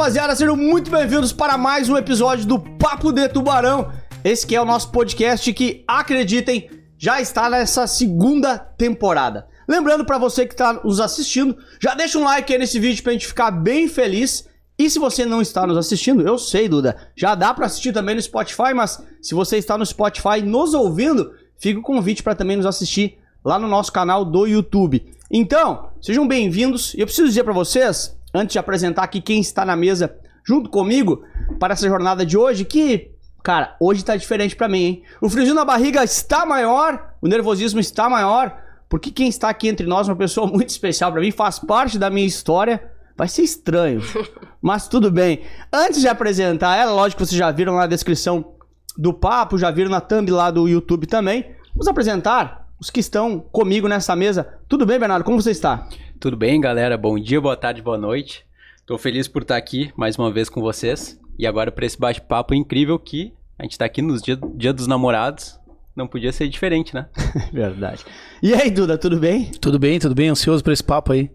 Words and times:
rapaziada, 0.00 0.34
sejam 0.34 0.56
muito 0.56 0.90
bem-vindos 0.90 1.30
para 1.30 1.58
mais 1.58 1.90
um 1.90 1.96
episódio 1.96 2.46
do 2.46 2.58
Papo 2.58 3.12
de 3.12 3.28
Tubarão. 3.28 3.92
Esse 4.24 4.46
que 4.46 4.56
é 4.56 4.60
o 4.60 4.64
nosso 4.64 4.90
podcast 4.90 5.52
que, 5.52 5.84
acreditem, 5.86 6.70
já 6.96 7.20
está 7.20 7.50
nessa 7.50 7.86
segunda 7.86 8.58
temporada. 8.58 9.46
Lembrando 9.68 10.02
para 10.02 10.16
você 10.16 10.46
que 10.46 10.54
está 10.54 10.72
nos 10.72 11.00
assistindo, 11.00 11.54
já 11.78 11.94
deixa 11.94 12.18
um 12.18 12.24
like 12.24 12.50
aí 12.50 12.58
nesse 12.58 12.78
vídeo 12.78 13.02
pra 13.02 13.12
gente 13.12 13.26
ficar 13.26 13.50
bem 13.50 13.86
feliz. 13.88 14.48
E 14.78 14.88
se 14.88 14.98
você 14.98 15.26
não 15.26 15.42
está 15.42 15.66
nos 15.66 15.76
assistindo, 15.76 16.26
eu 16.26 16.38
sei, 16.38 16.66
Duda, 16.66 16.96
já 17.14 17.34
dá 17.34 17.52
para 17.52 17.66
assistir 17.66 17.92
também 17.92 18.14
no 18.14 18.22
Spotify, 18.22 18.72
mas 18.74 19.04
se 19.20 19.34
você 19.34 19.58
está 19.58 19.76
no 19.76 19.84
Spotify 19.84 20.40
nos 20.42 20.72
ouvindo, 20.72 21.34
fica 21.58 21.78
o 21.78 21.82
convite 21.82 22.22
para 22.22 22.34
também 22.34 22.56
nos 22.56 22.64
assistir 22.64 23.18
lá 23.44 23.58
no 23.58 23.68
nosso 23.68 23.92
canal 23.92 24.24
do 24.24 24.46
YouTube. 24.46 25.14
Então, 25.30 25.90
sejam 26.00 26.26
bem-vindos. 26.26 26.94
E 26.94 27.00
eu 27.00 27.06
preciso 27.06 27.28
dizer 27.28 27.44
para 27.44 27.52
vocês, 27.52 28.18
antes 28.34 28.52
de 28.52 28.58
apresentar 28.58 29.02
aqui 29.02 29.20
quem 29.20 29.40
está 29.40 29.64
na 29.64 29.76
mesa 29.76 30.14
junto 30.44 30.70
comigo 30.70 31.22
para 31.58 31.74
essa 31.74 31.88
jornada 31.88 32.24
de 32.24 32.36
hoje, 32.36 32.64
que, 32.64 33.10
cara, 33.42 33.76
hoje 33.80 34.04
tá 34.04 34.16
diferente 34.16 34.56
para 34.56 34.68
mim, 34.68 34.82
hein? 34.82 35.02
O 35.20 35.28
friozinho 35.28 35.54
na 35.54 35.64
barriga 35.64 36.02
está 36.02 36.46
maior, 36.46 37.14
o 37.20 37.28
nervosismo 37.28 37.80
está 37.80 38.08
maior, 38.08 38.56
porque 38.88 39.10
quem 39.10 39.28
está 39.28 39.48
aqui 39.48 39.68
entre 39.68 39.86
nós 39.86 40.08
é 40.08 40.12
uma 40.12 40.18
pessoa 40.18 40.46
muito 40.50 40.70
especial 40.70 41.12
para 41.12 41.20
mim, 41.20 41.30
faz 41.30 41.58
parte 41.58 41.98
da 41.98 42.10
minha 42.10 42.26
história. 42.26 42.82
Vai 43.16 43.28
ser 43.28 43.42
estranho, 43.42 44.00
mas 44.62 44.88
tudo 44.88 45.10
bem. 45.10 45.42
Antes 45.70 46.00
de 46.00 46.08
apresentar 46.08 46.76
ela, 46.76 46.92
lógico 46.92 47.22
que 47.22 47.28
vocês 47.28 47.38
já 47.38 47.50
viram 47.50 47.76
na 47.76 47.86
descrição 47.86 48.54
do 48.96 49.12
papo, 49.12 49.58
já 49.58 49.70
viram 49.70 49.90
na 49.90 50.00
thumb 50.00 50.30
lá 50.30 50.50
do 50.50 50.66
YouTube 50.66 51.06
também. 51.06 51.44
Vamos 51.74 51.86
apresentar 51.86 52.66
os 52.80 52.88
que 52.88 53.00
estão 53.00 53.38
comigo 53.38 53.86
nessa 53.86 54.16
mesa. 54.16 54.58
Tudo 54.66 54.86
bem, 54.86 54.98
Bernardo? 54.98 55.22
Como 55.22 55.40
você 55.40 55.50
está? 55.50 55.86
Tudo 56.20 56.36
bem, 56.36 56.60
galera? 56.60 56.98
Bom 56.98 57.18
dia, 57.18 57.40
boa 57.40 57.56
tarde, 57.56 57.80
boa 57.80 57.96
noite. 57.96 58.44
Tô 58.84 58.98
feliz 58.98 59.26
por 59.26 59.40
estar 59.40 59.56
aqui 59.56 59.90
mais 59.96 60.18
uma 60.18 60.30
vez 60.30 60.50
com 60.50 60.60
vocês. 60.60 61.18
E 61.38 61.46
agora 61.46 61.72
para 61.72 61.86
esse 61.86 61.98
bate-papo 61.98 62.52
incrível 62.52 62.98
que 62.98 63.32
a 63.58 63.62
gente 63.62 63.78
tá 63.78 63.86
aqui 63.86 64.02
nos 64.02 64.20
dia, 64.20 64.38
dia 64.54 64.70
dos 64.70 64.86
namorados. 64.86 65.58
Não 65.96 66.06
podia 66.06 66.30
ser 66.30 66.46
diferente, 66.50 66.94
né? 66.94 67.06
Verdade. 67.50 68.04
E 68.42 68.52
aí, 68.52 68.70
Duda, 68.70 68.98
tudo 68.98 69.18
bem? 69.18 69.50
Tudo 69.62 69.78
bem, 69.78 69.98
tudo 69.98 70.14
bem. 70.14 70.28
Ansioso 70.28 70.62
por 70.62 70.74
esse 70.74 70.84
papo 70.84 71.14
aí. 71.14 71.30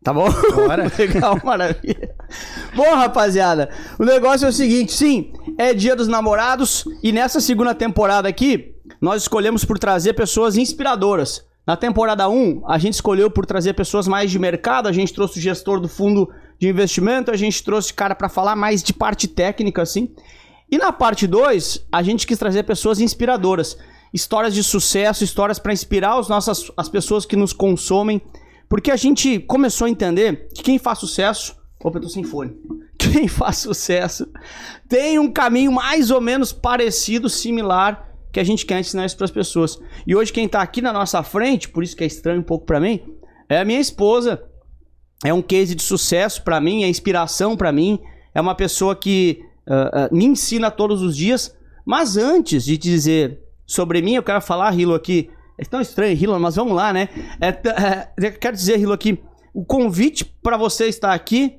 Tá 0.00 0.12
bom? 0.12 0.28
Bora. 0.54 0.84
Legal, 0.96 1.40
maravilha. 1.42 2.14
Bom, 2.76 2.94
rapaziada, 2.94 3.68
o 3.98 4.04
negócio 4.04 4.46
é 4.46 4.48
o 4.48 4.52
seguinte, 4.52 4.92
sim, 4.92 5.32
é 5.58 5.74
dia 5.74 5.96
dos 5.96 6.06
namorados 6.06 6.84
e 7.02 7.10
nessa 7.10 7.40
segunda 7.40 7.74
temporada 7.74 8.28
aqui, 8.28 8.76
nós 9.00 9.22
escolhemos 9.22 9.64
por 9.64 9.76
trazer 9.76 10.12
pessoas 10.12 10.56
inspiradoras. 10.56 11.50
Na 11.66 11.76
temporada 11.76 12.28
1, 12.28 12.62
a 12.66 12.76
gente 12.76 12.94
escolheu 12.94 13.30
por 13.30 13.46
trazer 13.46 13.74
pessoas 13.74 14.08
mais 14.08 14.30
de 14.30 14.38
mercado, 14.38 14.88
a 14.88 14.92
gente 14.92 15.14
trouxe 15.14 15.38
o 15.38 15.42
gestor 15.42 15.78
do 15.78 15.88
fundo 15.88 16.28
de 16.58 16.68
investimento, 16.68 17.30
a 17.30 17.36
gente 17.36 17.62
trouxe 17.62 17.94
cara 17.94 18.14
para 18.14 18.28
falar 18.28 18.56
mais 18.56 18.82
de 18.82 18.92
parte 18.92 19.28
técnica, 19.28 19.80
assim. 19.80 20.12
E 20.70 20.76
na 20.76 20.90
parte 20.90 21.26
2, 21.26 21.86
a 21.92 22.02
gente 22.02 22.26
quis 22.26 22.38
trazer 22.38 22.64
pessoas 22.64 22.98
inspiradoras. 22.98 23.76
Histórias 24.12 24.54
de 24.54 24.62
sucesso, 24.64 25.22
histórias 25.22 25.58
para 25.58 25.72
inspirar 25.72 26.18
os 26.18 26.28
nossas, 26.28 26.70
as 26.76 26.88
pessoas 26.88 27.24
que 27.24 27.36
nos 27.36 27.52
consomem. 27.52 28.20
Porque 28.68 28.90
a 28.90 28.96
gente 28.96 29.38
começou 29.38 29.86
a 29.86 29.90
entender 29.90 30.48
que 30.54 30.62
quem 30.62 30.78
faz 30.78 30.98
sucesso. 30.98 31.54
Opa, 31.78 31.98
eu 31.98 32.02
tô 32.02 32.08
sem 32.08 32.24
fone. 32.24 32.56
Quem 32.96 33.26
faz 33.26 33.56
sucesso 33.56 34.28
tem 34.88 35.18
um 35.18 35.30
caminho 35.30 35.72
mais 35.72 36.12
ou 36.12 36.20
menos 36.20 36.52
parecido, 36.52 37.28
similar, 37.28 38.11
que 38.32 38.40
a 38.40 38.44
gente 38.44 38.64
quer 38.64 38.80
ensinar 38.80 39.04
isso 39.04 39.16
para 39.16 39.26
as 39.26 39.30
pessoas. 39.30 39.78
E 40.06 40.16
hoje 40.16 40.32
quem 40.32 40.48
tá 40.48 40.62
aqui 40.62 40.80
na 40.80 40.92
nossa 40.92 41.22
frente, 41.22 41.68
por 41.68 41.84
isso 41.84 41.94
que 41.94 42.02
é 42.02 42.06
estranho 42.06 42.40
um 42.40 42.44
pouco 42.44 42.64
para 42.64 42.80
mim, 42.80 43.00
é 43.48 43.58
a 43.58 43.64
minha 43.64 43.80
esposa. 43.80 44.42
É 45.24 45.32
um 45.32 45.42
case 45.42 45.74
de 45.74 45.82
sucesso 45.82 46.42
para 46.42 46.60
mim, 46.60 46.82
é 46.82 46.88
inspiração 46.88 47.56
para 47.56 47.70
mim. 47.70 48.00
É 48.34 48.40
uma 48.40 48.54
pessoa 48.54 48.96
que 48.96 49.40
uh, 49.68 50.06
uh, 50.12 50.16
me 50.16 50.24
ensina 50.24 50.70
todos 50.70 51.02
os 51.02 51.16
dias. 51.16 51.54
Mas 51.84 52.16
antes 52.16 52.64
de 52.64 52.76
dizer 52.78 53.40
sobre 53.66 54.00
mim, 54.02 54.14
eu 54.14 54.22
quero 54.22 54.40
falar, 54.40 54.70
Rilo, 54.70 54.94
aqui. 54.94 55.30
É 55.58 55.64
tão 55.64 55.80
estranho, 55.80 56.16
Rilo, 56.16 56.40
mas 56.40 56.56
vamos 56.56 56.74
lá, 56.74 56.92
né? 56.92 57.08
É, 57.40 57.48
é, 58.26 58.30
quero 58.30 58.56
dizer, 58.56 58.78
Rilo, 58.78 58.92
aqui. 58.92 59.22
O 59.54 59.64
convite 59.64 60.24
para 60.24 60.56
você 60.56 60.86
estar 60.86 61.12
aqui 61.12 61.58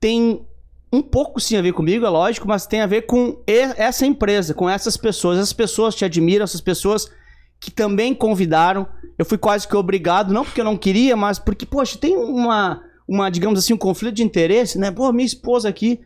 tem 0.00 0.44
um 0.92 1.02
pouco 1.02 1.40
sim 1.40 1.56
a 1.56 1.62
ver 1.62 1.72
comigo, 1.72 2.06
é 2.06 2.08
lógico, 2.08 2.46
mas 2.46 2.66
tem 2.66 2.80
a 2.80 2.86
ver 2.86 3.02
com 3.02 3.40
essa 3.46 4.06
empresa, 4.06 4.54
com 4.54 4.68
essas 4.70 4.96
pessoas. 4.96 5.38
Essas 5.38 5.52
pessoas 5.52 5.94
te 5.94 6.04
admiram, 6.04 6.44
essas 6.44 6.60
pessoas 6.60 7.10
que 7.58 7.70
também 7.70 8.14
convidaram. 8.14 8.86
Eu 9.18 9.24
fui 9.24 9.38
quase 9.38 9.66
que 9.66 9.76
obrigado, 9.76 10.32
não 10.32 10.44
porque 10.44 10.60
eu 10.60 10.64
não 10.64 10.76
queria, 10.76 11.16
mas 11.16 11.38
porque, 11.38 11.66
poxa, 11.66 11.98
tem 11.98 12.16
uma, 12.16 12.82
uma 13.08 13.30
digamos 13.30 13.58
assim, 13.58 13.72
um 13.72 13.78
conflito 13.78 14.14
de 14.14 14.22
interesse, 14.22 14.78
né? 14.78 14.90
Pô, 14.90 15.12
minha 15.12 15.26
esposa 15.26 15.68
aqui. 15.68 16.00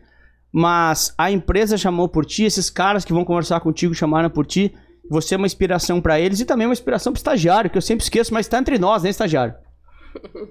Mas 0.51 1.13
a 1.17 1.31
empresa 1.31 1.77
chamou 1.77 2.09
por 2.09 2.25
ti, 2.25 2.43
esses 2.43 2.69
caras 2.69 3.05
que 3.05 3.13
vão 3.13 3.23
conversar 3.23 3.59
contigo 3.61 3.93
chamaram 3.93 4.29
por 4.29 4.45
ti. 4.45 4.73
Você 5.09 5.35
é 5.35 5.37
uma 5.37 5.47
inspiração 5.47 6.01
para 6.01 6.19
eles 6.19 6.39
e 6.39 6.45
também 6.45 6.67
uma 6.67 6.73
inspiração 6.73 7.13
pro 7.13 7.19
estagiário, 7.19 7.69
que 7.69 7.77
eu 7.77 7.81
sempre 7.81 8.03
esqueço, 8.03 8.33
mas 8.33 8.47
tá 8.47 8.59
entre 8.59 8.77
nós, 8.77 9.03
né, 9.03 9.09
estagiário? 9.09 9.53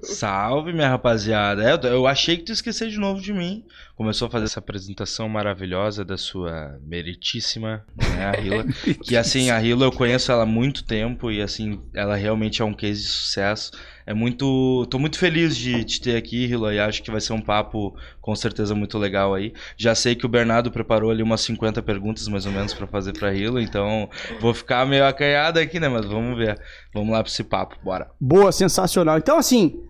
Salve, 0.02 0.72
minha 0.72 0.88
rapaziada. 0.88 1.62
É, 1.62 1.92
eu 1.92 2.06
achei 2.06 2.36
que 2.36 2.44
tu 2.44 2.52
esqueceu 2.52 2.88
de 2.88 2.98
novo 2.98 3.20
de 3.20 3.32
mim. 3.32 3.64
Começou 3.94 4.28
a 4.28 4.30
fazer 4.30 4.46
essa 4.46 4.60
apresentação 4.60 5.28
maravilhosa 5.28 6.04
da 6.04 6.16
sua 6.16 6.78
meritíssima, 6.82 7.84
né, 7.96 8.24
a 8.26 8.32
Rila. 8.32 8.64
que 9.04 9.16
assim, 9.16 9.50
a 9.50 9.58
Rila 9.58 9.84
eu 9.84 9.92
conheço 9.92 10.32
ela 10.32 10.44
há 10.44 10.46
muito 10.46 10.84
tempo 10.84 11.30
e 11.30 11.42
assim, 11.42 11.80
ela 11.94 12.16
realmente 12.16 12.62
é 12.62 12.64
um 12.64 12.74
case 12.74 13.02
de 13.02 13.08
sucesso. 13.08 13.72
É 14.10 14.14
muito. 14.14 14.88
tô 14.90 14.98
muito 14.98 15.16
feliz 15.16 15.56
de 15.56 15.84
te 15.84 16.00
ter 16.00 16.16
aqui, 16.16 16.44
Rila, 16.44 16.74
e 16.74 16.80
acho 16.80 17.00
que 17.00 17.12
vai 17.12 17.20
ser 17.20 17.32
um 17.32 17.40
papo 17.40 17.94
com 18.20 18.34
certeza 18.34 18.74
muito 18.74 18.98
legal 18.98 19.32
aí. 19.32 19.52
Já 19.76 19.94
sei 19.94 20.16
que 20.16 20.26
o 20.26 20.28
Bernardo 20.28 20.68
preparou 20.68 21.12
ali 21.12 21.22
umas 21.22 21.42
50 21.42 21.80
perguntas 21.80 22.26
mais 22.26 22.44
ou 22.44 22.50
menos 22.50 22.74
para 22.74 22.88
fazer 22.88 23.12
pra 23.12 23.30
Rila, 23.30 23.62
então 23.62 24.10
vou 24.40 24.52
ficar 24.52 24.84
meio 24.84 25.06
acanhado 25.06 25.60
aqui, 25.60 25.78
né? 25.78 25.88
Mas 25.88 26.06
vamos 26.06 26.36
ver. 26.36 26.60
Vamos 26.92 27.12
lá 27.12 27.22
pra 27.22 27.30
esse 27.30 27.44
papo, 27.44 27.76
bora. 27.84 28.10
Boa, 28.20 28.50
sensacional. 28.50 29.16
Então, 29.16 29.38
assim, 29.38 29.80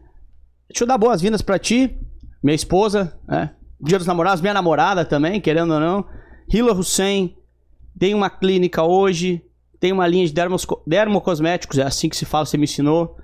deixa 0.69 0.85
eu 0.85 0.87
dar 0.87 0.99
boas-vindas 0.99 1.41
pra 1.41 1.59
ti, 1.59 1.99
minha 2.43 2.55
esposa, 2.55 3.19
né? 3.27 3.55
Dia 3.81 3.97
dos 3.97 4.07
namorados, 4.07 4.43
minha 4.43 4.53
namorada 4.53 5.03
também, 5.03 5.41
querendo 5.41 5.73
ou 5.73 5.81
não. 5.81 6.07
Hila 6.53 6.75
Hussein, 6.75 7.35
tem 7.99 8.15
uma 8.15 8.29
clínica 8.29 8.83
hoje, 8.83 9.43
tem 9.81 9.93
uma 9.93 10.07
linha 10.07 10.27
de 10.27 10.35
dermos, 10.35 10.67
dermocosméticos, 10.87 11.79
é 11.79 11.85
assim 11.85 12.11
que 12.11 12.19
se 12.19 12.27
fala, 12.27 12.45
você 12.45 12.59
me 12.59 12.65
ensinou. 12.65 13.17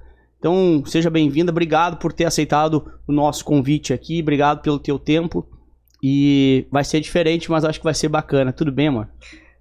Então, 0.46 0.84
seja 0.86 1.10
bem-vinda, 1.10 1.50
obrigado 1.50 1.96
por 1.96 2.12
ter 2.12 2.24
aceitado 2.24 3.00
o 3.04 3.10
nosso 3.10 3.44
convite 3.44 3.92
aqui, 3.92 4.22
obrigado 4.22 4.62
pelo 4.62 4.78
teu 4.78 4.96
tempo. 4.96 5.44
E 6.00 6.68
vai 6.70 6.84
ser 6.84 7.00
diferente, 7.00 7.50
mas 7.50 7.64
acho 7.64 7.80
que 7.80 7.84
vai 7.84 7.94
ser 7.94 8.08
bacana. 8.08 8.52
Tudo 8.52 8.70
bem, 8.70 8.86
amor? 8.86 9.08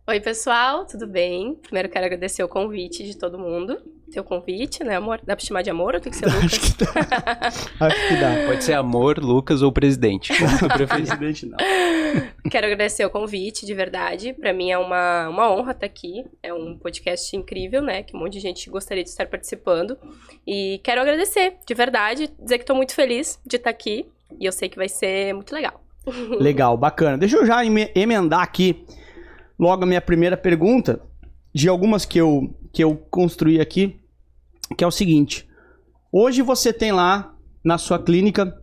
Oi, 0.07 0.19
pessoal, 0.19 0.85
tudo 0.85 1.07
bem? 1.07 1.55
Primeiro 1.55 1.89
quero 1.89 2.05
agradecer 2.05 2.43
o 2.43 2.47
convite 2.47 3.03
de 3.03 3.17
todo 3.17 3.39
mundo. 3.39 3.81
Teu 4.11 4.23
convite, 4.23 4.83
né, 4.83 4.95
amor? 4.95 5.19
Dá 5.25 5.35
pra 5.35 5.43
chamar 5.45 5.61
de 5.61 5.69
amor 5.69 5.95
ou 5.95 5.99
tem 5.99 6.11
que 6.11 6.17
ser 6.17 6.25
Lucas? 6.27 6.43
Acho 6.45 6.61
que 6.61 6.83
dá. 6.85 6.95
Acho 7.87 8.07
que 8.07 8.15
dá. 8.15 8.45
Pode 8.47 8.63
ser 8.63 8.73
amor, 8.73 9.17
Lucas 9.17 9.61
ou 9.61 9.71
presidente. 9.71 10.31
Presidente, 10.87 11.45
não. 11.47 11.57
Quero 12.49 12.67
agradecer 12.67 13.03
o 13.05 13.09
convite, 13.09 13.65
de 13.65 13.73
verdade. 13.73 14.33
Pra 14.33 14.53
mim 14.53 14.69
é 14.71 14.77
uma, 14.77 15.27
uma 15.29 15.51
honra 15.53 15.71
estar 15.71 15.85
aqui. 15.85 16.23
É 16.43 16.53
um 16.53 16.77
podcast 16.77 17.35
incrível, 17.35 17.81
né? 17.81 18.03
Que 18.03 18.15
um 18.15 18.19
monte 18.19 18.33
de 18.33 18.39
gente 18.39 18.69
gostaria 18.69 19.03
de 19.03 19.09
estar 19.09 19.25
participando. 19.27 19.97
E 20.47 20.79
quero 20.83 21.01
agradecer, 21.01 21.55
de 21.67 21.73
verdade. 21.73 22.29
Dizer 22.41 22.59
que 22.59 22.65
tô 22.65 22.75
muito 22.75 22.93
feliz 22.93 23.39
de 23.45 23.57
estar 23.57 23.69
aqui. 23.71 24.05
E 24.39 24.45
eu 24.45 24.51
sei 24.51 24.69
que 24.69 24.77
vai 24.77 24.87
ser 24.87 25.33
muito 25.33 25.53
legal. 25.53 25.81
Legal, 26.39 26.77
bacana. 26.77 27.17
Deixa 27.17 27.35
eu 27.37 27.45
já 27.45 27.65
eme- 27.65 27.91
emendar 27.95 28.41
aqui 28.41 28.85
logo 29.57 29.83
a 29.83 29.87
minha 29.87 30.01
primeira 30.01 30.37
pergunta, 30.37 31.01
de 31.53 31.67
algumas 31.67 32.05
que 32.05 32.19
eu, 32.19 32.53
que 32.75 32.83
eu 32.83 32.97
construí 33.09 33.61
aqui, 33.61 34.01
que 34.77 34.83
é 34.83 34.87
o 34.87 34.91
seguinte. 34.91 35.47
Hoje 36.11 36.41
você 36.41 36.73
tem 36.73 36.91
lá 36.91 37.33
na 37.63 37.77
sua 37.77 37.97
clínica 37.97 38.61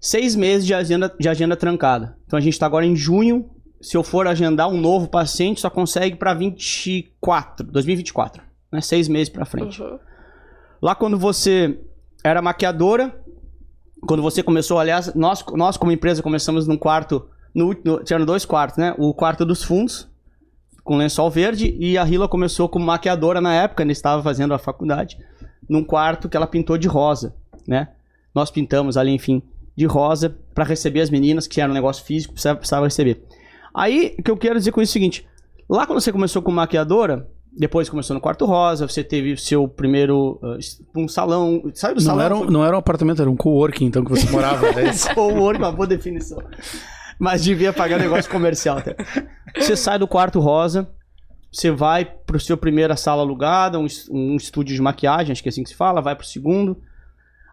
seis 0.00 0.36
meses 0.36 0.64
de 0.64 0.72
agenda, 0.72 1.12
de 1.18 1.28
agenda 1.28 1.56
trancada. 1.56 2.16
Então 2.24 2.38
a 2.38 2.40
gente 2.40 2.52
está 2.52 2.66
agora 2.66 2.86
em 2.86 2.94
junho. 2.94 3.50
Se 3.80 3.96
eu 3.96 4.04
for 4.04 4.28
agendar 4.28 4.68
um 4.68 4.80
novo 4.80 5.08
paciente, 5.08 5.60
só 5.60 5.68
consegue 5.68 6.14
para 6.14 6.34
24, 6.34 7.66
2024, 7.66 8.42
né? 8.70 8.80
Seis 8.80 9.08
meses 9.08 9.28
para 9.28 9.44
frente. 9.44 9.82
Uhum. 9.82 9.98
Lá 10.80 10.94
quando 10.94 11.18
você 11.18 11.80
era 12.22 12.40
maquiadora, 12.40 13.12
quando 14.06 14.22
você 14.22 14.40
começou, 14.40 14.78
aliás, 14.78 15.12
nós, 15.14 15.44
nós 15.52 15.76
como 15.76 15.90
empresa 15.90 16.22
começamos 16.22 16.68
num 16.68 16.78
quarto, 16.78 17.28
no, 17.52 17.74
no, 17.84 18.04
tinha 18.04 18.24
dois 18.24 18.44
quartos, 18.44 18.78
né? 18.78 18.94
O 18.96 19.12
quarto 19.12 19.44
dos 19.44 19.64
fundos, 19.64 20.08
com 20.88 20.96
lençol 20.96 21.30
verde, 21.30 21.76
e 21.78 21.98
a 21.98 22.02
Rila 22.02 22.26
começou 22.26 22.66
como 22.66 22.86
maquiadora 22.86 23.42
na 23.42 23.52
época, 23.52 23.82
ainda 23.82 23.92
estava 23.92 24.22
fazendo 24.22 24.54
a 24.54 24.58
faculdade, 24.58 25.18
num 25.68 25.84
quarto 25.84 26.30
que 26.30 26.36
ela 26.36 26.46
pintou 26.46 26.78
de 26.78 26.88
rosa, 26.88 27.34
né? 27.66 27.88
Nós 28.34 28.50
pintamos 28.50 28.96
ali, 28.96 29.10
enfim, 29.10 29.42
de 29.76 29.84
rosa, 29.84 30.34
para 30.54 30.64
receber 30.64 31.02
as 31.02 31.10
meninas, 31.10 31.46
que 31.46 31.60
era 31.60 31.70
um 31.70 31.74
negócio 31.74 32.02
físico, 32.02 32.32
precisava, 32.32 32.58
precisava 32.58 32.86
receber. 32.86 33.22
Aí, 33.74 34.14
o 34.18 34.22
que 34.22 34.30
eu 34.30 34.36
quero 34.38 34.58
dizer 34.58 34.72
com 34.72 34.80
isso 34.80 34.92
é 34.92 34.92
o 34.92 34.94
seguinte, 34.94 35.26
lá 35.68 35.86
quando 35.86 36.00
você 36.00 36.10
começou 36.10 36.40
como 36.40 36.56
maquiadora, 36.56 37.28
Depois 37.52 37.88
começou 37.90 38.14
no 38.14 38.20
quarto 38.20 38.46
rosa, 38.46 38.86
você 38.88 39.02
teve 39.04 39.36
seu 39.36 39.66
primeiro 39.68 40.38
uh, 40.42 40.58
um 40.96 41.08
salão. 41.08 41.62
Saiu 41.74 41.96
do 41.96 42.00
Não 42.00 42.06
salão? 42.06 42.24
era, 42.24 42.36
um, 42.36 42.44
não 42.44 42.64
era 42.64 42.76
um 42.76 42.78
apartamento, 42.78 43.20
era 43.20 43.30
um 43.30 43.36
coworking, 43.36 43.86
então, 43.86 44.04
que 44.04 44.10
você 44.10 44.30
morava. 44.30 44.68
Esse. 44.80 45.12
Coworking, 45.14 45.58
uma 45.62 45.72
boa 45.72 45.86
definição. 45.86 46.38
Mas 47.18 47.42
devia 47.42 47.72
pagar 47.72 47.98
negócio 47.98 48.30
comercial 48.30 48.78
até. 48.78 48.96
Você 49.56 49.74
sai 49.76 49.98
do 49.98 50.06
quarto 50.06 50.38
rosa, 50.38 50.88
você 51.50 51.70
vai 51.70 52.04
pro 52.04 52.38
seu 52.38 52.56
primeira 52.56 52.96
sala 52.96 53.22
alugada, 53.22 53.78
um, 53.78 53.86
um 54.10 54.36
estúdio 54.36 54.74
de 54.74 54.82
maquiagem, 54.82 55.32
acho 55.32 55.42
que 55.42 55.48
é 55.48 55.50
assim 55.50 55.62
que 55.62 55.70
se 55.70 55.74
fala, 55.74 56.00
vai 56.00 56.14
pro 56.14 56.26
segundo. 56.26 56.80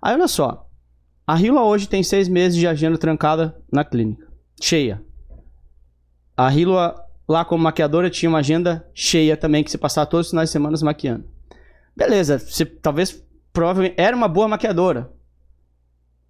Aí 0.02 0.14
olha 0.14 0.28
só, 0.28 0.68
a 1.26 1.40
Hila 1.40 1.64
hoje 1.64 1.88
tem 1.88 2.04
seis 2.04 2.28
meses 2.28 2.58
de 2.58 2.68
agenda 2.68 2.98
trancada 2.98 3.58
na 3.72 3.84
clínica, 3.84 4.28
cheia. 4.62 5.02
A 6.38 6.54
Hila 6.54 6.96
lá 7.28 7.44
como 7.44 7.64
maquiadora 7.64 8.10
tinha 8.10 8.30
uma 8.30 8.40
agenda 8.40 8.88
cheia 8.94 9.36
também, 9.36 9.64
que 9.64 9.72
você 9.72 9.78
passava 9.78 10.06
todos 10.06 10.28
os 10.28 10.32
finais 10.32 10.50
de 10.50 10.54
semana 10.54 10.78
maquiando. 10.84 11.26
Beleza, 11.96 12.38
você 12.38 12.66
talvez 12.66 13.24
provavelmente 13.52 13.96
era 13.98 14.16
uma 14.16 14.28
boa 14.28 14.48
maquiadora. 14.48 15.12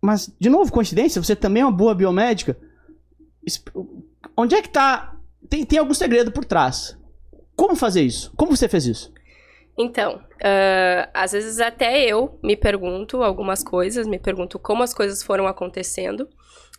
Mas, 0.02 0.32
de 0.40 0.50
novo, 0.50 0.72
coincidência, 0.72 1.22
você 1.22 1.36
também 1.36 1.64
é 1.64 1.66
uma 1.66 1.72
boa 1.72 1.96
biomédica. 1.96 2.56
Onde 4.36 4.56
é 4.56 4.62
que 4.62 4.70
tá? 4.70 5.16
Tem, 5.50 5.66
tem 5.66 5.80
algum 5.80 5.94
segredo 5.94 6.32
por 6.32 6.46
trás. 6.46 6.98
Como 7.56 7.76
fazer 7.76 8.02
isso? 8.02 8.34
Como 8.36 8.56
você 8.56 8.68
fez 8.68 8.86
isso? 8.86 9.14
Então, 9.78 10.22
ah, 10.44 11.10
às 11.14 11.34
vezes 11.34 11.60
até 11.60 12.04
eu 12.06 12.40
me 12.44 12.56
pergunto 12.56 13.24
algumas 13.24 13.64
coisas, 13.64 14.08
me 14.08 14.20
pergunto 14.20 14.58
como 14.58 14.84
as 14.84 14.94
coisas 14.94 15.22
foram 15.22 15.48
acontecendo. 15.48 16.28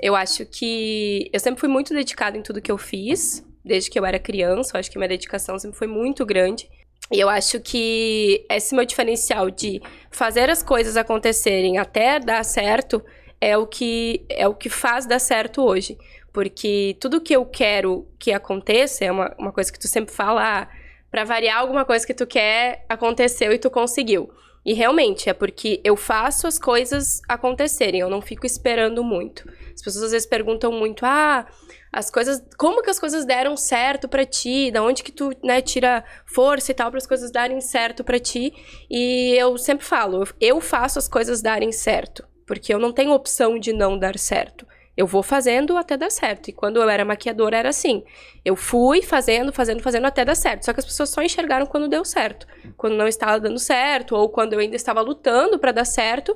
Eu 0.00 0.14
acho 0.14 0.44
que 0.46 1.30
eu 1.32 1.40
sempre 1.40 1.60
fui 1.60 1.68
muito 1.68 1.94
dedicada 1.94 2.36
em 2.36 2.42
tudo 2.42 2.60
que 2.60 2.70
eu 2.70 2.78
fiz, 2.78 3.44
desde 3.64 3.90
que 3.90 3.98
eu 3.98 4.04
era 4.04 4.18
criança. 4.18 4.76
Eu 4.76 4.80
acho 4.80 4.90
que 4.90 4.98
minha 4.98 5.08
dedicação 5.08 5.58
sempre 5.58 5.78
foi 5.78 5.86
muito 5.86 6.24
grande. 6.24 6.68
E 7.12 7.20
eu 7.20 7.28
acho 7.28 7.60
que 7.60 8.44
esse 8.50 8.74
meu 8.74 8.84
diferencial 8.84 9.50
de 9.50 9.80
fazer 10.10 10.50
as 10.50 10.62
coisas 10.62 10.96
acontecerem 10.96 11.78
até 11.78 12.18
dar 12.18 12.44
certo 12.44 13.02
é 13.40 13.56
o 13.56 13.66
que 13.66 14.24
é 14.28 14.48
o 14.48 14.54
que 14.54 14.68
faz 14.68 15.06
dar 15.06 15.18
certo 15.18 15.62
hoje. 15.62 15.96
Porque 16.36 16.94
tudo 17.00 17.18
que 17.18 17.34
eu 17.34 17.46
quero 17.46 18.06
que 18.18 18.30
aconteça 18.30 19.06
é 19.06 19.10
uma, 19.10 19.34
uma 19.38 19.52
coisa 19.52 19.72
que 19.72 19.78
tu 19.78 19.88
sempre 19.88 20.14
fala, 20.14 20.60
ah, 20.60 20.68
Pra 21.10 21.24
variar 21.24 21.60
alguma 21.60 21.82
coisa 21.82 22.06
que 22.06 22.12
tu 22.12 22.26
quer 22.26 22.84
aconteceu 22.88 23.50
e 23.50 23.58
tu 23.58 23.70
conseguiu. 23.70 24.28
E 24.62 24.74
realmente 24.74 25.30
é 25.30 25.32
porque 25.32 25.80
eu 25.82 25.96
faço 25.96 26.46
as 26.46 26.58
coisas 26.58 27.22
acontecerem, 27.26 28.00
eu 28.00 28.10
não 28.10 28.20
fico 28.20 28.44
esperando 28.44 29.02
muito. 29.02 29.48
As 29.74 29.80
pessoas 29.80 30.04
às 30.04 30.10
vezes 30.10 30.28
perguntam 30.28 30.70
muito: 30.72 31.06
"Ah, 31.06 31.46
as 31.90 32.10
coisas, 32.10 32.42
como 32.58 32.82
que 32.82 32.90
as 32.90 32.98
coisas 32.98 33.24
deram 33.24 33.56
certo 33.56 34.08
pra 34.08 34.26
ti? 34.26 34.70
Da 34.70 34.82
onde 34.82 35.02
que 35.02 35.10
tu, 35.10 35.30
né, 35.42 35.62
tira 35.62 36.04
força 36.26 36.72
e 36.72 36.74
tal 36.74 36.90
para 36.90 36.98
as 36.98 37.06
coisas 37.06 37.30
darem 37.30 37.62
certo 37.62 38.04
pra 38.04 38.18
ti?" 38.18 38.52
E 38.90 39.34
eu 39.38 39.56
sempre 39.56 39.86
falo, 39.86 40.22
eu 40.38 40.60
faço 40.60 40.98
as 40.98 41.08
coisas 41.08 41.40
darem 41.40 41.72
certo, 41.72 42.28
porque 42.46 42.74
eu 42.74 42.78
não 42.78 42.92
tenho 42.92 43.12
opção 43.12 43.58
de 43.58 43.72
não 43.72 43.96
dar 43.96 44.18
certo. 44.18 44.66
Eu 44.96 45.06
vou 45.06 45.22
fazendo 45.22 45.76
até 45.76 45.96
dar 45.96 46.10
certo. 46.10 46.48
E 46.48 46.52
quando 46.52 46.80
eu 46.80 46.88
era 46.88 47.04
maquiadora 47.04 47.56
era 47.56 47.68
assim. 47.68 48.02
Eu 48.44 48.56
fui 48.56 49.02
fazendo, 49.02 49.52
fazendo, 49.52 49.82
fazendo 49.82 50.06
até 50.06 50.24
dar 50.24 50.34
certo. 50.34 50.64
Só 50.64 50.72
que 50.72 50.80
as 50.80 50.86
pessoas 50.86 51.10
só 51.10 51.22
enxergaram 51.22 51.66
quando 51.66 51.88
deu 51.88 52.04
certo. 52.04 52.46
Quando 52.76 52.96
não 52.96 53.06
estava 53.06 53.38
dando 53.38 53.58
certo, 53.58 54.16
ou 54.16 54.28
quando 54.30 54.54
eu 54.54 54.58
ainda 54.58 54.76
estava 54.76 55.00
lutando 55.02 55.58
para 55.58 55.72
dar 55.72 55.84
certo, 55.84 56.34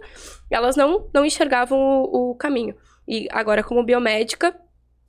elas 0.51 0.77
não, 0.77 1.09
não 1.15 1.25
enxergavam 1.25 1.79
o, 1.79 2.31
o 2.31 2.35
caminho. 2.35 2.75
E 3.09 3.27
agora, 3.31 3.63
como 3.63 3.83
biomédica, 3.83 4.55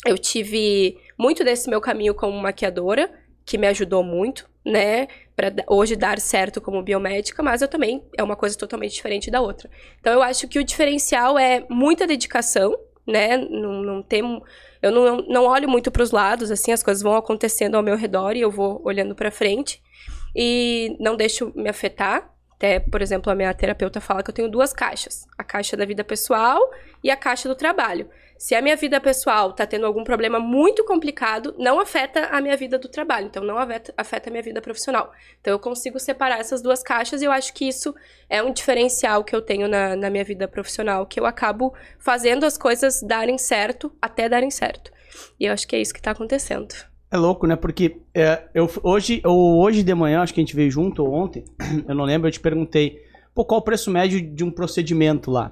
eu 0.06 0.18
tive 0.18 0.98
muito 1.18 1.44
desse 1.44 1.70
meu 1.70 1.82
caminho 1.82 2.16
como 2.16 2.40
maquiadora, 2.40 3.12
que 3.46 3.58
me 3.58 3.68
ajudou 3.68 4.04
muito, 4.04 4.50
né? 4.66 5.08
Pra 5.36 5.52
hoje 5.68 5.96
dar 5.96 6.20
certo 6.20 6.62
como 6.62 6.82
biomédica, 6.82 7.44
mas 7.44 7.62
eu 7.62 7.68
também 7.68 8.04
é 8.18 8.24
uma 8.24 8.36
coisa 8.36 8.58
totalmente 8.58 8.94
diferente 8.94 9.30
da 9.30 9.42
outra. 9.42 9.70
Então 10.00 10.14
eu 10.14 10.22
acho 10.22 10.48
que 10.48 10.58
o 10.58 10.64
diferencial 10.64 11.38
é 11.38 11.66
muita 11.70 12.08
dedicação, 12.08 12.76
né? 13.06 13.38
Não, 13.38 13.82
não 13.82 14.06
eu 14.82 14.92
não, 14.92 15.18
não 15.28 15.46
olho 15.46 15.70
muito 15.70 15.92
para 15.92 16.04
os 16.04 16.12
lados, 16.12 16.50
assim, 16.50 16.72
as 16.72 16.82
coisas 16.82 17.04
vão 17.04 17.16
acontecendo 17.16 17.76
ao 17.76 17.84
meu 17.84 17.96
redor 17.96 18.36
e 18.36 18.42
eu 18.42 18.50
vou 18.50 18.82
olhando 18.84 19.14
para 19.14 19.30
frente. 19.30 19.82
E 20.36 20.96
não 21.00 21.16
deixo 21.16 21.52
me 21.56 21.70
afetar. 21.70 22.30
Até, 22.56 22.80
por 22.80 23.02
exemplo, 23.02 23.32
a 23.32 23.36
minha 23.36 23.54
terapeuta 23.54 24.00
fala 24.00 24.24
que 24.24 24.30
eu 24.30 24.34
tenho 24.34 24.50
duas 24.50 24.72
caixas: 24.72 25.28
a 25.38 25.44
caixa 25.44 25.76
da 25.76 25.86
vida 25.86 26.04
pessoal 26.04 26.60
e 27.04 27.10
a 27.10 27.16
caixa 27.16 27.50
do 27.50 27.56
trabalho. 27.56 28.10
Se 28.42 28.56
a 28.56 28.62
minha 28.62 28.76
vida 28.76 29.00
pessoal 29.00 29.54
tá 29.54 29.68
tendo 29.68 29.86
algum 29.86 30.04
problema 30.04 30.40
muito 30.40 30.84
complicado, 30.84 31.54
não 31.60 31.80
afeta 31.80 32.26
a 32.26 32.42
minha 32.42 32.58
vida 32.58 32.80
do 32.80 32.88
trabalho, 32.88 33.28
então 33.28 33.44
não 33.44 33.56
afeta, 33.56 34.30
a 34.30 34.32
minha 34.32 34.42
vida 34.42 34.60
profissional. 34.60 35.12
Então 35.40 35.54
eu 35.54 35.60
consigo 35.60 36.00
separar 36.00 36.40
essas 36.40 36.60
duas 36.60 36.82
caixas 36.82 37.22
e 37.22 37.26
eu 37.26 37.32
acho 37.32 37.54
que 37.54 37.68
isso 37.68 37.94
é 38.28 38.42
um 38.42 38.52
diferencial 38.52 39.24
que 39.24 39.36
eu 39.36 39.44
tenho 39.44 39.68
na, 39.68 39.96
na 39.96 40.10
minha 40.10 40.24
vida 40.24 40.48
profissional, 40.48 41.06
que 41.06 41.20
eu 41.20 41.28
acabo 41.28 41.72
fazendo 42.00 42.44
as 42.44 42.58
coisas 42.58 43.04
darem 43.04 43.38
certo 43.38 43.92
até 44.02 44.28
darem 44.28 44.50
certo. 44.50 44.92
E 45.40 45.46
eu 45.46 45.54
acho 45.54 45.68
que 45.68 45.76
é 45.76 45.80
isso 45.80 45.94
que 45.94 46.02
tá 46.02 46.10
acontecendo. 46.10 46.74
É 47.12 47.18
louco, 47.18 47.46
né? 47.46 47.56
Porque 47.56 47.98
é, 48.12 48.46
eu, 48.56 48.68
hoje, 48.82 49.22
ou 49.24 49.62
hoje 49.62 49.84
de 49.84 49.94
manhã, 49.94 50.24
acho 50.24 50.34
que 50.34 50.40
a 50.40 50.44
gente 50.44 50.56
veio 50.56 50.72
junto, 50.72 51.06
ou 51.06 51.14
ontem, 51.14 51.46
eu 51.88 51.94
não 51.94 52.06
lembro, 52.06 52.28
eu 52.28 52.32
te 52.32 52.40
perguntei, 52.40 53.04
pô, 53.36 53.46
qual 53.46 53.60
o 53.60 53.64
preço 53.64 53.92
médio 53.92 54.20
de 54.20 54.44
um 54.44 54.50
procedimento 54.50 55.30
lá? 55.30 55.52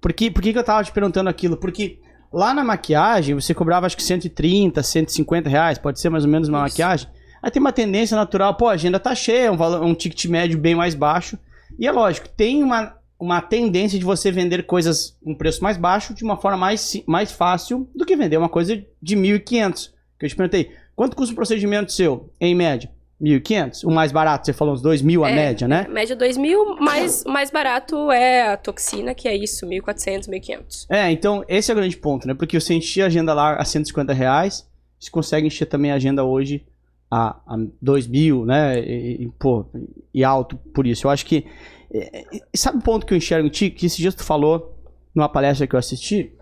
Por 0.00 0.12
que, 0.12 0.30
por 0.30 0.40
que, 0.40 0.52
que 0.52 0.58
eu 0.60 0.64
tava 0.64 0.84
te 0.84 0.92
perguntando 0.92 1.28
aquilo? 1.28 1.56
Porque 1.56 1.98
lá 2.32 2.54
na 2.54 2.64
maquiagem, 2.64 3.34
você 3.34 3.52
cobrava 3.52 3.86
acho 3.86 3.96
que 3.96 4.02
130, 4.02 4.82
150 4.82 5.48
reais, 5.48 5.78
pode 5.78 6.00
ser 6.00 6.08
mais 6.08 6.24
ou 6.24 6.30
menos 6.30 6.48
uma 6.48 6.58
Isso. 6.58 6.74
maquiagem. 6.74 7.08
Aí 7.42 7.50
tem 7.50 7.60
uma 7.60 7.72
tendência 7.72 8.16
natural, 8.16 8.54
pô, 8.54 8.68
a 8.68 8.72
agenda 8.72 9.00
tá 9.00 9.14
cheia, 9.14 9.50
um, 9.50 9.56
valor, 9.56 9.82
um 9.82 9.94
ticket 9.94 10.26
médio 10.26 10.58
bem 10.58 10.74
mais 10.74 10.94
baixo. 10.94 11.38
E 11.78 11.86
é 11.86 11.92
lógico, 11.92 12.28
tem 12.28 12.62
uma, 12.62 12.94
uma 13.18 13.40
tendência 13.40 13.98
de 13.98 14.04
você 14.04 14.30
vender 14.30 14.64
coisas 14.64 15.16
com 15.24 15.34
preço 15.34 15.62
mais 15.62 15.76
baixo 15.76 16.12
de 16.12 16.22
uma 16.22 16.36
forma 16.36 16.58
mais, 16.58 17.02
mais 17.06 17.32
fácil 17.32 17.88
do 17.94 18.04
que 18.04 18.16
vender 18.16 18.36
uma 18.36 18.48
coisa 18.48 18.76
de 19.02 19.16
1.500. 19.16 19.90
Que 20.18 20.26
eu 20.26 20.28
te 20.28 20.36
perguntei, 20.36 20.70
quanto 20.94 21.16
custa 21.16 21.32
um 21.32 21.36
procedimento 21.36 21.92
seu, 21.92 22.30
em 22.38 22.54
média? 22.54 22.90
1.500? 23.20 23.84
O 23.84 23.90
mais 23.90 24.10
barato, 24.12 24.46
você 24.46 24.52
falou 24.52 24.74
uns 24.74 24.82
2.000 24.82 25.24
a 25.24 25.30
É, 25.30 25.34
média, 25.34 25.68
né? 25.68 25.86
Média 25.88 26.16
2 26.16 26.36
mil, 26.38 26.76
mais, 26.76 27.24
mais 27.24 27.50
barato 27.50 28.10
é 28.10 28.52
a 28.52 28.56
toxina, 28.56 29.14
que 29.14 29.28
é 29.28 29.36
isso, 29.36 29.66
1.400, 29.66 30.28
1.500. 30.28 30.86
É, 30.88 31.10
então 31.10 31.44
esse 31.48 31.70
é 31.70 31.74
o 31.74 31.76
grande 31.76 31.96
ponto, 31.96 32.26
né? 32.26 32.34
Porque 32.34 32.58
você 32.58 32.74
enchia 32.74 33.04
a 33.04 33.06
agenda 33.08 33.34
lá 33.34 33.56
a 33.56 33.64
150 33.64 34.12
reais, 34.12 34.66
você 34.98 35.10
consegue 35.10 35.46
encher 35.46 35.66
também 35.66 35.90
a 35.90 35.96
agenda 35.96 36.24
hoje 36.24 36.64
a, 37.10 37.36
a 37.46 37.56
2 37.82 38.06
mil, 38.06 38.46
né? 38.46 38.78
E, 38.80 39.24
e, 39.24 39.28
pô, 39.38 39.66
e 40.14 40.22
alto 40.24 40.56
por 40.56 40.86
isso. 40.86 41.06
Eu 41.06 41.10
acho 41.10 41.26
que. 41.26 41.44
é, 41.92 42.20
é, 42.20 42.40
Sabe 42.54 42.78
o 42.78 42.82
ponto 42.82 43.04
que 43.04 43.12
eu 43.12 43.18
enxergo 43.18 43.46
em 43.46 43.50
ti? 43.50 43.70
Que 43.70 43.86
esses 43.86 43.98
dias 43.98 44.14
tu 44.14 44.22
falou 44.22 44.78
numa 45.14 45.28
palestra 45.28 45.66
que 45.66 45.74
eu 45.74 45.78
assisti, 45.78 46.32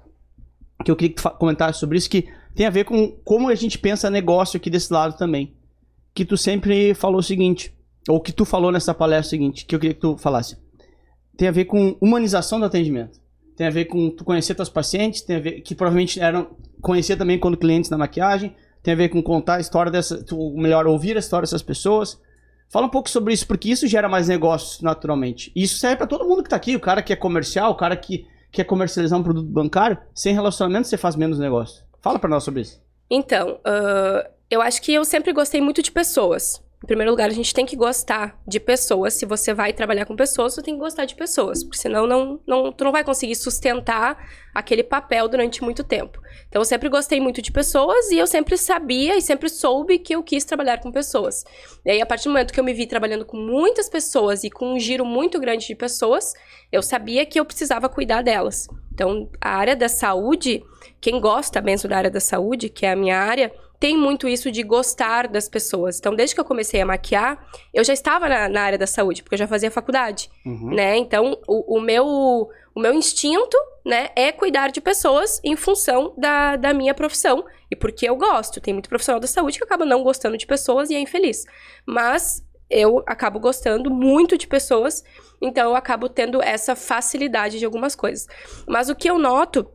que 0.84 0.90
eu 0.90 0.96
queria 0.96 1.14
que 1.14 1.22
tu 1.22 1.30
comentasse 1.30 1.80
sobre 1.80 1.96
isso, 1.96 2.10
que 2.10 2.28
tem 2.54 2.66
a 2.66 2.70
ver 2.70 2.84
com 2.84 3.12
como 3.24 3.48
a 3.48 3.54
gente 3.54 3.78
pensa 3.78 4.10
negócio 4.10 4.56
aqui 4.56 4.68
desse 4.68 4.92
lado 4.92 5.16
também. 5.16 5.54
Que 6.14 6.24
tu 6.24 6.36
sempre 6.36 6.94
falou 6.94 7.20
o 7.20 7.22
seguinte, 7.22 7.72
ou 8.08 8.20
que 8.20 8.32
tu 8.32 8.44
falou 8.44 8.72
nessa 8.72 8.92
palestra 8.94 9.30
seguinte, 9.30 9.64
que 9.64 9.74
eu 9.74 9.78
queria 9.78 9.94
que 9.94 10.00
tu 10.00 10.16
falasse. 10.16 10.56
Tem 11.36 11.48
a 11.48 11.52
ver 11.52 11.66
com 11.66 11.96
humanização 12.00 12.58
do 12.58 12.66
atendimento 12.66 13.20
tem 13.58 13.66
a 13.66 13.70
ver 13.70 13.86
com 13.86 14.08
tu 14.08 14.24
conhecer 14.24 14.54
teus 14.54 14.68
pacientes, 14.68 15.20
tem 15.20 15.34
a 15.34 15.40
ver 15.40 15.60
que 15.62 15.74
provavelmente 15.74 16.20
eram 16.20 16.46
conhecer 16.80 17.16
também 17.16 17.40
quando 17.40 17.56
clientes 17.56 17.90
na 17.90 17.98
maquiagem, 17.98 18.54
tem 18.84 18.94
a 18.94 18.96
ver 18.96 19.08
com 19.08 19.20
contar 19.20 19.56
a 19.56 19.60
história 19.60 19.90
dessa, 19.90 20.22
tu, 20.22 20.54
melhor 20.56 20.86
ouvir 20.86 21.16
a 21.16 21.18
história 21.18 21.42
dessas 21.42 21.60
pessoas. 21.60 22.20
Fala 22.68 22.86
um 22.86 22.88
pouco 22.88 23.10
sobre 23.10 23.34
isso, 23.34 23.44
porque 23.48 23.68
isso 23.68 23.88
gera 23.88 24.08
mais 24.08 24.28
negócios 24.28 24.80
naturalmente. 24.80 25.50
E 25.56 25.64
isso 25.64 25.76
serve 25.78 25.96
para 25.96 26.06
todo 26.06 26.24
mundo 26.24 26.44
que 26.44 26.48
tá 26.48 26.54
aqui, 26.54 26.76
o 26.76 26.80
cara 26.80 27.02
que 27.02 27.12
é 27.12 27.16
comercial, 27.16 27.72
o 27.72 27.74
cara 27.74 27.96
que 27.96 28.28
quer 28.52 28.62
comercializar 28.62 29.18
um 29.18 29.24
produto 29.24 29.48
bancário, 29.48 29.98
sem 30.14 30.32
relacionamento 30.32 30.86
você 30.86 30.96
faz 30.96 31.16
menos 31.16 31.40
negócio. 31.40 31.82
Fala 32.00 32.20
para 32.20 32.30
nós 32.30 32.44
sobre 32.44 32.60
isso. 32.60 32.80
Então, 33.10 33.58
ah, 33.64 34.30
eu 34.50 34.62
acho 34.62 34.80
que 34.82 34.92
eu 34.92 35.04
sempre 35.04 35.32
gostei 35.32 35.60
muito 35.60 35.82
de 35.82 35.92
pessoas. 35.92 36.62
Em 36.82 36.86
primeiro 36.86 37.10
lugar, 37.10 37.28
a 37.28 37.32
gente 37.32 37.52
tem 37.52 37.66
que 37.66 37.74
gostar 37.74 38.40
de 38.46 38.60
pessoas. 38.60 39.14
Se 39.14 39.26
você 39.26 39.52
vai 39.52 39.72
trabalhar 39.72 40.06
com 40.06 40.14
pessoas, 40.14 40.54
você 40.54 40.62
tem 40.62 40.74
que 40.74 40.80
gostar 40.80 41.06
de 41.06 41.16
pessoas. 41.16 41.64
Porque 41.64 41.76
senão 41.76 42.06
não, 42.06 42.40
não, 42.46 42.70
tu 42.70 42.84
não 42.84 42.92
vai 42.92 43.02
conseguir 43.02 43.34
sustentar 43.34 44.16
aquele 44.54 44.84
papel 44.84 45.26
durante 45.26 45.62
muito 45.62 45.82
tempo. 45.82 46.20
Então, 46.48 46.62
eu 46.62 46.64
sempre 46.64 46.88
gostei 46.88 47.20
muito 47.20 47.42
de 47.42 47.50
pessoas 47.50 48.12
e 48.12 48.16
eu 48.16 48.28
sempre 48.28 48.56
sabia 48.56 49.16
e 49.16 49.20
sempre 49.20 49.48
soube 49.48 49.98
que 49.98 50.14
eu 50.14 50.22
quis 50.22 50.44
trabalhar 50.44 50.78
com 50.78 50.92
pessoas. 50.92 51.44
E 51.84 51.90
aí, 51.90 52.00
a 52.00 52.06
partir 52.06 52.24
do 52.24 52.30
momento 52.30 52.52
que 52.52 52.60
eu 52.60 52.64
me 52.64 52.72
vi 52.72 52.86
trabalhando 52.86 53.24
com 53.24 53.36
muitas 53.36 53.88
pessoas 53.88 54.44
e 54.44 54.50
com 54.50 54.74
um 54.74 54.78
giro 54.78 55.04
muito 55.04 55.40
grande 55.40 55.66
de 55.66 55.74
pessoas, 55.74 56.32
eu 56.70 56.80
sabia 56.80 57.26
que 57.26 57.40
eu 57.40 57.44
precisava 57.44 57.88
cuidar 57.88 58.22
delas. 58.22 58.68
Então, 58.94 59.28
a 59.40 59.50
área 59.50 59.74
da 59.74 59.88
saúde, 59.88 60.62
quem 61.00 61.20
gosta 61.20 61.60
mesmo 61.60 61.88
da 61.90 61.98
área 61.98 62.10
da 62.10 62.20
saúde, 62.20 62.68
que 62.68 62.86
é 62.86 62.92
a 62.92 62.96
minha 62.96 63.18
área, 63.18 63.52
tem 63.80 63.96
muito 63.96 64.28
isso 64.28 64.50
de 64.50 64.62
gostar 64.62 65.28
das 65.28 65.48
pessoas. 65.48 65.98
Então, 65.98 66.14
desde 66.14 66.34
que 66.34 66.40
eu 66.40 66.44
comecei 66.44 66.80
a 66.80 66.86
maquiar, 66.86 67.38
eu 67.72 67.84
já 67.84 67.92
estava 67.92 68.28
na, 68.28 68.48
na 68.48 68.62
área 68.62 68.78
da 68.78 68.86
saúde, 68.86 69.22
porque 69.22 69.34
eu 69.34 69.38
já 69.38 69.46
fazia 69.46 69.70
faculdade, 69.70 70.30
né? 70.74 70.96
Então, 70.96 71.38
o, 71.46 71.76
o 71.76 71.80
meu, 71.80 72.04
o 72.74 72.80
meu 72.80 72.92
instinto, 72.92 73.56
né, 73.84 74.10
é 74.16 74.32
cuidar 74.32 74.70
de 74.70 74.80
pessoas 74.80 75.40
em 75.44 75.56
função 75.56 76.12
da, 76.18 76.56
da 76.56 76.74
minha 76.74 76.92
profissão. 76.92 77.44
E 77.70 77.76
porque 77.76 78.08
eu 78.08 78.16
gosto. 78.16 78.60
Tem 78.60 78.74
muito 78.74 78.88
profissional 78.88 79.20
da 79.20 79.26
saúde 79.26 79.58
que 79.58 79.64
acaba 79.64 79.84
não 79.84 80.02
gostando 80.02 80.36
de 80.36 80.46
pessoas 80.46 80.90
e 80.90 80.94
é 80.94 81.00
infeliz. 81.00 81.44
Mas 81.86 82.44
eu 82.70 83.02
acabo 83.06 83.40
gostando 83.40 83.90
muito 83.90 84.36
de 84.36 84.46
pessoas, 84.46 85.02
então 85.40 85.70
eu 85.70 85.76
acabo 85.76 86.08
tendo 86.08 86.42
essa 86.42 86.76
facilidade 86.76 87.58
de 87.58 87.64
algumas 87.64 87.94
coisas. 87.94 88.26
Mas 88.66 88.90
o 88.90 88.94
que 88.94 89.08
eu 89.08 89.18
noto 89.18 89.66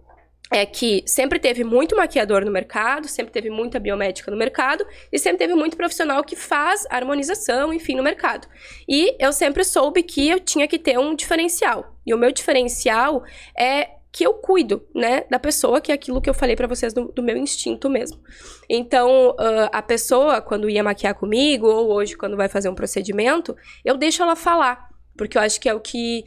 é 0.54 0.68
que 0.68 1.04
sempre 1.08 1.40
teve 1.40 1.64
muito 1.64 1.96
maquiador 1.96 2.46
no 2.46 2.52
mercado, 2.52 3.08
sempre 3.08 3.34
teve 3.34 3.50
muita 3.50 3.80
biomédica 3.80 4.30
no 4.30 4.38
mercado 4.38 4.86
e 5.12 5.18
sempre 5.18 5.40
teve 5.40 5.56
muito 5.56 5.76
profissional 5.76 6.24
que 6.24 6.36
faz 6.36 6.86
harmonização, 6.92 7.74
enfim, 7.74 7.96
no 7.96 8.04
mercado. 8.04 8.48
E 8.88 9.16
eu 9.20 9.34
sempre 9.34 9.64
soube 9.64 10.04
que 10.04 10.30
eu 10.30 10.40
tinha 10.40 10.68
que 10.68 10.78
ter 10.78 11.00
um 11.00 11.16
diferencial. 11.16 11.98
E 12.06 12.14
o 12.14 12.18
meu 12.18 12.32
diferencial 12.32 13.24
é 13.58 13.90
que 14.12 14.24
eu 14.24 14.36
cuido, 14.36 14.88
né, 14.94 15.24
da 15.28 15.40
pessoa, 15.40 15.82
que 15.82 15.92
é 15.92 15.96
aquilo 15.96 16.22
que 16.22 16.30
eu 16.30 16.36
falei 16.36 16.56
para 16.56 16.68
vocês 16.68 16.94
do, 16.94 17.12
do, 17.12 17.24
meu 17.24 17.36
instinto 17.36 17.90
mesmo. 17.90 18.20
Então, 18.70 19.32
uh, 19.32 19.70
a 19.72 19.82
pessoa, 19.82 20.40
quando 20.40 20.70
ia 20.70 20.84
maquiar 20.84 21.16
comigo, 21.16 21.66
ou 21.66 21.92
hoje, 21.92 22.16
quando 22.16 22.38
vai 22.38 22.48
fazer 22.48 22.70
um 22.70 22.76
procedimento, 22.76 23.56
eu 23.84 23.98
deixo 23.98 24.22
ela 24.22 24.36
falar, 24.36 24.88
porque 25.18 25.36
eu 25.36 25.42
acho 25.42 25.60
que 25.60 25.68
é 25.68 25.74
o 25.74 25.80
que 25.80 26.24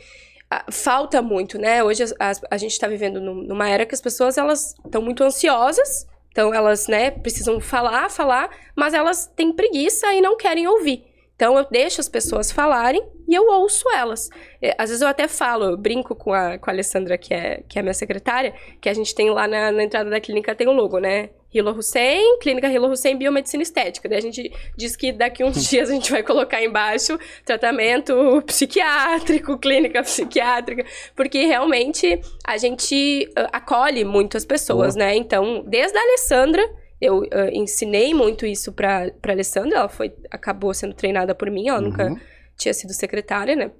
falta 0.70 1.20
muito, 1.20 1.58
né? 1.58 1.82
Hoje 1.82 2.04
a, 2.04 2.30
a, 2.30 2.32
a 2.52 2.56
gente 2.56 2.78
tá 2.78 2.86
vivendo 2.86 3.20
numa 3.20 3.68
era 3.68 3.84
que 3.84 3.94
as 3.94 4.00
pessoas, 4.00 4.38
elas 4.38 4.74
estão 4.84 5.02
muito 5.02 5.24
ansiosas, 5.24 6.06
então 6.30 6.52
elas, 6.52 6.86
né, 6.86 7.10
precisam 7.10 7.58
falar, 7.60 8.10
falar, 8.10 8.50
mas 8.74 8.94
elas 8.94 9.26
têm 9.26 9.52
preguiça 9.52 10.12
e 10.12 10.20
não 10.20 10.36
querem 10.36 10.66
ouvir. 10.68 11.04
Então 11.36 11.56
eu 11.58 11.66
deixo 11.70 12.00
as 12.00 12.08
pessoas 12.08 12.50
falarem 12.50 13.06
e 13.28 13.34
eu 13.34 13.46
ouço 13.46 13.84
elas. 13.90 14.30
É, 14.60 14.74
às 14.78 14.88
vezes 14.88 15.02
eu 15.02 15.08
até 15.08 15.28
falo, 15.28 15.66
eu 15.66 15.76
brinco 15.76 16.14
com 16.16 16.32
a, 16.32 16.56
com 16.58 16.70
a 16.70 16.72
Alessandra, 16.72 17.18
que 17.18 17.34
é, 17.34 17.62
que 17.68 17.78
é 17.78 17.82
minha 17.82 17.94
secretária, 17.94 18.54
que 18.80 18.88
a 18.88 18.94
gente 18.94 19.14
tem 19.14 19.30
lá 19.30 19.46
na, 19.46 19.70
na 19.70 19.84
entrada 19.84 20.08
da 20.08 20.18
clínica, 20.18 20.54
tem 20.54 20.66
um 20.66 20.72
logo, 20.72 20.98
né? 20.98 21.28
Hilo 21.52 21.72
Hussein, 21.72 22.38
Clínica 22.40 22.68
Hilo 22.68 22.90
Hussein 22.90 23.16
Biomedicina 23.16 23.62
Estética. 23.62 24.08
Daí 24.08 24.18
a 24.18 24.22
gente 24.22 24.52
diz 24.76 24.96
que 24.96 25.12
daqui 25.12 25.44
uns 25.44 25.64
dias 25.68 25.90
a 25.90 25.92
gente 25.92 26.10
vai 26.10 26.22
colocar 26.22 26.62
embaixo 26.62 27.18
tratamento 27.44 28.42
psiquiátrico, 28.46 29.56
clínica 29.60 30.02
psiquiátrica, 30.02 30.84
porque 31.14 31.46
realmente 31.46 32.20
a 32.46 32.56
gente 32.56 33.28
uh, 33.38 33.48
acolhe 33.52 34.04
muito 34.04 34.36
as 34.36 34.44
pessoas, 34.44 34.96
né? 34.96 35.14
Então, 35.16 35.62
desde 35.66 35.96
a 35.96 36.00
Alessandra 36.00 36.85
eu 37.00 37.20
uh, 37.20 37.50
ensinei 37.52 38.14
muito 38.14 38.46
isso 38.46 38.72
pra 38.72 39.10
Alessandra, 39.22 39.78
ela 39.78 39.88
foi, 39.88 40.14
acabou 40.30 40.72
sendo 40.72 40.94
treinada 40.94 41.34
por 41.34 41.50
mim, 41.50 41.68
ela 41.68 41.78
uhum. 41.78 41.88
nunca 41.88 42.20
tinha 42.56 42.72
sido 42.72 42.92
secretária, 42.92 43.54
né? 43.54 43.70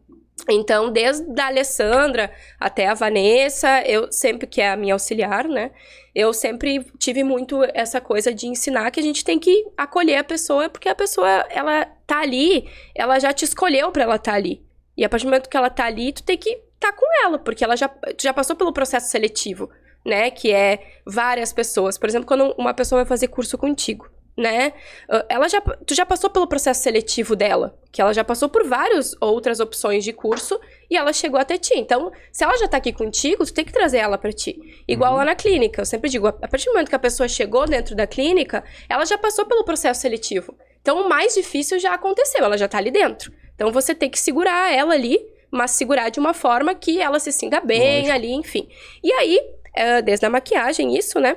Então, 0.51 0.93
desde 0.93 1.41
a 1.41 1.47
Alessandra 1.47 2.31
até 2.61 2.87
a 2.87 2.95
Vanessa, 2.95 3.81
eu 3.87 4.13
sempre, 4.13 4.47
que 4.47 4.61
é 4.61 4.71
a 4.71 4.77
minha 4.77 4.95
auxiliar, 4.95 5.49
né? 5.49 5.71
Eu 6.15 6.33
sempre 6.35 6.85
tive 6.99 7.25
muito 7.25 7.63
essa 7.73 8.03
coisa 8.03 8.35
de 8.35 8.47
ensinar 8.47 8.91
que 8.91 9.01
a 9.01 9.03
gente 9.03 9.25
tem 9.25 9.39
que 9.39 9.65
acolher 9.77 10.19
a 10.19 10.25
pessoa, 10.25 10.69
porque 10.69 10.91
a 10.91 10.95
pessoa, 10.95 11.29
ela 11.49 11.87
tá 12.07 12.21
ali, 12.21 12.69
ela 12.95 13.19
já 13.19 13.33
te 13.33 13.47
escolheu 13.47 13.91
para 13.91 14.03
ela 14.03 14.17
estar 14.17 14.33
tá 14.33 14.37
ali. 14.37 14.63
E 14.95 15.05
a 15.05 15.09
partir 15.09 15.25
do 15.25 15.31
momento 15.31 15.49
que 15.49 15.57
ela 15.57 15.71
tá 15.71 15.87
ali, 15.87 16.13
tu 16.13 16.23
tem 16.23 16.37
que 16.37 16.51
estar 16.51 16.93
tá 16.93 16.93
com 16.93 17.07
ela, 17.25 17.39
porque 17.39 17.65
ela 17.65 17.77
já, 17.77 17.91
já 18.21 18.33
passou 18.35 18.55
pelo 18.55 18.75
processo 18.75 19.11
seletivo 19.11 19.71
né? 20.07 20.31
Que 20.31 20.53
é 20.53 20.79
várias 21.05 21.53
pessoas. 21.53 21.99
Por 21.99 22.09
exemplo, 22.09 22.27
quando 22.27 22.55
uma 22.57 22.73
pessoa 22.73 23.01
vai 23.01 23.07
fazer 23.07 23.29
curso 23.29 23.59
contigo, 23.59 24.09
né? 24.37 24.73
Ah, 25.09 25.25
ela 25.29 25.49
já, 25.49 25.61
tu 25.61 25.95
já 25.95 26.05
passou 26.05 26.29
pelo 26.29 26.47
processo 26.47 26.83
seletivo 26.83 27.35
dela, 27.35 27.77
que 27.91 28.01
ela 28.01 28.13
já 28.13 28.23
passou 28.23 28.49
por 28.49 28.65
várias 28.67 29.17
outras 29.21 29.61
opções 29.61 30.05
de 30.05 30.13
curso 30.13 30.61
e 30.91 30.97
ela 30.97 31.13
chegou 31.13 31.41
até 31.41 31.57
ti. 31.57 31.75
Então, 31.77 32.13
se 32.31 32.45
ela 32.45 32.57
já 32.59 32.69
tá 32.69 32.77
aqui 32.77 32.93
contigo, 32.93 33.45
tu 33.45 33.53
tem 33.53 33.65
que 33.65 33.73
trazer 33.73 33.99
ela 33.99 34.19
para 34.19 34.33
ti. 34.33 34.59
Igual 34.87 35.13
uhum. 35.13 35.19
lá 35.19 35.25
na 35.25 35.35
clínica, 35.35 35.81
eu 35.81 35.87
sempre 35.87 36.11
digo, 36.11 36.27
a 36.27 36.33
partir 36.33 36.67
do 36.67 36.73
momento 36.73 36.89
que 36.89 36.95
a 36.95 37.01
pessoa 37.01 37.29
chegou 37.29 37.67
dentro 37.67 37.97
da 37.97 38.07
clínica, 38.07 38.63
ela 38.89 39.05
já 39.05 39.17
passou 39.17 39.47
pelo 39.47 39.65
processo 39.65 40.03
seletivo. 40.03 40.55
Então, 40.83 41.01
o 41.01 41.09
mais 41.09 41.35
difícil 41.35 41.79
já 41.81 41.95
aconteceu, 41.95 42.45
ela 42.45 42.57
já 42.57 42.69
tá 42.69 42.79
ali 42.79 42.91
dentro. 42.91 43.33
Então, 43.55 43.73
você 43.73 43.95
tem 43.95 44.11
que 44.11 44.21
segurar 44.21 44.73
ela 44.73 44.95
ali, 44.95 45.19
mas 45.51 45.73
segurar 45.73 46.11
de 46.11 46.21
uma 46.21 46.35
forma 46.35 46.75
que 46.75 47.01
ela 47.01 47.19
se 47.19 47.33
sinta 47.33 47.61
bem 47.61 48.03
Lógico. 48.03 48.13
ali, 48.13 48.33
enfim. 48.33 48.69
E 49.03 49.11
aí, 49.13 49.41
desde 50.05 50.27
a 50.27 50.31
maquiagem, 50.31 50.97
isso, 50.97 51.21
né? 51.21 51.37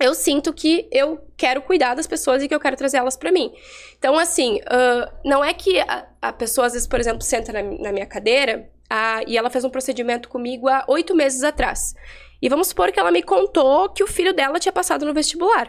Eu 0.00 0.14
sinto 0.14 0.52
que 0.52 0.88
eu 0.92 1.18
quero 1.36 1.60
cuidar 1.62 1.94
das 1.94 2.06
pessoas 2.06 2.40
e 2.42 2.48
que 2.48 2.54
eu 2.54 2.60
quero 2.60 2.76
trazer 2.76 2.98
elas 2.98 3.16
para 3.16 3.32
mim. 3.32 3.52
Então, 3.98 4.16
assim, 4.16 4.58
uh, 4.58 5.10
não 5.24 5.44
é 5.44 5.52
que 5.52 5.80
a, 5.80 6.06
a, 6.22 6.32
pessoa, 6.32 6.68
às 6.68 6.72
vezes, 6.72 6.86
por 6.86 7.00
exemplo, 7.00 7.22
senta 7.22 7.52
na, 7.52 7.62
na 7.62 7.92
minha 7.92 8.06
cadeira 8.06 8.70
uh, 8.92 9.24
e 9.26 9.36
ela 9.36 9.50
fez 9.50 9.64
um 9.64 9.70
procedimento 9.70 10.28
comigo 10.28 10.68
há 10.68 10.84
oito 10.86 11.16
meses 11.16 11.42
atrás. 11.42 11.94
E 12.40 12.48
vamos 12.48 12.68
supor 12.68 12.92
que 12.92 13.00
ela 13.00 13.10
me 13.10 13.22
contou 13.22 13.88
que 13.88 14.04
o 14.04 14.06
filho 14.06 14.32
dela 14.32 14.60
tinha 14.60 14.72
passado 14.72 15.04
no 15.04 15.12
vestibular. 15.12 15.68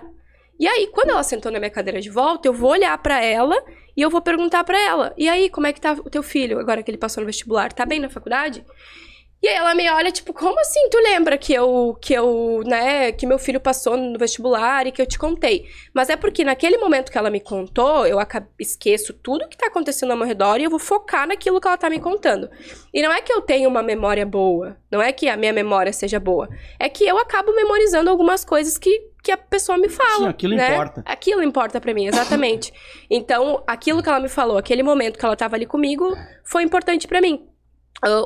E 0.60 0.68
aí, 0.68 0.88
quando 0.94 1.10
ela 1.10 1.24
sentou 1.24 1.52
na 1.52 1.58
minha 1.58 1.72
cadeira 1.72 2.00
de 2.00 2.10
volta, 2.12 2.48
eu 2.48 2.54
vou 2.54 2.70
olhar 2.70 2.96
para 3.00 3.24
ela 3.24 3.56
e 3.98 4.02
eu 4.02 4.12
vou 4.12 4.22
perguntar 4.22 4.64
para 4.64 4.80
ela: 4.80 5.12
"E 5.18 5.28
aí, 5.28 5.50
como 5.50 5.66
é 5.66 5.74
que 5.74 5.82
tá 5.82 5.94
o 5.94 6.10
teu 6.10 6.22
filho 6.22 6.60
agora 6.60 6.84
que 6.84 6.92
ele 6.92 6.98
passou 6.98 7.22
no 7.22 7.26
vestibular? 7.26 7.74
Tá 7.74 7.86
bem 7.86 8.00
na 8.00 8.10
faculdade?" 8.10 8.64
E 9.42 9.48
aí 9.48 9.56
ela 9.56 9.74
me 9.74 9.90
olha, 9.90 10.12
tipo, 10.12 10.34
como 10.34 10.60
assim 10.60 10.90
tu 10.90 10.98
lembra 10.98 11.38
que 11.38 11.54
eu, 11.54 11.98
que 12.02 12.14
eu, 12.14 12.62
né, 12.66 13.12
que 13.14 13.26
meu 13.26 13.40
filho 13.40 13.60
passou 13.60 13.96
no 13.96 14.20
vestibular 14.20 14.86
e 14.86 14.92
que 14.92 15.02
eu 15.02 15.06
te 15.06 15.18
contei? 15.18 15.66
Mas 15.94 16.10
é 16.10 16.18
porque 16.18 16.44
naquele 16.44 16.78
momento 16.78 17.10
que 17.10 17.18
ela 17.18 17.30
me 17.30 17.40
contou, 17.40 18.06
eu 18.06 18.18
esqueço 18.60 19.14
tudo 19.14 19.48
que 19.48 19.58
tá 19.58 19.68
acontecendo 19.68 20.12
ao 20.12 20.18
meu 20.18 20.28
redor 20.28 20.60
e 20.60 20.66
eu 20.66 20.70
vou 20.70 20.80
focar 20.80 21.26
naquilo 21.26 21.62
que 21.62 21.68
ela 21.68 21.78
tá 21.78 21.90
me 21.90 22.02
contando. 22.02 22.50
E 22.94 23.02
não 23.02 23.14
é 23.14 23.22
que 23.22 23.32
eu 23.32 23.42
tenho 23.42 23.70
uma 23.70 23.82
memória 23.82 24.26
boa, 24.26 24.76
não 24.92 25.02
é 25.02 25.14
que 25.14 25.30
a 25.30 25.38
minha 25.38 25.54
memória 25.54 25.94
seja 25.94 26.20
boa, 26.20 26.50
é 26.78 26.90
que 26.90 27.06
eu 27.06 27.18
acabo 27.18 27.56
memorizando 27.56 28.10
algumas 28.10 28.44
coisas 28.44 28.78
que, 28.78 29.10
que 29.24 29.32
a 29.32 29.38
pessoa 29.38 29.78
me 29.78 29.88
fala. 29.88 30.18
Sim, 30.18 30.28
aquilo 30.28 30.56
né? 30.56 30.74
importa. 30.74 31.04
Aquilo 31.06 31.44
importa 31.44 31.80
para 31.80 31.94
mim, 31.94 32.08
exatamente. 32.08 32.74
então, 33.10 33.64
aquilo 33.66 34.04
que 34.04 34.10
ela 34.10 34.20
me 34.20 34.30
falou, 34.30 34.58
aquele 34.58 34.84
momento 34.84 35.18
que 35.18 35.26
ela 35.26 35.38
tava 35.38 35.56
ali 35.56 35.66
comigo, 35.66 36.14
foi 36.44 36.64
importante 36.64 37.08
para 37.08 37.22
mim. 37.22 37.48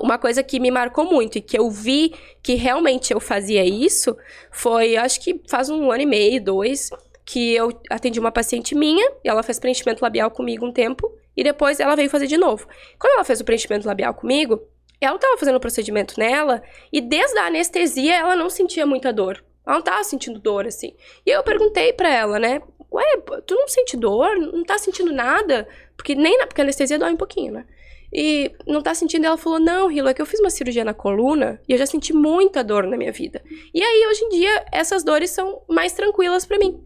Uma 0.01 0.17
coisa 0.17 0.43
que 0.43 0.59
me 0.59 0.69
marcou 0.69 1.05
muito 1.05 1.37
e 1.37 1.41
que 1.41 1.57
eu 1.57 1.69
vi 1.69 2.13
que 2.41 2.53
realmente 2.53 3.11
eu 3.13 3.19
fazia 3.19 3.65
isso 3.65 4.15
foi, 4.51 4.95
acho 4.95 5.19
que 5.21 5.41
faz 5.49 5.69
um 5.69 5.91
ano 5.91 6.03
e 6.03 6.05
meio, 6.05 6.43
dois, 6.43 6.89
que 7.25 7.53
eu 7.55 7.69
atendi 7.89 8.19
uma 8.19 8.31
paciente 8.31 8.75
minha, 8.75 9.11
e 9.23 9.29
ela 9.29 9.41
fez 9.41 9.59
preenchimento 9.59 10.03
labial 10.03 10.29
comigo 10.29 10.65
um 10.65 10.71
tempo, 10.71 11.11
e 11.35 11.43
depois 11.43 11.79
ela 11.79 11.95
veio 11.95 12.09
fazer 12.09 12.27
de 12.27 12.37
novo. 12.37 12.67
Quando 12.99 13.13
ela 13.13 13.23
fez 13.23 13.41
o 13.41 13.45
preenchimento 13.45 13.87
labial 13.87 14.13
comigo, 14.13 14.61
ela 15.01 15.15
estava 15.15 15.37
fazendo 15.37 15.55
o 15.55 15.59
procedimento 15.59 16.19
nela, 16.19 16.61
e 16.91 17.01
desde 17.01 17.37
a 17.39 17.47
anestesia 17.47 18.15
ela 18.15 18.35
não 18.35 18.49
sentia 18.49 18.85
muita 18.85 19.11
dor. 19.11 19.43
Ela 19.65 19.77
não 19.77 19.83
tava 19.83 20.03
sentindo 20.03 20.39
dor, 20.39 20.67
assim. 20.67 20.93
E 21.25 21.29
eu 21.29 21.41
perguntei 21.41 21.93
pra 21.93 22.13
ela, 22.13 22.37
né? 22.37 22.61
Ué, 22.91 23.17
tu 23.47 23.55
não 23.55 23.67
sente 23.67 23.97
dor? 23.97 24.35
Não 24.37 24.63
tá 24.63 24.77
sentindo 24.77 25.11
nada? 25.11 25.67
Porque 25.95 26.13
nem 26.13 26.37
na... 26.37 26.45
Porque 26.45 26.61
a 26.61 26.63
anestesia 26.63 26.99
dói 26.99 27.13
um 27.13 27.17
pouquinho, 27.17 27.53
né? 27.53 27.65
E 28.13 28.51
não 28.67 28.81
tá 28.81 28.93
sentindo? 28.93 29.25
Ela 29.25 29.37
falou: 29.37 29.59
Não, 29.59 29.91
Hilo, 29.91 30.07
é 30.07 30.13
que 30.13 30.21
eu 30.21 30.25
fiz 30.25 30.39
uma 30.39 30.49
cirurgia 30.49 30.85
na 30.85 30.93
coluna 30.93 31.59
e 31.67 31.71
eu 31.71 31.77
já 31.77 31.85
senti 31.85 32.13
muita 32.13 32.63
dor 32.63 32.85
na 32.85 32.95
minha 32.95 33.11
vida. 33.11 33.41
E 33.73 33.81
aí, 33.81 34.07
hoje 34.07 34.23
em 34.25 34.29
dia, 34.29 34.65
essas 34.71 35.03
dores 35.03 35.31
são 35.31 35.63
mais 35.67 35.93
tranquilas 35.93 36.45
para 36.45 36.59
mim. 36.59 36.85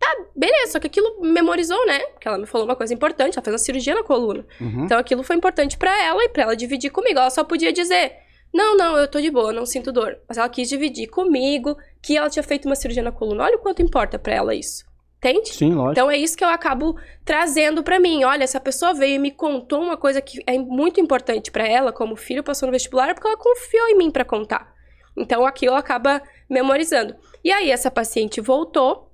Tá, 0.00 0.08
beleza, 0.34 0.72
só 0.72 0.80
que 0.80 0.86
aquilo 0.86 1.20
memorizou, 1.20 1.84
né? 1.86 2.00
Porque 2.06 2.26
ela 2.26 2.38
me 2.38 2.46
falou 2.46 2.66
uma 2.66 2.74
coisa 2.74 2.92
importante, 2.92 3.36
ela 3.36 3.44
fez 3.44 3.52
uma 3.52 3.58
cirurgia 3.58 3.94
na 3.94 4.02
coluna. 4.02 4.46
Uhum. 4.60 4.84
Então 4.84 4.98
aquilo 4.98 5.22
foi 5.22 5.36
importante 5.36 5.76
para 5.76 6.02
ela 6.02 6.24
e 6.24 6.28
pra 6.30 6.44
ela 6.44 6.56
dividir 6.56 6.90
comigo. 6.90 7.18
Ela 7.18 7.30
só 7.30 7.44
podia 7.44 7.72
dizer: 7.72 8.14
Não, 8.52 8.76
não, 8.76 8.98
eu 8.98 9.06
tô 9.06 9.20
de 9.20 9.30
boa, 9.30 9.52
não 9.52 9.64
sinto 9.64 9.92
dor. 9.92 10.18
Mas 10.28 10.36
ela 10.36 10.48
quis 10.48 10.68
dividir 10.68 11.06
comigo 11.08 11.76
que 12.02 12.16
ela 12.16 12.28
tinha 12.28 12.42
feito 12.42 12.66
uma 12.66 12.74
cirurgia 12.74 13.02
na 13.02 13.12
coluna. 13.12 13.44
Olha 13.44 13.56
o 13.56 13.60
quanto 13.60 13.82
importa 13.82 14.18
para 14.18 14.34
ela 14.34 14.52
isso. 14.54 14.89
Entende? 15.22 15.52
Sim, 15.52 15.74
lógico. 15.74 15.92
Então 15.92 16.10
é 16.10 16.16
isso 16.16 16.34
que 16.36 16.42
eu 16.42 16.48
acabo 16.48 16.96
trazendo 17.26 17.82
para 17.82 18.00
mim. 18.00 18.24
Olha, 18.24 18.42
essa 18.42 18.58
pessoa 18.58 18.94
veio 18.94 19.16
e 19.16 19.18
me 19.18 19.30
contou 19.30 19.82
uma 19.82 19.96
coisa 19.96 20.22
que 20.22 20.42
é 20.46 20.58
muito 20.58 20.98
importante 20.98 21.50
para 21.50 21.68
ela, 21.68 21.92
como 21.92 22.16
filho 22.16 22.42
passou 22.42 22.66
no 22.66 22.72
vestibular, 22.72 23.14
porque 23.14 23.28
ela 23.28 23.36
confiou 23.36 23.88
em 23.88 23.98
mim 23.98 24.10
para 24.10 24.24
contar. 24.24 24.72
Então 25.14 25.44
aquilo 25.44 25.74
acaba 25.74 26.22
memorizando. 26.48 27.14
E 27.44 27.52
aí 27.52 27.70
essa 27.70 27.90
paciente 27.90 28.40
voltou 28.40 29.12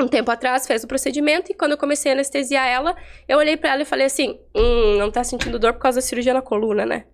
um 0.00 0.06
tempo 0.06 0.30
atrás, 0.30 0.64
fez 0.64 0.84
o 0.84 0.86
procedimento 0.86 1.50
e 1.50 1.54
quando 1.54 1.72
eu 1.72 1.78
comecei 1.78 2.12
a 2.12 2.14
anestesiar 2.14 2.64
ela, 2.68 2.96
eu 3.26 3.36
olhei 3.36 3.56
para 3.56 3.70
ela 3.72 3.82
e 3.82 3.84
falei 3.84 4.06
assim: 4.06 4.38
"Hum, 4.54 4.96
não 4.96 5.10
tá 5.10 5.24
sentindo 5.24 5.58
dor 5.58 5.72
por 5.72 5.80
causa 5.80 5.96
da 5.96 6.02
cirurgia 6.02 6.32
na 6.32 6.40
coluna, 6.40 6.86
né?" 6.86 7.06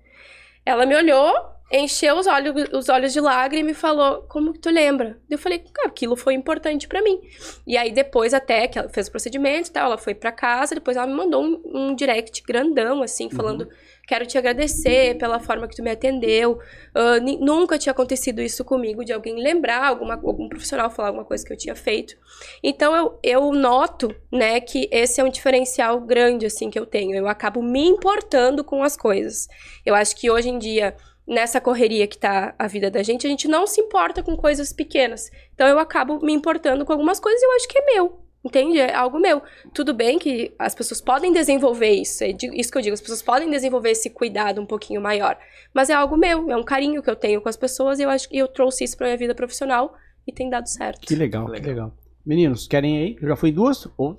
Ela 0.67 0.85
me 0.85 0.95
olhou, 0.95 1.33
encheu 1.77 2.17
os 2.17 2.27
olhos, 2.27 2.55
os 2.73 2.89
olhos 2.89 3.13
de 3.13 3.21
lágrima 3.21 3.71
e 3.71 3.75
falou: 3.75 4.23
Como 4.29 4.53
que 4.53 4.59
tu 4.59 4.71
lembra? 4.71 5.19
Eu 5.29 5.39
falei: 5.39 5.59
Cara, 5.59 5.89
aquilo 5.89 6.17
foi 6.17 6.35
importante 6.35 6.87
para 6.87 7.03
mim. 7.03 7.21
E 7.67 7.77
aí, 7.77 7.93
depois, 7.93 8.33
até 8.33 8.69
que 8.69 8.79
ela 8.79 8.89
fez 8.89 9.09
o 9.09 9.11
procedimento 9.11 9.69
e 9.69 9.73
tal, 9.73 9.87
ela 9.87 9.99
foi 9.99 10.15
para 10.15 10.31
casa, 10.33 10.75
depois 10.75 10.97
ela 10.97 11.07
me 11.07 11.15
mandou 11.15 11.43
um, 11.43 11.63
um 11.65 11.95
direct 11.95 12.43
grandão, 12.43 13.03
assim, 13.03 13.29
falando. 13.31 13.63
Uhum. 13.63 13.71
Quero 14.07 14.27
te 14.27 14.37
agradecer 14.37 15.17
pela 15.17 15.41
forma 15.41 15.67
que 15.67 15.77
tu 15.77 15.83
me 15.83 15.91
atendeu. 15.91 16.59
Uh, 16.95 17.41
nunca 17.41 17.79
tinha 17.79 17.93
acontecido 17.93 18.43
isso 18.43 18.63
comigo, 18.63 19.03
de 19.03 19.13
alguém 19.13 19.43
lembrar, 19.43 19.87
alguma, 19.87 20.15
algum 20.15 20.47
profissional 20.47 20.91
falar 20.91 21.09
alguma 21.09 21.25
coisa 21.25 21.45
que 21.45 21.53
eu 21.53 21.57
tinha 21.57 21.75
feito. 21.75 22.15
Então, 22.63 22.95
eu, 22.95 23.19
eu 23.23 23.53
noto, 23.53 24.15
né, 24.31 24.61
que 24.61 24.89
esse 24.93 25.21
é 25.21 25.25
um 25.25 25.31
diferencial 25.31 26.01
grande, 26.01 26.45
assim, 26.45 26.69
que 26.69 26.79
eu 26.79 26.85
tenho. 26.85 27.17
Eu 27.17 27.27
acabo 27.27 27.63
me 27.63 27.87
importando 27.87 28.63
com 28.63 28.83
as 28.83 28.95
coisas. 28.95 29.49
Eu 29.87 29.95
acho 29.95 30.15
que 30.17 30.31
hoje 30.31 30.51
em 30.51 30.59
dia 30.59 30.95
nessa 31.27 31.61
correria 31.61 32.07
que 32.07 32.19
tá 32.19 32.55
a 32.59 32.67
vida 32.67 32.91
da 32.91 33.03
gente, 33.03 33.27
a 33.27 33.31
gente 33.31 33.49
não 33.49 33.67
se 33.67 33.81
importa 33.81 34.23
com 34.23 34.37
coisas 34.37 34.73
pequenas. 34.73 35.31
Então 35.55 35.67
eu 35.67 35.79
acabo 35.79 36.21
me 36.25 36.33
importando 36.33 36.85
com 36.85 36.93
algumas 36.93 37.19
coisas 37.19 37.41
e 37.41 37.47
eu 37.47 37.53
acho 37.53 37.69
que 37.69 37.79
é 37.79 37.95
meu. 37.95 38.21
Entende? 38.45 38.79
É 38.79 38.95
algo 38.95 39.19
meu. 39.19 39.43
Tudo 39.73 39.95
bem 39.95 40.19
que 40.19 40.55
as 40.59 40.75
pessoas 40.75 41.01
podem 41.01 41.33
desenvolver 41.33 41.93
isso. 41.93 42.23
É 42.23 42.29
isso 42.53 42.71
que 42.71 42.77
eu 42.77 42.83
digo. 42.83 42.93
As 42.93 43.01
pessoas 43.01 43.23
podem 43.23 43.49
desenvolver 43.51 43.93
esse 43.93 44.11
cuidado 44.11 44.61
um 44.61 44.67
pouquinho 44.67 45.01
maior. 45.01 45.39
Mas 45.73 45.89
é 45.89 45.95
algo 45.95 46.15
meu. 46.15 46.51
É 46.51 46.57
um 46.57 46.63
carinho 46.63 47.03
que 47.03 47.09
eu 47.09 47.17
tenho 47.17 47.41
com 47.41 47.49
as 47.49 47.57
pessoas. 47.57 47.99
E 47.99 48.03
eu 48.03 48.11
acho 48.11 48.29
que 48.29 48.37
eu 48.37 48.47
trouxe 48.47 48.85
isso 48.85 48.99
pra 48.99 49.07
minha 49.07 49.17
vida 49.17 49.35
profissional. 49.35 49.95
E 50.27 50.33
tem 50.33 50.51
dado 50.51 50.69
certo. 50.69 51.07
Que 51.07 51.15
legal, 51.15 51.47
que 51.47 51.53
Legal. 51.53 51.71
legal. 51.71 51.95
Meninos, 52.25 52.67
querem 52.67 52.99
aí? 52.99 53.17
Eu 53.21 53.29
já 53.29 53.37
fui 53.37 53.51
duas? 53.51 53.89
Ou... 53.97 54.19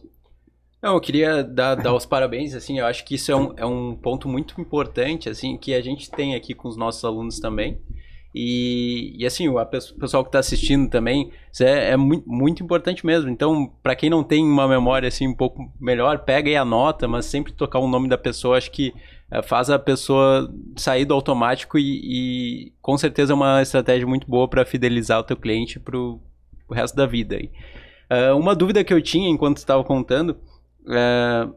Não, 0.86 0.94
eu 0.94 1.02
queria 1.02 1.44
dar, 1.44 1.74
dar 1.74 1.96
os 1.96 2.06
parabéns, 2.06 2.54
assim, 2.54 2.78
eu 2.78 2.86
acho 2.86 3.04
que 3.04 3.16
isso 3.16 3.32
é 3.32 3.36
um, 3.36 3.54
é 3.58 3.66
um 3.66 3.96
ponto 3.96 4.30
muito 4.30 4.62
importante, 4.62 5.28
assim, 5.28 5.58
que 5.58 5.74
a 5.74 5.82
gente 5.82 6.12
tem 6.12 6.36
aqui 6.36 6.54
com 6.54 6.68
os 6.68 6.78
nossos 6.78 7.04
alunos 7.04 7.40
também. 7.40 7.82
E, 8.36 9.16
e 9.18 9.26
assim, 9.26 9.48
o 9.48 9.60
o 9.60 9.66
pessoal 9.66 10.24
que 10.24 10.28
está 10.28 10.38
assistindo 10.38 10.88
também, 10.88 11.32
isso 11.52 11.64
é, 11.64 11.90
é 11.90 11.98
muito, 11.98 12.30
muito 12.30 12.64
importante 12.64 13.04
mesmo. 13.04 13.32
Então, 13.32 13.74
para 13.82 13.96
quem 13.96 14.12
não 14.12 14.24
tem 14.24 14.46
uma 14.46 14.68
memória, 14.68 15.08
assim, 15.08 15.28
um 15.28 15.34
pouco 15.34 15.74
melhor, 15.82 16.20
pega 16.20 16.52
e 16.52 16.56
anota, 16.56 17.08
mas 17.08 17.26
sempre 17.26 17.52
tocar 17.52 17.80
o 17.80 17.88
nome 17.88 18.08
da 18.08 18.18
pessoa, 18.18 18.56
acho 18.56 18.70
que 18.70 18.94
eh, 19.32 19.42
faz 19.42 19.72
a 19.72 19.80
pessoa 19.80 20.54
sair 20.76 21.06
do 21.06 21.16
automático 21.16 21.80
e, 21.80 22.68
e 22.68 22.74
com 22.80 22.96
certeza 22.96 23.34
é 23.34 23.36
uma 23.36 23.60
estratégia 23.60 24.06
muito 24.06 24.28
boa 24.30 24.48
para 24.48 24.64
fidelizar 24.64 25.20
o 25.20 25.24
teu 25.24 25.36
cliente 25.36 25.80
pro, 25.80 26.22
pro 26.68 26.78
resto 26.78 26.96
da 26.96 27.08
vida. 27.08 27.40
Ah, 28.08 28.36
uma 28.36 28.56
dúvida 28.56 28.84
que 28.84 28.94
eu 28.94 29.02
tinha 29.02 29.28
enquanto 29.30 29.58
estava 29.58 29.84
contando, 29.84 30.38
é, 30.90 31.48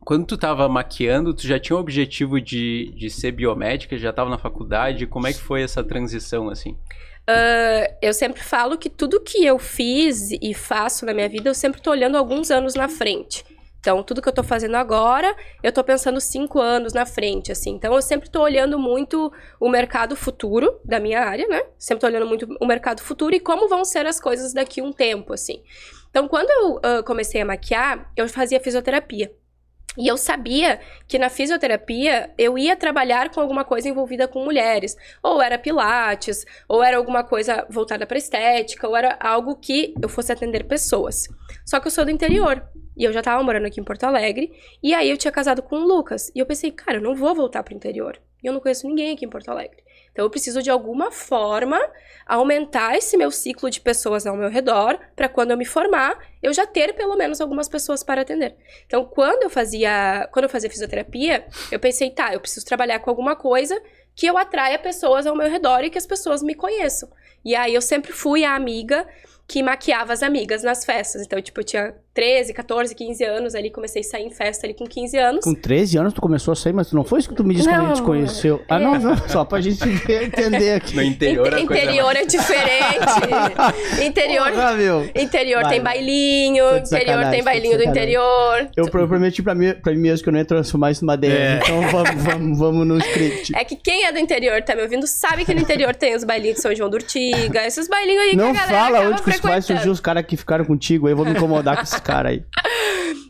quando 0.00 0.26
tu 0.26 0.34
estava 0.34 0.68
maquiando, 0.68 1.34
tu 1.34 1.46
já 1.46 1.58
tinha 1.58 1.76
o 1.76 1.80
objetivo 1.80 2.40
de, 2.40 2.92
de 2.96 3.08
ser 3.08 3.32
biomédica, 3.32 3.96
já 3.96 4.10
estava 4.10 4.30
na 4.30 4.38
faculdade, 4.38 5.06
como 5.06 5.26
é 5.26 5.32
que 5.32 5.40
foi 5.40 5.62
essa 5.62 5.82
transição, 5.82 6.48
assim? 6.48 6.76
Ah, 7.26 7.90
eu 8.02 8.12
sempre 8.12 8.42
falo 8.42 8.76
que 8.76 8.90
tudo 8.90 9.20
que 9.20 9.44
eu 9.44 9.58
fiz 9.58 10.30
e 10.30 10.52
faço 10.54 11.06
na 11.06 11.14
minha 11.14 11.28
vida, 11.28 11.48
eu 11.48 11.54
sempre 11.54 11.80
tô 11.80 11.90
olhando 11.90 12.16
alguns 12.16 12.50
anos 12.50 12.74
na 12.74 12.88
frente. 12.88 13.44
Então, 13.80 14.02
tudo 14.02 14.22
que 14.22 14.28
eu 14.28 14.32
tô 14.32 14.42
fazendo 14.42 14.76
agora, 14.76 15.36
eu 15.62 15.70
tô 15.70 15.84
pensando 15.84 16.18
cinco 16.18 16.58
anos 16.58 16.94
na 16.94 17.04
frente, 17.04 17.52
assim. 17.52 17.72
Então, 17.72 17.94
eu 17.94 18.00
sempre 18.00 18.30
tô 18.30 18.40
olhando 18.40 18.78
muito 18.78 19.30
o 19.60 19.68
mercado 19.68 20.16
futuro 20.16 20.80
da 20.82 20.98
minha 20.98 21.20
área, 21.20 21.46
né? 21.46 21.62
Sempre 21.78 22.00
tô 22.00 22.06
olhando 22.06 22.26
muito 22.26 22.56
o 22.58 22.66
mercado 22.66 23.02
futuro 23.02 23.34
e 23.34 23.40
como 23.40 23.68
vão 23.68 23.84
ser 23.84 24.06
as 24.06 24.18
coisas 24.18 24.54
daqui 24.54 24.80
um 24.80 24.90
tempo, 24.90 25.34
assim. 25.34 25.62
Então, 26.14 26.28
quando 26.28 26.48
eu 26.48 26.80
ah, 26.80 27.02
comecei 27.02 27.40
a 27.40 27.44
maquiar, 27.44 28.08
eu 28.16 28.28
fazia 28.28 28.60
fisioterapia. 28.60 29.32
E 29.98 30.06
eu 30.06 30.16
sabia 30.16 30.80
que 31.08 31.18
na 31.18 31.28
fisioterapia 31.28 32.32
eu 32.38 32.56
ia 32.56 32.76
trabalhar 32.76 33.30
com 33.30 33.40
alguma 33.40 33.64
coisa 33.64 33.88
envolvida 33.88 34.28
com 34.28 34.44
mulheres. 34.44 34.96
Ou 35.20 35.42
era 35.42 35.58
pilates, 35.58 36.46
ou 36.68 36.84
era 36.84 36.98
alguma 36.98 37.24
coisa 37.24 37.66
voltada 37.68 38.06
para 38.06 38.16
estética, 38.16 38.86
ou 38.86 38.96
era 38.96 39.18
algo 39.18 39.56
que 39.56 39.92
eu 40.00 40.08
fosse 40.08 40.30
atender 40.30 40.62
pessoas. 40.68 41.26
Só 41.66 41.80
que 41.80 41.88
eu 41.88 41.90
sou 41.90 42.04
do 42.04 42.12
interior. 42.12 42.62
E 42.96 43.02
eu 43.02 43.12
já 43.12 43.20
tava 43.20 43.42
morando 43.42 43.66
aqui 43.66 43.80
em 43.80 43.84
Porto 43.84 44.04
Alegre. 44.04 44.52
E 44.80 44.94
aí 44.94 45.10
eu 45.10 45.16
tinha 45.16 45.32
casado 45.32 45.64
com 45.64 45.74
o 45.74 45.84
Lucas. 45.84 46.30
E 46.32 46.38
eu 46.38 46.46
pensei, 46.46 46.70
cara, 46.70 46.98
eu 46.98 47.02
não 47.02 47.16
vou 47.16 47.34
voltar 47.34 47.64
pro 47.64 47.74
interior. 47.74 48.20
E 48.40 48.46
eu 48.46 48.52
não 48.52 48.60
conheço 48.60 48.86
ninguém 48.86 49.14
aqui 49.14 49.24
em 49.24 49.28
Porto 49.30 49.48
Alegre. 49.48 49.82
Então 50.14 50.24
eu 50.24 50.30
preciso 50.30 50.62
de 50.62 50.70
alguma 50.70 51.10
forma 51.10 51.76
aumentar 52.24 52.96
esse 52.96 53.16
meu 53.16 53.32
ciclo 53.32 53.68
de 53.68 53.80
pessoas 53.80 54.26
ao 54.26 54.36
meu 54.36 54.48
redor, 54.48 54.96
para 55.16 55.28
quando 55.28 55.50
eu 55.50 55.56
me 55.56 55.64
formar, 55.64 56.16
eu 56.40 56.54
já 56.54 56.64
ter 56.64 56.94
pelo 56.94 57.16
menos 57.16 57.40
algumas 57.40 57.68
pessoas 57.68 58.04
para 58.04 58.22
atender. 58.22 58.56
Então, 58.86 59.04
quando 59.04 59.42
eu 59.42 59.50
fazia, 59.50 60.28
quando 60.32 60.44
eu 60.44 60.48
fazia 60.48 60.70
fisioterapia, 60.70 61.44
eu 61.70 61.80
pensei, 61.80 62.10
tá, 62.10 62.32
eu 62.32 62.40
preciso 62.40 62.64
trabalhar 62.64 63.00
com 63.00 63.10
alguma 63.10 63.34
coisa 63.34 63.78
que 64.14 64.24
eu 64.24 64.38
atraia 64.38 64.78
pessoas 64.78 65.26
ao 65.26 65.36
meu 65.36 65.50
redor 65.50 65.82
e 65.82 65.90
que 65.90 65.98
as 65.98 66.06
pessoas 66.06 66.42
me 66.42 66.54
conheçam. 66.54 67.10
E 67.44 67.56
aí 67.56 67.74
eu 67.74 67.82
sempre 67.82 68.12
fui 68.12 68.44
a 68.44 68.54
amiga 68.54 69.06
que 69.48 69.62
maquiava 69.62 70.12
as 70.12 70.22
amigas 70.22 70.62
nas 70.62 70.84
festas. 70.84 71.22
Então, 71.22 71.42
tipo, 71.42 71.60
eu 71.60 71.64
tinha 71.64 71.94
13, 72.14 72.54
14, 72.54 72.94
15 72.94 73.24
anos 73.24 73.54
ali, 73.56 73.70
comecei 73.70 74.00
a 74.00 74.04
sair 74.04 74.24
em 74.24 74.30
festa 74.30 74.66
ali 74.66 74.72
com 74.74 74.86
15 74.86 75.16
anos. 75.18 75.44
Com 75.44 75.52
13 75.52 75.98
anos 75.98 76.12
tu 76.14 76.20
começou 76.20 76.52
a 76.52 76.54
sair, 76.54 76.72
mas 76.72 76.88
tu 76.88 76.94
não 76.94 77.02
foi 77.04 77.18
isso 77.18 77.28
que 77.28 77.34
tu 77.34 77.42
me 77.42 77.54
disse 77.54 77.68
quando 77.68 77.74
a 77.76 77.80
gente 77.80 77.88
Não, 77.88 77.94
te 77.96 78.02
conheceu? 78.02 78.62
Ah, 78.68 78.78
não, 78.78 78.98
não, 79.00 79.16
só 79.28 79.44
pra 79.44 79.60
gente 79.60 79.82
entender 80.08 80.74
aqui. 80.74 80.94
No 80.94 81.02
interior, 81.02 81.50
coisa 81.50 81.60
interior 81.64 82.16
é 82.16 82.24
diferente. 82.24 83.04
interior 84.06 84.50
Porra, 84.52 84.72
meu. 84.74 85.10
interior 85.14 85.62
Vai, 85.62 85.72
tem 85.72 85.82
bailinho, 85.82 86.76
interior 86.78 87.30
tem 87.30 87.42
bailinho 87.42 87.78
do 87.78 87.84
interior. 87.84 88.68
Eu 88.76 88.86
pro- 88.88 89.08
prometi 89.08 89.42
pra 89.42 89.54
mim, 89.54 89.74
pra 89.74 89.92
mim 89.92 89.98
mesmo 90.00 90.22
que 90.22 90.28
eu 90.28 90.32
não 90.32 90.38
ia 90.38 90.44
transformar 90.44 90.92
isso 90.92 91.04
numa 91.04 91.16
DR, 91.16 91.30
É. 91.32 91.60
então 91.62 91.82
vamos, 91.88 92.22
vamos, 92.22 92.58
vamos 92.58 92.86
no 92.86 92.98
script. 92.98 93.52
É 93.56 93.64
que 93.64 93.74
quem 93.74 94.04
é 94.04 94.12
do 94.12 94.18
interior 94.18 94.62
tá 94.62 94.76
me 94.76 94.82
ouvindo 94.82 95.06
sabe 95.06 95.44
que 95.44 95.52
no 95.52 95.60
interior 95.60 95.94
tem 95.96 96.14
os 96.14 96.22
bailinhos 96.22 96.56
de 96.56 96.62
São 96.62 96.74
João 96.74 96.88
do 96.88 96.94
Urtiga, 96.96 97.66
esses 97.66 97.88
bailinhos 97.88 98.22
aí 98.22 98.36
Não 98.36 98.52
que 98.52 98.58
a 98.58 98.66
galera 98.66 98.84
fala 98.84 99.08
onde 99.08 99.22
que 99.22 99.30
os 99.30 99.40
pais 99.40 99.64
surgiu 99.64 99.90
os 99.90 100.00
caras 100.00 100.24
que 100.24 100.36
ficaram 100.36 100.64
contigo 100.64 101.06
aí, 101.06 101.12
eu 101.12 101.16
vou 101.16 101.26
me 101.26 101.32
incomodar 101.32 101.76
com 101.76 101.82
esses 101.82 102.00
caras 102.04 102.32
aí. 102.32 102.44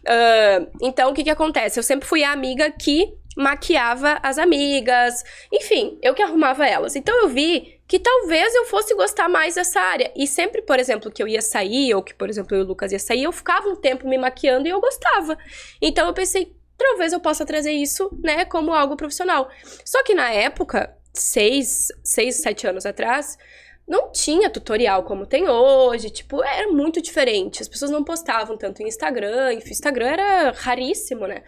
Ah, 0.06 0.66
então, 0.82 1.10
o 1.10 1.14
que 1.14 1.24
que 1.24 1.30
acontece? 1.30 1.78
Eu 1.78 1.82
sempre 1.82 2.06
fui 2.06 2.22
a 2.22 2.32
amiga 2.32 2.70
que 2.70 3.14
maquiava 3.36 4.18
as 4.22 4.38
amigas. 4.38 5.24
Enfim, 5.52 5.98
eu 6.02 6.14
que 6.14 6.22
arrumava 6.22 6.66
elas. 6.66 6.94
Então, 6.94 7.16
eu 7.22 7.28
vi 7.28 7.80
que 7.86 7.98
talvez 7.98 8.54
eu 8.54 8.64
fosse 8.66 8.94
gostar 8.94 9.28
mais 9.28 9.54
dessa 9.54 9.80
área. 9.80 10.12
E 10.16 10.26
sempre, 10.26 10.62
por 10.62 10.78
exemplo, 10.78 11.10
que 11.10 11.22
eu 11.22 11.28
ia 11.28 11.42
sair, 11.42 11.94
ou 11.94 12.02
que, 12.02 12.14
por 12.14 12.28
exemplo, 12.28 12.56
eu 12.56 12.60
e 12.60 12.64
o 12.64 12.66
Lucas 12.66 12.92
ia 12.92 12.98
sair, 12.98 13.24
eu 13.24 13.32
ficava 13.32 13.68
um 13.68 13.76
tempo 13.76 14.08
me 14.08 14.18
maquiando 14.18 14.66
e 14.68 14.70
eu 14.70 14.80
gostava. 14.80 15.36
Então, 15.80 16.06
eu 16.06 16.12
pensei, 16.12 16.54
talvez 16.76 17.12
eu 17.12 17.20
possa 17.20 17.44
trazer 17.44 17.72
isso, 17.72 18.10
né, 18.22 18.44
como 18.44 18.72
algo 18.72 18.96
profissional. 18.96 19.50
Só 19.84 20.02
que 20.02 20.14
na 20.14 20.30
época, 20.30 20.96
seis, 21.12 21.88
seis, 22.02 22.36
sete 22.36 22.66
anos 22.66 22.86
atrás, 22.86 23.38
não 23.86 24.10
tinha 24.10 24.48
tutorial 24.48 25.02
como 25.04 25.26
tem 25.26 25.48
hoje, 25.48 26.08
tipo, 26.10 26.42
era 26.42 26.70
muito 26.72 27.02
diferente. 27.02 27.62
As 27.62 27.68
pessoas 27.68 27.90
não 27.90 28.02
postavam 28.02 28.56
tanto 28.56 28.82
em 28.82 28.88
Instagram, 28.88 29.52
enfim, 29.52 29.70
Instagram 29.70 30.06
era 30.06 30.50
raríssimo, 30.52 31.26
né? 31.26 31.42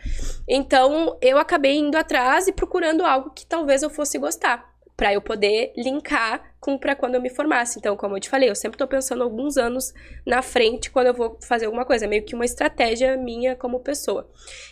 Então, 0.47 1.19
eu 1.21 1.39
acabei 1.39 1.77
indo 1.77 1.97
atrás 1.97 2.47
e 2.47 2.53
procurando 2.53 3.05
algo 3.05 3.31
que 3.31 3.47
talvez 3.47 3.83
eu 3.83 3.91
fosse 3.91 4.19
gostar, 4.19 4.77
Pra 4.97 5.13
eu 5.13 5.21
poder 5.21 5.75
linkar 5.77 6.55
com 6.59 6.79
para 6.79 6.97
quando 6.97 7.17
eu 7.17 7.21
me 7.21 7.29
formasse. 7.29 7.79
Então, 7.79 7.95
como 7.99 8.17
eu 8.17 8.21
te 8.21 8.31
falei, 8.31 8.49
eu 8.49 8.55
sempre 8.55 8.79
tô 8.79 8.89
pensando 8.89 9.23
alguns 9.23 9.59
anos 9.59 9.93
na 10.25 10.41
frente 10.41 10.91
quando 10.91 11.09
eu 11.09 11.15
vou 11.15 11.39
fazer 11.43 11.67
alguma 11.67 11.85
coisa, 11.85 12.07
é 12.07 12.09
meio 12.09 12.25
que 12.25 12.35
uma 12.35 12.47
estratégia 12.47 13.15
minha 13.15 13.55
como 13.55 13.81
pessoa. 13.81 14.27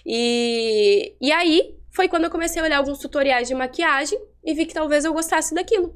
E 0.05 1.15
e 1.21 1.31
aí 1.31 1.77
foi 1.91 2.09
quando 2.09 2.25
eu 2.25 2.31
comecei 2.31 2.63
a 2.63 2.65
olhar 2.65 2.79
alguns 2.79 2.99
tutoriais 2.99 3.49
de 3.49 3.55
maquiagem 3.55 4.19
e 4.43 4.55
vi 4.55 4.65
que 4.65 4.73
talvez 4.73 5.05
eu 5.05 5.13
gostasse 5.13 5.55
daquilo. 5.55 5.95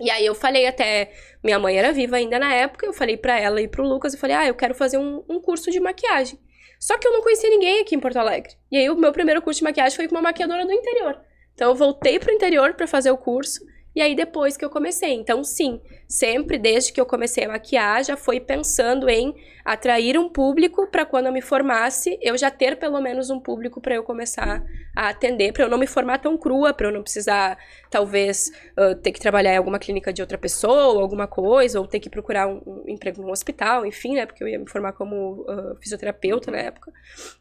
E 0.00 0.10
aí 0.10 0.24
eu 0.24 0.34
falei 0.34 0.66
até. 0.66 1.12
Minha 1.44 1.58
mãe 1.58 1.76
era 1.76 1.92
viva 1.92 2.16
ainda 2.16 2.38
na 2.38 2.52
época, 2.54 2.86
eu 2.86 2.92
falei 2.92 3.16
pra 3.16 3.38
ela 3.38 3.60
e 3.60 3.68
pro 3.68 3.86
Lucas, 3.86 4.14
eu 4.14 4.18
falei, 4.18 4.36
ah, 4.36 4.46
eu 4.46 4.54
quero 4.54 4.74
fazer 4.74 4.98
um, 4.98 5.22
um 5.28 5.40
curso 5.40 5.70
de 5.70 5.78
maquiagem. 5.78 6.38
Só 6.78 6.96
que 6.96 7.06
eu 7.06 7.12
não 7.12 7.22
conhecia 7.22 7.50
ninguém 7.50 7.80
aqui 7.80 7.94
em 7.94 8.00
Porto 8.00 8.16
Alegre. 8.16 8.54
E 8.72 8.78
aí 8.78 8.88
o 8.88 8.96
meu 8.96 9.12
primeiro 9.12 9.42
curso 9.42 9.58
de 9.58 9.64
maquiagem 9.64 9.94
foi 9.94 10.08
com 10.08 10.14
uma 10.14 10.22
maquiadora 10.22 10.64
do 10.64 10.72
interior. 10.72 11.20
Então 11.54 11.68
eu 11.68 11.74
voltei 11.74 12.18
pro 12.18 12.32
interior 12.32 12.72
pra 12.72 12.86
fazer 12.86 13.10
o 13.10 13.18
curso. 13.18 13.60
E 13.94 14.00
aí 14.00 14.14
depois 14.14 14.56
que 14.56 14.64
eu 14.64 14.70
comecei. 14.70 15.12
Então, 15.14 15.42
sim, 15.42 15.80
sempre 16.06 16.58
desde 16.58 16.92
que 16.92 17.00
eu 17.00 17.06
comecei 17.06 17.44
a 17.44 17.48
maquiar, 17.48 18.04
já 18.04 18.16
foi 18.16 18.38
pensando 18.38 19.08
em 19.08 19.34
atrair 19.64 20.18
um 20.18 20.28
público 20.28 20.86
para 20.86 21.04
quando 21.04 21.26
eu 21.26 21.32
me 21.32 21.42
formasse, 21.42 22.18
eu 22.22 22.36
já 22.38 22.50
ter 22.50 22.76
pelo 22.76 23.00
menos 23.00 23.30
um 23.30 23.40
público 23.40 23.80
para 23.80 23.94
eu 23.94 24.02
começar 24.02 24.64
a 24.96 25.08
atender, 25.08 25.52
para 25.52 25.64
eu 25.64 25.68
não 25.68 25.78
me 25.78 25.86
formar 25.86 26.18
tão 26.18 26.36
crua, 26.36 26.72
para 26.72 26.88
eu 26.88 26.92
não 26.92 27.02
precisar 27.02 27.58
talvez 27.90 28.50
uh, 28.78 28.94
ter 28.94 29.12
que 29.12 29.20
trabalhar 29.20 29.54
em 29.54 29.56
alguma 29.58 29.78
clínica 29.78 30.12
de 30.12 30.22
outra 30.22 30.38
pessoa, 30.38 31.00
alguma 31.00 31.26
coisa, 31.26 31.80
ou 31.80 31.86
ter 31.86 32.00
que 32.00 32.08
procurar 32.08 32.46
um, 32.46 32.62
um 32.66 32.84
emprego 32.88 33.20
num 33.20 33.30
hospital, 33.30 33.84
enfim, 33.84 34.14
né, 34.14 34.26
porque 34.26 34.42
eu 34.42 34.48
ia 34.48 34.58
me 34.58 34.68
formar 34.68 34.92
como 34.92 35.42
uh, 35.42 35.76
fisioterapeuta 35.80 36.50
na 36.50 36.58
época. 36.58 36.92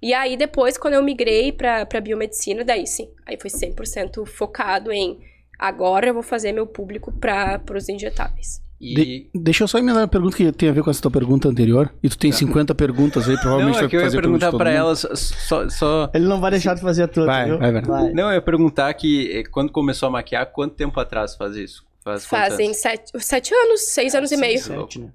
E 0.01 0.13
aí 0.13 0.35
depois 0.35 0.77
quando 0.77 0.95
eu 0.95 1.03
migrei 1.03 1.51
para 1.51 2.01
biomedicina, 2.01 2.63
daí 2.63 2.85
sim, 2.85 3.12
aí 3.25 3.38
foi 3.39 3.49
100% 3.49 4.25
focado 4.25 4.91
em 4.91 5.19
agora 5.59 6.07
eu 6.07 6.13
vou 6.13 6.23
fazer 6.23 6.51
meu 6.53 6.65
público 6.65 7.11
para 7.11 7.61
os 7.75 7.89
injetáveis. 7.89 8.61
E... 8.81 8.95
De- 8.95 9.29
deixa 9.35 9.63
eu 9.65 9.67
só 9.67 9.77
emendar 9.77 10.01
uma 10.03 10.07
pergunta 10.07 10.37
que 10.37 10.49
tem 10.53 10.69
a 10.69 10.71
ver 10.71 10.81
com 10.83 10.89
essa 10.89 11.01
tua 11.01 11.11
pergunta 11.11 11.49
anterior. 11.49 11.93
E 12.01 12.07
tu 12.07 12.17
tem 12.17 12.31
50 12.31 12.73
perguntas 12.73 13.27
aí, 13.27 13.35
provavelmente 13.41 13.73
Não, 13.73 13.79
é 13.79 13.81
vai 13.81 13.89
que 13.89 13.95
eu 13.97 13.99
ia 13.99 14.05
fazer 14.05 14.21
pergunta 14.21 14.45
perguntar 14.45 14.65
mundo. 14.65 14.73
elas 14.77 15.05
só, 15.15 15.67
só... 15.69 16.09
Ele 16.13 16.25
não 16.25 16.39
vai 16.39 16.51
deixar 16.51 16.75
de 16.75 16.81
fazer 16.81 17.03
a 17.03 17.07
tua, 17.09 17.25
Vai, 17.25 17.45
viu? 17.45 17.59
vai, 17.59 17.71
vai. 17.81 18.13
Não, 18.13 18.29
eu 18.29 18.35
ia 18.35 18.41
perguntar 18.41 18.93
que 18.93 19.29
eh, 19.39 19.43
quando 19.51 19.69
começou 19.71 20.07
a 20.07 20.11
maquiar, 20.11 20.45
quanto 20.53 20.75
tempo 20.75 20.97
atrás 20.97 21.35
faz 21.35 21.55
isso? 21.57 21.85
Faz 22.01 22.25
Fazem 22.25 22.73
sete, 22.73 23.11
sete 23.19 23.53
anos, 23.53 23.81
seis 23.81 24.15
anos 24.15 24.31
e 24.31 24.37
meio. 24.37 24.59
Sete, 24.59 24.99
né? 24.99 25.09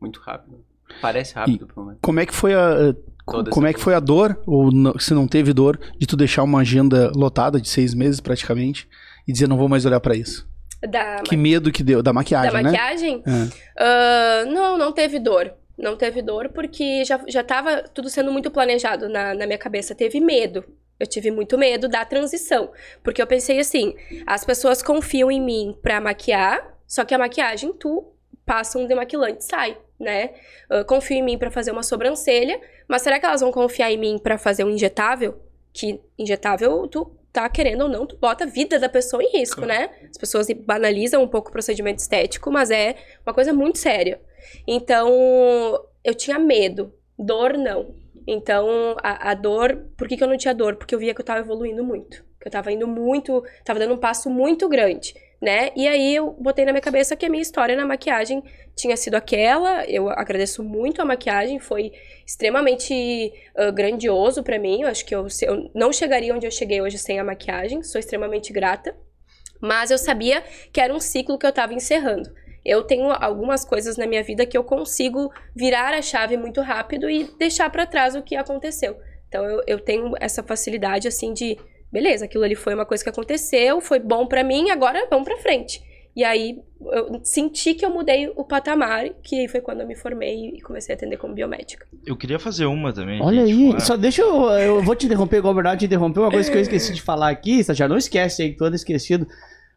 Muito 0.00 0.18
rápido. 0.20 0.56
Parece 1.02 1.34
rápido, 1.34 1.66
pelo 1.66 1.84
menos. 1.86 1.98
Como 2.00 2.20
é 2.20 2.24
que 2.24 2.34
foi 2.34 2.54
a. 2.54 2.70
eh, 2.90 2.94
Toda 3.26 3.50
como 3.50 3.66
é 3.66 3.72
que 3.72 3.80
foi 3.80 3.94
a 3.94 4.00
dor, 4.00 4.38
ou 4.46 4.70
não- 4.70 4.98
se 4.98 5.14
não 5.14 5.26
teve 5.26 5.52
dor, 5.54 5.80
de 5.98 6.06
tu 6.06 6.14
deixar 6.14 6.42
uma 6.42 6.60
agenda 6.60 7.10
lotada 7.16 7.58
de 7.58 7.66
seis 7.68 7.94
meses 7.94 8.20
praticamente 8.20 8.86
e 9.26 9.32
dizer 9.32 9.48
não 9.48 9.56
vou 9.56 9.68
mais 9.68 9.84
olhar 9.86 10.00
pra 10.00 10.14
isso? 10.14 10.46
Da, 10.88 11.22
Que 11.22 11.36
medo 11.36 11.72
que 11.72 11.82
deu, 11.82 12.02
da 12.02 12.12
maquiagem, 12.12 12.52
da 12.52 12.58
né? 12.62 12.70
maquiagem? 12.70 13.22
É. 13.26 13.48
Ah, 13.78 14.44
não, 14.46 14.76
não 14.76 14.92
teve 14.92 15.18
dor. 15.18 15.52
Não 15.76 15.96
teve 15.96 16.22
dor 16.22 16.50
porque 16.50 17.04
já, 17.04 17.20
já 17.26 17.42
tava 17.42 17.82
tudo 17.82 18.08
sendo 18.08 18.30
muito 18.30 18.50
planejado 18.50 19.08
na, 19.08 19.34
na 19.34 19.46
minha 19.46 19.58
cabeça. 19.58 19.94
Teve 19.94 20.20
medo. 20.20 20.64
Eu 21.00 21.06
tive 21.06 21.30
muito 21.30 21.58
medo 21.58 21.88
da 21.88 22.04
transição. 22.04 22.70
Porque 23.02 23.20
eu 23.20 23.26
pensei 23.26 23.58
assim: 23.58 23.94
as 24.26 24.44
pessoas 24.44 24.82
confiam 24.82 25.30
em 25.32 25.40
mim 25.40 25.76
pra 25.82 26.00
maquiar, 26.00 26.76
só 26.86 27.04
que 27.04 27.14
a 27.14 27.18
maquiagem, 27.18 27.72
tu 27.72 28.04
passa 28.46 28.78
um 28.78 28.86
demaquilante 28.86 29.38
e 29.42 29.44
sai. 29.44 29.76
né? 29.98 30.30
Uh, 30.70 30.84
confio 30.84 31.16
em 31.16 31.22
mim 31.22 31.38
pra 31.38 31.50
fazer 31.50 31.72
uma 31.72 31.82
sobrancelha, 31.82 32.60
mas 32.86 33.02
será 33.02 33.18
que 33.18 33.24
elas 33.26 33.40
vão 33.40 33.50
confiar 33.50 33.90
em 33.90 33.96
mim 33.98 34.18
pra 34.22 34.36
fazer 34.38 34.62
um 34.64 34.70
injetável? 34.70 35.40
Que 35.72 35.98
injetável, 36.18 36.86
tu 36.86 37.10
tá 37.34 37.48
querendo 37.48 37.82
ou 37.82 37.88
não, 37.88 38.06
tu 38.06 38.16
bota 38.16 38.44
a 38.44 38.46
vida 38.46 38.78
da 38.78 38.88
pessoa 38.88 39.20
em 39.20 39.38
risco, 39.38 39.66
né? 39.66 39.90
As 40.08 40.16
pessoas 40.16 40.46
banalizam 40.64 41.20
um 41.20 41.26
pouco 41.26 41.48
o 41.48 41.52
procedimento 41.52 41.98
estético, 41.98 42.50
mas 42.50 42.70
é 42.70 42.94
uma 43.26 43.34
coisa 43.34 43.52
muito 43.52 43.78
séria. 43.78 44.20
Então, 44.68 45.10
eu 46.04 46.14
tinha 46.14 46.38
medo. 46.38 46.94
Dor, 47.18 47.54
não. 47.58 47.92
Então, 48.24 48.96
a, 49.02 49.32
a 49.32 49.34
dor. 49.34 49.84
Por 49.96 50.06
que, 50.06 50.16
que 50.16 50.22
eu 50.22 50.28
não 50.28 50.36
tinha 50.36 50.54
dor? 50.54 50.76
Porque 50.76 50.94
eu 50.94 50.98
via 50.98 51.12
que 51.12 51.20
eu 51.20 51.24
tava 51.24 51.40
evoluindo 51.40 51.82
muito. 51.82 52.24
Que 52.40 52.46
eu 52.46 52.52
tava 52.52 52.70
indo 52.70 52.86
muito. 52.86 53.42
Tava 53.64 53.80
dando 53.80 53.94
um 53.94 53.98
passo 53.98 54.30
muito 54.30 54.68
grande, 54.68 55.12
né? 55.44 55.70
E 55.76 55.86
aí 55.86 56.14
eu 56.16 56.32
botei 56.32 56.64
na 56.64 56.72
minha 56.72 56.80
cabeça 56.80 57.14
que 57.14 57.26
a 57.26 57.28
minha 57.28 57.42
história 57.42 57.76
na 57.76 57.86
maquiagem 57.86 58.42
tinha 58.74 58.96
sido 58.96 59.14
aquela. 59.14 59.84
Eu 59.84 60.08
agradeço 60.08 60.64
muito 60.64 61.02
a 61.02 61.04
maquiagem, 61.04 61.60
foi 61.60 61.92
extremamente 62.26 63.32
uh, 63.56 63.70
grandioso 63.72 64.42
para 64.42 64.58
mim. 64.58 64.82
Eu 64.82 64.88
acho 64.88 65.04
que 65.04 65.14
eu, 65.14 65.26
eu 65.42 65.70
não 65.74 65.92
chegaria 65.92 66.34
onde 66.34 66.46
eu 66.46 66.50
cheguei 66.50 66.80
hoje 66.80 66.98
sem 66.98 67.20
a 67.20 67.24
maquiagem. 67.24 67.82
Sou 67.82 67.98
extremamente 67.98 68.52
grata. 68.52 68.96
Mas 69.60 69.90
eu 69.90 69.98
sabia 69.98 70.42
que 70.72 70.80
era 70.80 70.92
um 70.92 71.00
ciclo 71.00 71.38
que 71.38 71.46
eu 71.46 71.52
tava 71.52 71.74
encerrando 71.74 72.30
eu 72.64 72.82
tenho 72.82 73.10
algumas 73.10 73.62
coisas 73.62 73.98
na 73.98 74.06
minha 74.06 74.22
vida 74.22 74.46
que 74.46 74.56
eu 74.56 74.64
consigo 74.64 75.30
virar 75.54 75.92
a 75.92 76.00
chave 76.00 76.36
muito 76.36 76.62
rápido 76.62 77.10
e 77.10 77.24
deixar 77.38 77.68
para 77.68 77.86
trás 77.86 78.16
o 78.16 78.22
que 78.22 78.34
aconteceu. 78.34 78.96
Então 79.28 79.44
eu, 79.44 79.62
eu 79.66 79.80
tenho 79.80 80.14
essa 80.18 80.42
facilidade 80.42 81.06
assim 81.06 81.34
de, 81.34 81.58
beleza, 81.94 82.24
aquilo 82.24 82.42
ali 82.42 82.56
foi 82.56 82.74
uma 82.74 82.84
coisa 82.84 83.04
que 83.04 83.08
aconteceu, 83.08 83.80
foi 83.80 84.00
bom 84.00 84.26
para 84.26 84.42
mim, 84.42 84.68
agora 84.70 85.06
vamos 85.08 85.24
para 85.24 85.36
frente. 85.36 85.80
E 86.16 86.24
aí 86.24 86.58
eu 86.92 87.20
senti 87.22 87.72
que 87.74 87.84
eu 87.84 87.90
mudei 87.90 88.32
o 88.34 88.44
patamar, 88.44 89.10
que 89.22 89.40
aí 89.40 89.48
foi 89.48 89.60
quando 89.60 89.80
eu 89.80 89.86
me 89.86 89.94
formei 89.94 90.50
e 90.56 90.60
comecei 90.60 90.92
a 90.92 90.96
atender 90.96 91.16
como 91.16 91.34
biomédica. 91.34 91.86
Eu 92.04 92.16
queria 92.16 92.38
fazer 92.38 92.66
uma 92.66 92.92
também. 92.92 93.22
Olha 93.22 93.42
aí, 93.42 93.68
tipo, 93.68 93.80
só 93.80 93.96
deixa 93.96 94.22
eu. 94.22 94.50
Eu 94.50 94.82
vou 94.82 94.94
te 94.94 95.06
interromper, 95.06 95.38
igual 95.38 95.52
a 95.52 95.54
verdade 95.54 95.80
te 95.80 95.86
interromper. 95.86 96.20
Uma 96.20 96.30
coisa 96.30 96.50
que 96.50 96.56
eu 96.56 96.60
esqueci 96.60 96.92
de 96.92 97.02
falar 97.02 97.30
aqui, 97.30 97.62
já 97.72 97.88
não 97.88 97.96
esquece 97.96 98.42
aí, 98.42 98.56
todo 98.56 98.74
esquecido. 98.74 99.26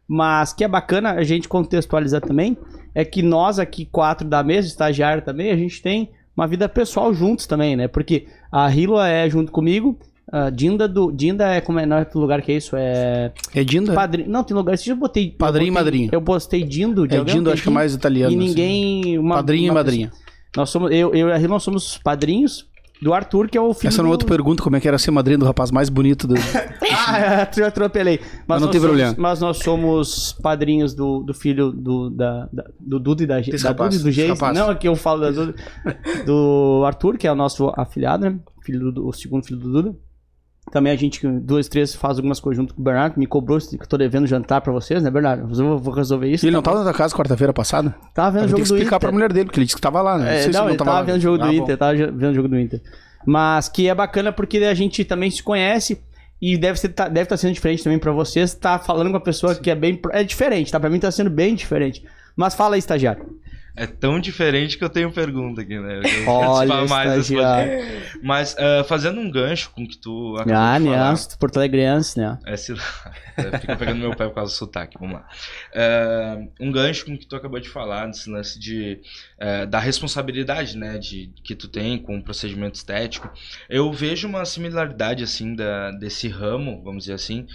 Mas 0.06 0.52
que 0.52 0.64
é 0.64 0.68
bacana 0.68 1.12
a 1.12 1.22
gente 1.22 1.48
contextualizar 1.48 2.20
também 2.20 2.56
é 2.94 3.04
que 3.04 3.22
nós 3.22 3.58
aqui, 3.58 3.84
quatro 3.84 4.26
da 4.26 4.42
mesa, 4.42 4.66
estagiário 4.66 5.22
também, 5.22 5.50
a 5.50 5.56
gente 5.56 5.82
tem 5.82 6.10
uma 6.36 6.46
vida 6.46 6.68
pessoal 6.68 7.12
juntos 7.12 7.46
também, 7.46 7.76
né? 7.76 7.88
Porque 7.88 8.26
a 8.50 8.72
Hilo 8.72 9.00
é 9.00 9.28
junto 9.28 9.50
comigo, 9.50 9.98
a 10.30 10.50
Dinda 10.50 10.86
do. 10.86 11.10
Dinda 11.10 11.48
é 11.54 11.60
como 11.60 11.78
é 11.78 11.86
no 11.86 12.04
lugar 12.14 12.42
que 12.42 12.52
é 12.52 12.56
isso? 12.56 12.76
É. 12.76 13.32
É 13.54 13.64
Dinda? 13.64 13.94
Padrinho. 13.94 14.28
Não, 14.28 14.44
tem 14.44 14.56
lugar. 14.56 14.76
Eu 14.86 14.96
botei. 14.96 15.30
Padrinho 15.30 15.68
e 15.68 15.70
madrinha. 15.70 16.08
Eu 16.12 16.20
postei 16.20 16.62
Dindo 16.62 17.06
de 17.06 17.16
É 17.16 17.24
Dindo, 17.24 17.50
acho 17.50 17.62
que 17.62 17.68
é 17.68 17.72
mais 17.72 17.94
italiano. 17.94 18.32
E 18.32 18.36
ninguém. 18.36 19.00
Assim. 19.00 19.18
Uma, 19.18 19.34
Padrinho 19.36 19.64
uma 19.64 19.72
e 19.72 19.74
madrinha. 19.74 20.12
Nós 20.56 20.70
somos, 20.70 20.90
eu, 20.90 21.14
eu 21.14 21.28
e 21.28 21.32
a 21.32 21.38
Hilo 21.38 21.50
nós 21.50 21.62
somos 21.62 21.98
padrinhos 21.98 22.66
do 23.00 23.14
Arthur, 23.14 23.48
que 23.48 23.56
é 23.56 23.60
o 23.60 23.72
filho 23.72 23.88
Essa 23.88 24.00
é 24.00 24.02
uma 24.02 24.08
do... 24.08 24.12
outra 24.12 24.26
pergunta, 24.26 24.62
como 24.62 24.76
é 24.76 24.80
que 24.80 24.88
era 24.88 24.98
ser 24.98 25.10
madrinha 25.10 25.38
do 25.38 25.44
rapaz 25.44 25.70
mais 25.70 25.88
bonito 25.88 26.26
do... 26.26 26.34
ah, 27.06 27.48
eu 27.56 27.66
atropelei. 27.66 28.18
Mas, 28.18 28.42
mas 28.46 28.62
não 28.62 28.70
tem 28.70 28.80
problema. 28.80 29.14
Mas 29.16 29.40
nós 29.40 29.58
somos 29.58 30.32
padrinhos 30.42 30.94
do, 30.94 31.22
do 31.22 31.32
filho 31.32 31.70
do, 31.70 32.10
da, 32.10 32.48
da, 32.52 32.64
do 32.80 32.98
Duda 32.98 33.22
e 33.22 33.26
da, 33.26 33.40
Desse 33.40 33.62
da 33.62 33.70
rapaz, 33.70 33.94
Duda 33.94 34.00
e 34.00 34.04
do 34.04 34.12
Geis. 34.12 34.40
Não, 34.54 34.70
aqui 34.70 34.88
eu 34.88 34.96
falo 34.96 35.20
da 35.20 35.30
Duda, 35.30 35.54
do 36.26 36.82
Arthur, 36.86 37.16
que 37.16 37.26
é 37.26 37.32
o 37.32 37.36
nosso 37.36 37.72
afilhado, 37.76 38.28
né? 38.28 38.38
Filho 38.64 38.90
do, 38.90 39.06
o 39.06 39.12
segundo 39.12 39.44
filho 39.44 39.60
do 39.60 39.70
Duda. 39.70 39.96
Também 40.70 40.92
a 40.92 40.96
gente, 40.96 41.26
duas, 41.26 41.68
três, 41.68 41.94
faz 41.94 42.18
algumas 42.18 42.40
coisas 42.40 42.60
junto 42.60 42.74
com 42.74 42.80
o 42.80 42.84
Bernardo, 42.84 43.14
que 43.14 43.18
me 43.18 43.26
cobrou 43.26 43.58
que 43.58 43.76
eu 43.76 43.86
tô 43.86 43.96
devendo 43.96 44.26
jantar 44.26 44.60
pra 44.60 44.72
vocês, 44.72 45.02
né, 45.02 45.10
Bernardo? 45.10 45.48
Eu 45.58 45.78
vou 45.78 45.92
resolver 45.92 46.28
isso. 46.28 46.44
Ele 46.44 46.54
não 46.54 46.62
tá 46.62 46.72
tava 46.72 46.84
na 46.84 46.92
casa 46.92 47.14
quarta-feira 47.14 47.52
passada? 47.52 47.94
Tava 48.14 48.32
vendo 48.32 48.42
o 48.42 48.44
Eu 48.44 48.48
jogo 48.48 48.56
tenho 48.56 48.64
que 48.64 48.68
do 48.70 48.74
explicar 48.76 48.96
Inter. 48.96 49.00
pra 49.00 49.12
mulher 49.12 49.32
dele, 49.32 49.44
porque 49.46 49.58
ele 49.60 49.66
disse 49.66 49.76
que 49.76 49.82
tava 49.82 50.02
lá, 50.02 50.18
né? 50.18 50.38
É, 50.38 50.42
sei 50.42 50.52
se 50.52 50.58
não, 50.58 50.68
ele 50.68 50.76
tava 50.78 51.02
vendo 51.02 51.16
o 51.16 51.20
jogo 51.20 51.38
do 51.38 51.44
Ah, 51.44 51.46
bom. 51.46 51.52
Inter, 51.52 51.76
tava 51.78 51.94
vendo 51.94 52.30
o 52.30 52.34
jogo 52.34 52.48
do 52.48 52.58
Inter. 52.58 52.80
Mas 53.26 53.68
que 53.68 53.88
é 53.88 53.94
bacana 53.94 54.32
porque 54.32 54.58
a 54.58 54.74
gente 54.74 55.04
também 55.04 55.30
se 55.30 55.42
conhece 55.42 56.00
e 56.40 56.56
deve 56.56 56.74
estar 56.74 56.88
tá, 57.04 57.08
deve 57.08 57.26
tá 57.28 57.36
sendo 57.36 57.52
diferente 57.52 57.82
também 57.82 57.98
pra 57.98 58.12
vocês. 58.12 58.54
Tá 58.54 58.78
falando 58.78 59.06
com 59.08 59.14
uma 59.14 59.20
pessoa 59.20 59.54
que 59.54 59.70
é 59.70 59.74
bem. 59.74 60.00
É 60.12 60.22
diferente, 60.22 60.70
tá? 60.70 60.78
Pra 60.78 60.88
mim 60.88 60.98
tá 61.00 61.10
sendo 61.10 61.30
bem 61.30 61.54
diferente. 61.54 62.04
Mas 62.36 62.54
fala 62.54 62.76
aí, 62.76 62.78
estagiário. 62.78 63.26
É 63.76 63.86
tão 63.86 64.18
diferente 64.18 64.76
que 64.76 64.82
eu 64.82 64.88
tenho 64.88 65.10
pergunta 65.12 65.60
aqui, 65.60 65.78
né? 65.78 66.00
Eu 66.02 66.28
Olha, 66.28 66.84
mais. 66.88 67.30
Mas 68.22 68.56
ah, 68.58 68.84
fazendo 68.84 69.20
um 69.20 69.30
gancho 69.30 69.70
com 69.70 69.86
que 69.86 69.96
tu 69.96 70.34
acabou 70.36 70.54
Ah, 70.54 70.78
de 70.78 70.84
falar. 70.86 71.12
né? 71.12 71.18
Porto 71.38 71.56
Alegrense, 71.58 72.18
né? 72.18 72.38
É, 72.44 72.56
se... 72.56 72.74
Fica 73.60 73.76
pegando 73.76 74.00
meu 74.00 74.10
pé 74.16 74.26
por 74.26 74.34
causa 74.34 74.52
do 74.52 74.56
sotaque, 74.56 74.98
vamos 74.98 75.14
lá. 75.14 75.28
É, 75.72 76.48
um 76.60 76.72
gancho 76.72 77.04
com 77.04 77.16
que 77.16 77.24
tu 77.24 77.36
acabou 77.36 77.60
de 77.60 77.68
falar, 77.68 78.06
desse 78.06 78.28
lance 78.28 78.58
de, 78.58 79.00
é, 79.38 79.64
da 79.64 79.78
responsabilidade, 79.78 80.76
né, 80.76 80.98
de, 80.98 81.32
que 81.44 81.54
tu 81.54 81.68
tem 81.68 81.98
com 81.98 82.18
o 82.18 82.22
procedimento 82.22 82.74
estético. 82.74 83.30
Eu 83.70 83.92
vejo 83.92 84.26
uma 84.26 84.44
similaridade, 84.44 85.22
assim, 85.22 85.54
da, 85.54 85.92
desse 85.92 86.26
ramo, 86.26 86.82
vamos 86.82 87.04
dizer 87.04 87.14
assim, 87.14 87.46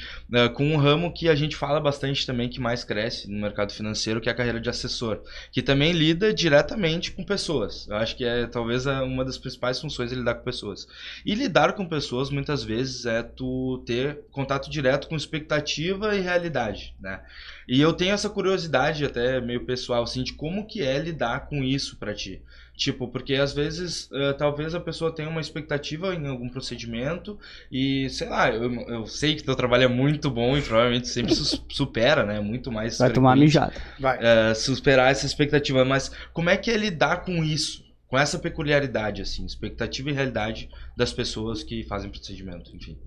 com 0.56 0.66
um 0.66 0.78
ramo 0.78 1.14
que 1.14 1.28
a 1.28 1.36
gente 1.36 1.58
fala 1.58 1.82
bastante 1.82 2.26
também, 2.26 2.48
que 2.48 2.62
mais 2.62 2.86
cresce 2.86 3.30
no 3.30 3.42
mercado 3.42 3.74
financeiro, 3.74 4.22
que 4.22 4.30
é 4.30 4.32
a 4.32 4.36
carreira 4.36 4.62
de 4.62 4.70
assessor, 4.70 5.22
que 5.52 5.62
também 5.62 5.92
lida 5.92 6.13
diretamente 6.34 7.12
com 7.12 7.24
pessoas. 7.24 7.88
Eu 7.88 7.96
acho 7.96 8.16
que 8.16 8.24
é 8.26 8.46
talvez 8.48 8.86
a- 8.88 9.04
uma 9.04 9.24
das 9.26 9.38
principais 9.38 9.80
funções 9.80 10.12
é 10.12 10.16
lidar 10.16 10.36
com 10.36 10.44
pessoas. 10.44 10.88
E 11.26 11.34
lidar 11.36 11.74
com 11.74 11.88
pessoas, 11.88 12.30
muitas 12.30 12.64
vezes, 12.64 13.06
é 13.06 13.24
tu 13.24 13.84
ter 13.86 14.22
contato 14.32 14.70
direto 14.70 15.08
com 15.08 15.16
expectativa 15.16 16.16
e 16.16 16.22
realidade, 16.22 16.96
né? 17.00 17.22
E 17.68 17.80
eu 17.82 17.94
tenho 17.94 18.14
essa 18.14 18.30
curiosidade 18.30 19.06
até 19.06 19.40
meio 19.42 19.66
pessoal, 19.66 20.04
assim, 20.04 20.24
de 20.24 20.34
como 20.34 20.68
que 20.68 20.82
é 20.82 20.98
lidar 21.00 21.48
com 21.48 21.64
isso 21.64 21.98
pra 21.98 22.14
ti. 22.14 22.42
Tipo, 22.76 23.08
porque 23.08 23.36
às 23.36 23.54
vezes, 23.54 24.10
eh, 24.12 24.34
talvez 24.34 24.74
a 24.74 24.80
pessoa 24.80 25.14
tenha 25.14 25.30
uma 25.30 25.40
expectativa 25.40 26.16
em 26.16 26.28
algum 26.28 26.50
procedimento 26.50 27.38
e, 27.72 28.10
sei 28.10 28.28
lá, 28.28 28.50
eu, 28.50 28.74
eu 28.90 29.06
sei 29.06 29.36
que 29.36 29.44
teu 29.44 29.56
trabalho 29.56 29.84
é 29.84 29.88
muito 29.88 30.30
bom 30.32 30.58
e 30.58 30.62
provavelmente 30.62 31.08
sempre 31.08 31.36
su- 31.36 31.64
supera, 31.70 32.26
né? 32.26 32.40
Muito 32.40 32.72
mais 32.72 32.98
Vai 32.98 33.12
tomar 33.14 33.38
mijada. 33.38 33.74
Vai. 34.00 34.18
é, 34.20 34.54
superar 34.56 35.12
essa 35.12 35.26
expectativa, 35.28 35.86
mas 35.86 36.10
como 36.34 36.50
é 36.50 36.58
que 36.58 36.72
é 36.72 36.76
lidar 36.78 37.18
com 37.24 37.44
isso? 37.44 37.84
Com 38.08 38.18
essa 38.18 38.40
peculiaridade, 38.40 39.22
assim, 39.22 39.46
expectativa 39.46 40.10
e 40.10 40.14
realidade 40.14 40.68
das 40.98 41.14
pessoas 41.14 41.64
que 41.64 41.84
fazem 41.84 42.10
procedimento, 42.10 42.76
enfim. 42.76 42.98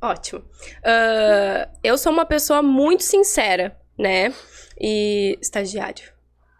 Ótimo. 0.00 0.44
Ah, 0.84 1.68
eu 1.82 1.98
sou 1.98 2.12
uma 2.12 2.24
pessoa 2.26 2.62
muito 2.62 3.02
sincera, 3.02 3.76
né? 3.98 4.32
E. 4.80 5.36
Estagiário. 5.40 6.04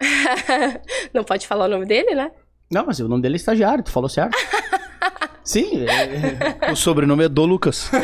Não 1.15 1.23
pode 1.25 1.47
falar 1.47 1.67
o 1.67 1.69
nome 1.69 1.87
dele, 1.87 2.15
né? 2.15 2.31
Não, 2.71 2.85
mas 2.87 2.99
o 3.01 3.09
nome 3.09 3.23
dele 3.23 3.35
é 3.35 3.37
estagiário, 3.37 3.83
tu 3.85 3.91
falou 3.91 4.09
certo. 4.09 4.37
Sim, 5.45 5.85
é- 5.87 6.73
O 6.73 6.77
sobrenome 6.77 7.25
é 7.25 7.29
Do 7.29 7.45
Lucas. 7.45 7.89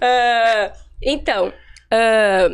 Ah, 0.00 0.72
então, 1.02 1.52
ah, 1.90 2.48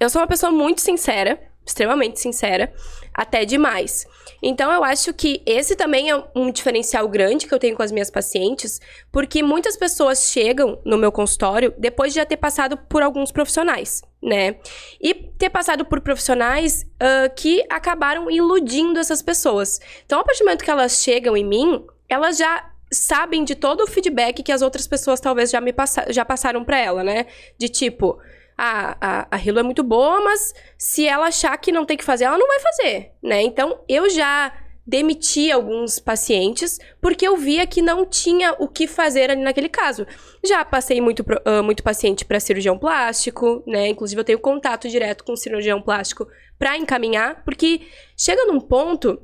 eu 0.00 0.10
sou 0.10 0.20
uma 0.20 0.28
pessoa 0.28 0.52
muito 0.52 0.80
sincera, 0.80 1.38
extremamente 1.66 2.20
sincera, 2.20 2.72
até 3.12 3.44
demais. 3.44 4.06
Então, 4.42 4.70
eu 4.70 4.84
acho 4.84 5.14
que 5.14 5.42
esse 5.46 5.74
também 5.76 6.10
é 6.10 6.24
um 6.36 6.50
diferencial 6.50 7.08
grande 7.08 7.46
que 7.46 7.54
eu 7.54 7.58
tenho 7.58 7.74
com 7.76 7.82
as 7.82 7.90
minhas 7.92 8.10
pacientes, 8.10 8.80
porque 9.10 9.42
muitas 9.42 9.76
pessoas 9.76 10.30
chegam 10.30 10.78
no 10.84 10.98
meu 10.98 11.10
consultório 11.10 11.72
depois 11.78 12.12
de 12.12 12.20
já 12.20 12.26
ter 12.26 12.36
passado 12.36 12.76
por 12.88 13.02
alguns 13.02 13.32
profissionais, 13.32 14.02
né? 14.24 14.56
E 15.00 15.12
ter 15.12 15.50
passado 15.50 15.84
por 15.84 16.00
profissionais 16.00 16.86
ah, 16.98 17.28
que 17.28 17.64
acabaram 17.68 18.30
iludindo 18.30 18.98
essas 18.98 19.20
pessoas. 19.20 19.78
Então, 20.06 20.18
a 20.18 20.24
partir 20.24 20.40
do 20.40 20.46
momento 20.46 20.64
que 20.64 20.70
elas 20.70 21.02
chegam 21.02 21.36
em 21.36 21.44
mim, 21.44 21.84
elas 22.08 22.38
já 22.38 22.70
sabem 22.90 23.44
de 23.44 23.54
todo 23.54 23.82
o 23.82 23.86
feedback 23.86 24.42
que 24.42 24.52
as 24.52 24.62
outras 24.62 24.86
pessoas 24.86 25.20
talvez 25.20 25.50
já 25.50 25.60
me 25.60 25.72
passa 25.72 26.06
já 26.10 26.24
passaram 26.24 26.64
pra 26.64 26.78
ela, 26.78 27.04
né? 27.04 27.26
De 27.58 27.68
tipo, 27.68 28.18
ah, 28.56 28.96
a, 29.00 29.36
a 29.36 29.38
Hilo 29.38 29.58
é 29.58 29.62
muito 29.62 29.82
boa, 29.82 30.20
mas 30.22 30.54
se 30.78 31.06
ela 31.06 31.26
achar 31.26 31.56
que 31.58 31.70
não 31.70 31.84
tem 31.84 31.96
que 31.96 32.04
fazer, 32.04 32.24
ela 32.24 32.38
não 32.38 32.48
vai 32.48 32.60
fazer, 32.60 33.12
né? 33.22 33.42
Então, 33.42 33.78
eu 33.88 34.08
já 34.08 34.52
demiti 34.86 35.50
alguns 35.50 35.98
pacientes 35.98 36.78
porque 37.00 37.26
eu 37.26 37.36
via 37.36 37.66
que 37.66 37.80
não 37.80 38.04
tinha 38.04 38.52
o 38.58 38.68
que 38.68 38.86
fazer 38.86 39.30
ali 39.30 39.42
naquele 39.42 39.68
caso. 39.68 40.06
Já 40.44 40.64
passei 40.64 41.00
muito, 41.00 41.24
ah, 41.44 41.62
muito 41.62 41.82
paciente 41.82 42.24
para 42.24 42.38
cirurgião 42.40 42.78
plástico, 42.78 43.62
né? 43.66 43.88
Inclusive, 43.88 44.20
eu 44.20 44.24
tenho 44.24 44.38
contato 44.38 44.88
direto 44.88 45.24
com 45.24 45.34
cirurgião 45.36 45.80
plástico 45.80 46.26
para 46.58 46.76
encaminhar, 46.76 47.42
porque 47.44 47.80
chega 48.16 48.44
num 48.44 48.60
ponto 48.60 49.20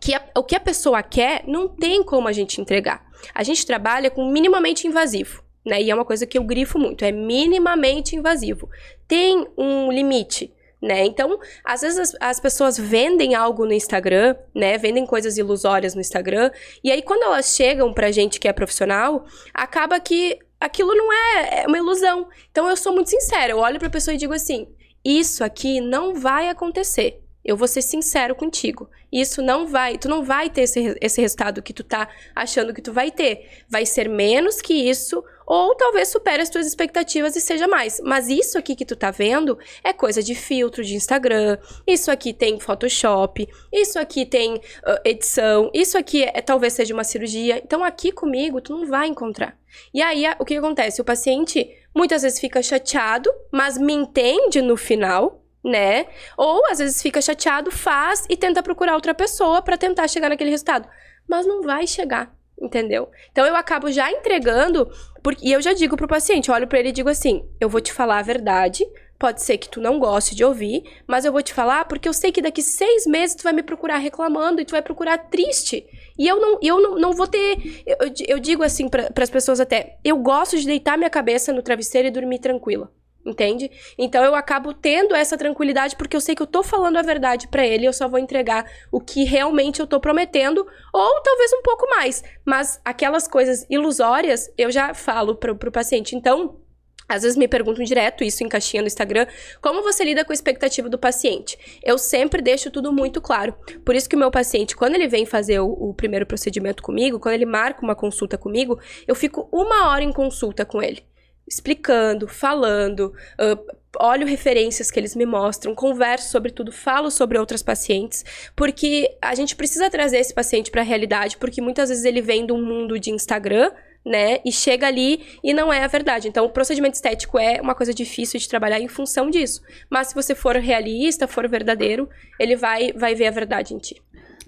que 0.00 0.12
a- 0.14 0.24
o 0.36 0.42
que 0.42 0.56
a 0.56 0.60
pessoa 0.60 1.02
quer 1.02 1.44
não 1.46 1.68
tem 1.68 2.02
como 2.02 2.28
a 2.28 2.32
gente 2.32 2.60
entregar. 2.60 3.06
A 3.34 3.42
gente 3.42 3.64
trabalha 3.64 4.10
com 4.10 4.30
minimamente 4.30 4.86
invasivo, 4.86 5.42
né? 5.64 5.80
E 5.80 5.90
é 5.90 5.94
uma 5.94 6.04
coisa 6.04 6.26
que 6.26 6.36
eu 6.36 6.44
grifo 6.44 6.78
muito, 6.78 7.04
é 7.04 7.12
minimamente 7.12 8.14
invasivo. 8.16 8.68
Tem 9.08 9.46
um 9.56 9.90
limite, 9.90 10.52
né? 10.80 11.04
Então, 11.04 11.38
às 11.64 11.80
vezes 11.80 11.98
as, 11.98 12.16
as 12.20 12.40
pessoas 12.40 12.78
vendem 12.78 13.34
algo 13.34 13.64
no 13.64 13.72
Instagram, 13.72 14.36
né? 14.54 14.76
Vendem 14.78 15.06
coisas 15.06 15.38
ilusórias 15.38 15.94
no 15.94 16.00
Instagram, 16.00 16.50
e 16.82 16.90
aí 16.90 17.02
quando 17.02 17.22
elas 17.22 17.54
chegam 17.54 17.92
pra 17.92 18.10
gente 18.10 18.38
que 18.38 18.48
é 18.48 18.52
profissional, 18.52 19.24
acaba 19.54 19.98
que 20.00 20.38
aquilo 20.60 20.94
não 20.94 21.12
é, 21.12 21.62
é 21.62 21.66
uma 21.66 21.78
ilusão. 21.78 22.28
Então 22.50 22.68
eu 22.68 22.76
sou 22.76 22.92
muito 22.92 23.10
sincera, 23.10 23.52
eu 23.52 23.58
olho 23.58 23.78
pra 23.78 23.90
pessoa 23.90 24.14
e 24.14 24.18
digo 24.18 24.32
assim: 24.32 24.68
isso 25.04 25.44
aqui 25.44 25.80
não 25.80 26.14
vai 26.14 26.48
acontecer. 26.48 27.22
Eu 27.44 27.56
vou 27.56 27.68
ser 27.68 27.80
sincero 27.80 28.34
contigo. 28.34 28.90
Isso 29.12 29.40
não 29.40 29.68
vai, 29.68 29.96
tu 29.96 30.08
não 30.08 30.24
vai 30.24 30.50
ter 30.50 30.62
esse, 30.62 30.98
esse 31.00 31.20
resultado 31.20 31.62
que 31.62 31.72
tu 31.72 31.84
tá 31.84 32.08
achando 32.34 32.74
que 32.74 32.82
tu 32.82 32.92
vai 32.92 33.12
ter. 33.12 33.62
Vai 33.68 33.86
ser 33.86 34.08
menos 34.08 34.60
que 34.60 34.74
isso, 34.74 35.22
ou 35.46 35.74
talvez 35.74 36.08
supere 36.08 36.42
as 36.42 36.50
tuas 36.50 36.66
expectativas 36.66 37.36
e 37.36 37.40
seja 37.40 37.68
mais. 37.68 38.00
Mas 38.04 38.28
isso 38.28 38.58
aqui 38.58 38.74
que 38.74 38.84
tu 38.84 38.96
tá 38.96 39.10
vendo 39.10 39.58
é 39.84 39.92
coisa 39.92 40.22
de 40.22 40.34
filtro 40.34 40.84
de 40.84 40.94
Instagram, 40.94 41.58
isso 41.86 42.10
aqui 42.10 42.32
tem 42.32 42.58
Photoshop, 42.58 43.48
isso 43.72 43.98
aqui 43.98 44.26
tem 44.26 44.54
uh, 44.54 44.60
edição, 45.04 45.70
isso 45.72 45.96
aqui 45.96 46.24
é, 46.24 46.40
talvez 46.42 46.72
seja 46.72 46.92
uma 46.92 47.04
cirurgia. 47.04 47.62
Então 47.64 47.84
aqui 47.84 48.10
comigo 48.10 48.60
tu 48.60 48.76
não 48.76 48.86
vai 48.86 49.06
encontrar. 49.06 49.56
E 49.92 50.02
aí 50.02 50.24
o 50.38 50.44
que 50.44 50.56
acontece? 50.56 51.00
O 51.00 51.04
paciente 51.04 51.68
muitas 51.94 52.22
vezes 52.22 52.40
fica 52.40 52.62
chateado, 52.62 53.30
mas 53.52 53.78
me 53.78 53.92
entende 53.92 54.60
no 54.60 54.76
final, 54.76 55.42
né? 55.64 56.06
Ou 56.36 56.64
às 56.70 56.78
vezes 56.78 57.02
fica 57.02 57.20
chateado, 57.20 57.70
faz 57.70 58.24
e 58.28 58.36
tenta 58.36 58.62
procurar 58.62 58.94
outra 58.94 59.14
pessoa 59.14 59.62
pra 59.62 59.76
tentar 59.76 60.08
chegar 60.08 60.28
naquele 60.28 60.50
resultado, 60.50 60.88
mas 61.28 61.46
não 61.46 61.62
vai 61.62 61.86
chegar, 61.86 62.34
entendeu? 62.60 63.10
Então 63.32 63.46
eu 63.46 63.56
acabo 63.56 63.90
já 63.90 64.10
entregando, 64.10 64.90
porque 65.26 65.48
e 65.48 65.52
eu 65.52 65.60
já 65.60 65.72
digo 65.72 65.96
pro 65.96 66.06
paciente, 66.06 66.52
olho 66.52 66.68
pra 66.68 66.78
ele 66.78 66.90
e 66.90 66.92
digo 66.92 67.08
assim: 67.08 67.44
"Eu 67.60 67.68
vou 67.68 67.80
te 67.80 67.92
falar 67.92 68.18
a 68.20 68.22
verdade, 68.22 68.84
Pode 69.18 69.42
ser 69.42 69.56
que 69.56 69.68
tu 69.68 69.80
não 69.80 69.98
goste 69.98 70.34
de 70.34 70.44
ouvir, 70.44 70.82
mas 71.06 71.24
eu 71.24 71.32
vou 71.32 71.40
te 71.42 71.54
falar 71.54 71.86
porque 71.86 72.06
eu 72.06 72.12
sei 72.12 72.30
que 72.30 72.42
daqui 72.42 72.62
seis 72.62 73.06
meses 73.06 73.34
tu 73.34 73.44
vai 73.44 73.52
me 73.54 73.62
procurar 73.62 73.96
reclamando 73.96 74.60
e 74.60 74.64
tu 74.64 74.72
vai 74.72 74.82
procurar 74.82 75.16
triste. 75.16 75.86
E 76.18 76.28
eu 76.28 76.38
não, 76.38 76.58
eu 76.62 76.82
não, 76.82 76.98
não 76.98 77.12
vou 77.14 77.26
ter. 77.26 77.82
Eu- 77.86 78.12
eu 78.28 78.38
digo 78.38 78.62
assim 78.62 78.88
para 78.90 79.10
as 79.16 79.30
pessoas 79.30 79.58
até: 79.58 79.96
eu 80.04 80.18
gosto 80.18 80.58
de 80.58 80.66
deitar 80.66 80.98
minha 80.98 81.08
cabeça 81.08 81.50
no 81.50 81.62
travesseiro 81.62 82.08
e 82.08 82.10
dormir 82.10 82.40
tranquila. 82.40 82.92
Entende? 83.26 83.68
Então 83.98 84.22
eu 84.24 84.36
acabo 84.36 84.72
tendo 84.72 85.12
essa 85.12 85.36
tranquilidade 85.36 85.96
porque 85.96 86.14
eu 86.14 86.20
sei 86.20 86.36
que 86.36 86.42
eu 86.42 86.46
tô 86.46 86.62
falando 86.62 86.96
a 86.96 87.02
verdade 87.02 87.48
pra 87.48 87.66
ele 87.66 87.84
eu 87.84 87.92
só 87.92 88.06
vou 88.06 88.20
entregar 88.20 88.70
o 88.92 89.00
que 89.00 89.24
realmente 89.24 89.80
eu 89.80 89.86
tô 89.86 89.98
prometendo, 89.98 90.64
ou 90.94 91.22
talvez 91.22 91.52
um 91.52 91.62
pouco 91.62 91.88
mais. 91.90 92.22
Mas 92.44 92.80
aquelas 92.84 93.26
coisas 93.26 93.66
ilusórias 93.68 94.48
eu 94.56 94.70
já 94.70 94.94
falo 94.94 95.34
pro, 95.34 95.56
pro 95.56 95.72
paciente. 95.72 96.14
Então, 96.14 96.60
às 97.08 97.22
vezes 97.22 97.36
me 97.36 97.48
perguntam 97.48 97.84
direto 97.84 98.22
isso 98.22 98.44
em 98.44 98.48
caixinha 98.48 98.82
no 98.82 98.86
Instagram, 98.86 99.26
como 99.60 99.82
você 99.82 100.04
lida 100.04 100.24
com 100.24 100.32
a 100.32 100.34
expectativa 100.34 100.88
do 100.88 100.98
paciente? 100.98 101.58
Eu 101.82 101.98
sempre 101.98 102.40
deixo 102.40 102.70
tudo 102.70 102.92
muito 102.92 103.20
claro. 103.20 103.54
Por 103.84 103.96
isso 103.96 104.08
que 104.08 104.14
o 104.14 104.18
meu 104.18 104.30
paciente, 104.30 104.76
quando 104.76 104.94
ele 104.94 105.08
vem 105.08 105.26
fazer 105.26 105.58
o, 105.58 105.68
o 105.68 105.94
primeiro 105.94 106.26
procedimento 106.26 106.80
comigo, 106.82 107.18
quando 107.18 107.34
ele 107.34 107.46
marca 107.46 107.82
uma 107.82 107.96
consulta 107.96 108.38
comigo, 108.38 108.78
eu 109.06 109.14
fico 109.14 109.48
uma 109.52 109.88
hora 109.88 110.04
em 110.04 110.12
consulta 110.12 110.64
com 110.64 110.80
ele. 110.80 111.04
Explicando, 111.48 112.26
falando, 112.26 113.14
ah, 113.38 113.58
olho 114.00 114.26
referências 114.26 114.90
que 114.90 114.98
eles 114.98 115.14
me 115.14 115.26
mostram, 115.26 115.74
converso 115.74 116.30
sobre 116.30 116.50
tudo, 116.52 116.72
falo 116.72 117.10
sobre 117.10 117.38
outras 117.38 117.62
pacientes, 117.62 118.24
porque 118.54 119.16
a 119.20 119.34
gente 119.34 119.56
precisa 119.56 119.90
trazer 119.90 120.18
esse 120.18 120.34
paciente 120.34 120.70
para 120.70 120.82
a 120.82 120.84
realidade, 120.84 121.36
porque 121.36 121.60
muitas 121.60 121.88
vezes 121.88 122.04
ele 122.04 122.20
vem 122.20 122.46
de 122.46 122.52
um 122.52 122.62
mundo 122.62 122.98
de 122.98 123.10
Instagram, 123.10 123.70
né? 124.04 124.38
E 124.44 124.52
chega 124.52 124.86
ali 124.86 125.38
e 125.42 125.52
não 125.52 125.72
é 125.72 125.82
a 125.82 125.88
verdade. 125.88 126.28
Então, 126.28 126.44
o 126.44 126.50
procedimento 126.50 126.94
estético 126.94 127.38
é 127.38 127.60
uma 127.60 127.74
coisa 127.74 127.92
difícil 127.92 128.38
de 128.38 128.48
trabalhar 128.48 128.78
em 128.78 128.86
função 128.86 129.28
disso. 129.28 129.60
Mas 129.90 130.08
se 130.08 130.14
você 130.14 130.32
for 130.32 130.54
realista, 130.54 131.26
for 131.26 131.48
verdadeiro, 131.48 132.08
ele 132.38 132.54
vai, 132.54 132.92
vai 132.92 133.16
ver 133.16 133.26
a 133.26 133.32
verdade 133.32 133.74
em 133.74 133.78
ti. 133.78 134.00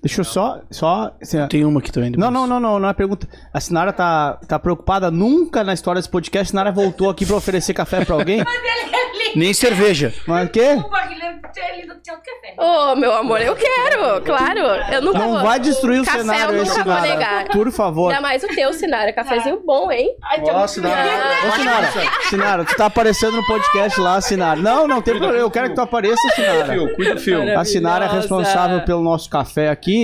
Deixa 0.09 0.23
eu 0.23 0.25
só. 0.25 0.61
só 0.71 1.13
assim, 1.21 1.47
Tem 1.49 1.65
uma 1.67 1.81
aqui 1.81 1.93
também. 1.93 2.11
não, 2.11 2.17
depois. 2.31 2.33
não, 2.35 2.47
não, 2.47 2.61
não, 2.61 2.79
não 2.81 2.89
é 2.89 2.95
pergunta. 2.95 3.29
A 3.53 3.61
Sinara 3.61 3.93
tá, 3.93 4.39
tá 4.49 4.59
preocupada. 4.59 5.11
Nunca 5.11 5.63
na 5.63 5.75
história 5.75 6.01
desse 6.01 6.11
podcast, 6.11 6.47
a 6.47 6.51
Sinara 6.51 6.73
voltou 6.73 7.11
aqui 7.11 7.27
pra 7.27 7.37
oferecer 7.37 7.75
café 7.75 8.05
pra 8.05 8.15
alguém. 8.15 8.43
Nem 9.37 9.53
cerveja. 9.53 10.15
Mas 10.27 10.49
o 10.49 10.51
quê? 10.51 10.79
Ô, 12.57 12.97
meu 12.97 13.13
amor, 13.13 13.41
eu 13.41 13.55
quero, 13.55 14.21
claro. 14.25 14.59
Eu 14.93 15.03
nunca 15.03 15.19
Não 15.19 15.33
vou. 15.33 15.41
vai 15.43 15.61
destruir 15.61 16.01
o 16.01 16.05
Café 16.05 16.19
cenário, 16.19 16.57
eu 16.57 16.65
nunca 16.65 16.75
vou 16.83 16.83
Sinara? 16.95 17.07
negar. 17.07 17.45
Por 17.49 17.71
favor. 17.71 18.09
Ainda 18.11 18.21
mais 18.23 18.43
o 18.43 18.49
teu, 18.49 18.73
Sinara. 18.73 19.13
Cafezinho 19.13 19.63
bom, 19.65 19.93
hein? 19.93 20.17
Nossa, 20.45 20.81
dá 20.81 20.89
Ô, 20.89 21.53
Sinara, 21.53 21.89
Sinara, 22.29 22.65
tu 22.65 22.75
tá 22.77 22.87
aparecendo 22.87 23.37
no 23.37 23.47
podcast 23.47 24.01
lá, 24.01 24.21
Sinara. 24.21 24.61
Não, 24.61 24.89
não 24.89 25.01
tem 25.03 25.17
problema. 25.17 25.43
Eu 25.43 25.51
quero 25.51 25.69
que 25.69 25.75
tu 25.77 25.81
apareça, 25.83 26.21
Sinara. 26.35 26.95
cuida 26.95 27.15
do 27.15 27.21
fio. 27.21 27.59
A 27.59 27.65
Sinara 27.65 28.07
é 28.07 28.09
responsável 28.09 28.81
pelo 28.85 29.03
nosso 29.03 29.29
café 29.31 29.69
aqui 29.69 29.98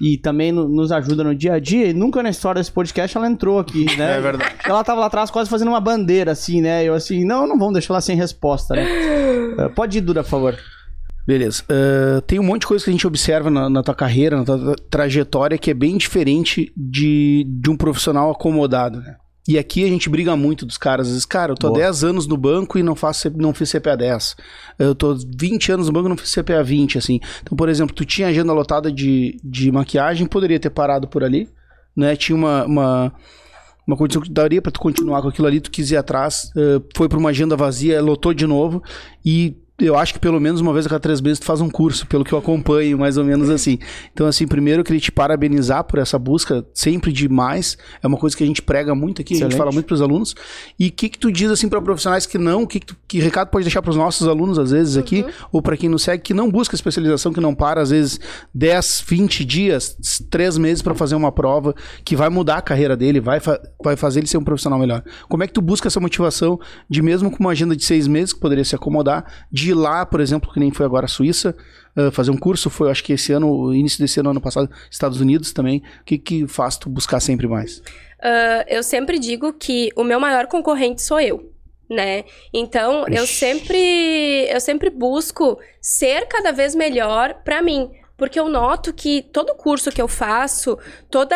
e 0.00 0.16
também 0.18 0.50
no- 0.52 0.68
nos 0.68 0.90
ajuda 0.90 1.22
no 1.22 1.34
dia 1.34 1.54
a 1.54 1.58
dia. 1.60 1.88
E 1.88 1.92
nunca 1.92 2.22
na 2.22 2.30
história 2.30 2.60
desse 2.60 2.72
podcast 2.72 3.16
ela 3.16 3.26
entrou 3.28 3.58
aqui, 3.58 3.84
né? 3.96 4.16
É 4.16 4.20
verdade. 4.20 4.54
Ela 4.64 4.82
tava 4.82 5.00
lá 5.00 5.06
atrás 5.06 5.30
quase 5.30 5.48
fazendo 5.50 5.68
uma 5.68 5.80
bandeira, 5.80 6.32
assim, 6.32 6.60
né? 6.60 6.82
Eu 6.84 6.94
assim, 6.94 7.24
não, 7.24 7.46
não 7.46 7.58
vamos 7.58 7.74
deixar 7.74 7.94
ela 7.94 8.00
sem 8.00 8.16
resposta, 8.16 8.74
né? 8.74 8.84
Eh, 9.58 9.68
Pode 9.76 9.98
ir, 9.98 10.00
Duda, 10.00 10.22
por 10.22 10.30
favor. 10.30 10.58
Beleza. 11.26 11.62
Ah, 11.68 12.20
tem 12.26 12.40
um 12.40 12.42
monte 12.42 12.62
de 12.62 12.66
coisa 12.66 12.82
que 12.84 12.90
a 12.90 12.92
gente 12.92 13.06
observa 13.06 13.48
na, 13.48 13.70
na 13.70 13.82
tua 13.82 13.94
carreira, 13.94 14.36
na 14.38 14.44
tua 14.44 14.58
tra- 14.58 14.84
trajetória, 14.90 15.56
que 15.56 15.70
é 15.70 15.74
bem 15.74 15.96
diferente 15.96 16.72
de, 16.76 17.46
de 17.48 17.70
um 17.70 17.76
profissional 17.76 18.30
acomodado, 18.32 18.98
né? 19.00 19.16
E 19.46 19.58
aqui 19.58 19.84
a 19.84 19.88
gente 19.88 20.08
briga 20.08 20.36
muito 20.36 20.64
dos 20.64 20.78
caras. 20.78 21.06
Às 21.06 21.12
vezes, 21.12 21.26
cara, 21.26 21.52
eu 21.52 21.56
tô 21.56 21.68
Boa. 21.68 21.80
há 21.80 21.82
10 21.84 22.04
anos 22.04 22.26
no 22.26 22.36
banco 22.36 22.78
e 22.78 22.82
não, 22.82 22.94
faço, 22.94 23.28
não 23.36 23.52
fiz 23.52 23.72
CPA 23.72 23.96
10. 23.96 24.36
Eu 24.78 24.94
tô 24.94 25.14
20 25.14 25.72
anos 25.72 25.86
no 25.88 25.92
banco 25.92 26.06
e 26.06 26.10
não 26.10 26.16
fiz 26.16 26.32
CPA 26.32 26.62
20, 26.62 26.98
assim. 26.98 27.18
Então, 27.42 27.56
por 27.56 27.68
exemplo, 27.68 27.94
tu 27.94 28.04
tinha 28.04 28.28
agenda 28.28 28.52
lotada 28.52 28.90
de, 28.90 29.40
de 29.42 29.72
maquiagem, 29.72 30.26
poderia 30.26 30.60
ter 30.60 30.70
parado 30.70 31.08
por 31.08 31.24
ali, 31.24 31.48
né? 31.96 32.14
Tinha 32.16 32.36
uma... 32.36 32.64
uma 32.64 33.12
uma 33.84 33.96
condição 33.96 34.22
que 34.22 34.30
daria 34.30 34.62
pra 34.62 34.70
tu 34.70 34.78
continuar 34.78 35.22
com 35.22 35.28
aquilo 35.28 35.46
ali, 35.46 35.60
tu 35.60 35.68
quis 35.68 35.90
ir 35.90 35.96
atrás, 35.96 36.52
eh, 36.56 36.80
foi 36.96 37.08
pra 37.08 37.18
uma 37.18 37.30
agenda 37.30 37.56
vazia, 37.56 38.00
lotou 38.00 38.32
de 38.32 38.46
novo, 38.46 38.80
e 39.24 39.56
eu 39.80 39.96
acho 39.96 40.12
que 40.14 40.20
pelo 40.20 40.38
menos 40.40 40.60
uma 40.60 40.72
vez 40.72 40.86
a 40.86 40.88
cada 40.88 41.00
três 41.00 41.20
meses 41.20 41.40
tu 41.40 41.44
faz 41.46 41.60
um 41.60 41.68
curso, 41.68 42.06
pelo 42.06 42.24
que 42.24 42.32
eu 42.32 42.38
acompanho, 42.38 42.96
mais 42.98 43.16
ou 43.16 43.24
menos 43.24 43.50
assim. 43.50 43.78
Então, 44.12 44.26
assim, 44.26 44.46
primeiro 44.46 44.80
eu 44.80 44.84
queria 44.84 45.00
te 45.00 45.10
parabenizar 45.10 45.82
por 45.84 45.98
essa 45.98 46.18
busca 46.18 46.64
sempre 46.72 47.10
de 47.10 47.28
mais, 47.28 47.76
é 48.02 48.06
uma 48.06 48.16
coisa 48.16 48.36
que 48.36 48.44
a 48.44 48.46
gente 48.46 48.62
prega 48.62 48.94
muito 48.94 49.20
aqui, 49.22 49.32
a 49.32 49.36
Excelente. 49.36 49.52
gente 49.52 49.58
fala 49.58 49.72
muito 49.72 49.86
pros 49.86 50.00
alunos, 50.00 50.34
e 50.78 50.88
o 50.88 50.92
que 50.92 51.08
que 51.08 51.18
tu 51.18 51.32
diz, 51.32 51.50
assim, 51.50 51.68
pra 51.68 51.80
profissionais 51.80 52.26
que 52.26 52.38
não, 52.38 52.64
que, 52.66 52.78
que, 52.78 52.86
tu- 52.86 52.96
que 53.08 53.18
recado 53.18 53.48
pode 53.48 53.64
deixar 53.64 53.82
pros 53.82 53.96
nossos 53.96 54.28
alunos, 54.28 54.58
às 54.58 54.70
vezes, 54.70 54.96
aqui, 54.96 55.24
ou 55.50 55.60
pra 55.60 55.76
quem 55.76 55.88
nos 55.88 56.02
segue, 56.02 56.22
que 56.22 56.34
não 56.34 56.48
busca 56.50 56.74
especialização, 56.76 57.32
que 57.32 57.40
não 57.40 57.54
para, 57.54 57.80
às 57.80 57.90
vezes, 57.90 58.20
10, 58.54 59.04
20 59.08 59.44
dias, 59.44 59.96
3 60.30 60.58
meses 60.58 60.82
pra 60.82 60.94
fazer 60.94 61.14
uma 61.16 61.32
prova, 61.32 61.74
que 62.04 62.14
vai 62.14 62.28
mudar 62.28 62.58
a 62.58 62.62
carreira 62.62 62.96
dele, 62.96 63.20
vai, 63.20 63.40
fa- 63.40 63.60
vai 63.82 63.96
fazer 63.96 64.20
ele 64.20 64.26
ser 64.28 64.38
um 64.38 64.44
profissional 64.44 64.78
melhor. 64.78 65.02
Como 65.28 65.42
é 65.42 65.46
que 65.46 65.52
tu 65.52 65.60
busca 65.62 65.88
essa 65.88 65.98
motivação 65.98 66.60
de 66.88 67.02
mesmo 67.02 67.30
com 67.30 67.38
uma 67.40 67.50
agenda 67.50 67.74
de 67.74 67.84
seis 67.84 68.06
meses, 68.06 68.32
que 68.32 68.38
poderia 68.40 68.64
se 68.64 68.74
acomodar, 68.76 69.24
de 69.50 69.61
ir 69.70 69.74
lá, 69.74 70.04
por 70.04 70.20
exemplo, 70.20 70.52
que 70.52 70.60
nem 70.60 70.70
foi 70.70 70.86
agora 70.86 71.06
a 71.06 71.08
Suíça, 71.08 71.56
ah, 71.96 72.10
fazer 72.10 72.30
um 72.30 72.36
curso, 72.36 72.70
foi 72.70 72.90
acho 72.90 73.04
que 73.04 73.12
esse 73.12 73.32
ano, 73.32 73.74
início 73.74 73.98
desse 73.98 74.20
ano, 74.20 74.30
ano 74.30 74.40
passado, 74.40 74.70
Estados 74.90 75.20
Unidos 75.20 75.52
também. 75.52 75.82
O 76.00 76.04
que 76.04 76.18
que 76.18 76.46
faz 76.46 76.76
tu 76.76 76.88
buscar 76.88 77.20
sempre 77.20 77.46
mais? 77.46 77.82
Ah, 78.22 78.64
eu 78.68 78.82
sempre 78.82 79.18
digo 79.18 79.52
que 79.52 79.90
o 79.96 80.04
meu 80.04 80.20
maior 80.20 80.46
concorrente 80.46 81.02
sou 81.02 81.20
eu. 81.20 81.50
Né? 81.90 82.24
Então, 82.54 83.04
eu 83.08 83.24
Ixi. 83.24 83.34
sempre 83.34 84.46
eu 84.48 84.58
sempre 84.60 84.88
busco 84.88 85.58
ser 85.78 86.26
cada 86.26 86.50
vez 86.50 86.74
melhor 86.74 87.42
pra 87.44 87.60
mim, 87.60 87.90
porque 88.22 88.38
eu 88.38 88.48
noto 88.48 88.92
que 88.92 89.20
todo 89.20 89.52
curso 89.56 89.90
que 89.90 90.00
eu 90.00 90.06
faço, 90.06 90.78
toda 91.10 91.34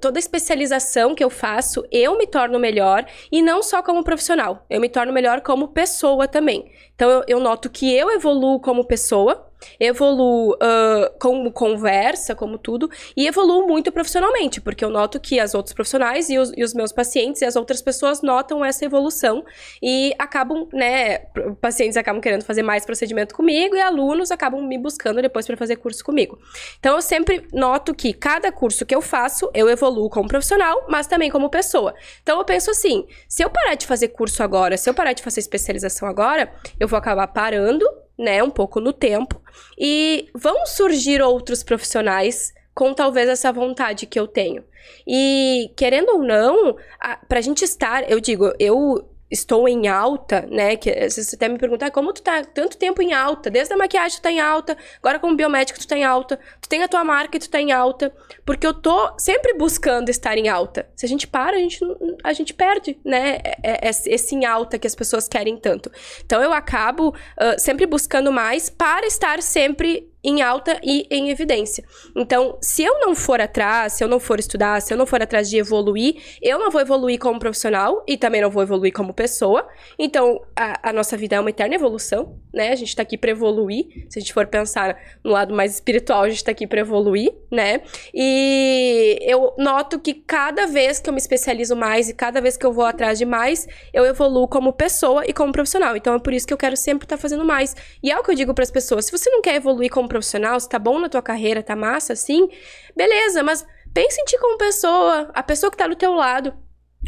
toda 0.00 0.18
especialização 0.18 1.14
que 1.14 1.22
eu 1.22 1.30
faço, 1.30 1.86
eu 1.92 2.18
me 2.18 2.26
torno 2.26 2.58
melhor 2.58 3.06
e 3.30 3.40
não 3.40 3.62
só 3.62 3.80
como 3.80 4.02
profissional, 4.02 4.66
eu 4.68 4.80
me 4.80 4.88
torno 4.88 5.12
melhor 5.12 5.42
como 5.42 5.68
pessoa 5.68 6.26
também. 6.26 6.68
Então 6.96 7.08
eu, 7.08 7.24
eu 7.28 7.38
noto 7.38 7.70
que 7.70 7.94
eu 7.94 8.10
evoluo 8.10 8.58
como 8.58 8.84
pessoa, 8.84 9.45
evoluo 9.78 10.56
ah, 10.60 11.12
como 11.18 11.50
conversa, 11.52 12.34
como 12.34 12.58
tudo, 12.58 12.90
e 13.16 13.26
evoluo 13.26 13.66
muito 13.66 13.90
profissionalmente, 13.92 14.60
porque 14.60 14.84
eu 14.84 14.90
noto 14.90 15.20
que 15.20 15.40
as 15.40 15.54
outros 15.54 15.74
profissionais 15.74 16.28
e 16.28 16.38
os, 16.38 16.52
e 16.56 16.62
os 16.62 16.74
meus 16.74 16.92
pacientes 16.92 17.42
e 17.42 17.44
as 17.44 17.56
outras 17.56 17.82
pessoas 17.82 18.22
notam 18.22 18.64
essa 18.64 18.84
evolução 18.84 19.44
e 19.82 20.14
acabam, 20.18 20.68
né, 20.72 21.18
pacientes 21.60 21.96
acabam 21.96 22.20
querendo 22.20 22.44
fazer 22.44 22.62
mais 22.62 22.84
procedimento 22.84 23.34
comigo 23.34 23.76
e 23.76 23.80
alunos 23.80 24.30
acabam 24.30 24.62
me 24.62 24.78
buscando 24.78 25.20
depois 25.22 25.46
para 25.46 25.56
fazer 25.56 25.76
curso 25.76 26.04
comigo. 26.04 26.38
Então 26.78 26.96
eu 26.96 27.02
sempre 27.02 27.46
noto 27.52 27.94
que 27.94 28.12
cada 28.12 28.50
curso 28.52 28.84
que 28.84 28.94
eu 28.94 29.02
faço, 29.02 29.50
eu 29.54 29.68
evoluo 29.68 30.08
como 30.08 30.28
profissional, 30.28 30.86
mas 30.88 31.06
também 31.06 31.30
como 31.30 31.50
pessoa. 31.50 31.94
Então 32.22 32.38
eu 32.38 32.44
penso 32.44 32.70
assim, 32.70 33.06
se 33.28 33.42
eu 33.42 33.50
parar 33.50 33.74
de 33.74 33.86
fazer 33.86 34.08
curso 34.08 34.42
agora, 34.42 34.76
se 34.76 34.88
eu 34.88 34.94
parar 34.94 35.12
de 35.12 35.22
fazer 35.22 35.40
especialização 35.40 36.08
agora, 36.08 36.52
eu 36.78 36.88
vou 36.88 36.98
acabar 36.98 37.26
parando, 37.28 37.86
né, 38.18 38.42
um 38.42 38.50
pouco 38.50 38.80
no 38.80 38.92
tempo 38.92 39.40
e 39.78 40.28
vão 40.34 40.66
surgir 40.66 41.20
outros 41.22 41.62
profissionais 41.62 42.52
com 42.74 42.92
talvez 42.92 43.28
essa 43.28 43.52
vontade 43.52 44.06
que 44.06 44.18
eu 44.18 44.26
tenho. 44.26 44.62
E 45.06 45.70
querendo 45.76 46.10
ou 46.10 46.22
não, 46.22 46.76
a, 47.00 47.16
pra 47.16 47.40
gente 47.40 47.64
estar, 47.64 48.10
eu 48.10 48.20
digo, 48.20 48.52
eu 48.58 49.08
estou 49.30 49.68
em 49.68 49.88
alta, 49.88 50.46
né? 50.50 50.76
Que 50.76 51.08
você 51.08 51.34
até 51.34 51.48
me 51.48 51.58
pergunta, 51.58 51.86
ah, 51.86 51.90
como 51.90 52.12
tu 52.12 52.22
tá 52.22 52.44
tanto 52.44 52.76
tempo 52.76 53.02
em 53.02 53.12
alta? 53.12 53.50
Desde 53.50 53.72
a 53.74 53.76
maquiagem 53.76 54.18
tu 54.18 54.22
tá 54.22 54.30
em 54.30 54.40
alta, 54.40 54.76
agora 54.98 55.18
como 55.18 55.36
biomédico 55.36 55.78
tu 55.78 55.86
tá 55.86 55.96
em 55.96 56.04
alta, 56.04 56.38
tu 56.60 56.68
tem 56.68 56.82
a 56.82 56.88
tua 56.88 57.04
marca 57.04 57.36
e 57.36 57.40
tu 57.40 57.50
tá 57.50 57.60
em 57.60 57.72
alta, 57.72 58.14
porque 58.44 58.66
eu 58.66 58.74
tô 58.74 59.12
sempre 59.18 59.54
buscando 59.54 60.08
estar 60.08 60.38
em 60.38 60.48
alta. 60.48 60.88
Se 60.94 61.04
a 61.04 61.08
gente 61.08 61.26
para, 61.26 61.56
a 61.56 61.60
gente, 61.60 61.80
a 62.22 62.32
gente 62.32 62.54
perde, 62.54 62.98
né? 63.04 63.38
É, 63.62 63.88
é, 63.88 63.90
esse 63.90 64.34
em 64.34 64.44
alta 64.44 64.78
que 64.78 64.86
as 64.86 64.94
pessoas 64.94 65.28
querem 65.28 65.56
tanto. 65.56 65.90
Então 66.24 66.42
eu 66.42 66.52
acabo 66.52 67.08
uh, 67.08 67.58
sempre 67.58 67.86
buscando 67.86 68.32
mais 68.32 68.70
para 68.70 69.06
estar 69.06 69.42
sempre 69.42 70.10
em 70.26 70.42
alta 70.42 70.80
e 70.82 71.06
em 71.08 71.30
evidência. 71.30 71.84
Então, 72.16 72.58
se 72.60 72.82
eu 72.82 72.98
não 72.98 73.14
for 73.14 73.40
atrás, 73.40 73.92
se 73.92 74.02
eu 74.02 74.08
não 74.08 74.18
for 74.18 74.40
estudar, 74.40 74.82
se 74.82 74.92
eu 74.92 74.98
não 74.98 75.06
for 75.06 75.22
atrás 75.22 75.48
de 75.48 75.56
evoluir, 75.56 76.16
eu 76.42 76.58
não 76.58 76.68
vou 76.68 76.80
evoluir 76.80 77.16
como 77.20 77.38
profissional 77.38 78.02
e 78.08 78.16
também 78.16 78.40
não 78.40 78.50
vou 78.50 78.60
evoluir 78.60 78.92
como 78.92 79.14
pessoa. 79.14 79.68
Então, 79.96 80.42
a, 80.56 80.90
a 80.90 80.92
nossa 80.92 81.16
vida 81.16 81.36
é 81.36 81.40
uma 81.40 81.50
eterna 81.50 81.76
evolução, 81.76 82.40
né? 82.52 82.72
A 82.72 82.74
gente 82.74 82.96
tá 82.96 83.02
aqui 83.02 83.16
para 83.16 83.30
evoluir. 83.30 83.86
Se 84.10 84.18
a 84.18 84.20
gente 84.20 84.32
for 84.32 84.48
pensar 84.48 84.98
no 85.22 85.30
lado 85.30 85.54
mais 85.54 85.74
espiritual, 85.74 86.24
a 86.24 86.28
gente 86.28 86.42
tá 86.42 86.50
aqui 86.50 86.66
para 86.66 86.80
evoluir, 86.80 87.32
né? 87.48 87.82
E 88.12 89.20
eu 89.22 89.54
noto 89.56 90.00
que 90.00 90.12
cada 90.12 90.66
vez 90.66 90.98
que 90.98 91.08
eu 91.08 91.12
me 91.12 91.20
especializo 91.20 91.76
mais 91.76 92.08
e 92.08 92.14
cada 92.14 92.40
vez 92.40 92.56
que 92.56 92.66
eu 92.66 92.72
vou 92.72 92.84
atrás 92.84 93.16
de 93.16 93.24
mais, 93.24 93.68
eu 93.94 94.04
evoluo 94.04 94.48
como 94.48 94.72
pessoa 94.72 95.24
e 95.24 95.32
como 95.32 95.52
profissional. 95.52 95.96
Então, 95.96 96.16
é 96.16 96.18
por 96.18 96.32
isso 96.32 96.48
que 96.48 96.52
eu 96.52 96.58
quero 96.58 96.76
sempre 96.76 97.04
estar 97.04 97.16
tá 97.16 97.22
fazendo 97.22 97.44
mais. 97.44 97.76
E 98.02 98.10
é 98.10 98.18
o 98.18 98.24
que 98.24 98.32
eu 98.32 98.34
digo 98.34 98.52
para 98.52 98.64
as 98.64 98.72
pessoas: 98.72 99.04
se 99.04 99.12
você 99.12 99.30
não 99.30 99.40
quer 99.40 99.54
evoluir 99.54 99.88
como 99.88 100.08
profissional, 100.16 100.58
se 100.58 100.68
tá 100.68 100.78
bom 100.78 100.98
na 100.98 101.08
tua 101.08 101.22
carreira, 101.22 101.62
tá 101.62 101.76
massa, 101.76 102.12
assim, 102.12 102.48
beleza, 102.96 103.42
mas 103.42 103.66
pense 103.92 104.20
em 104.20 104.24
ti 104.24 104.38
como 104.38 104.58
pessoa, 104.58 105.30
a 105.34 105.42
pessoa 105.42 105.70
que 105.70 105.76
tá 105.76 105.86
do 105.86 105.96
teu 105.96 106.12
lado. 106.14 106.54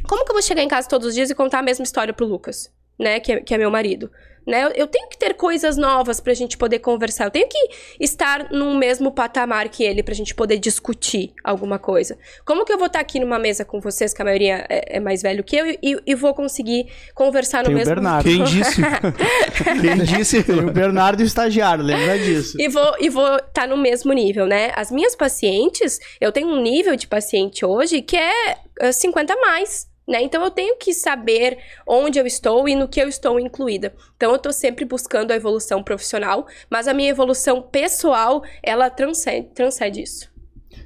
Como 0.09 0.25
que 0.25 0.31
eu 0.31 0.35
vou 0.35 0.43
chegar 0.43 0.63
em 0.63 0.69
casa 0.69 0.89
todos 0.89 1.09
os 1.09 1.15
dias 1.15 1.31
e 1.31 1.35
contar 1.35 1.59
a 1.59 1.63
mesma 1.63 1.83
história 1.83 2.15
pro 2.15 2.27
Lucas, 2.27 2.73
né, 2.99 3.21
que 3.21 3.33
é, 3.33 3.41
que 3.41 3.55
é 3.55 3.59
meu 3.59 3.71
marido? 3.71 4.11
Né? 4.49 4.73
Eu 4.75 4.87
tenho 4.87 5.11
que 5.11 5.19
ter 5.19 5.35
coisas 5.35 5.77
novas 5.77 6.21
pra 6.21 6.33
gente 6.33 6.57
poder 6.57 6.79
conversar. 6.79 7.27
Eu 7.27 7.31
tenho 7.31 7.47
que 7.47 7.69
estar 8.01 8.51
no 8.51 8.75
mesmo 8.79 9.13
patamar 9.13 9.69
que 9.69 9.85
ele 9.85 10.03
pra 10.03 10.15
gente 10.15 10.35
poder 10.35 10.57
discutir 10.57 11.35
alguma 11.45 11.79
coisa. 11.79 12.17
Como 12.47 12.65
que 12.65 12.73
eu 12.73 12.79
vou 12.79 12.87
estar 12.87 13.01
aqui 13.01 13.21
numa 13.21 13.39
mesa 13.39 13.63
com 13.63 13.79
vocês, 13.79 14.15
que 14.15 14.23
a 14.23 14.25
maioria 14.25 14.65
é, 14.71 14.97
é 14.97 15.01
mais 15.01 15.21
velho 15.21 15.45
que 15.45 15.55
eu, 15.55 15.67
e, 15.67 16.01
e, 16.07 16.15
vou 16.15 16.33
conseguir 16.33 16.87
conversar 17.15 17.59
no 17.59 17.67
Tem 17.67 17.75
mesmo... 17.75 17.93
O 17.93 17.95
Bernardo. 17.97 18.25
Quem 18.25 18.43
disse? 18.43 18.81
Quem 19.83 20.05
disse? 20.05 20.43
Tem 20.43 20.59
o 20.61 20.73
Bernardo 20.73 21.21
e 21.21 21.25
o 21.25 21.27
estagiário, 21.27 21.85
lembra 21.85 22.19
disso. 22.19 22.57
e 22.59 22.69
vou 22.69 22.95
e 22.99 23.11
vou 23.11 23.37
estar 23.37 23.51
tá 23.53 23.67
no 23.67 23.77
mesmo 23.77 24.15
nível, 24.15 24.47
né? 24.47 24.73
As 24.75 24.91
minhas 24.91 25.15
pacientes, 25.15 25.99
eu 26.19 26.33
tenho 26.33 26.49
um 26.49 26.63
nível 26.63 26.97
de 26.97 27.07
paciente 27.07 27.67
hoje 27.67 28.01
que 28.01 28.17
é 28.17 28.93
50 28.93 29.31
a 29.31 29.37
mais. 29.37 29.87
Né? 30.09 30.23
Então 30.23 30.43
eu 30.43 30.51
tenho 30.51 30.77
que 30.77 30.95
saber 30.95 31.59
onde 31.87 32.19
eu 32.19 32.27
estou 32.27 32.67
e 32.67 32.75
no 32.75 32.89
que 32.89 32.99
eu 32.99 33.09
estou 33.09 33.39
incluída. 33.39 33.93
Então 34.17 34.31
eu 34.31 34.37
estou 34.37 34.55
sempre 34.55 34.87
buscando 34.87 35.33
a 35.33 35.37
evolução 35.37 35.83
profissional, 35.83 36.47
mas 36.71 36.89
a 36.89 36.95
minha 36.95 37.11
evolução 37.11 37.61
pessoal, 37.61 38.43
ela 38.63 38.89
transcende, 38.89 39.51
transcende 39.55 40.03
isso. 40.03 40.31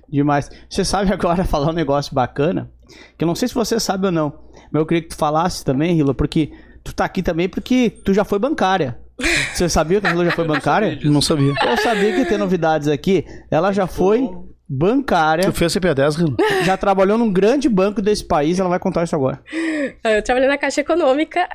Demais. 0.08 0.50
Você 0.68 0.84
sabe 0.84 1.12
agora 1.14 1.44
falar 1.44 1.70
um 1.70 1.74
negócio 1.74 2.12
bacana, 2.12 2.68
que 3.16 3.22
eu 3.22 3.28
não 3.28 3.36
sei 3.36 3.46
se 3.46 3.54
você 3.54 3.78
sabe 3.78 4.06
ou 4.06 4.12
não, 4.12 4.32
mas 4.72 4.80
eu 4.80 4.86
queria 4.86 5.02
que 5.02 5.10
tu 5.10 5.16
falasse 5.16 5.64
também, 5.64 5.94
Rila, 5.94 6.12
porque 6.12 6.52
tu 6.82 6.92
tá 6.92 7.04
aqui 7.04 7.22
também 7.22 7.48
porque 7.48 7.90
tu 8.04 8.12
já 8.12 8.24
foi 8.24 8.40
bancária. 8.40 8.98
Você 9.54 9.68
sabia 9.68 10.00
que 10.00 10.06
a 10.08 10.10
Rila 10.10 10.24
já 10.24 10.32
foi 10.32 10.44
bancária? 10.48 10.98
Não 11.04 11.22
sabia. 11.22 11.54
Eu 11.62 11.76
sabia 11.76 12.12
que 12.16 12.24
tem 12.24 12.38
novidades 12.38 12.88
aqui. 12.88 13.24
Ela 13.48 13.70
já 13.70 13.86
foi 13.86 14.28
bancária. 14.72 15.44
Tu 15.44 15.52
fez 15.52 15.74
CP10, 15.74 16.16
Rila? 16.16 16.36
Já 16.64 16.76
trabalhou 16.76 17.18
num 17.18 17.30
grande 17.30 17.68
banco 17.68 18.00
desse 18.00 18.24
país, 18.24 18.58
ela 18.58 18.70
vai 18.70 18.78
contar 18.78 19.04
isso 19.04 19.14
agora. 19.14 19.38
Eu 20.02 20.22
trabalhei 20.22 20.48
na 20.48 20.56
Caixa 20.56 20.80
Econômica. 20.80 21.46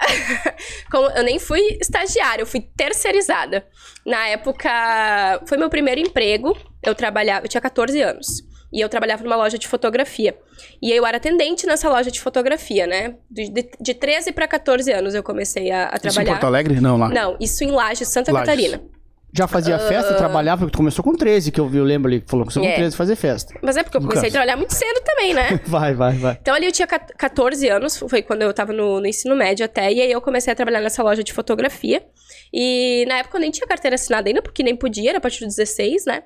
eu 1.15 1.23
nem 1.23 1.39
fui 1.39 1.77
estagiária, 1.82 2.43
eu 2.43 2.45
fui 2.45 2.62
terceirizada. 2.62 3.65
Na 4.06 4.27
época, 4.27 5.41
foi 5.47 5.58
meu 5.58 5.69
primeiro 5.69 5.99
emprego. 5.99 6.56
Eu 6.84 6.93
trabalhava, 6.93 7.45
eu 7.45 7.49
tinha 7.49 7.62
14 7.62 7.99
anos. 8.01 8.45
E 8.71 8.82
eu 8.82 8.89
trabalhava 8.89 9.23
numa 9.23 9.36
loja 9.36 9.58
de 9.58 9.67
fotografia. 9.67 10.38
E 10.82 10.91
eu 10.91 11.06
era 11.06 11.17
atendente 11.17 11.65
nessa 11.65 11.89
loja 11.89 12.12
de 12.12 12.19
fotografia, 12.19 12.86
né? 12.86 13.15
De, 13.32 13.49
de, 13.49 13.69
de 13.80 13.93
13 13.93 14.34
para 14.34 14.47
14 14.47 14.91
anos 14.91 15.15
eu 15.15 15.23
comecei 15.23 15.71
a, 15.71 15.86
a 15.86 15.97
trabalhar. 15.97 16.10
Isso 16.10 16.21
em 16.21 16.25
Porto 16.25 16.45
Alegre? 16.45 16.82
Não, 16.82 16.97
lá. 16.97 17.10
Não, 17.10 17.38
isso 17.39 17.63
em 17.63 17.71
Lages, 17.71 18.10
Santa 18.10 18.32
Lages. 18.32 18.49
Catarina. 18.49 18.97
Já 19.34 19.48
fazia 19.48 19.78
festa, 19.78 20.13
uh... 20.13 20.18
trabalhava, 20.18 20.62
porque 20.62 20.72
tu 20.72 20.78
começou 20.78 21.04
com 21.04 21.13
13, 21.13 21.52
que 21.52 21.60
eu, 21.60 21.68
vi, 21.68 21.78
eu 21.78 21.84
lembro 21.84 22.10
ali, 22.10 22.24
falou 22.26 22.46
que 22.46 22.54
começou 22.54 22.63
é. 22.63 22.76
com 22.76 22.82
13 22.82 22.96
fazer 22.96 23.16
festa. 23.16 23.54
Mas 23.62 23.78
é 23.78 23.84
porque 23.84 23.98
eu 23.98 24.02
comecei 24.02 24.30
a 24.30 24.32
trabalhar 24.32 24.56
muito 24.56 24.74
cedo 24.74 25.02
também, 25.04 25.34
né? 25.34 25.60
vai, 25.68 25.94
vai, 25.94 26.13
vai. 26.13 26.38
Então 26.42 26.56
ali 26.56 26.66
eu 26.66 26.72
tinha 26.72 26.88
14 26.88 27.68
anos, 27.70 27.98
foi 27.98 28.22
quando 28.22 28.42
eu 28.42 28.54
tava 28.54 28.72
no, 28.74 29.00
no, 29.00 29.06
ensino 29.08 29.36
médio 29.36 29.66
até, 29.66 29.92
e 29.92 30.02
aí 30.02 30.12
eu 30.12 30.22
comecei 30.22 30.52
a 30.52 30.56
trabalhar 30.56 30.82
nessa 30.82 31.04
loja 31.04 31.24
de 31.24 31.34
fotografia. 31.34 32.04
E 32.54 33.06
na 33.08 33.18
época 33.18 33.38
eu 33.38 33.42
nem 33.42 33.52
tinha 33.52 33.68
carteira 33.68 33.96
assinada 33.96 34.30
ainda, 34.30 34.42
porque 34.42 34.63
nem 34.63 34.76
podia, 34.76 35.10
era 35.10 35.18
a 35.18 35.22
partir 35.22 35.46
dos 35.46 35.56
16, 35.56 36.06
né? 36.06 36.24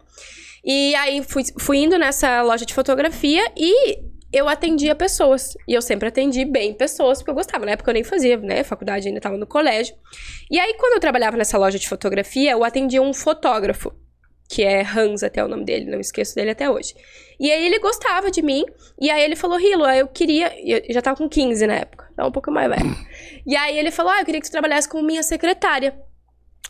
E 0.64 0.94
aí 0.96 1.24
fui, 1.24 1.44
fui 1.58 1.78
indo 1.80 1.98
nessa 1.98 2.44
loja 2.44 2.66
de 2.66 2.74
fotografia 2.74 3.44
e 3.58 4.11
eu 4.32 4.48
atendia 4.48 4.96
pessoas. 4.96 5.56
E 5.67 5.74
eu 5.74 5.82
sempre 5.82 6.08
atendi 6.08 6.46
bem 6.46 6.74
pessoas, 6.74 7.20
porque 7.20 7.32
eu 7.32 7.36
gostava. 7.36 7.65
Na 7.65 7.74
época 7.74 7.89
eu 7.89 7.94
nem 7.94 8.04
fazia, 8.04 8.38
né? 8.38 8.63
Faculdade 8.63 9.08
ainda 9.08 9.20
estava 9.20 9.38
no 9.38 9.46
colégio. 9.46 9.96
E 10.50 10.60
aí, 10.60 10.74
quando 10.76 10.94
eu 10.94 11.00
trabalhava 11.00 11.38
nessa 11.38 11.58
loja 11.58 11.78
de 11.78 11.88
fotografia, 11.88 12.52
eu 12.52 12.63
atendia 12.63 13.02
um 13.02 13.13
fotógrafo, 13.13 13.94
que 14.50 14.63
é 14.63 14.82
Hans, 14.82 15.24
até 15.24 15.44
o 15.44 15.48
nome 15.48 15.65
dele, 15.65 15.89
não 15.89 16.00
esqueço 16.00 16.36
dele 16.36 16.52
até 16.52 16.70
hoje. 16.70 16.94
E 17.39 17.52
aí 17.52 17.65
ele 17.65 17.80
gostava 17.80 18.30
de 18.30 18.41
mim, 18.41 18.65
e 19.00 19.10
aí 19.10 19.24
ele 19.24 19.36
falou, 19.36 19.58
Rilo, 19.58 19.86
eu 19.86 20.08
queria. 20.08 20.54
Eu 20.63 20.94
já 20.94 21.02
tava 21.02 21.17
com 21.17 21.28
15 21.28 21.65
na 21.67 21.76
época, 21.76 22.10
tava 22.15 22.30
um 22.30 22.32
pouco 22.32 22.52
mais 22.52 22.70
velho. 22.70 22.96
E 23.46 23.56
aí 23.56 23.78
ele 23.78 23.91
falou, 23.91 24.12
ah, 24.12 24.20
eu 24.20 24.26
queria 24.26 24.39
que 24.39 24.48
tu 24.48 24.52
trabalhasse 24.52 24.88
como 24.88 25.04
minha 25.04 25.24
secretária. 25.24 25.98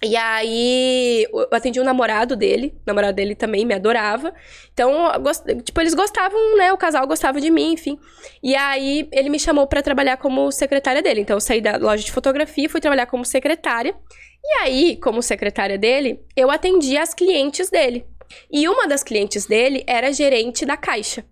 E 0.04 0.16
aí, 0.18 1.28
eu 1.32 1.48
atendi 1.52 1.80
o 1.80 1.84
um 1.84 1.86
namorado 1.86 2.36
dele, 2.36 2.74
o 2.78 2.82
namorado 2.88 3.16
dele 3.16 3.36
também 3.36 3.64
me 3.64 3.76
adorava. 3.76 4.34
Então, 4.74 5.12
gost... 5.22 5.46
tipo, 5.64 5.80
eles 5.80 5.94
gostavam, 5.94 6.58
né? 6.58 6.74
O 6.74 6.78
casal 6.78 7.06
gostava 7.06 7.40
de 7.40 7.52
mim, 7.52 7.74
enfim. 7.74 8.00
E 8.42 8.56
aí, 8.56 9.08
ele 9.12 9.30
me 9.30 9.40
chamou 9.40 9.68
para 9.68 9.84
trabalhar 9.84 10.18
como 10.18 10.52
secretária 10.52 11.04
dele. 11.04 11.22
Então, 11.22 11.38
eu 11.38 11.42
saí 11.42 11.62
da 11.62 11.78
loja 11.78 12.04
de 12.04 12.12
fotografia 12.12 12.66
e 12.66 12.70
fui 12.70 12.82
trabalhar 12.82 13.06
como 13.06 13.24
secretária. 13.24 13.96
E 14.44 14.58
aí, 14.64 14.98
como 14.98 15.22
secretária 15.22 15.78
dele, 15.78 16.20
eu 16.36 16.50
atendia 16.50 17.04
as 17.04 17.14
clientes 17.14 17.70
dele. 17.70 18.04
E 18.52 18.68
uma 18.68 18.88
das 18.88 19.04
clientes 19.04 19.46
dele 19.46 19.84
era 19.86 20.12
gerente 20.12 20.66
da 20.66 20.76
caixa. 20.76 21.24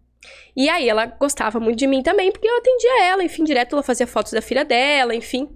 E 0.56 0.70
aí, 0.70 0.88
ela 0.88 1.08
gostava 1.08 1.60
muito 1.60 1.80
de 1.80 1.88
mim 1.88 2.04
também, 2.04 2.32
porque 2.32 2.48
eu 2.48 2.58
atendia 2.58 3.04
ela, 3.06 3.24
enfim, 3.24 3.44
direto 3.44 3.74
ela 3.74 3.82
fazia 3.82 4.06
fotos 4.06 4.32
da 4.32 4.44
filha 4.44 4.64
dela, 4.64 5.16
enfim. 5.16 5.50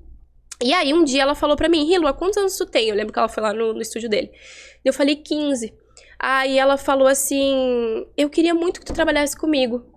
E 0.62 0.74
aí, 0.74 0.94
um 0.94 1.04
dia 1.04 1.24
ela 1.24 1.36
falou 1.36 1.56
pra 1.56 1.70
mim, 1.70 1.92
Hilo, 1.92 2.14
quantos 2.14 2.38
anos 2.38 2.58
tu 2.58 2.66
tem? 2.66 2.90
Eu 2.90 2.96
lembro 2.96 3.12
que 3.12 3.20
ela 3.20 3.28
foi 3.28 3.44
lá 3.44 3.54
no, 3.54 3.74
no 3.74 3.82
estúdio 3.82 4.10
dele. 4.10 4.32
Eu 4.84 4.94
falei, 4.94 5.16
15. 5.16 5.74
Aí 6.20 6.58
ela 6.58 6.78
falou 6.78 7.08
assim, 7.08 8.06
eu 8.16 8.30
queria 8.30 8.54
muito 8.54 8.80
que 8.80 8.86
tu 8.86 8.94
trabalhasse 8.94 9.36
comigo. 9.36 9.94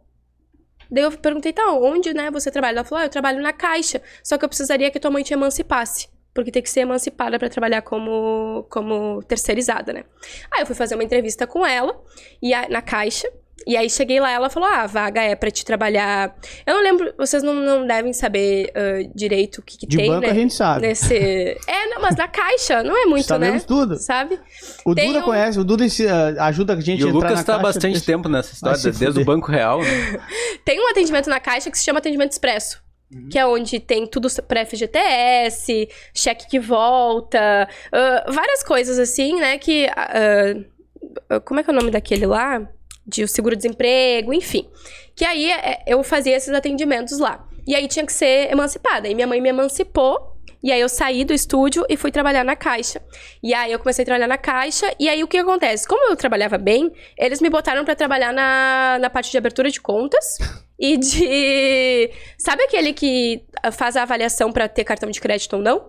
Daí 0.90 1.04
eu 1.04 1.12
perguntei, 1.12 1.52
tá, 1.52 1.72
onde, 1.72 2.12
né, 2.14 2.30
você 2.30 2.50
trabalha? 2.50 2.78
Ela 2.78 2.84
falou, 2.84 3.02
ah, 3.02 3.06
eu 3.06 3.10
trabalho 3.10 3.40
na 3.40 3.52
Caixa, 3.52 4.02
só 4.22 4.38
que 4.38 4.44
eu 4.44 4.48
precisaria 4.48 4.90
que 4.90 5.00
tua 5.00 5.10
mãe 5.10 5.22
te 5.22 5.32
emancipasse. 5.32 6.08
Porque 6.34 6.50
tem 6.50 6.62
que 6.62 6.70
ser 6.70 6.80
emancipada 6.80 7.38
para 7.38 7.48
trabalhar 7.48 7.82
como, 7.82 8.66
como 8.70 9.22
terceirizada, 9.22 9.92
né? 9.92 10.04
Aí 10.50 10.62
eu 10.62 10.66
fui 10.66 10.74
fazer 10.74 10.94
uma 10.94 11.04
entrevista 11.04 11.46
com 11.46 11.64
ela, 11.64 12.00
e 12.42 12.52
a, 12.52 12.68
na 12.68 12.82
Caixa, 12.82 13.28
e 13.66 13.76
aí 13.76 13.90
cheguei 13.90 14.20
lá, 14.20 14.30
ela 14.30 14.48
falou: 14.48 14.68
ah, 14.68 14.82
a 14.82 14.86
vaga 14.86 15.20
é 15.22 15.34
para 15.34 15.50
te 15.50 15.64
trabalhar. 15.64 16.34
Eu 16.66 16.74
não 16.74 16.82
lembro, 16.82 17.12
vocês 17.18 17.42
não, 17.42 17.52
não 17.54 17.86
devem 17.86 18.12
saber 18.12 18.70
uh, 18.70 19.10
direito 19.14 19.58
o 19.58 19.62
que, 19.62 19.76
que 19.78 19.86
De 19.86 19.96
tem, 19.96 20.08
banco 20.08 20.20
né? 20.26 20.30
a 20.30 20.34
gente 20.34 20.54
sabe. 20.54 20.86
Nesse... 20.86 21.16
É, 21.66 21.86
não, 21.88 22.00
mas 22.00 22.14
da 22.14 22.28
caixa, 22.28 22.82
não 22.82 22.96
é 22.96 23.06
muito, 23.06 23.26
Sabemos 23.26 23.62
né? 23.62 23.66
tudo. 23.66 23.96
Sabe? 23.96 24.38
O 24.84 24.94
Tem 24.94 25.08
Duda 25.08 25.18
um- 25.20 25.22
conhece, 25.22 25.58
o 25.58 25.64
Duda 25.64 25.84
uh, 25.84 26.40
ajuda 26.42 26.74
a 26.74 26.80
gente 26.80 27.00
E 27.00 27.02
a 27.02 27.06
o 27.06 27.08
entrar 27.08 27.28
Lucas 27.30 27.38
na 27.38 27.44
tá 27.44 27.54
há 27.56 27.58
bastante 27.58 27.92
deixa- 27.92 28.06
tempo 28.06 28.28
nessa 28.28 28.52
história, 28.52 28.78
desde 28.78 29.04
fuder. 29.06 29.22
o 29.22 29.24
Banco 29.24 29.50
Real, 29.50 29.80
né? 29.82 30.20
Tem 30.64 30.78
um 30.80 30.88
atendimento 30.88 31.28
na 31.28 31.40
caixa 31.40 31.70
que 31.70 31.78
se 31.78 31.84
chama 31.84 31.98
atendimento 31.98 32.32
expresso. 32.32 32.84
Que 33.30 33.38
é 33.38 33.46
onde 33.46 33.78
tem 33.78 34.04
tudo 34.04 34.26
pré-FGTS, 34.48 35.88
cheque 36.12 36.48
que 36.48 36.58
volta, 36.58 37.68
ah, 37.92 38.24
várias 38.32 38.62
coisas 38.64 38.98
assim, 38.98 39.38
né? 39.38 39.58
Que. 39.58 39.86
ah, 39.96 41.40
como 41.44 41.60
é 41.60 41.62
que 41.62 41.70
é 41.70 41.72
o 41.72 41.76
nome 41.76 41.90
daquele 41.92 42.26
lá? 42.26 42.68
De 43.06 43.22
o 43.22 43.28
seguro-desemprego, 43.28 44.34
enfim. 44.34 44.68
Que 45.14 45.24
aí 45.24 45.50
é, 45.50 45.82
eu 45.86 46.02
fazia 46.02 46.36
esses 46.36 46.52
atendimentos 46.52 47.18
lá. 47.18 47.46
E 47.66 47.74
aí 47.74 47.88
tinha 47.88 48.04
que 48.04 48.12
ser 48.12 48.50
emancipada. 48.50 49.08
E 49.08 49.14
minha 49.14 49.26
mãe 49.26 49.40
me 49.40 49.48
emancipou. 49.48 50.36
E 50.62 50.72
aí 50.72 50.80
eu 50.80 50.88
saí 50.88 51.24
do 51.24 51.32
estúdio 51.32 51.84
e 51.88 51.96
fui 51.96 52.10
trabalhar 52.10 52.44
na 52.44 52.56
caixa. 52.56 53.00
E 53.42 53.54
aí 53.54 53.70
eu 53.70 53.78
comecei 53.78 54.02
a 54.02 54.06
trabalhar 54.06 54.26
na 54.26 54.38
caixa. 54.38 54.92
E 54.98 55.08
aí 55.08 55.22
o 55.22 55.28
que 55.28 55.38
acontece? 55.38 55.86
Como 55.86 56.10
eu 56.10 56.16
trabalhava 56.16 56.58
bem, 56.58 56.92
eles 57.16 57.40
me 57.40 57.48
botaram 57.48 57.84
pra 57.84 57.94
trabalhar 57.94 58.32
na, 58.32 58.98
na 59.00 59.10
parte 59.10 59.30
de 59.30 59.38
abertura 59.38 59.70
de 59.70 59.80
contas. 59.80 60.38
E 60.78 60.96
de. 60.98 62.10
Sabe 62.36 62.64
aquele 62.64 62.92
que 62.92 63.42
faz 63.72 63.96
a 63.96 64.02
avaliação 64.02 64.52
pra 64.52 64.68
ter 64.68 64.84
cartão 64.84 65.10
de 65.10 65.20
crédito 65.20 65.54
ou 65.56 65.62
não? 65.62 65.88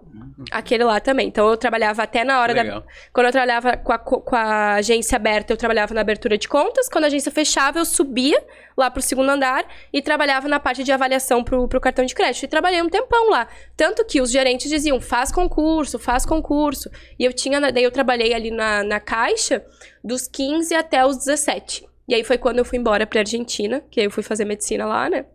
Aquele 0.51 0.83
lá 0.83 0.99
também. 0.99 1.27
Então 1.27 1.49
eu 1.49 1.57
trabalhava 1.57 2.03
até 2.03 2.23
na 2.23 2.39
hora 2.39 2.53
da. 2.53 2.61
Legal. 2.61 2.83
Quando 3.11 3.25
eu 3.25 3.31
trabalhava 3.31 3.75
com 3.75 3.91
a, 3.91 3.97
co- 3.97 4.21
com 4.21 4.35
a 4.35 4.75
agência 4.75 5.15
aberta, 5.15 5.51
eu 5.51 5.57
trabalhava 5.57 5.93
na 5.93 6.01
abertura 6.01 6.37
de 6.37 6.47
contas. 6.47 6.87
Quando 6.87 7.05
a 7.05 7.07
agência 7.07 7.31
fechava, 7.31 7.79
eu 7.79 7.85
subia 7.85 8.41
lá 8.77 8.89
pro 8.91 9.01
segundo 9.01 9.29
andar 9.29 9.65
e 9.91 10.01
trabalhava 10.01 10.47
na 10.47 10.59
parte 10.59 10.83
de 10.83 10.91
avaliação 10.91 11.43
pro, 11.43 11.67
pro 11.67 11.81
cartão 11.81 12.05
de 12.05 12.13
crédito. 12.15 12.43
E 12.43 12.47
trabalhei 12.47 12.81
um 12.81 12.87
tempão 12.89 13.29
lá. 13.31 13.47
Tanto 13.75 14.05
que 14.05 14.21
os 14.21 14.29
gerentes 14.31 14.69
diziam, 14.69 15.01
faz 15.01 15.31
concurso, 15.31 15.97
faz 15.97 16.25
concurso. 16.25 16.89
E 17.19 17.25
eu 17.25 17.33
tinha, 17.33 17.59
daí 17.59 17.83
eu 17.83 17.91
trabalhei 17.91 18.33
ali 18.33 18.51
na, 18.51 18.83
na 18.83 18.99
caixa 18.99 19.65
dos 20.03 20.27
15 20.27 20.73
até 20.75 21.03
os 21.05 21.17
17. 21.17 21.85
E 22.07 22.15
aí 22.15 22.23
foi 22.23 22.37
quando 22.37 22.59
eu 22.59 22.65
fui 22.65 22.77
embora 22.77 23.05
pra 23.05 23.19
Argentina, 23.19 23.81
que 23.91 23.99
eu 24.01 24.09
fui 24.11 24.23
fazer 24.23 24.45
medicina 24.45 24.85
lá, 24.85 25.09
né? 25.09 25.25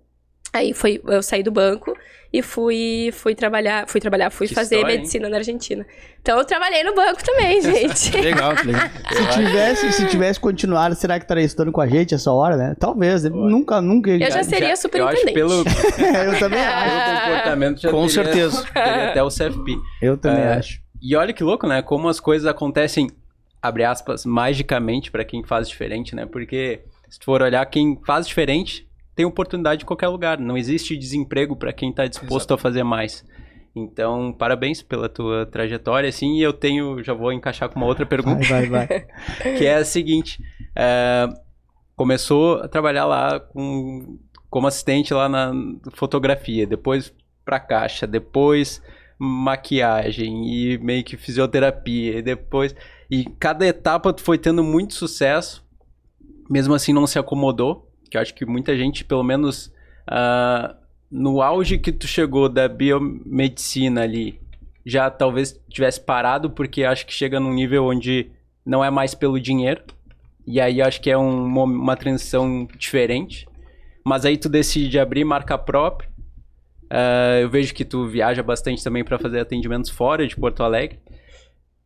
Aí 0.54 0.72
foi, 0.74 1.00
eu 1.06 1.22
saí 1.22 1.42
do 1.42 1.50
banco 1.50 1.94
e 2.32 2.42
fui, 2.42 3.10
fui 3.12 3.34
trabalhar, 3.34 3.86
fui 3.88 4.00
trabalhar, 4.00 4.30
fui 4.30 4.46
Que 4.48 4.54
fazer 4.54 4.76
história, 4.76 4.92
hein? 4.94 4.98
medicina 5.00 5.28
na 5.28 5.36
Argentina. 5.38 5.86
Então 6.20 6.38
eu 6.38 6.44
trabalhei 6.44 6.82
no 6.84 6.94
banco 6.94 7.22
também, 7.24 7.60
gente. 7.62 8.14
Legal, 8.18 8.54
que 8.56 8.66
legal. 8.66 8.88
Se 9.10 9.28
tivesse, 9.38 9.92
se 9.92 10.06
tivesse 10.08 10.40
continuado, 10.40 10.94
será 10.94 11.18
que 11.18 11.24
estaria 11.24 11.44
estudando 11.44 11.72
com 11.72 11.80
a 11.80 11.86
gente 11.86 12.14
essa 12.14 12.30
hora, 12.32 12.56
né? 12.56 12.74
Talvez. 12.78 13.24
Nunca, 13.24 13.80
nunca. 13.80 14.10
Eu 14.10 14.30
já 14.30 14.42
seria 14.42 14.68
Eu 14.68 14.72
acho 14.72 14.82
superintendente. 14.82 15.32
pelo, 15.32 15.52
eu 15.60 16.38
também 16.38 16.60
acho. 16.60 17.04
pelo 17.06 17.20
comportamento 17.26 17.80
já 17.80 17.90
Com 17.90 18.06
teria- 18.06 18.24
certeza. 18.24 18.64
teria 18.72 19.08
até 19.10 19.22
o 19.22 19.28
CFP. 19.28 19.76
Eu 20.02 20.16
também 20.18 20.42
É. 20.44 20.54
acho. 20.54 20.80
E 21.00 21.16
olha 21.16 21.32
que 21.32 21.42
louco, 21.42 21.66
né? 21.66 21.80
Como 21.82 22.08
as 22.08 22.20
coisas 22.20 22.46
acontecem, 22.46 23.08
abre 23.62 23.84
aspas, 23.84 24.26
magicamente 24.26 25.10
pra 25.10 25.24
quem 25.24 25.44
faz 25.44 25.68
diferente, 25.68 26.16
né? 26.16 26.26
Porque 26.26 26.82
se 27.08 27.18
tu 27.18 27.26
for 27.26 27.40
olhar, 27.40 27.64
quem 27.66 28.00
faz 28.04 28.26
diferente 28.26 28.88
tem 29.14 29.24
oportunidade 29.24 29.84
em 29.84 29.86
qualquer 29.86 30.08
lugar. 30.08 30.38
Não 30.38 30.56
existe 30.56 30.96
desemprego 30.96 31.54
pra 31.54 31.72
quem 31.72 31.92
tá 31.92 32.06
disposto 32.06 32.52
a 32.52 32.58
fazer 32.58 32.82
mais. 32.82 33.24
Então, 33.74 34.32
parabéns 34.32 34.82
pela 34.82 35.08
tua 35.08 35.46
trajetória, 35.46 36.08
assim, 36.08 36.36
e 36.36 36.42
eu 36.42 36.52
tenho, 36.52 37.02
já 37.02 37.14
vou 37.14 37.32
encaixar 37.32 37.70
com 37.70 37.76
uma 37.76 37.86
outra 37.86 38.04
pergunta, 38.04 38.44
Vai, 38.44 38.66
vai, 38.66 38.86
vai. 38.86 39.06
que 39.56 39.64
é 39.64 39.76
a 39.76 39.84
seguinte, 39.84 40.42
é, 40.76 41.26
começou 41.96 42.56
a 42.56 42.68
trabalhar 42.68 43.06
lá 43.06 43.40
com, 43.40 44.18
como 44.50 44.66
assistente 44.66 45.14
lá 45.14 45.26
na 45.26 45.52
fotografia, 45.94 46.66
depois 46.66 47.14
pra 47.46 47.58
caixa, 47.58 48.06
depois 48.06 48.82
maquiagem 49.18 50.46
e 50.48 50.78
meio 50.78 51.04
que 51.04 51.16
fisioterapia, 51.16 52.18
e 52.18 52.22
depois... 52.22 52.74
E 53.12 53.26
cada 53.38 53.66
etapa 53.66 54.10
tu 54.10 54.22
foi 54.22 54.38
tendo 54.38 54.64
muito 54.64 54.94
sucesso, 54.94 55.62
mesmo 56.48 56.72
assim 56.72 56.94
não 56.94 57.06
se 57.06 57.18
acomodou, 57.18 57.92
que 58.10 58.16
eu 58.16 58.22
acho 58.22 58.32
que 58.34 58.46
muita 58.46 58.74
gente, 58.74 59.04
pelo 59.04 59.22
menos 59.22 59.70
ah, 60.06 60.74
no 61.10 61.42
auge 61.42 61.76
que 61.76 61.92
tu 61.92 62.06
chegou 62.06 62.48
da 62.48 62.66
biomedicina 62.66 64.00
ali, 64.00 64.40
já 64.86 65.10
talvez 65.10 65.60
tivesse 65.68 66.00
parado, 66.00 66.48
porque 66.48 66.84
acho 66.84 67.04
que 67.04 67.12
chega 67.12 67.38
num 67.38 67.52
nível 67.52 67.84
onde 67.84 68.30
não 68.64 68.82
é 68.82 68.88
mais 68.90 69.14
pelo 69.14 69.38
dinheiro, 69.38 69.82
e 70.46 70.58
aí 70.58 70.80
acho 70.80 70.98
que 70.98 71.10
é 71.10 71.18
um- 71.18 71.44
uma, 71.44 71.64
uma 71.64 71.96
transição 71.96 72.66
diferente. 72.78 73.46
Mas 74.06 74.24
aí 74.24 74.38
tu 74.38 74.48
decide 74.48 74.98
abrir 74.98 75.22
marca 75.22 75.58
própria. 75.58 76.08
Ah, 76.88 77.38
eu 77.42 77.50
vejo 77.50 77.74
que 77.74 77.84
tu 77.84 78.08
viaja 78.08 78.42
bastante 78.42 78.82
também 78.82 79.04
para 79.04 79.18
fazer 79.18 79.40
atendimentos 79.40 79.90
fora 79.90 80.26
de 80.26 80.34
Porto 80.34 80.62
Alegre. 80.62 80.98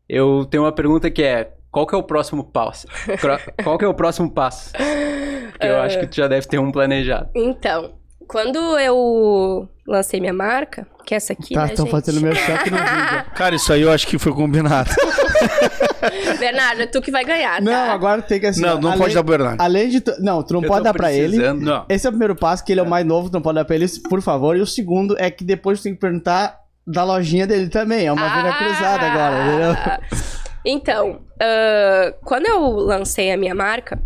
Eu 0.08 0.46
tenho 0.50 0.62
uma 0.64 0.72
pergunta 0.72 1.10
que 1.10 1.22
é: 1.22 1.50
qual 1.70 1.86
que 1.86 1.94
é 1.94 1.98
o 1.98 2.02
próximo 2.02 2.44
passo? 2.44 2.86
Qual 3.62 3.76
que 3.78 3.84
é 3.84 3.88
o 3.88 3.94
próximo 3.94 4.30
passo? 4.30 4.72
Porque 4.72 5.66
eu 5.66 5.80
acho 5.80 5.98
que 6.00 6.06
tu 6.06 6.16
já 6.16 6.28
deve 6.28 6.46
ter 6.46 6.58
um 6.58 6.70
planejado. 6.70 7.28
Então, 7.34 7.94
quando 8.28 8.58
eu 8.78 9.68
lancei 9.86 10.20
minha 10.20 10.32
marca, 10.32 10.86
que 11.04 11.14
é 11.14 11.16
essa 11.16 11.32
aqui, 11.32 11.54
Tá, 11.54 11.62
né, 11.66 11.72
estão 11.72 11.86
fazendo 11.86 12.20
meu 12.20 12.34
cheque 12.34 12.70
no 12.70 12.76
vídeo. 12.76 13.24
Cara, 13.34 13.54
isso 13.54 13.72
aí 13.72 13.82
eu 13.82 13.90
acho 13.92 14.06
que 14.06 14.18
foi 14.18 14.32
combinado. 14.32 14.90
Bernardo, 16.38 16.82
é 16.82 16.86
tu 16.86 17.00
que 17.00 17.10
vai 17.10 17.24
ganhar, 17.24 17.56
tá? 17.56 17.60
Não, 17.62 17.90
agora 17.90 18.22
tem 18.22 18.38
que 18.40 18.46
assim. 18.46 18.60
não, 18.62 18.80
não 18.80 18.90
além, 18.90 19.00
pode 19.02 19.14
dar 19.14 19.24
pro 19.24 19.36
Bernardo. 19.36 19.60
Além 19.60 19.88
de. 19.88 20.00
tu- 20.00 20.14
Não, 20.20 20.42
tu 20.42 20.54
não 20.54 20.62
Eu 20.62 20.68
pode 20.68 20.84
dar 20.84 20.92
pra 20.94 21.12
ele. 21.12 21.28
precisando. 21.36 21.60
Não. 21.62 21.84
Esse 21.88 22.06
é 22.06 22.08
o 22.10 22.12
primeiro 22.12 22.36
passo, 22.36 22.64
que 22.64 22.72
ele 22.72 22.80
é 22.80 22.82
o 22.82 22.88
mais 22.88 23.04
novo, 23.06 23.28
tu 23.30 23.34
não 23.34 23.42
pode 23.42 23.56
dar 23.56 23.64
pra 23.64 23.74
ele, 23.76 23.86
por 24.08 24.20
favor. 24.22 24.56
E 24.56 24.60
o 24.60 24.66
segundo 24.66 25.16
é 25.18 25.30
que 25.30 25.44
depois 25.44 25.80
tu 25.80 25.84
tem 25.84 25.94
que 25.94 26.00
perguntar 26.00 26.56
da 26.86 27.02
lojinha 27.04 27.46
dele 27.46 27.68
também. 27.68 28.06
É 28.06 28.12
uma 28.12 28.28
venda 28.28 28.50
Ah! 28.50 28.58
cruzada 28.58 29.06
agora, 29.06 29.44
entendeu? 29.44 30.36
Então, 30.68 31.20
ah, 31.40 32.12
quando 32.24 32.46
eu 32.46 32.60
lancei 32.70 33.30
a 33.30 33.36
minha 33.36 33.54
marca, 33.54 34.00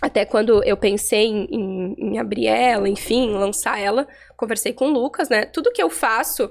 até 0.00 0.24
quando 0.24 0.64
eu 0.64 0.74
pensei 0.74 1.26
em, 1.26 1.44
em- 1.50 1.94
em 1.98 2.18
abrir 2.18 2.46
ela, 2.46 2.88
enfim, 2.88 3.32
lançar 3.32 3.78
ela, 3.78 4.08
conversei 4.34 4.72
com 4.72 4.86
o 4.86 4.92
Lucas, 4.92 5.28
né? 5.28 5.44
Tudo 5.44 5.70
que 5.70 5.82
eu 5.82 5.90
faço, 5.90 6.50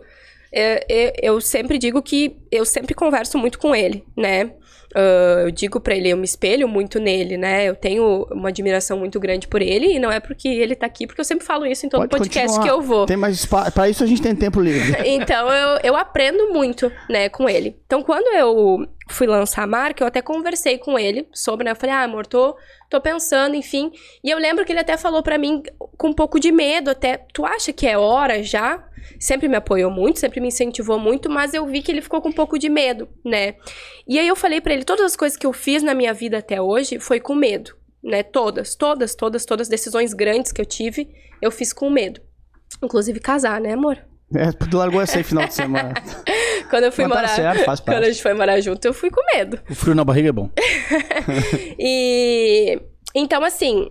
é, 0.54 0.86
é, 0.88 1.14
eu 1.24 1.42
sempre 1.42 1.80
digo 1.80 2.00
que 2.04 2.38
eu 2.52 2.64
sempre 2.64 2.94
converso 2.94 3.40
muito 3.40 3.58
com 3.58 3.76
ele, 3.76 4.04
né? 4.16 4.52
Ah, 4.96 5.42
eu 5.44 5.52
digo 5.52 5.80
pra 5.80 5.96
ele, 5.96 6.10
eu 6.10 6.18
me 6.18 6.26
espelho 6.26 6.68
muito 6.68 7.00
nele, 7.00 7.38
né? 7.38 7.66
Eu 7.66 7.76
tenho 7.76 8.28
uma 8.32 8.50
admiração 8.50 8.98
muito 8.98 9.20
grande 9.20 9.48
por 9.48 9.62
ele, 9.62 9.96
e 9.96 10.00
não 10.00 10.12
é 10.12 10.20
porque 10.20 10.48
ele 10.48 10.76
tá 10.76 10.86
aqui, 10.86 11.06
porque 11.06 11.22
eu 11.22 11.26
sempre 11.26 11.46
falo 11.46 11.66
isso 11.66 11.86
em 11.86 11.90
todo 11.90 12.02
Pode 12.02 12.12
podcast 12.12 12.48
continuar. 12.48 12.64
que 12.64 12.72
eu 12.72 12.82
vou. 12.82 13.06
Tem 13.06 13.18
mais 13.18 13.36
espaço. 13.36 13.72
Pra 13.72 13.90
isso 13.90 14.04
a 14.04 14.08
gente 14.08 14.22
tem 14.22 14.36
tempo 14.36 14.60
livre. 14.60 14.98
Então 15.20 15.50
eu, 15.50 15.80
eu 15.84 15.96
aprendo 15.96 16.54
muito, 16.54 16.92
né, 17.10 17.30
com 17.30 17.50
ele. 17.50 17.76
Então 17.86 18.02
quando 18.02 18.28
eu 18.36 18.88
fui 19.10 19.28
lançar 19.28 19.64
a 19.64 19.68
marca, 19.68 20.04
eu 20.04 20.08
até 20.08 20.22
conversei 20.22 20.78
com 20.78 20.98
ele 20.98 21.28
sobre, 21.34 21.66
né? 21.66 21.72
Eu 21.72 21.76
falei, 21.76 21.96
ah, 21.96 22.04
amor, 22.04 22.26
tô, 22.26 22.56
tô 22.90 23.02
pensando, 23.02 23.56
enfim. 23.56 23.92
E 24.24 24.30
eu 24.30 24.38
lembro 24.38 24.64
que 24.64 24.72
ele 24.72 24.80
até 24.80 24.98
falou 24.98 25.24
pra 25.24 25.38
mim 25.38 25.64
com 25.98 26.10
um 26.10 26.14
pouco 26.14 26.40
de 26.40 26.52
medo, 26.52 26.92
até, 26.92 27.18
tu 27.34 27.46
acha 27.46 27.74
que 27.74 27.88
é 27.88 27.98
hora 27.98 28.44
já? 28.44 28.84
Sempre 29.20 29.48
me 29.48 29.56
apoiou 29.56 29.92
muito, 29.92 30.20
sempre 30.20 30.40
me 30.40 30.48
incentivou 30.48 31.00
muito, 31.00 31.30
mas 31.30 31.54
eu 31.54 31.66
vi 31.66 31.82
que 31.82 31.92
ele 31.92 32.02
ficou 32.02 32.22
com 32.22 32.30
um 32.30 32.34
pouco 32.34 32.58
de 32.58 32.70
medo, 32.70 33.08
né? 33.26 33.56
E 34.08 34.20
aí 34.20 34.28
eu 34.28 34.36
falei 34.36 34.62
pra 34.62 34.74
ele, 34.74 34.84
todas 34.84 35.06
as 35.06 35.16
coisas 35.16 35.38
que 35.38 35.46
eu 35.46 35.54
fiz 35.54 35.84
na 35.84 35.94
minha 35.94 36.14
vida 36.14 36.38
até 36.38 36.62
hoje 36.62 37.00
foi 37.00 37.20
com 37.20 37.36
medo, 37.36 37.76
né? 38.04 38.24
Todas, 38.24 38.76
todas, 38.76 39.16
todas, 39.16 39.46
todas 39.46 39.68
decisões 39.68 40.14
grandes 40.14 40.52
que 40.52 40.62
eu 40.62 40.66
tive, 40.66 41.10
eu 41.42 41.52
fiz 41.52 41.74
com 41.74 41.90
medo. 41.90 42.22
Inclusive 42.84 43.20
casar, 43.20 43.60
né, 43.60 43.74
amor? 43.74 43.98
É, 44.36 44.52
tu 44.52 44.78
largou 44.78 45.02
essa 45.02 45.18
aí 45.18 45.24
final 45.24 45.48
de 45.48 45.54
semana. 45.54 45.94
Quando 46.70 46.84
eu 46.84 46.92
fui 46.92 47.06
Mas 47.06 47.14
tá 47.14 47.22
morar. 47.22 47.36
certo, 47.36 47.66
faz 47.66 47.80
Quando 47.80 48.04
a 48.04 48.12
gente 48.12 48.22
foi 48.22 48.34
morar 48.36 48.62
junto, 48.62 48.86
eu 48.86 48.94
fui 48.94 49.10
com 49.10 49.22
medo. 49.34 49.60
O 49.68 49.74
frio 49.74 49.96
na 49.96 50.06
barriga 50.06 50.30
é 50.30 50.32
bom. 50.32 50.50
E 51.80 52.80
então, 53.16 53.44
assim, 53.44 53.90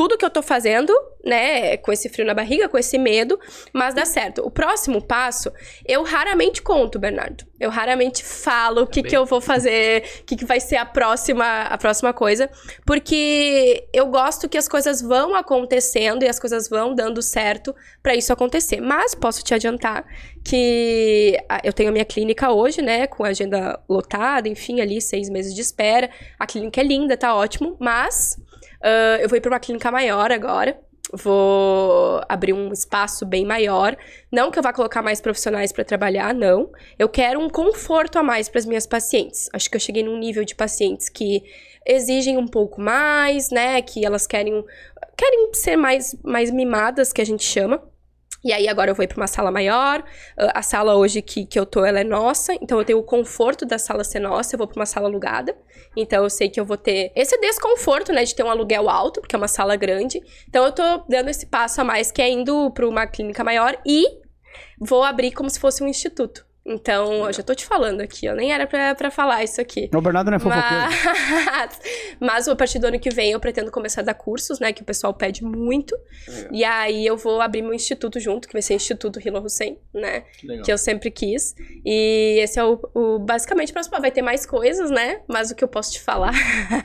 tudo 0.00 0.16
que 0.16 0.24
eu 0.24 0.30
tô 0.30 0.40
fazendo, 0.40 0.94
né, 1.22 1.76
com 1.76 1.92
esse 1.92 2.08
frio 2.08 2.24
na 2.24 2.32
barriga, 2.32 2.70
com 2.70 2.78
esse 2.78 2.96
medo, 2.96 3.38
mas 3.70 3.92
dá 3.92 4.06
certo. 4.06 4.40
O 4.40 4.50
próximo 4.50 5.02
passo, 5.02 5.52
eu 5.86 6.02
raramente 6.02 6.62
conto, 6.62 6.98
Bernardo. 6.98 7.44
Eu 7.60 7.68
raramente 7.68 8.24
falo 8.24 8.84
o 8.84 8.86
que, 8.86 9.02
que 9.02 9.14
eu 9.14 9.26
vou 9.26 9.42
fazer, 9.42 10.02
o 10.22 10.24
que, 10.24 10.36
que 10.36 10.46
vai 10.46 10.58
ser 10.58 10.76
a 10.76 10.86
próxima, 10.86 11.64
a 11.64 11.76
próxima 11.76 12.14
coisa, 12.14 12.48
porque 12.86 13.86
eu 13.92 14.06
gosto 14.06 14.48
que 14.48 14.56
as 14.56 14.66
coisas 14.66 15.02
vão 15.02 15.34
acontecendo 15.34 16.22
e 16.22 16.28
as 16.30 16.40
coisas 16.40 16.66
vão 16.66 16.94
dando 16.94 17.20
certo 17.20 17.76
pra 18.02 18.14
isso 18.14 18.32
acontecer. 18.32 18.80
Mas 18.80 19.14
posso 19.14 19.44
te 19.44 19.52
adiantar 19.52 20.06
que 20.42 21.36
ah, 21.46 21.60
eu 21.62 21.74
tenho 21.74 21.90
a 21.90 21.92
minha 21.92 22.06
clínica 22.06 22.50
hoje, 22.50 22.80
né, 22.80 23.06
com 23.06 23.22
a 23.22 23.28
agenda 23.28 23.78
lotada, 23.86 24.48
enfim, 24.48 24.80
ali 24.80 24.98
seis 24.98 25.28
meses 25.28 25.54
de 25.54 25.60
espera. 25.60 26.08
A 26.38 26.46
clínica 26.46 26.80
é 26.80 26.84
linda, 26.84 27.18
tá 27.18 27.34
ótimo, 27.34 27.76
mas 27.78 28.38
ah, 28.82 29.18
eu 29.20 29.28
vou 29.28 29.36
ir 29.36 29.40
pra 29.40 29.50
uma 29.50 29.60
clínica 29.60 29.90
maior 29.90 30.30
agora. 30.32 30.78
Vou 31.12 32.20
abrir 32.28 32.52
um 32.52 32.72
espaço 32.72 33.26
bem 33.26 33.44
maior. 33.44 33.96
Não 34.30 34.50
que 34.50 34.58
eu 34.58 34.62
vá 34.62 34.72
colocar 34.72 35.02
mais 35.02 35.20
profissionais 35.20 35.72
pra 35.72 35.84
trabalhar, 35.84 36.32
não. 36.32 36.70
Eu 36.98 37.08
quero 37.08 37.40
um 37.40 37.48
conforto 37.48 38.18
a 38.18 38.22
mais 38.22 38.48
para 38.48 38.60
as 38.60 38.66
minhas 38.66 38.86
pacientes. 38.86 39.48
Acho 39.52 39.68
que 39.68 39.76
eu 39.76 39.80
cheguei 39.80 40.04
num 40.04 40.18
nível 40.18 40.44
de 40.44 40.54
pacientes 40.54 41.08
que 41.08 41.42
exigem 41.84 42.36
um 42.36 42.46
pouco 42.46 42.80
mais, 42.80 43.50
né? 43.50 43.82
Que 43.82 44.04
elas 44.04 44.26
querem 44.26 44.64
querem 45.16 45.52
ser 45.54 45.76
mais 45.76 46.14
mais 46.22 46.50
mimadas, 46.50 47.12
que 47.12 47.20
a 47.20 47.26
gente 47.26 47.44
chama. 47.44 47.82
E 48.42 48.52
aí 48.52 48.68
agora 48.68 48.90
eu 48.90 48.94
vou 48.94 49.06
pra 49.06 49.16
uma 49.16 49.26
sala 49.26 49.50
maior. 49.50 50.02
Ah, 50.36 50.60
A 50.60 50.62
sala 50.62 50.94
hoje 50.96 51.20
que, 51.20 51.44
que 51.44 51.58
eu 51.58 51.66
tô, 51.66 51.84
ela 51.84 52.00
é 52.00 52.04
nossa. 52.04 52.54
Então 52.54 52.78
eu 52.78 52.84
tenho 52.84 52.98
o 52.98 53.02
conforto 53.02 53.66
da 53.66 53.78
sala 53.78 54.02
ser 54.02 54.20
nossa. 54.20 54.54
Eu 54.54 54.58
vou 54.58 54.66
pra 54.66 54.80
uma 54.80 54.86
sala 54.86 55.08
alugada. 55.08 55.56
Então 55.96 56.22
eu 56.24 56.30
sei 56.30 56.48
que 56.48 56.58
eu 56.58 56.64
vou 56.64 56.76
ter 56.76 57.12
esse 57.14 57.36
desconforto, 57.38 58.12
né? 58.12 58.24
De 58.24 58.34
ter 58.34 58.42
um 58.42 58.50
aluguel 58.50 58.88
alto, 58.88 59.20
porque 59.20 59.36
é 59.36 59.38
uma 59.38 59.48
sala 59.48 59.76
grande. 59.76 60.20
Então 60.48 60.64
eu 60.64 60.72
tô 60.72 60.82
dando 61.08 61.28
esse 61.28 61.46
passo 61.46 61.80
a 61.80 61.84
mais, 61.84 62.10
que 62.10 62.22
é 62.22 62.30
indo 62.30 62.70
pra 62.70 62.88
uma 62.88 63.06
clínica 63.06 63.44
maior. 63.44 63.76
E 63.86 64.04
vou 64.80 65.02
abrir 65.04 65.32
como 65.32 65.50
se 65.50 65.60
fosse 65.60 65.82
um 65.82 65.88
instituto. 65.88 66.46
Então, 66.64 67.26
eu 67.26 67.32
já 67.32 67.42
tô 67.42 67.54
te 67.54 67.64
falando 67.64 68.02
aqui, 68.02 68.28
ó. 68.28 68.34
Nem 68.34 68.52
era 68.52 68.66
pra, 68.66 68.94
pra 68.94 69.10
falar 69.10 69.42
isso 69.42 69.60
aqui. 69.60 69.90
O 69.94 70.00
Bernardo 70.00 70.30
não 70.30 70.36
é 70.36 70.40
fofoqueiro. 70.40 70.84
Mas, 71.46 71.80
mas 72.20 72.48
a 72.48 72.54
partir 72.54 72.78
do 72.78 72.86
ano 72.86 73.00
que 73.00 73.08
vem 73.10 73.32
eu 73.32 73.40
pretendo 73.40 73.70
começar 73.70 74.02
a 74.02 74.04
dar 74.04 74.14
cursos, 74.14 74.60
né? 74.60 74.72
Que 74.72 74.82
o 74.82 74.84
pessoal 74.84 75.14
pede 75.14 75.42
muito. 75.42 75.96
E 76.52 76.62
aí 76.62 77.06
eu 77.06 77.16
vou 77.16 77.40
abrir 77.40 77.62
meu 77.62 77.72
instituto 77.72 78.20
junto, 78.20 78.46
que 78.46 78.52
vai 78.52 78.62
ser 78.62 78.74
Instituto 78.74 79.26
Hilo 79.26 79.42
Hussein, 79.42 79.78
né? 79.92 80.24
Legal. 80.44 80.64
Que 80.64 80.72
eu 80.72 80.78
sempre 80.78 81.10
quis. 81.10 81.54
E 81.84 82.38
esse 82.40 82.58
é 82.58 82.64
o, 82.64 82.78
o 82.94 83.18
basicamente 83.18 83.70
o 83.70 83.72
próximo. 83.72 83.98
Vai 84.00 84.10
ter 84.10 84.22
mais 84.22 84.44
coisas, 84.44 84.90
né? 84.90 85.22
Mas 85.26 85.50
o 85.50 85.54
que 85.54 85.64
eu 85.64 85.68
posso 85.68 85.92
te 85.92 86.00
falar 86.00 86.32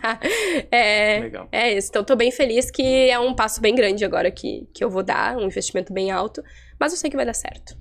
é, 0.72 1.20
Legal. 1.20 1.48
é 1.52 1.74
esse. 1.74 1.90
Então, 1.90 2.04
tô 2.04 2.16
bem 2.16 2.32
feliz 2.32 2.72
que 2.72 3.10
é 3.10 3.20
um 3.20 3.34
passo 3.34 3.62
bem 3.62 3.76
grande 3.76 4.06
agora 4.06 4.32
que, 4.32 4.68
que 4.74 4.84
eu 4.84 4.90
vou 4.90 5.04
dar, 5.04 5.38
um 5.38 5.44
investimento 5.44 5.94
bem 5.94 6.12
alto. 6.12 6.42
Mas 6.80 6.94
eu 6.94 6.98
sei 6.98 7.10
que 7.10 7.16
vai 7.16 7.26
dar 7.26 7.34
certo. 7.34 7.78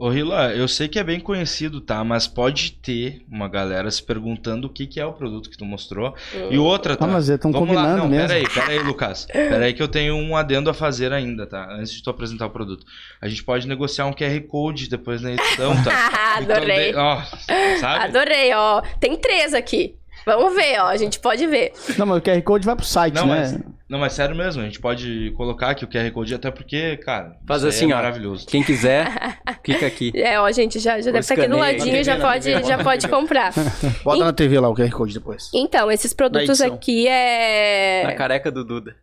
Ô, 0.00 0.08
Rila, 0.08 0.54
eu 0.54 0.66
sei 0.66 0.88
que 0.88 0.98
é 0.98 1.04
bem 1.04 1.20
conhecido, 1.20 1.78
tá? 1.78 2.02
Mas 2.02 2.26
pode 2.26 2.72
ter 2.72 3.22
uma 3.30 3.46
galera 3.48 3.90
se 3.90 4.02
perguntando 4.02 4.66
o 4.66 4.70
que, 4.70 4.86
que 4.86 4.98
é 4.98 5.04
o 5.04 5.12
produto 5.12 5.50
que 5.50 5.58
tu 5.58 5.64
mostrou. 5.66 6.14
E 6.50 6.56
outra, 6.56 6.96
tá? 6.96 7.04
Ah, 7.04 7.08
mas 7.08 7.28
estão 7.28 7.52
Vamos 7.52 7.68
lá, 7.68 7.82
combinando 7.82 7.98
não, 8.04 8.08
mesmo. 8.08 8.28
peraí, 8.28 8.48
peraí, 8.48 8.78
Lucas. 8.78 9.26
Peraí 9.30 9.74
que 9.74 9.82
eu 9.82 9.88
tenho 9.88 10.14
um 10.16 10.34
adendo 10.34 10.70
a 10.70 10.74
fazer 10.74 11.12
ainda, 11.12 11.46
tá? 11.46 11.68
Antes 11.70 11.92
de 11.92 12.02
tu 12.02 12.08
apresentar 12.08 12.46
o 12.46 12.50
produto. 12.50 12.86
A 13.20 13.28
gente 13.28 13.44
pode 13.44 13.68
negociar 13.68 14.06
um 14.06 14.12
QR 14.14 14.40
Code 14.48 14.88
depois 14.88 15.20
na 15.20 15.32
edição, 15.32 15.74
tá? 15.84 16.36
Adorei. 16.38 16.88
Então, 16.90 16.90
de- 16.90 16.96
ó, 16.96 17.76
sabe? 17.78 18.04
Adorei, 18.04 18.54
ó. 18.54 18.80
Tem 18.98 19.16
três 19.18 19.52
aqui. 19.52 19.96
Vamos 20.24 20.54
ver, 20.54 20.80
ó. 20.80 20.86
A 20.86 20.96
gente 20.96 21.18
pode 21.20 21.46
ver. 21.46 21.72
Não, 21.98 22.06
mas 22.06 22.18
o 22.18 22.22
QR 22.22 22.40
Code 22.42 22.64
vai 22.64 22.74
pro 22.74 22.84
site, 22.86 23.14
Não, 23.14 23.26
né? 23.26 23.40
mas, 23.40 23.58
não, 23.90 23.98
mas 23.98 24.12
sério 24.12 24.36
mesmo, 24.36 24.62
a 24.62 24.64
gente 24.64 24.78
pode 24.78 25.32
colocar 25.36 25.70
aqui 25.70 25.84
o 25.84 25.88
QR 25.88 26.08
Code, 26.12 26.32
até 26.32 26.48
porque, 26.48 26.96
cara, 26.98 27.36
Faz 27.44 27.62
isso 27.62 27.66
aí 27.66 27.76
assim, 27.76 27.90
é 27.90 27.94
ó. 27.94 27.96
maravilhoso. 27.96 28.46
Quem 28.46 28.62
quiser, 28.62 29.08
clica 29.64 29.84
aqui. 29.84 30.12
É, 30.14 30.40
ó, 30.40 30.48
gente, 30.52 30.78
já, 30.78 31.00
já 31.00 31.10
deve 31.10 31.18
estar 31.18 31.34
aqui 31.34 31.48
do 31.48 31.56
ladinho, 31.56 32.04
já 32.04 32.12
TV, 32.12 32.22
na 32.22 32.30
pode, 32.30 32.44
TV, 32.44 32.62
já 32.62 32.78
pode 32.78 33.08
comprar. 33.08 33.52
Bota 34.04 34.24
na 34.24 34.32
TV 34.32 34.60
lá 34.60 34.68
o 34.68 34.76
QR 34.76 34.92
Code 34.92 35.12
depois. 35.12 35.50
Então, 35.52 35.90
esses 35.90 36.14
produtos 36.14 36.60
aqui 36.60 37.08
é. 37.08 38.04
Na 38.06 38.14
careca 38.14 38.48
do 38.48 38.64
Duda. 38.64 38.94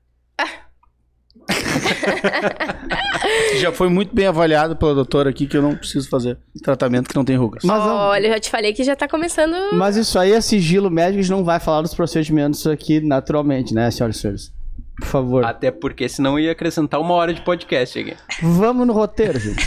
Já 3.60 3.72
foi 3.72 3.90
muito 3.90 4.14
bem 4.14 4.28
avaliado 4.28 4.76
pela 4.76 4.94
doutora 4.94 5.30
aqui 5.30 5.48
que 5.48 5.56
eu 5.56 5.62
não 5.62 5.76
preciso 5.76 6.10
fazer 6.10 6.38
tratamento 6.62 7.08
que 7.08 7.16
não 7.16 7.24
tem 7.24 7.38
rugas. 7.38 7.64
Mas, 7.64 7.82
Olha, 7.82 8.28
eu 8.28 8.34
já 8.34 8.40
te 8.40 8.50
falei 8.50 8.74
que 8.74 8.84
já 8.84 8.96
tá 8.96 9.08
começando. 9.08 9.56
mas 9.74 9.96
isso 9.96 10.18
aí 10.20 10.34
é 10.34 10.42
sigilo 10.42 10.90
médico, 10.90 11.20
a 11.20 11.22
gente 11.22 11.32
não 11.32 11.44
vai 11.44 11.60
falar 11.60 11.82
dos 11.82 11.94
procedimentos 11.94 12.66
aqui 12.68 13.00
naturalmente, 13.00 13.74
né, 13.74 13.90
senhoras 13.92 14.18
e 14.18 14.20
senhores? 14.20 14.57
Por 15.00 15.06
favor. 15.08 15.46
Até 15.46 15.70
porque 15.72 16.10
senão 16.10 16.40
ia 16.40 16.52
acrescentar 16.52 17.00
uma 17.00 17.14
hora 17.14 17.34
de 17.34 17.42
podcast 17.42 18.00
aqui. 18.00 18.16
Vamos 18.42 18.86
no 18.88 18.94
roteiro, 18.94 19.40
gente. 19.40 19.64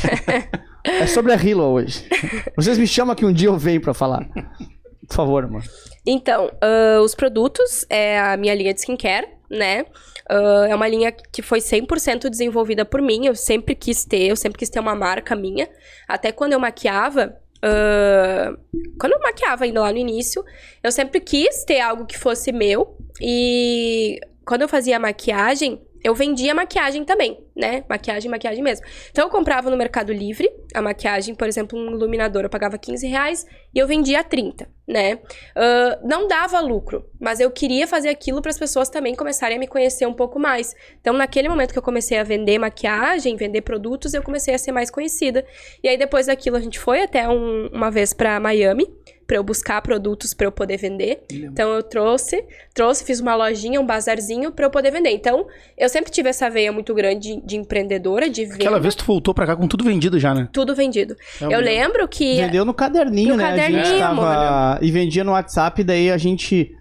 é 0.85 1.07
sobre 1.07 1.33
a 1.33 1.37
Hilo 1.37 1.63
hoje. 1.65 2.09
Vocês 2.57 2.77
me 2.79 2.87
chamam 2.87 3.15
que 3.15 3.25
um 3.25 3.33
dia 3.33 3.49
eu 3.49 3.57
venho 3.57 3.81
pra 3.81 3.95
falar. 3.95 4.29
Por 5.07 5.15
favor, 5.15 5.49
mano. 5.49 5.65
Então, 6.07 6.51
ah, 6.61 7.01
os 7.03 7.15
produtos 7.15 7.85
é 7.89 8.19
a 8.21 8.37
minha 8.37 8.55
linha 8.55 8.73
de 8.75 8.81
skincare, 8.81 9.29
né? 9.49 9.85
Ah, 10.29 10.67
é 10.69 10.75
uma 10.75 10.89
linha 10.89 11.13
que 11.13 11.43
foi 11.43 11.61
100% 11.61 12.29
desenvolvida 12.29 12.85
por 12.85 13.01
mim. 13.01 13.27
Eu 13.27 13.35
sempre 13.35 13.75
quis 13.75 14.05
ter, 14.05 14.23
eu 14.31 14.37
sempre 14.37 14.59
quis 14.59 14.69
ter 14.69 14.81
uma 14.81 14.95
marca 14.95 15.37
minha. 15.37 15.69
Até 16.09 16.33
quando 16.33 16.53
eu 16.55 16.61
maquiava. 16.61 17.37
ah, 17.63 18.53
quando 18.99 19.13
eu 19.13 19.21
maquiava 19.21 19.65
ainda 19.65 19.81
lá 19.81 19.93
no 19.93 19.99
início, 19.99 20.45
eu 20.83 20.91
sempre 20.91 21.21
quis 21.21 21.65
ter 21.65 21.81
algo 21.81 22.05
que 22.07 22.19
fosse 22.19 22.51
meu. 22.53 22.97
E 23.21 24.19
quando 24.51 24.63
eu 24.63 24.69
fazia 24.69 24.99
maquiagem, 24.99 25.81
eu 26.03 26.13
vendia 26.13 26.53
maquiagem 26.53 27.05
também, 27.05 27.39
né? 27.55 27.85
Maquiagem, 27.89 28.29
maquiagem 28.29 28.65
mesmo. 28.65 28.85
Então 29.13 29.27
eu 29.27 29.31
comprava 29.31 29.71
no 29.71 29.77
Mercado 29.77 30.13
Livre 30.13 30.51
a 30.75 30.83
maquiagem, 30.83 31.37
por 31.37 31.47
exemplo, 31.47 31.79
um 31.79 31.93
iluminador 31.93 32.43
eu 32.43 32.51
pagava 32.51 32.77
15 32.77 33.07
reais 33.07 33.47
e 33.73 33.79
eu 33.79 33.87
vendia 33.87 34.19
a 34.19 34.25
30, 34.25 34.69
né? 34.89 35.21
Ah, 35.55 36.01
não 36.03 36.27
dava 36.27 36.59
lucro, 36.59 37.05
mas 37.21 37.39
eu 37.39 37.49
queria 37.49 37.87
fazer 37.87 38.09
aquilo 38.09 38.43
para 38.43 38.51
as 38.51 38.59
pessoas 38.59 38.89
também 38.89 39.15
começarem 39.15 39.57
a 39.57 39.61
me 39.61 39.69
conhecer 39.69 40.05
um 40.05 40.13
pouco 40.15 40.37
mais. 40.41 40.75
Então, 41.01 41.15
naquele 41.15 41.49
momento 41.49 41.73
que 41.73 41.79
eu 41.79 41.83
comecei 41.83 42.19
a 42.19 42.25
vender 42.25 42.59
maquiagem, 42.59 43.37
vender 43.37 43.61
produtos, 43.61 44.15
eu 44.15 44.23
comecei 44.25 44.53
a 44.53 44.59
ser 44.59 44.73
mais 44.73 44.91
conhecida. 44.91 45.47
E 45.81 45.89
aí, 45.89 45.97
depois 45.97 46.27
daquilo, 46.27 46.57
a 46.57 46.61
gente 46.61 46.81
foi 46.81 47.03
até 47.03 47.29
um- 47.29 47.69
uma 47.73 47.89
vez 47.89 48.13
para 48.13 48.41
Miami 48.41 48.89
para 49.31 49.37
eu 49.37 49.45
buscar 49.45 49.81
produtos 49.81 50.35
para 50.35 50.45
eu 50.49 50.51
poder 50.51 50.77
vender. 50.77 51.23
Então, 51.31 51.71
eu 51.71 51.85
trouxe, 51.85 52.45
trouxe, 52.75 53.05
fiz 53.05 53.21
uma 53.21 53.37
lojinha, 53.37 53.81
um 53.81 53.87
bazarzinho 53.87 54.51
para 54.51 54.67
eu 54.67 54.71
poder 54.71 54.91
vender. 54.91 55.11
Então, 55.11 55.47
eu 55.79 55.89
sempre 55.89 56.11
tive 56.11 56.29
essa 56.29 56.51
veia 56.51 56.73
muito 56.73 56.93
grande 56.93 57.37
de, 57.37 57.47
de 57.47 57.57
empreendedora, 57.57 58.29
de 58.29 58.43
venda. 58.45 58.57
Aquela 58.57 58.81
vez 58.81 58.97
tu 58.97 59.05
voltou 59.05 59.33
pra 59.33 59.47
cá 59.47 59.55
com 59.55 59.69
tudo 59.69 59.85
vendido 59.85 60.19
já, 60.19 60.35
né? 60.35 60.49
Tudo 60.53 60.75
vendido. 60.75 61.15
É 61.41 61.45
eu 61.45 61.61
um- 61.61 61.63
lembro 61.63 62.09
que. 62.09 62.39
Vendeu 62.39 62.65
no 62.65 62.75
caderninho, 62.75 63.29
No 63.31 63.37
né? 63.37 63.45
a 63.45 63.51
caderninho, 63.51 63.85
gente 63.85 63.99
tava... 64.01 64.79
E 64.83 64.91
vendia 64.91 65.23
no 65.23 65.31
WhatsApp, 65.31 65.85
daí 65.85 66.11
a 66.11 66.19
gente... 66.19 66.75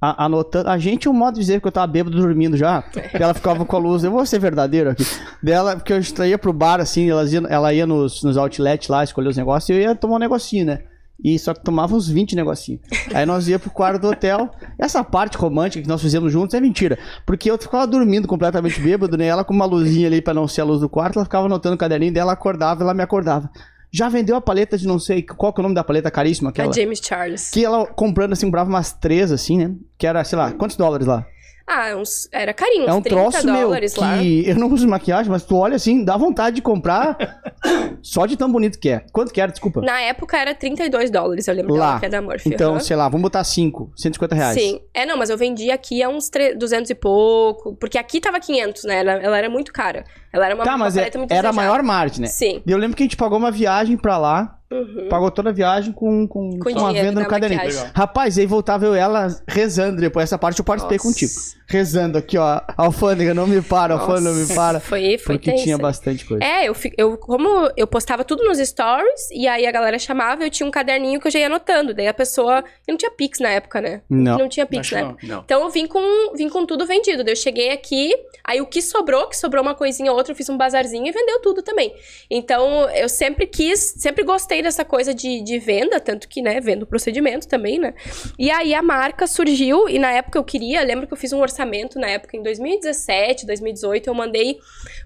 a- 0.00 0.26
Anotando, 0.26 0.68
a 0.70 0.78
gente, 0.78 1.08
o 1.08 1.12
modo 1.12 1.34
de 1.34 1.40
dizer 1.40 1.60
que 1.60 1.66
eu 1.66 1.72
tava 1.72 1.88
bêbado 1.88 2.16
dormindo 2.16 2.56
já. 2.56 2.82
que 2.82 3.20
ela 3.20 3.34
ficava 3.34 3.64
com 3.64 3.74
a 3.76 3.80
luz, 3.80 4.04
eu 4.04 4.12
vou 4.12 4.24
ser 4.24 4.38
verdadeiro 4.38 4.90
aqui. 4.90 5.04
Dela, 5.42 5.74
porque 5.74 5.92
eu 5.92 6.24
ia 6.24 6.38
pro 6.38 6.52
bar, 6.52 6.78
assim, 6.80 7.10
elas 7.10 7.32
ia, 7.32 7.42
ela 7.48 7.74
ia 7.74 7.84
nos, 7.84 8.22
nos 8.22 8.36
outlets 8.36 8.86
lá, 8.88 9.02
escolher 9.02 9.26
os 9.28 9.36
negócios, 9.36 9.68
e 9.70 9.72
eu 9.72 9.80
ia 9.80 9.94
tomar 9.96 10.14
um 10.16 10.20
negocinho, 10.20 10.64
né? 10.66 10.78
E 11.22 11.38
só 11.38 11.54
que 11.54 11.62
tomava 11.62 11.94
uns 11.94 12.08
20 12.08 12.36
negocinhos. 12.36 12.82
Aí 13.14 13.24
nós 13.24 13.48
ia 13.48 13.58
pro 13.58 13.70
quarto 13.70 14.00
do 14.00 14.08
hotel. 14.08 14.50
Essa 14.78 15.02
parte 15.02 15.36
romântica 15.36 15.82
que 15.82 15.88
nós 15.88 16.02
fizemos 16.02 16.32
juntos 16.32 16.54
é 16.54 16.60
mentira. 16.60 16.98
Porque 17.24 17.50
eu 17.50 17.58
ficava 17.58 17.86
dormindo 17.86 18.28
completamente 18.28 18.80
bêbado, 18.80 19.16
né? 19.16 19.26
Ela 19.26 19.44
com 19.44 19.54
uma 19.54 19.64
luzinha 19.64 20.06
ali 20.06 20.20
pra 20.20 20.34
não 20.34 20.46
ser 20.46 20.60
a 20.60 20.64
luz 20.64 20.80
do 20.80 20.88
quarto, 20.88 21.16
ela 21.16 21.24
ficava 21.24 21.46
anotando 21.46 21.74
o 21.74 21.78
caderninho 21.78 22.12
dela, 22.12 22.32
acordava, 22.32 22.82
ela 22.82 22.94
me 22.94 23.02
acordava. 23.02 23.50
Já 23.90 24.08
vendeu 24.08 24.36
a 24.36 24.40
paleta 24.40 24.76
de 24.76 24.86
não 24.86 24.98
sei 24.98 25.22
qual 25.22 25.52
que 25.52 25.60
é 25.60 25.62
o 25.62 25.64
nome 25.64 25.74
da 25.74 25.82
paleta 25.82 26.10
caríssima 26.10 26.50
aquela? 26.50 26.70
A 26.70 26.72
James 26.72 27.00
Charles. 27.02 27.50
Que 27.50 27.64
ela 27.64 27.86
comprando 27.86 28.32
assim, 28.32 28.46
comprava 28.46 28.68
umas 28.68 28.92
três 28.92 29.32
assim, 29.32 29.56
né? 29.58 29.74
Que 29.96 30.06
era, 30.06 30.22
sei 30.22 30.36
lá, 30.36 30.52
quantos 30.52 30.76
dólares 30.76 31.06
lá? 31.06 31.26
Ah, 31.68 31.96
uns, 31.96 32.28
era 32.32 32.54
carinho, 32.54 32.84
uns 32.84 32.88
é 32.88 32.92
um 32.94 33.02
30 33.02 33.20
troço 33.30 33.46
meu 33.46 33.62
dólares 33.62 33.92
que 33.94 34.00
lá. 34.00 34.22
eu 34.22 34.54
não 34.54 34.68
uso 34.72 34.86
maquiagem, 34.86 35.30
mas 35.32 35.42
tu 35.42 35.56
olha 35.56 35.74
assim, 35.74 36.04
dá 36.04 36.16
vontade 36.16 36.56
de 36.56 36.62
comprar 36.62 37.16
só 38.02 38.24
de 38.24 38.36
tão 38.36 38.50
bonito 38.50 38.78
que 38.78 38.88
é. 38.88 39.00
Quanto 39.12 39.32
que 39.32 39.40
era, 39.40 39.50
desculpa? 39.50 39.80
Na 39.80 40.00
época 40.00 40.36
era 40.38 40.54
32 40.54 41.10
dólares, 41.10 41.48
eu 41.48 41.54
lembro 41.54 41.74
Lá. 41.74 41.98
que 41.98 42.06
é 42.06 42.08
da 42.08 42.22
Morphe. 42.22 42.48
Então, 42.48 42.72
aham. 42.72 42.80
sei 42.80 42.94
lá, 42.96 43.08
vamos 43.08 43.22
botar 43.22 43.42
5, 43.42 43.90
150 43.96 44.34
reais. 44.34 44.54
Sim. 44.60 44.80
É, 44.94 45.04
não, 45.04 45.16
mas 45.16 45.28
eu 45.28 45.36
vendi 45.36 45.70
aqui 45.70 46.02
a 46.02 46.08
uns 46.08 46.28
tre- 46.28 46.54
200 46.54 46.90
e 46.90 46.94
pouco. 46.94 47.74
Porque 47.76 47.98
aqui 47.98 48.20
tava 48.20 48.38
500, 48.38 48.84
né? 48.84 49.00
Ela, 49.00 49.12
ela 49.14 49.38
era 49.38 49.50
muito 49.50 49.72
cara. 49.72 50.04
Ela 50.32 50.46
era 50.46 50.54
uma, 50.54 50.64
Tá, 50.64 50.70
uma 50.76 50.84
mas 50.84 50.96
é- 50.96 51.10
era 51.30 51.48
a 51.48 51.52
maior 51.52 51.82
margem, 51.82 52.20
né? 52.22 52.28
Sim. 52.28 52.62
E 52.64 52.70
eu 52.70 52.78
lembro 52.78 52.96
que 52.96 53.02
a 53.02 53.06
gente 53.06 53.16
pagou 53.16 53.38
uma 53.38 53.50
viagem 53.50 53.96
pra 53.96 54.16
lá, 54.18 54.58
Uhum. 54.68 55.08
pagou 55.08 55.30
toda 55.30 55.50
a 55.50 55.52
viagem 55.52 55.92
com, 55.92 56.26
com, 56.26 56.58
Com 56.58 56.70
uma 56.70 56.88
dinheiro 56.88 57.08
venda 57.08 57.20
no 57.20 57.26
da 57.26 57.26
caderninho. 57.26 57.90
Rapaz, 57.94 58.36
aí 58.36 58.46
voltava 58.46 58.84
eu 58.84 58.96
e 58.96 58.98
ela 58.98 59.28
rezando 59.46 60.00
depois. 60.00 60.24
Essa 60.24 60.36
parte 60.36 60.58
eu 60.58 60.64
participei 60.64 60.96
Nossa. 60.96 61.08
contigo. 61.08 61.32
Rezando 61.68 62.18
aqui, 62.18 62.36
ó. 62.36 62.60
Alfândega, 62.76 63.32
não 63.32 63.46
me 63.46 63.62
para, 63.62 63.94
alfândega, 63.94 64.30
não 64.30 64.34
me 64.34 64.54
para. 64.54 64.80
Foi, 64.80 65.18
foi 65.18 65.36
Porque 65.36 65.52
tenso. 65.52 65.64
tinha 65.64 65.78
bastante 65.78 66.24
coisa. 66.24 66.44
É, 66.44 66.68
eu, 66.68 66.74
eu, 66.96 67.16
como 67.16 67.70
eu 67.76 67.86
postava 67.86 68.24
tudo 68.24 68.44
nos 68.44 68.58
stories, 68.58 69.30
e 69.32 69.46
aí 69.46 69.66
a 69.66 69.70
galera 69.70 69.98
chamava, 69.98 70.44
eu 70.44 70.50
tinha 70.50 70.66
um 70.66 70.70
caderninho 70.70 71.20
que 71.20 71.28
eu 71.28 71.30
já 71.30 71.38
ia 71.38 71.46
anotando. 71.46 71.94
Daí 71.94 72.08
a 72.08 72.14
pessoa. 72.14 72.64
E 72.86 72.90
não 72.90 72.98
tinha 72.98 73.10
Pix 73.10 73.38
na 73.38 73.50
época, 73.50 73.80
né? 73.80 74.02
Não. 74.10 74.38
Não 74.38 74.48
tinha 74.48 74.66
Pix. 74.66 74.90
Não. 75.22 75.42
Então 75.44 75.62
eu 75.62 75.70
vim 75.70 75.86
com, 75.86 76.34
vim 76.36 76.48
com 76.48 76.66
tudo 76.66 76.86
vendido. 76.86 77.22
Daí 77.22 77.32
eu 77.32 77.36
cheguei 77.36 77.70
aqui, 77.70 78.12
aí 78.44 78.60
o 78.60 78.66
que 78.66 78.82
sobrou, 78.82 79.28
que 79.28 79.36
sobrou 79.36 79.62
uma 79.62 79.74
coisinha 79.74 80.10
ou 80.10 80.18
outra, 80.18 80.32
eu 80.32 80.36
fiz 80.36 80.48
um 80.48 80.56
bazarzinho 80.56 81.06
e 81.06 81.12
vendeu 81.12 81.40
tudo 81.40 81.62
também. 81.62 81.94
Então 82.28 82.88
eu 82.90 83.08
sempre 83.08 83.46
quis, 83.46 83.94
sempre 83.98 84.24
gostei 84.24 84.55
dessa 84.62 84.84
coisa 84.84 85.14
de, 85.14 85.42
de 85.42 85.58
venda, 85.58 86.00
tanto 86.00 86.28
que, 86.28 86.42
né, 86.42 86.60
vendo 86.60 86.86
procedimento 86.86 87.48
também, 87.48 87.78
né? 87.78 87.94
E 88.38 88.50
aí 88.50 88.74
a 88.74 88.82
marca 88.82 89.26
surgiu, 89.26 89.88
e 89.88 89.98
na 89.98 90.12
época 90.12 90.38
eu 90.38 90.44
queria, 90.44 90.82
lembro 90.82 91.06
que 91.06 91.12
eu 91.12 91.16
fiz 91.16 91.32
um 91.32 91.40
orçamento 91.40 91.98
na 91.98 92.08
época, 92.08 92.36
em 92.36 92.42
2017, 92.42 93.46
2018, 93.46 94.08
eu 94.08 94.14
mandei 94.14 94.58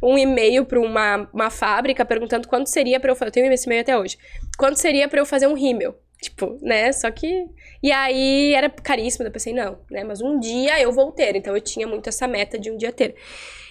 um 0.03 0.17
e-mail 0.17 0.65
para 0.65 0.81
uma, 0.81 1.29
uma 1.33 1.51
fábrica 1.51 2.05
perguntando 2.05 2.49
quanto 2.49 2.69
seria 2.69 2.99
para 2.99 3.11
eu 3.11 3.17
fazer. 3.17 3.29
Eu 3.29 3.33
tenho 3.33 3.53
esse 3.53 3.67
e-mail 3.67 3.83
até 3.83 3.97
hoje. 3.97 4.19
Quanto 4.59 4.77
seria 4.77 5.09
para 5.09 5.21
eu 5.21 5.27
fazer 5.27 5.47
um 5.47 5.55
rímel? 5.55 5.95
Tipo, 6.21 6.59
né? 6.61 6.93
Só 6.93 7.11
que. 7.11 7.47
E 7.83 7.91
aí 7.91 8.53
era 8.53 8.69
caríssimo. 8.69 9.27
Eu 9.27 9.31
pensei, 9.31 9.55
não, 9.55 9.79
né? 9.91 10.05
Mas 10.05 10.21
um 10.21 10.39
dia 10.39 10.81
eu 10.81 10.93
vou 10.93 11.11
ter. 11.13 11.35
Então 11.35 11.55
eu 11.55 11.61
tinha 11.61 11.87
muito 11.87 12.09
essa 12.09 12.29
meta 12.29 12.59
de 12.59 12.71
um 12.71 12.77
dia 12.77 12.93
ter. 12.93 13.15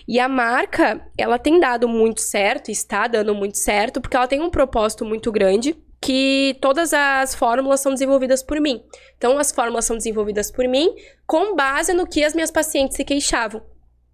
E 0.09 0.19
a 0.19 0.27
marca, 0.27 1.05
ela 1.15 1.37
tem 1.37 1.59
dado 1.59 1.87
muito 1.87 2.19
certo, 2.19 2.71
está 2.71 3.05
dando 3.05 3.35
muito 3.35 3.59
certo, 3.59 4.01
porque 4.01 4.17
ela 4.17 4.25
tem 4.25 4.41
um 4.41 4.49
propósito 4.49 5.05
muito 5.05 5.31
grande, 5.31 5.77
que 6.01 6.57
todas 6.59 6.95
as 6.95 7.35
fórmulas 7.35 7.79
são 7.79 7.93
desenvolvidas 7.93 8.41
por 8.41 8.59
mim. 8.59 8.81
Então, 9.15 9.37
as 9.37 9.51
fórmulas 9.51 9.85
são 9.85 9.95
desenvolvidas 9.95 10.49
por 10.49 10.67
mim 10.67 10.95
com 11.27 11.55
base 11.55 11.93
no 11.93 12.07
que 12.07 12.23
as 12.23 12.33
minhas 12.33 12.49
pacientes 12.49 12.97
se 12.97 13.05
queixavam. 13.05 13.61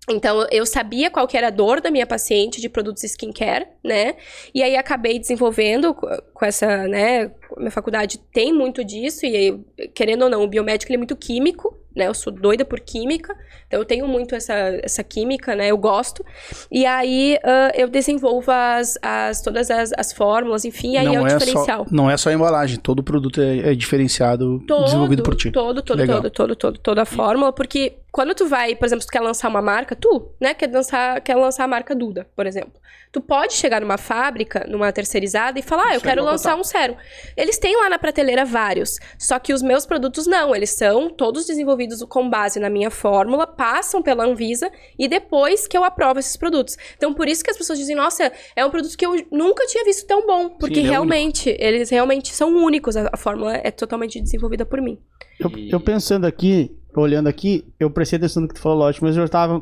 Então, 0.09 0.45
eu 0.51 0.65
sabia 0.65 1.09
qual 1.09 1.29
era 1.33 1.47
a 1.47 1.49
dor 1.49 1.79
da 1.79 1.89
minha 1.89 2.05
paciente 2.05 2.59
de 2.59 2.67
produtos 2.67 3.03
skincare, 3.05 3.65
né? 3.81 4.17
E 4.53 4.61
aí, 4.61 4.75
acabei 4.75 5.17
desenvolvendo 5.17 5.93
co- 5.93 6.09
com 6.33 6.45
essa, 6.45 6.89
né? 6.89 7.31
Minha 7.57 7.71
faculdade 7.71 8.17
tem 8.33 8.51
muito 8.51 8.83
disso, 8.83 9.25
e 9.25 9.33
aí, 9.33 9.87
querendo 9.93 10.23
ou 10.23 10.29
não, 10.29 10.43
o 10.43 10.47
biomédico 10.47 10.91
é 10.91 10.97
muito 10.97 11.15
químico, 11.15 11.73
né? 11.95 12.07
Eu 12.07 12.13
sou 12.13 12.31
doida 12.31 12.65
por 12.65 12.79
química, 12.79 13.35
então 13.67 13.79
eu 13.79 13.85
tenho 13.85 14.07
muito 14.07 14.35
essa, 14.35 14.53
essa 14.83 15.03
química, 15.03 15.55
né? 15.55 15.67
Eu 15.67 15.77
gosto. 15.77 16.25
E 16.71 16.85
aí, 16.85 17.37
ah, 17.43 17.71
eu 17.75 17.87
desenvolvo 17.87 18.51
as, 18.51 18.97
as, 19.01 19.41
todas 19.41 19.71
as, 19.71 19.91
as 19.97 20.11
fórmulas, 20.11 20.65
enfim, 20.65 20.93
e 20.93 20.97
aí 20.97 21.15
é 21.15 21.21
o 21.21 21.25
diferencial. 21.25 21.85
Só, 21.85 21.95
não 21.95 22.09
é 22.09 22.17
só 22.17 22.29
a 22.29 22.33
embalagem, 22.33 22.77
todo 22.79 23.03
produto 23.03 23.41
é, 23.41 23.71
é 23.71 23.75
diferenciado, 23.75 24.61
Todo, 24.67 24.85
desenvolvido 24.85 25.23
por 25.23 25.35
ti. 25.35 25.51
Todo, 25.51 25.81
todo, 25.81 26.05
todo, 26.05 26.29
todo, 26.29 26.55
todo, 26.55 26.79
toda 26.79 27.01
a 27.01 27.05
fórmula, 27.05 27.53
porque 27.53 27.97
quando 28.15 28.33
tu 28.33 28.47
vai, 28.47 28.73
por 28.77 28.85
exemplo, 28.85 29.01
se 29.01 29.07
tu 29.09 29.11
quer 29.11 29.19
lançar 29.19 29.49
uma 29.49 29.61
marca, 29.61 29.93
tu, 29.93 30.31
né, 30.39 30.53
quer 30.53 30.71
lançar, 30.71 31.19
quer 31.19 31.35
lançar 31.35 31.65
a 31.65 31.67
marca 31.67 31.93
Duda, 31.93 32.25
por 32.33 32.47
exemplo. 32.47 32.79
Tu 33.11 33.19
pode 33.19 33.53
chegar 33.53 33.81
numa 33.81 33.97
fábrica, 33.97 34.65
numa 34.69 34.89
terceirizada 34.93 35.59
e 35.59 35.61
falar, 35.61 35.87
ah, 35.87 35.95
eu 35.95 35.99
quero 35.99 36.23
lançar 36.23 36.55
um 36.55 36.63
sérum. 36.63 36.95
Eles 37.35 37.57
têm 37.57 37.75
lá 37.75 37.89
na 37.89 37.99
prateleira 37.99 38.45
vários, 38.45 38.99
só 39.19 39.37
que 39.37 39.51
os 39.51 39.61
meus 39.61 39.85
produtos 39.85 40.25
não, 40.27 40.55
eles 40.55 40.69
são 40.69 41.09
todos 41.09 41.45
desenvolvidos 41.45 42.01
com 42.03 42.29
base 42.29 42.57
na 42.57 42.69
minha 42.69 42.89
fórmula, 42.89 43.45
passam 43.45 44.01
pela 44.01 44.23
Anvisa 44.23 44.71
e 44.97 45.09
depois 45.09 45.67
que 45.67 45.77
eu 45.77 45.83
aprovo 45.83 46.17
esses 46.17 46.37
produtos. 46.37 46.77
Então, 46.95 47.13
por 47.13 47.27
isso 47.27 47.43
que 47.43 47.51
as 47.51 47.57
pessoas 47.57 47.77
dizem, 47.77 47.97
nossa, 47.97 48.31
é 48.55 48.65
um 48.65 48.69
produto 48.69 48.97
que 48.97 49.05
eu 49.05 49.27
nunca 49.29 49.67
tinha 49.67 49.83
visto 49.83 50.07
tão 50.07 50.25
bom, 50.25 50.51
porque 50.51 50.79
ele 50.79 50.87
é 50.87 50.91
realmente, 50.91 51.53
eles 51.59 51.89
realmente 51.89 52.33
são 52.33 52.55
únicos, 52.63 52.95
a, 52.95 53.09
a 53.11 53.17
fórmula 53.17 53.57
é 53.61 53.71
totalmente 53.71 54.21
desenvolvida 54.21 54.65
por 54.65 54.81
mim. 54.81 54.97
Eu, 55.37 55.51
eu 55.69 55.79
pensando 55.81 56.25
aqui, 56.25 56.71
olhando 57.01 57.27
aqui, 57.27 57.65
eu 57.79 57.89
prestei 57.89 58.17
atenção 58.17 58.41
no 58.41 58.47
que 58.47 58.55
tu 58.55 58.59
falou, 58.59 58.79
lógico, 58.79 59.05
mas 59.05 59.15
eu 59.15 59.27
tava. 59.29 59.61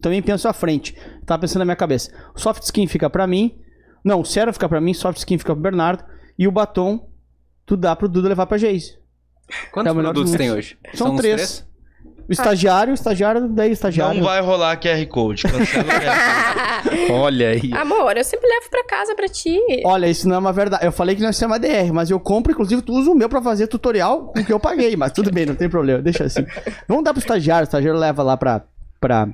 Também 0.00 0.20
penso 0.22 0.46
à 0.48 0.52
frente. 0.52 0.94
Tava 1.24 1.40
pensando 1.40 1.60
na 1.60 1.64
minha 1.64 1.76
cabeça. 1.76 2.12
Soft 2.36 2.62
skin 2.62 2.86
fica 2.86 3.08
pra 3.08 3.26
mim. 3.26 3.58
Não, 4.04 4.20
o 4.20 4.24
Sérum 4.24 4.52
fica 4.52 4.68
pra 4.68 4.80
mim, 4.80 4.92
soft 4.92 5.18
skin 5.18 5.38
fica 5.38 5.54
pro 5.54 5.62
Bernardo. 5.62 6.04
E 6.38 6.46
o 6.46 6.52
batom, 6.52 7.08
tu 7.64 7.76
dá 7.76 7.96
pro 7.96 8.08
Duda 8.08 8.28
levar 8.28 8.46
pra 8.46 8.58
Geise. 8.58 8.98
Quantos 9.72 9.90
É 9.90 9.94
produtos 9.94 10.32
tem 10.32 10.50
hoje? 10.52 10.76
São 10.94 11.12
uns 11.14 11.20
três. 11.20 11.66
O 12.28 12.32
estagiário, 12.32 12.90
o 12.92 12.94
estagiário, 12.94 13.48
daí 13.48 13.70
o 13.70 13.72
estagiário. 13.72 14.16
Não 14.20 14.24
vai 14.26 14.40
rolar 14.40 14.78
QR 14.80 15.06
Code. 15.08 15.42
Cancela 15.42 15.84
o. 17.08 17.12
Olha 17.20 17.50
aí. 17.50 17.70
Amor, 17.74 18.16
eu 18.16 18.24
sempre 18.24 18.48
levo 18.48 18.70
pra 18.70 18.84
casa 18.84 19.14
pra 19.14 19.28
ti. 19.28 19.58
Olha, 19.84 20.06
isso 20.06 20.26
não 20.28 20.36
é 20.36 20.38
uma 20.38 20.52
verdade. 20.52 20.84
Eu 20.86 20.92
falei 20.92 21.14
que 21.14 21.22
nós 21.22 21.38
temos 21.38 21.54
uma 21.56 21.60
DR, 21.60 21.92
mas 21.92 22.10
eu 22.10 22.18
compro, 22.18 22.52
inclusive, 22.52 22.80
tu 22.82 22.92
usa 22.94 23.10
o 23.10 23.14
meu 23.14 23.28
pra 23.28 23.42
fazer 23.42 23.66
tutorial 23.66 24.28
com 24.32 24.40
o 24.40 24.44
que 24.44 24.52
eu 24.52 24.58
paguei. 24.60 24.96
Mas 24.96 25.12
tudo 25.12 25.30
bem, 25.30 25.44
não 25.46 25.54
tem 25.54 25.68
problema, 25.68 26.00
deixa 26.00 26.24
assim. 26.24 26.46
Vamos 26.88 27.04
dar 27.04 27.12
pro 27.12 27.20
estagiário, 27.20 27.62
o 27.64 27.68
estagiário 27.68 27.98
leva 28.00 28.22
lá 28.22 28.36
pra. 28.36 28.62
pra, 29.00 29.28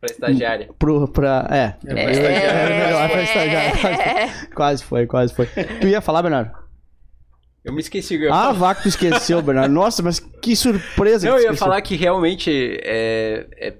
Pra 0.00 0.10
estagiária. 0.12 0.68
pro, 0.78 1.08
pra 1.08 1.48
é. 1.50 1.74
É, 1.86 1.92
pra 1.92 2.00
É, 2.02 2.72
é 2.76 2.84
melhor 2.86 3.10
pra 3.10 3.22
estagiário. 3.22 3.76
Quase 4.54 4.84
foi, 4.84 5.06
quase 5.08 5.34
foi. 5.34 5.46
Tu 5.80 5.88
ia 5.88 6.00
falar, 6.00 6.22
Bernardo? 6.22 6.52
Eu 7.64 7.72
me 7.72 7.80
esqueci. 7.80 8.14
Eu 8.14 8.32
Ah, 8.32 8.74
que 8.74 8.82
tu 8.82 8.88
esqueceu, 8.88 9.42
Bernardo. 9.42 9.72
Nossa, 9.72 10.02
mas 10.02 10.18
que 10.18 10.54
surpresa 10.56 11.26
Não, 11.28 11.34
que 11.34 11.40
eu 11.40 11.44
ia 11.44 11.46
esqueceu. 11.50 11.66
falar 11.66 11.82
que 11.82 11.96
realmente 11.96 12.50
é, 12.82 13.46
é 13.56 13.74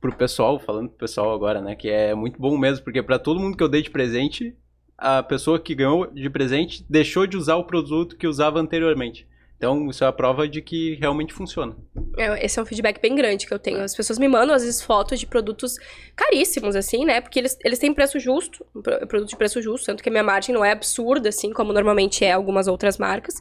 pro 0.00 0.12
pessoal, 0.12 0.58
falando 0.58 0.88
pro 0.88 0.98
pessoal 0.98 1.32
agora, 1.34 1.60
né, 1.60 1.74
que 1.74 1.88
é 1.88 2.14
muito 2.14 2.40
bom 2.40 2.56
mesmo, 2.56 2.84
porque 2.84 3.02
pra 3.02 3.18
todo 3.18 3.40
mundo 3.40 3.56
que 3.56 3.62
eu 3.62 3.68
dei 3.68 3.82
de 3.82 3.90
presente, 3.90 4.54
a 4.96 5.22
pessoa 5.22 5.58
que 5.58 5.74
ganhou 5.74 6.06
de 6.06 6.30
presente 6.30 6.84
deixou 6.88 7.26
de 7.26 7.36
usar 7.36 7.56
o 7.56 7.64
produto 7.64 8.16
que 8.16 8.26
usava 8.26 8.58
anteriormente. 8.60 9.26
Então, 9.58 9.90
isso 9.90 10.04
é 10.04 10.06
a 10.06 10.12
prova 10.12 10.46
de 10.48 10.62
que 10.62 10.94
realmente 11.00 11.34
funciona. 11.34 11.76
É, 12.16 12.46
Esse 12.46 12.60
é 12.60 12.62
um 12.62 12.64
feedback 12.64 13.02
bem 13.02 13.16
grande 13.16 13.44
que 13.44 13.52
eu 13.52 13.58
tenho. 13.58 13.82
As 13.82 13.92
pessoas 13.92 14.16
me 14.16 14.28
mandam, 14.28 14.54
às 14.54 14.62
vezes, 14.62 14.80
fotos 14.80 15.18
de 15.18 15.26
produtos 15.26 15.74
caríssimos, 16.14 16.76
assim, 16.76 17.04
né? 17.04 17.20
Porque 17.20 17.40
eles, 17.40 17.58
eles 17.64 17.78
têm 17.80 17.92
preço 17.92 18.20
justo, 18.20 18.64
um 18.72 18.80
pro- 18.80 19.04
produto 19.08 19.28
de 19.30 19.36
preço 19.36 19.60
justo, 19.60 19.86
tanto 19.86 20.00
que 20.00 20.08
a 20.08 20.12
minha 20.12 20.22
margem 20.22 20.54
não 20.54 20.64
é 20.64 20.70
absurda, 20.70 21.28
assim, 21.30 21.52
como 21.52 21.72
normalmente 21.72 22.24
é 22.24 22.30
algumas 22.30 22.68
outras 22.68 22.98
marcas, 22.98 23.34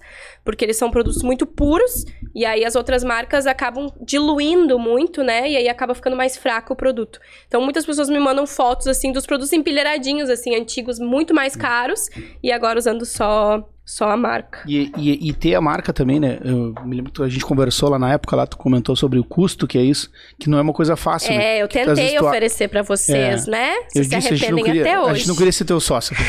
porque 0.43 0.65
eles 0.65 0.75
são 0.77 0.89
produtos 0.89 1.21
muito 1.21 1.45
puros, 1.45 2.03
e 2.33 2.45
aí 2.45 2.65
as 2.65 2.75
outras 2.75 3.03
marcas 3.03 3.45
acabam 3.45 3.87
diluindo 4.01 4.79
muito, 4.79 5.21
né? 5.23 5.47
E 5.49 5.55
aí 5.55 5.69
acaba 5.69 5.93
ficando 5.93 6.17
mais 6.17 6.35
fraco 6.35 6.73
o 6.73 6.75
produto. 6.75 7.19
Então, 7.47 7.61
muitas 7.61 7.85
pessoas 7.85 8.09
me 8.09 8.19
mandam 8.19 8.47
fotos, 8.47 8.87
assim, 8.87 9.11
dos 9.11 9.27
produtos 9.27 9.53
empilheiradinhos, 9.53 10.31
assim, 10.31 10.55
antigos, 10.55 10.97
muito 10.97 11.31
mais 11.31 11.55
caros, 11.55 12.09
e 12.41 12.51
agora 12.51 12.79
usando 12.79 13.05
só, 13.05 13.69
só 13.89 14.09
a 14.11 14.17
marca. 14.17 14.59
E, 14.67 14.91
e, 14.97 15.29
e 15.29 15.33
ter 15.33 15.55
a 15.55 15.61
marca 15.61 15.93
também, 15.93 16.19
né? 16.19 16.39
Eu 16.43 16.73
me 16.85 16.93
lembro 16.97 17.09
que 17.11 17.23
a 17.23 17.29
gente 17.29 17.45
conversou 17.45 17.89
lá 17.89 17.97
na 17.97 18.11
época, 18.11 18.35
lá 18.35 18.45
tu 18.45 18.57
comentou 18.57 18.95
sobre 18.97 19.17
o 19.17 19.23
custo 19.23 19.65
que 19.65 19.77
é 19.77 19.81
isso, 19.81 20.11
que 20.37 20.49
não 20.49 20.57
é 20.57 20.61
uma 20.61 20.73
coisa 20.73 20.97
fácil, 20.97 21.33
né? 21.33 21.57
É, 21.59 21.63
eu 21.63 21.67
Que 21.69 21.79
às 21.79 21.85
vezes 21.87 22.03
tentei 22.03 22.19
tu 22.19 22.25
a- 22.25 22.29
oferecer 22.29 22.67
pra 22.67 22.81
vocês, 22.81 23.47
É. 23.47 23.51
né? 23.51 23.71
Eu 23.95 24.03
Vocês 24.03 24.07
se 24.07 24.15
disse, 24.15 24.15
a 24.17 24.19
não 24.19 24.27
arrependem 24.57 24.63
queria, 24.65 24.81
até 24.81 24.93
a 24.95 25.01
hoje. 25.03 25.15
gente 25.19 25.27
não 25.29 25.35
queria 25.37 25.51
ser 25.53 25.63
teu 25.65 25.79
sócio. 25.79 26.13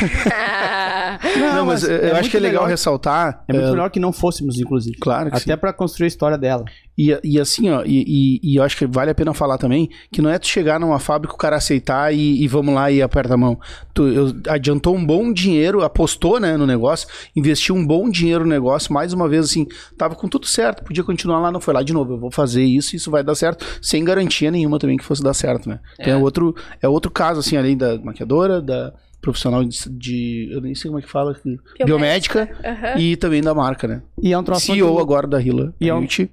Não, 1.53 1.65
mas, 1.65 1.83
eu 1.83 2.15
acho 2.15 2.29
que 2.29 2.37
é 2.37 2.39
legal 2.39 2.61
melhor- 2.63 2.69
ressaltar. 2.69 3.43
É 3.47 3.53
muito 3.53 3.65
eh, 3.67 3.71
melhor 3.71 3.89
que 3.89 3.99
não 3.99 4.13
fôssemos, 4.13 4.59
inclusive. 4.59 4.97
Claro 4.99 5.31
que 5.31 5.37
Até 5.37 5.55
pra 5.55 5.73
construir 5.73 6.05
a 6.05 6.07
história 6.07 6.37
dela. 6.37 6.65
E, 6.97 7.17
e 7.23 7.39
assim, 7.39 7.69
ó, 7.69 7.83
e, 7.85 8.03
e- 8.07 8.39
e 8.43 8.55
eu 8.57 8.63
acho 8.63 8.77
que 8.77 8.85
vale 8.85 9.09
a 9.11 9.15
pena 9.15 9.33
falar 9.33 9.57
também 9.57 9.89
que 10.11 10.21
não 10.21 10.29
é 10.29 10.37
tu 10.37 10.47
chegar 10.47 10.79
numa 10.79 10.99
fábrica, 10.99 11.33
o 11.33 11.37
cara 11.37 11.55
aceitar 11.55 12.13
e, 12.13 12.43
e 12.43 12.47
vamos 12.47 12.73
lá 12.75 12.91
e 12.91 13.01
aperta 13.01 13.33
a 13.33 13.37
mão. 13.37 13.59
Tu 13.93 14.07
eu- 14.07 14.33
adiantou 14.47 14.95
um 14.95 15.03
bom 15.05 15.31
dinheiro, 15.33 15.81
apostou 15.83 16.39
né, 16.39 16.55
no 16.57 16.67
negócio, 16.67 17.07
investiu 17.35 17.48
um 17.73 17.85
bom 17.85 18.09
dinheiro 18.09 18.43
no 18.43 18.49
negócio, 18.49 18.93
mais 18.93 19.13
uma 19.13 19.27
vez 19.27 19.45
assim, 19.45 19.65
tava 19.97 20.15
com 20.15 20.27
tudo 20.27 20.45
certo, 20.45 20.83
podia 20.83 21.03
continuar 21.03 21.39
lá, 21.39 21.51
não 21.51 21.59
foi 21.59 21.73
lá 21.73 21.81
de 21.83 21.93
novo, 21.93 22.13
eu 22.13 22.19
vou 22.19 22.31
fazer 22.31 22.63
isso, 22.63 22.95
isso 22.95 23.09
vai 23.09 23.23
dar 23.23 23.35
certo, 23.35 23.65
sem 23.81 24.03
garantia 24.03 24.51
nenhuma 24.51 24.77
também 24.79 24.97
que 24.97 25.03
fosse 25.03 25.21
dar 25.23 25.33
certo, 25.33 25.67
né? 25.69 25.79
Então 25.99 26.13
é, 26.13 26.17
outro, 26.17 26.55
é 26.81 26.87
outro 26.87 27.09
caso, 27.11 27.39
assim, 27.39 27.57
além 27.57 27.75
da 27.77 27.97
maquiadora, 27.99 28.61
da 28.61 28.93
profissional 29.21 29.63
de, 29.63 29.89
de- 29.89 30.49
eu 30.51 30.61
nem 30.61 30.73
sei 30.75 30.89
como 30.89 30.99
é 30.99 31.01
que 31.01 31.09
fala, 31.09 31.33
que- 31.35 31.83
biomédica, 31.85 32.49
Aham. 32.63 32.99
e 32.99 33.15
também 33.17 33.41
da 33.41 33.53
marca, 33.53 33.87
né? 33.87 34.01
E 34.21 34.31
é 34.33 34.37
um 34.37 34.43
troço 34.43 34.67
CEO 34.67 34.87
muito... 34.87 35.01
agora 35.01 35.27
da 35.27 35.41
Hila 35.41 35.73
E 35.79 35.89
é 35.89 35.93
um- 35.93 35.99
Beauty, 35.99 36.29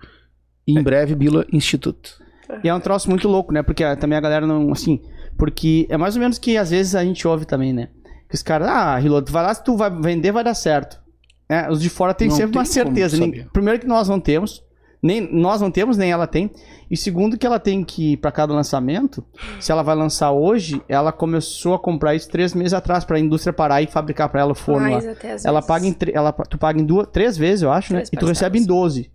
e 0.67 0.79
em 0.79 0.83
breve 0.83 1.15
Bila 1.15 1.45
Institute. 1.53 2.13
E 2.63 2.69
é 2.69 2.75
um 2.75 2.79
troço 2.81 3.11
muito 3.11 3.27
louco, 3.29 3.53
né? 3.53 3.61
Porque 3.63 3.83
ah, 3.83 3.97
também 3.97 4.17
a 4.17 4.21
galera 4.21 4.47
não, 4.47 4.71
assim... 4.71 5.01
Porque 5.37 5.87
é 5.91 5.97
mais 5.97 6.15
ou 6.17 6.21
menos 6.21 6.39
que 6.39 6.57
às 6.57 6.71
vezes 6.71 6.95
a 6.95 7.05
gente 7.05 7.27
ouve 7.29 7.45
também, 7.45 7.73
né? 7.73 7.89
Que 8.29 8.35
os 8.35 8.43
caras, 8.43 8.69
ah, 8.69 8.97
Rilo, 8.99 9.21
tu 9.21 9.31
vai 9.33 9.43
lá, 9.43 9.53
se 9.53 9.63
tu 9.63 9.77
vai 9.77 9.91
vender, 9.91 10.33
vai 10.33 10.43
dar 10.45 10.55
certo. 10.55 10.99
É, 11.49 11.71
os 11.71 11.81
de 11.81 11.89
fora 11.89 12.13
tem 12.13 12.29
Não 12.29 12.35
sempre 12.37 12.53
tem 12.53 12.59
uma 12.61 12.65
certeza. 12.65 13.17
Nem- 13.19 13.45
primeiro 13.53 13.79
que 13.81 13.87
nós 13.87 14.09
não 14.09 14.19
temos, 14.19 14.65
nem 15.03 15.21
nós 15.33 15.61
não 15.61 15.71
temos, 15.71 15.97
nem 15.97 16.11
ela 16.11 16.27
tem. 16.27 16.51
E 16.91 16.97
segundo 16.97 17.37
que 17.39 17.47
ela 17.47 17.59
tem 17.61 17.85
que, 17.85 18.17
pra 18.17 18.31
cada 18.33 18.53
lançamento, 18.53 19.25
se 19.61 19.71
ela 19.71 19.83
vai 19.83 19.95
lançar 19.95 20.33
hoje, 20.33 20.81
ela 20.89 21.13
começou 21.13 21.75
a 21.75 21.79
comprar 21.79 22.15
isso 22.15 22.29
três 22.29 22.55
meses 22.55 22.73
atrás 22.73 23.05
pra 23.05 23.19
indústria 23.19 23.53
parar 23.53 23.83
e 23.83 23.87
fabricar 23.87 24.29
pra 24.29 24.41
ela 24.41 24.53
o 24.53 24.55
forno 24.55 24.87
lá. 24.87 24.93
Mais 24.95 25.07
até 25.07 25.33
às 25.33 25.45
Ela 25.45 25.61
vezes. 25.61 25.69
paga 25.69 25.87
em 25.87 25.97
ela, 26.13 26.33
tu 26.33 26.59
paga 26.59 26.81
em 26.81 26.85
duas, 26.85 27.09
três 27.09 27.37
vezes, 27.37 27.63
eu 27.63 27.71
acho, 27.73 27.89
Três 27.89 28.11
né? 28.11 28.11
E 28.13 28.17
tu 28.17 28.27
recebe 28.27 28.59
em 28.59 28.65
12. 28.65 29.11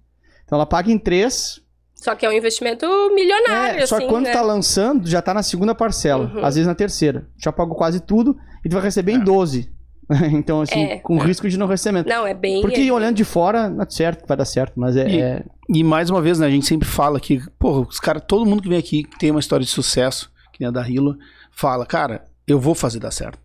Então 0.45 0.57
ela 0.57 0.65
paga 0.65 0.91
em 0.91 0.97
três, 0.97 1.61
Só 1.95 2.13
que 2.15 2.25
é 2.25 2.29
um 2.29 2.33
investimento 2.33 2.85
milionário, 3.13 3.79
é, 3.81 3.85
só 3.85 3.95
assim, 3.95 4.05
que 4.05 4.11
quando 4.11 4.25
né? 4.25 4.31
tá 4.33 4.41
lançando, 4.41 5.07
já 5.07 5.21
tá 5.21 5.33
na 5.33 5.43
segunda 5.43 5.73
parcela. 5.75 6.31
Uhum. 6.33 6.45
Às 6.45 6.55
vezes 6.55 6.67
na 6.67 6.75
terceira. 6.75 7.27
Já 7.37 7.51
pagou 7.51 7.75
quase 7.75 7.99
tudo 8.01 8.35
e 8.65 8.69
tu 8.69 8.73
vai 8.73 8.83
receber 8.83 9.11
em 9.13 9.19
12. 9.19 9.69
então, 10.31 10.61
assim, 10.61 10.83
É. 10.83 10.97
com 10.99 11.17
risco 11.17 11.47
de 11.49 11.57
não 11.57 11.67
recebimento. 11.67 12.09
Não, 12.09 12.25
é 12.27 12.33
bem... 12.33 12.61
Porque 12.61 12.81
é- 12.81 12.91
olhando 12.91 13.15
de 13.15 13.23
fora, 13.23 13.69
não 13.69 13.83
é 13.83 13.89
certo, 13.89 14.25
vai 14.27 14.35
dar 14.37 14.45
certo, 14.45 14.73
mas 14.79 14.95
é. 14.97 15.09
E- 15.09 15.21
é- 15.21 15.43
E 15.73 15.83
mais 15.83 16.09
uma 16.09 16.21
vez, 16.21 16.37
né, 16.39 16.47
a 16.47 16.49
gente 16.49 16.65
sempre 16.65 16.87
fala 16.87 17.19
que, 17.19 17.41
porra, 17.57 17.87
os 17.87 17.99
caras, 17.99 18.21
todo 18.27 18.45
mundo 18.45 18.61
que 18.61 18.67
vem 18.69 18.77
aqui, 18.77 19.03
que 19.03 19.17
tem 19.17 19.31
uma 19.31 19.39
história 19.39 19.65
de 19.65 19.71
sucesso, 19.71 20.29
que 20.51 20.59
nem 20.59 20.67
a 20.67 20.71
da 20.71 20.87
Hilo, 20.87 21.17
fala, 21.51 21.85
cara, 21.85 22.25
eu 22.45 22.59
vou 22.59 22.75
fazer 22.75 22.99
dar 22.99 23.11
certo. 23.11 23.39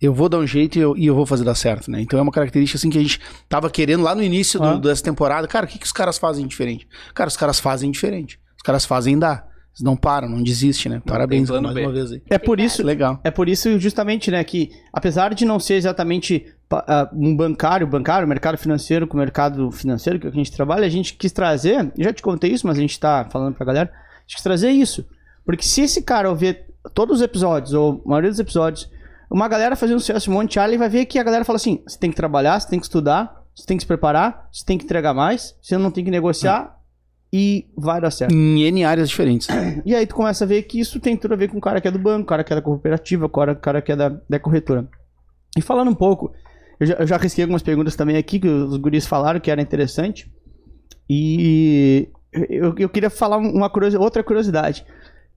Eu 0.00 0.14
vou 0.14 0.28
dar 0.30 0.38
um 0.38 0.46
jeito 0.46 0.76
e 0.78 0.80
eu, 0.80 0.96
e 0.96 1.06
eu 1.06 1.14
vou 1.14 1.26
fazer 1.26 1.44
dar 1.44 1.54
certo, 1.54 1.90
né? 1.90 2.00
Então 2.00 2.18
é 2.18 2.22
uma 2.22 2.32
característica 2.32 2.78
assim 2.78 2.88
que 2.88 2.96
a 2.98 3.02
gente 3.02 3.20
tava 3.48 3.68
querendo 3.68 4.02
lá 4.02 4.14
no 4.14 4.22
início 4.22 4.58
do- 4.58 4.66
Ah. 4.66 4.78
dessa 4.78 5.02
temporada. 5.02 5.46
Cara, 5.46 5.66
o 5.66 5.68
que, 5.68 5.78
que 5.78 5.84
os 5.84 5.92
caras 5.92 6.16
fazem 6.16 6.46
diferente? 6.46 6.88
Cara, 7.14 7.28
os 7.28 7.36
caras 7.36 7.60
fazem 7.60 7.90
diferente. 7.90 8.40
Os 8.56 8.62
caras 8.62 8.84
fazem 8.86 9.18
dar. 9.18 9.46
Eles 9.72 9.82
não 9.82 9.96
param, 9.96 10.28
não 10.28 10.42
desistem, 10.42 10.92
né? 10.92 11.02
Parabéns 11.06 11.48
mais 11.48 11.74
B. 11.74 11.82
uma 11.82 11.92
vez 11.92 12.12
aí. 12.12 12.22
é 12.28 12.38
por 12.38 12.58
isso. 12.58 12.82
Legal. 12.82 13.20
É 13.22 13.30
por 13.30 13.48
isso, 13.48 13.78
justamente, 13.78 14.30
né, 14.30 14.42
que 14.42 14.70
apesar 14.92 15.32
de 15.34 15.44
não 15.44 15.60
ser 15.60 15.74
exatamente 15.74 16.46
ah, 16.70 17.08
um 17.12 17.36
bancário, 17.36 17.86
bancário, 17.86 18.26
mercado 18.26 18.58
financeiro 18.58 19.06
com 19.06 19.16
mercado 19.16 19.70
financeiro 19.70 20.18
que 20.18 20.26
a 20.26 20.30
gente 20.30 20.52
trabalha, 20.52 20.86
a 20.86 20.90
gente 20.90 21.14
quis 21.14 21.32
trazer, 21.32 21.92
eu 21.96 22.04
já 22.04 22.12
te 22.12 22.22
contei 22.22 22.52
isso, 22.52 22.66
mas 22.66 22.78
a 22.78 22.80
gente 22.80 22.98
tá 22.98 23.26
falando 23.30 23.54
pra 23.54 23.66
galera, 23.66 23.90
a 23.90 24.20
gente 24.22 24.36
quis 24.36 24.42
trazer 24.42 24.70
isso. 24.70 25.06
Porque 25.44 25.64
se 25.64 25.82
esse 25.82 26.02
cara 26.02 26.28
ouvir 26.28 26.64
todos 26.94 27.16
os 27.16 27.22
episódios, 27.22 27.72
ou 27.72 28.02
a 28.04 28.08
maioria 28.08 28.30
dos 28.30 28.38
episódios, 28.38 28.90
uma 29.30 29.48
galera 29.48 29.76
fazendo 29.76 30.00
sucesso 30.00 30.30
em 30.30 30.34
Monte 30.34 30.54
Charlie 30.54 30.78
vai 30.78 30.88
ver 30.88 31.06
que 31.06 31.18
a 31.18 31.22
galera 31.22 31.44
fala 31.44 31.56
assim: 31.56 31.82
você 31.86 31.98
tem 31.98 32.10
que 32.10 32.16
trabalhar, 32.16 32.58
você 32.60 32.68
tem 32.68 32.78
que 32.78 32.86
estudar, 32.86 33.44
você 33.54 33.66
tem 33.66 33.76
que 33.76 33.82
se 33.82 33.86
preparar, 33.86 34.48
você 34.52 34.64
tem 34.64 34.76
que 34.76 34.84
entregar 34.84 35.14
mais, 35.14 35.56
você 35.62 35.78
não 35.78 35.90
tem 35.90 36.04
que 36.04 36.10
negociar 36.10 36.76
e 37.32 37.66
vai 37.76 38.00
dar 38.00 38.10
certo. 38.10 38.32
Em 38.34 38.62
N 38.64 38.84
áreas 38.84 39.08
diferentes. 39.08 39.48
E 39.86 39.94
aí 39.94 40.06
tu 40.06 40.14
começa 40.14 40.44
a 40.44 40.46
ver 40.46 40.62
que 40.62 40.80
isso 40.80 40.98
tem 41.00 41.16
tudo 41.16 41.34
a 41.34 41.36
ver 41.36 41.48
com 41.48 41.58
o 41.58 41.60
cara 41.60 41.80
que 41.80 41.88
é 41.88 41.90
do 41.90 41.98
banco, 41.98 42.22
o 42.22 42.26
cara 42.26 42.42
que 42.44 42.52
é 42.52 42.56
da 42.56 42.62
cooperativa, 42.62 43.26
o 43.26 43.28
cara, 43.28 43.52
o 43.52 43.56
cara 43.56 43.80
que 43.80 43.92
é 43.92 43.96
da, 43.96 44.08
da 44.28 44.38
corretora. 44.38 44.88
E 45.56 45.62
falando 45.62 45.90
um 45.90 45.94
pouco, 45.94 46.32
eu 46.78 46.86
já, 46.86 46.94
eu 46.94 47.06
já 47.06 47.16
risquei 47.16 47.44
algumas 47.44 47.62
perguntas 47.62 47.94
também 47.96 48.16
aqui 48.16 48.38
que 48.40 48.48
os 48.48 48.76
guris 48.76 49.06
falaram 49.06 49.38
que 49.40 49.50
era 49.50 49.60
interessante. 49.62 50.30
E 51.08 52.08
eu, 52.32 52.74
eu 52.78 52.88
queria 52.88 53.10
falar 53.10 53.36
uma 53.38 53.68
curiosi- 53.70 53.96
outra 53.96 54.22
curiosidade. 54.22 54.84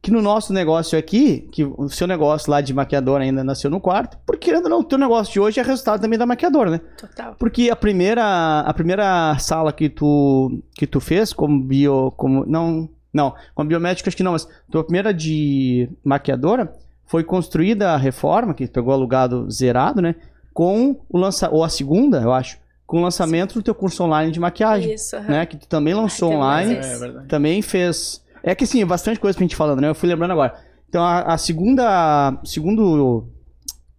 Que 0.03 0.11
no 0.11 0.21
nosso 0.21 0.51
negócio 0.51 0.99
aqui, 0.99 1.47
que 1.49 1.63
o 1.63 1.87
seu 1.87 2.05
negócio 2.05 2.51
lá 2.51 2.59
de 2.59 2.73
maquiadora 2.73 3.23
ainda 3.23 3.41
nasceu 3.41 3.69
no 3.71 3.79
quarto, 3.79 4.17
porque 4.25 4.47
querendo 4.47 4.65
ou 4.65 4.69
não, 4.69 4.79
o 4.81 4.83
teu 4.83 4.97
negócio 4.97 5.31
de 5.31 5.39
hoje 5.39 5.61
é 5.61 5.63
resultado 5.63 6.01
também 6.01 6.19
da 6.19 6.25
maquiadora, 6.25 6.71
né? 6.71 6.81
Total. 6.97 7.35
Porque 7.39 7.69
a 7.69 7.75
primeira, 7.75 8.59
a 8.59 8.73
primeira 8.73 9.37
sala 9.39 9.71
que 9.71 9.87
tu, 9.89 10.61
que 10.73 10.85
tu 10.85 10.99
fez 10.99 11.31
como 11.31 11.57
bio, 11.57 12.11
como 12.17 12.45
não, 12.45 12.89
não, 13.13 13.33
como 13.55 13.69
biomédica 13.69 14.09
acho 14.09 14.17
que 14.17 14.23
não, 14.23 14.33
mas 14.33 14.45
tua 14.69 14.83
primeira 14.83 15.13
de 15.13 15.87
maquiadora 16.03 16.73
foi 17.05 17.23
construída 17.23 17.91
a 17.91 17.97
reforma, 17.97 18.53
que 18.53 18.67
pegou 18.67 18.93
alugado 18.93 19.49
zerado, 19.49 20.01
né? 20.01 20.15
Com 20.53 20.97
o 21.09 21.17
lança 21.17 21.49
ou 21.49 21.63
a 21.63 21.69
segunda, 21.69 22.19
eu 22.21 22.33
acho, 22.33 22.57
com 22.85 22.97
o 22.97 23.01
lançamento 23.01 23.53
do 23.53 23.63
teu 23.63 23.73
curso 23.73 24.03
online 24.03 24.33
de 24.33 24.39
maquiagem, 24.41 24.95
Isso, 24.95 25.15
aham. 25.15 25.27
né? 25.29 25.45
Que 25.45 25.55
tu 25.55 25.65
também 25.65 25.93
lançou 25.93 26.29
Ai, 26.31 26.35
online, 26.35 26.73
esse. 26.79 26.99
verdade. 26.99 27.27
também 27.29 27.61
fez 27.61 28.21
É 28.43 28.53
que 28.53 28.65
sim, 28.65 28.81
é 28.81 28.85
bastante 28.85 29.19
coisa 29.19 29.37
pra 29.37 29.43
gente 29.43 29.55
falando, 29.55 29.79
né? 29.81 29.87
Eu 29.89 29.95
fui 29.95 30.09
lembrando 30.09 30.31
agora. 30.31 30.53
Então, 30.89 31.03
a, 31.03 31.21
a 31.33 31.37
segunda. 31.37 32.37
Segundo 32.43 33.27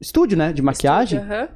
estúdio, 0.01 0.37
né? 0.37 0.53
De 0.53 0.61
maquiagem, 0.63 1.19
Estúdio, 1.19 1.37
aham. 1.41 1.49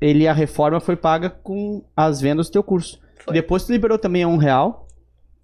ele 0.00 0.28
a 0.28 0.32
reforma 0.32 0.78
foi 0.78 0.94
paga 0.94 1.30
com 1.30 1.82
as 1.96 2.20
vendas 2.20 2.48
do 2.48 2.52
teu 2.52 2.62
curso. 2.62 3.00
Foi. 3.24 3.32
Depois 3.34 3.64
tu 3.64 3.72
liberou 3.72 3.98
também 3.98 4.22
a 4.22 4.28
um 4.28 4.36
real. 4.36 4.86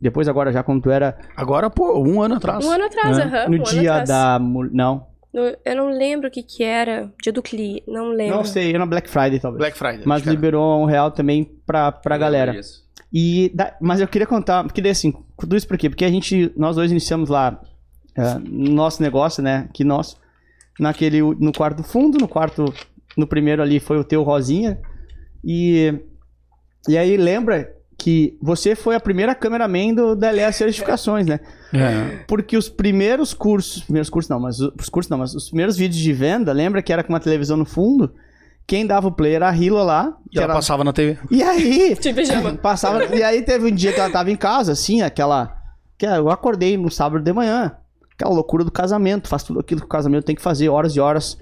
Depois, 0.00 0.28
agora, 0.28 0.52
já 0.52 0.62
quando 0.62 0.82
tu 0.82 0.90
era. 0.90 1.16
Agora, 1.34 1.70
pô, 1.70 1.98
um 1.98 2.20
ano 2.20 2.34
atrás. 2.34 2.64
Um 2.64 2.70
ano 2.70 2.84
atrás, 2.84 3.16
né, 3.16 3.24
aham. 3.24 3.48
no 3.48 3.56
um 3.56 3.60
ano 3.60 3.64
dia 3.64 3.90
atrás. 3.92 4.08
da. 4.08 4.38
Não. 4.38 5.06
No- 5.32 5.56
eu 5.64 5.76
não 5.76 5.88
lembro 5.88 6.28
o 6.28 6.30
que 6.30 6.42
que 6.42 6.62
era. 6.62 7.10
Dia 7.22 7.32
do 7.32 7.42
CLI, 7.42 7.82
não 7.88 8.10
lembro. 8.10 8.36
Não 8.36 8.44
sei, 8.44 8.68
era 8.68 8.78
na 8.78 8.86
Black 8.86 9.08
Friday, 9.08 9.40
talvez. 9.40 9.58
Black 9.58 9.76
Friday. 9.76 10.02
Mas 10.04 10.22
liberou 10.22 10.80
um 10.82 10.84
real 10.84 11.10
também 11.10 11.44
pra, 11.66 11.90
pra 11.90 12.16
galera. 12.18 12.54
Isso. 12.54 12.83
E 13.16 13.52
da- 13.54 13.76
mas 13.80 14.00
eu 14.00 14.08
queria 14.08 14.26
contar, 14.26 14.64
porque 14.64 14.82
daí 14.82 14.90
assim, 14.90 15.14
tudo 15.38 15.56
isso 15.56 15.68
por 15.68 15.78
quê? 15.78 15.88
Porque 15.88 16.04
a 16.04 16.10
gente, 16.10 16.52
nós 16.56 16.74
dois 16.74 16.90
iniciamos 16.90 17.28
lá 17.30 17.60
no 18.40 18.70
nosso 18.72 19.00
negócio, 19.00 19.40
né? 19.40 19.68
Que 19.72 19.84
nós, 19.84 20.16
naquele, 20.80 21.22
no 21.22 21.52
quarto 21.52 21.84
fundo, 21.84 22.18
no 22.18 22.26
quarto, 22.26 22.64
no 23.16 23.24
primeiro 23.26 23.62
ali 23.62 23.78
foi 23.78 23.98
o 23.98 24.04
teu 24.04 24.24
Rosinha. 24.24 24.80
E, 25.44 25.94
e 26.88 26.98
aí 26.98 27.16
lembra 27.16 27.72
que 27.96 28.36
você 28.42 28.74
foi 28.74 28.96
a 28.96 29.00
primeira 29.00 29.32
cameraman 29.34 29.94
do, 29.94 30.16
da 30.16 30.50
Certificações, 30.50 31.26
né? 31.26 31.38
É. 31.72 32.24
Porque 32.26 32.56
os 32.56 32.68
primeiros 32.68 33.32
cursos, 33.32 33.84
primeiros 33.84 34.10
cursos 34.10 34.28
não, 34.28 34.40
mas 34.40 34.58
os 34.58 34.88
cursos 34.88 35.08
não, 35.08 35.18
mas 35.18 35.34
os 35.36 35.48
primeiros 35.48 35.76
vídeos 35.76 36.02
de 36.02 36.12
venda, 36.12 36.52
lembra 36.52 36.82
que 36.82 36.92
era 36.92 37.04
com 37.04 37.12
uma 37.12 37.20
televisão 37.20 37.56
no 37.56 37.64
fundo? 37.64 38.12
Quem 38.66 38.86
dava 38.86 39.08
o 39.08 39.12
play 39.12 39.34
era 39.34 39.48
a 39.48 39.52
Hila 39.56 39.82
lá. 39.82 40.16
E 40.32 40.38
ela 40.38 40.44
era- 40.46 40.54
passava 40.54 40.82
na 40.84 40.92
TV. 40.92 41.18
E 41.30 41.42
aí, 41.42 41.94
De 42.00 42.12
pijama. 42.14 42.54
Passava. 42.62 43.04
e 43.14 43.22
aí 43.22 43.42
teve 43.42 43.70
um 43.70 43.74
dia 43.74 43.92
que 43.92 44.00
ela 44.00 44.10
tava 44.10 44.30
em 44.30 44.36
casa, 44.36 44.72
assim, 44.72 45.02
aquela. 45.02 45.56
Que 45.98 46.06
eu 46.06 46.30
acordei 46.30 46.76
no 46.76 46.90
sábado 46.90 47.22
de 47.22 47.32
manhã. 47.32 47.76
Aquela 48.14 48.32
loucura 48.34 48.64
do 48.64 48.70
casamento. 48.72 49.28
Faz 49.28 49.42
tudo 49.42 49.60
aquilo 49.60 49.80
que 49.80 49.86
o 49.86 49.88
casamento 49.88 50.24
tem 50.24 50.34
que 50.34 50.42
fazer, 50.42 50.68
horas 50.68 50.96
e 50.96 51.00
horas 51.00 51.38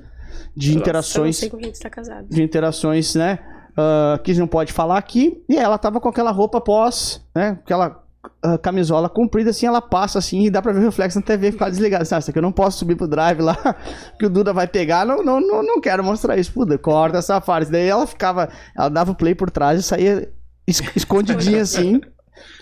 de 0.57 0.71
Eu 0.71 0.75
não 0.75 0.81
interações. 0.81 1.37
sei 1.37 1.49
com 1.49 1.59
quem 1.59 1.71
tu 1.71 1.79
tá 1.79 1.89
casado. 1.91 2.27
De 2.29 2.43
interações, 2.43 3.15
né? 3.15 3.39
ah, 3.77 4.19
que 4.23 4.35
não 4.35 4.47
pode 4.47 4.73
falar 4.73 4.99
aqui. 4.99 5.43
E 5.49 5.57
ela 5.57 5.79
tava 5.79 6.01
com 6.01 6.09
aquela 6.09 6.31
roupa 6.31 6.61
pós, 6.61 7.25
né? 7.35 7.59
Aquela 7.63 8.02
ah, 8.43 8.57
camisola 8.59 9.09
comprida, 9.09 9.51
assim, 9.51 9.67
ela 9.67 9.81
passa 9.81 10.19
assim 10.19 10.45
e 10.47 10.51
dá 10.51 10.61
pra 10.63 10.73
ver 10.73 10.79
o 10.81 10.83
reflexo 10.83 11.19
na 11.19 11.25
TV 11.25 11.49
e 11.49 11.53
ficar 11.53 11.71
desligada. 11.71 12.03
Assim, 12.03 12.15
ah, 12.15 12.19
isso 12.19 12.31
aqui 12.31 12.39
eu 12.39 12.43
não 12.43 12.53
posso 12.53 12.79
subir 12.79 12.95
pro 12.97 13.09
drive 13.09 13.41
lá, 13.41 13.57
que 14.19 14.27
o 14.27 14.31
Duda 14.31 14.53
vai 14.53 14.67
pegar. 14.67 15.05
Não, 15.05 15.23
não, 15.23 15.41
não, 15.41 15.63
não 15.63 15.81
quero 15.81 16.05
mostrar 16.05 16.37
isso. 16.39 16.53
Puta, 16.53 16.77
corta 16.79 17.19
essa 17.19 17.41
parte. 17.41 17.71
Daí 17.71 17.89
ela 17.89 18.07
ficava, 18.07 18.49
ela 18.77 18.89
dava 18.89 19.11
o 19.13 19.15
play 19.15 19.35
por 19.35 19.51
trás 19.51 19.81
e 19.81 19.83
saía 19.83 20.29
es- 20.67 20.83
escondidinha 20.97 21.63
assim. 21.63 22.01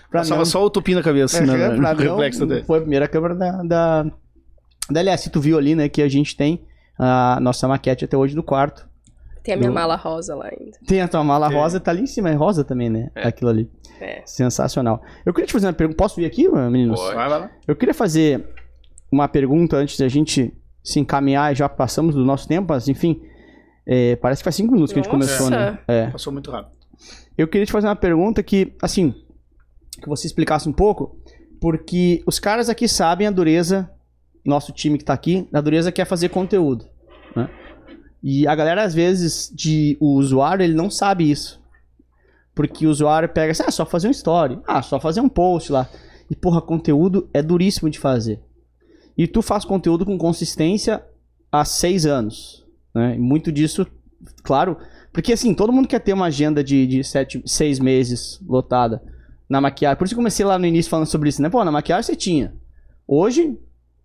Pra 0.09 0.21
Passava 0.21 0.39
não- 0.39 0.45
só 0.45 0.63
o 0.65 0.69
tupim 0.69 0.95
na 0.95 1.01
cabeça. 1.03 1.37
é, 1.37 1.41
né, 1.45 1.75
pra 1.75 1.93
não- 1.93 1.95
reflexo 2.17 2.45
da 2.45 2.55
TV. 2.55 2.65
Foi 2.67 2.77
a 2.79 2.81
primeira 2.81 3.07
câmera 3.07 3.35
da, 3.35 3.63
da, 3.63 4.03
da 4.89 4.99
LS. 4.99 5.29
Tu 5.29 5.39
viu 5.39 5.57
ali, 5.57 5.73
né, 5.75 5.87
que 5.87 6.01
a 6.01 6.09
gente 6.09 6.35
tem 6.35 6.65
a 6.99 7.39
nossa 7.41 7.67
maquete 7.67 8.03
até 8.05 8.17
hoje 8.17 8.35
no 8.35 8.43
quarto. 8.43 8.85
Tem 9.43 9.53
a 9.53 9.57
minha 9.57 9.69
Do- 9.69 9.73
mala 9.73 9.95
rosa 9.95 10.35
lá 10.35 10.45
ainda. 10.45 10.77
Tem 10.85 11.01
a 11.01 11.07
tua 11.07 11.23
mala 11.23 11.47
Tem. 11.49 11.57
rosa, 11.57 11.79
tá 11.79 11.91
ali 11.91 12.01
em 12.03 12.07
cima, 12.07 12.29
é 12.29 12.33
rosa 12.33 12.63
também, 12.63 12.89
né? 12.89 13.09
É. 13.15 13.27
Aquilo 13.27 13.49
ali. 13.49 13.69
É. 13.99 14.21
Sensacional. 14.25 15.01
Eu 15.25 15.33
queria 15.33 15.47
te 15.47 15.53
fazer 15.53 15.67
uma 15.67 15.73
pergunta. 15.73 15.97
Posso 15.97 16.15
vir 16.15 16.25
aqui, 16.25 16.47
meninos? 16.49 16.99
Pode. 16.99 17.15
Vai, 17.15 17.29
vai 17.29 17.39
lá. 17.41 17.51
Eu 17.67 17.75
queria 17.75 17.93
fazer 17.93 18.47
uma 19.11 19.27
pergunta 19.27 19.77
antes 19.77 19.97
da 19.99 20.07
gente 20.07 20.53
se 20.83 20.99
encaminhar. 20.99 21.55
Já 21.55 21.67
passamos 21.69 22.15
do 22.15 22.23
nosso 22.25 22.47
tempo, 22.47 22.67
mas 22.73 22.87
enfim. 22.87 23.21
é, 23.85 24.15
parece 24.15 24.41
que 24.41 24.43
faz 24.43 24.55
cinco 24.55 24.73
minutos 24.73 24.93
que 24.93 24.99
a 24.99 25.03
gente 25.03 25.11
Nossa. 25.13 25.27
começou, 25.37 25.49
né? 25.49 25.79
É. 25.87 26.07
Passou 26.11 26.31
muito 26.31 26.49
rápido. 26.51 26.73
Eu 27.37 27.47
queria 27.47 27.65
te 27.65 27.71
fazer 27.71 27.87
uma 27.87 27.95
pergunta 27.95 28.41
que, 28.43 28.73
assim, 28.81 29.13
que 30.01 30.07
você 30.07 30.27
explicasse 30.27 30.69
um 30.69 30.73
pouco, 30.73 31.17
porque 31.59 32.21
os 32.27 32.37
caras 32.39 32.69
aqui 32.69 32.87
sabem 32.87 33.25
a 33.27 33.31
dureza, 33.31 33.89
nosso 34.45 34.71
time 34.71 34.97
que 34.97 35.03
tá 35.05 35.13
aqui, 35.13 35.47
a 35.53 35.61
dureza 35.61 35.91
que 35.91 36.01
é 36.01 36.05
fazer 36.05 36.29
conteúdo, 36.29 36.85
né? 37.35 37.49
E 38.23 38.47
a 38.47 38.53
galera, 38.53 38.83
às 38.83 38.93
vezes, 38.93 39.51
de 39.53 39.97
o 39.99 40.13
usuário, 40.13 40.63
ele 40.63 40.73
não 40.73 40.89
sabe 40.89 41.29
isso. 41.29 41.59
Porque 42.53 42.85
o 42.85 42.89
usuário 42.89 43.29
pega 43.29 43.51
assim, 43.51 43.63
ah, 43.65 43.71
só 43.71 43.85
fazer 43.85 44.07
um 44.07 44.11
story, 44.11 44.59
ah, 44.67 44.81
só 44.81 44.99
fazer 44.99 45.21
um 45.21 45.29
post 45.29 45.71
lá. 45.71 45.89
E, 46.29 46.35
porra, 46.35 46.61
conteúdo 46.61 47.29
é 47.33 47.41
duríssimo 47.41 47.89
de 47.89 47.99
fazer. 47.99 48.39
E 49.17 49.27
tu 49.27 49.41
faz 49.41 49.65
conteúdo 49.65 50.05
com 50.05 50.17
consistência 50.17 51.03
há 51.51 51.65
seis 51.65 52.05
anos, 52.05 52.65
né? 52.93 53.15
E 53.15 53.19
muito 53.19 53.51
disso, 53.51 53.85
claro, 54.43 54.77
porque 55.11 55.33
assim, 55.33 55.53
todo 55.53 55.73
mundo 55.73 55.87
quer 55.87 55.99
ter 55.99 56.13
uma 56.13 56.27
agenda 56.27 56.63
de, 56.63 56.87
de 56.87 57.03
sete, 57.03 57.41
seis 57.45 57.79
meses 57.79 58.39
lotada 58.47 59.01
na 59.49 59.59
maquiagem. 59.59 59.97
Por 59.97 60.05
isso 60.05 60.15
que 60.15 60.19
comecei 60.19 60.45
lá 60.45 60.57
no 60.57 60.65
início 60.65 60.89
falando 60.89 61.07
sobre 61.07 61.29
isso, 61.29 61.41
né? 61.41 61.49
Pô, 61.49 61.63
na 61.65 61.71
maquiagem 61.71 62.03
você 62.03 62.15
tinha. 62.15 62.53
Hoje, 63.05 63.57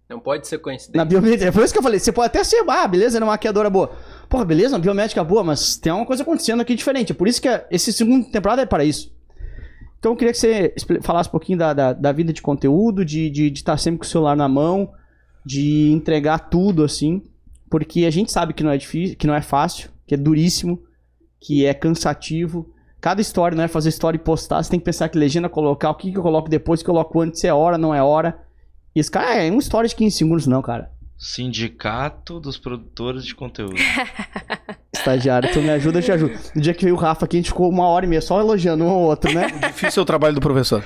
Não 0.08 0.20
pode 0.20 0.46
ser 0.46 0.58
coincidência. 0.58 0.96
na 0.96 1.04
biométrica. 1.04 1.46
É 1.46 1.50
por 1.52 1.64
isso 1.64 1.72
que 1.72 1.78
eu 1.78 1.82
falei, 1.82 1.98
você 1.98 2.12
pode 2.12 2.28
até 2.28 2.44
ser, 2.44 2.64
ah, 2.68 2.86
beleza, 2.86 3.18
era 3.18 3.24
uma 3.24 3.32
maquiadora 3.32 3.68
boa. 3.68 3.90
Porra, 4.28 4.44
beleza, 4.44 4.74
uma 4.76 4.80
biométrica 4.80 5.24
boa, 5.24 5.42
mas 5.42 5.76
tem 5.76 5.92
uma 5.92 6.06
coisa 6.06 6.22
acontecendo 6.22 6.60
aqui 6.60 6.74
diferente. 6.76 7.10
É 7.12 7.14
por 7.14 7.26
isso 7.26 7.42
que 7.42 7.48
a- 7.48 7.66
esse 7.70 7.92
segundo 7.92 8.30
temporada 8.30 8.62
é 8.62 8.66
para 8.66 8.84
isso. 8.84 9.12
Então 9.98 10.12
eu 10.12 10.16
queria 10.16 10.32
que 10.32 10.38
você 10.38 10.72
falasse 11.02 11.28
um 11.28 11.32
pouquinho 11.32 11.58
da, 11.58 11.72
da, 11.72 11.92
da 11.92 12.12
vida 12.12 12.32
de 12.32 12.40
conteúdo, 12.40 13.04
de 13.04 13.22
estar 13.26 13.34
de, 13.34 13.50
de 13.50 13.58
estar 13.58 13.76
sempre 13.78 13.98
com 13.98 14.04
o 14.04 14.08
celular 14.08 14.36
na 14.36 14.48
mão, 14.48 14.92
de 15.44 15.90
entregar 15.90 16.38
tudo 16.38 16.84
assim. 16.84 17.22
Porque 17.68 18.04
a 18.06 18.10
gente 18.10 18.30
sabe 18.30 18.52
que 18.54 18.62
não 18.62 18.70
é 18.70 18.76
difícil, 18.78 19.16
que 19.16 19.26
não 19.26 19.34
é 19.34 19.42
fácil, 19.42 19.90
que 20.06 20.14
é 20.14 20.16
duríssimo, 20.16 20.80
que 21.40 21.66
é 21.66 21.74
cansativo. 21.74 22.70
Cada 23.00 23.20
história, 23.20 23.56
não 23.56 23.64
é 23.64 23.68
fazer 23.68 23.88
história 23.88 24.16
e 24.16 24.20
postar, 24.20 24.62
você 24.62 24.70
tem 24.70 24.78
que 24.78 24.84
pensar 24.84 25.08
que 25.08 25.18
legenda 25.18 25.48
colocar, 25.48 25.90
o 25.90 25.94
que, 25.94 26.12
que 26.12 26.18
eu 26.18 26.22
coloco 26.22 26.48
depois, 26.48 26.80
o 26.80 26.84
que 26.84 26.90
eu 26.90 26.94
coloco 26.94 27.20
antes, 27.20 27.40
se 27.40 27.46
é 27.48 27.52
hora, 27.54 27.76
não 27.76 27.92
é 27.94 28.00
hora. 28.02 28.45
E 28.96 28.98
esse 28.98 29.10
cara 29.10 29.34
é 29.44 29.50
uma 29.50 29.60
história 29.60 29.86
de 29.86 29.94
15 29.94 30.16
segundos, 30.16 30.46
não, 30.46 30.62
cara. 30.62 30.90
Sindicato 31.18 32.40
dos 32.40 32.56
produtores 32.56 33.26
de 33.26 33.34
conteúdo. 33.34 33.76
Estagiário, 34.90 35.52
tu 35.52 35.60
me 35.60 35.68
ajuda, 35.68 35.98
eu 35.98 36.02
te 36.02 36.10
ajudo. 36.12 36.32
No 36.54 36.62
dia 36.62 36.72
que 36.72 36.82
veio 36.82 36.96
o 36.96 36.98
Rafa 36.98 37.26
aqui, 37.26 37.36
a 37.36 37.40
gente 37.40 37.50
ficou 37.50 37.68
uma 37.68 37.86
hora 37.88 38.06
e 38.06 38.08
meia 38.08 38.22
só 38.22 38.40
elogiando 38.40 38.84
um 38.84 38.88
ao 38.88 39.00
outro, 39.02 39.30
né? 39.34 39.48
Difícil 39.68 40.00
é 40.00 40.02
o 40.02 40.06
trabalho 40.06 40.34
do 40.34 40.40
professor. 40.40 40.82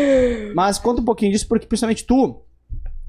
Mas 0.54 0.78
conta 0.78 1.00
um 1.00 1.04
pouquinho 1.06 1.32
disso, 1.32 1.48
porque 1.48 1.66
principalmente 1.66 2.04
tu 2.04 2.42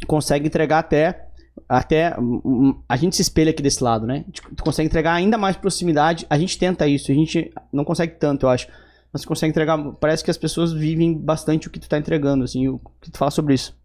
consegue 0.07 0.47
entregar 0.47 0.79
até. 0.79 1.27
Até. 1.67 2.17
hum, 2.17 2.79
A 2.87 2.95
gente 2.95 3.17
se 3.17 3.21
espelha 3.21 3.51
aqui 3.51 3.61
desse 3.61 3.83
lado, 3.83 4.07
né? 4.07 4.23
Tu 4.55 4.63
consegue 4.63 4.87
entregar 4.87 5.15
ainda 5.15 5.37
mais 5.37 5.57
proximidade. 5.57 6.25
A 6.29 6.37
gente 6.37 6.57
tenta 6.57 6.87
isso, 6.87 7.11
a 7.11 7.15
gente 7.15 7.51
não 7.73 7.83
consegue 7.83 8.13
tanto, 8.13 8.45
eu 8.45 8.49
acho. 8.49 8.69
Mas 9.11 9.21
tu 9.23 9.27
consegue 9.27 9.51
entregar. 9.51 9.77
Parece 9.99 10.23
que 10.23 10.31
as 10.31 10.37
pessoas 10.37 10.71
vivem 10.71 11.13
bastante 11.13 11.67
o 11.67 11.71
que 11.71 11.79
tu 11.79 11.89
tá 11.89 11.97
entregando, 11.97 12.45
assim, 12.45 12.69
o 12.69 12.79
que 13.01 13.11
tu 13.11 13.17
fala 13.17 13.31
sobre 13.31 13.53
isso. 13.53 13.75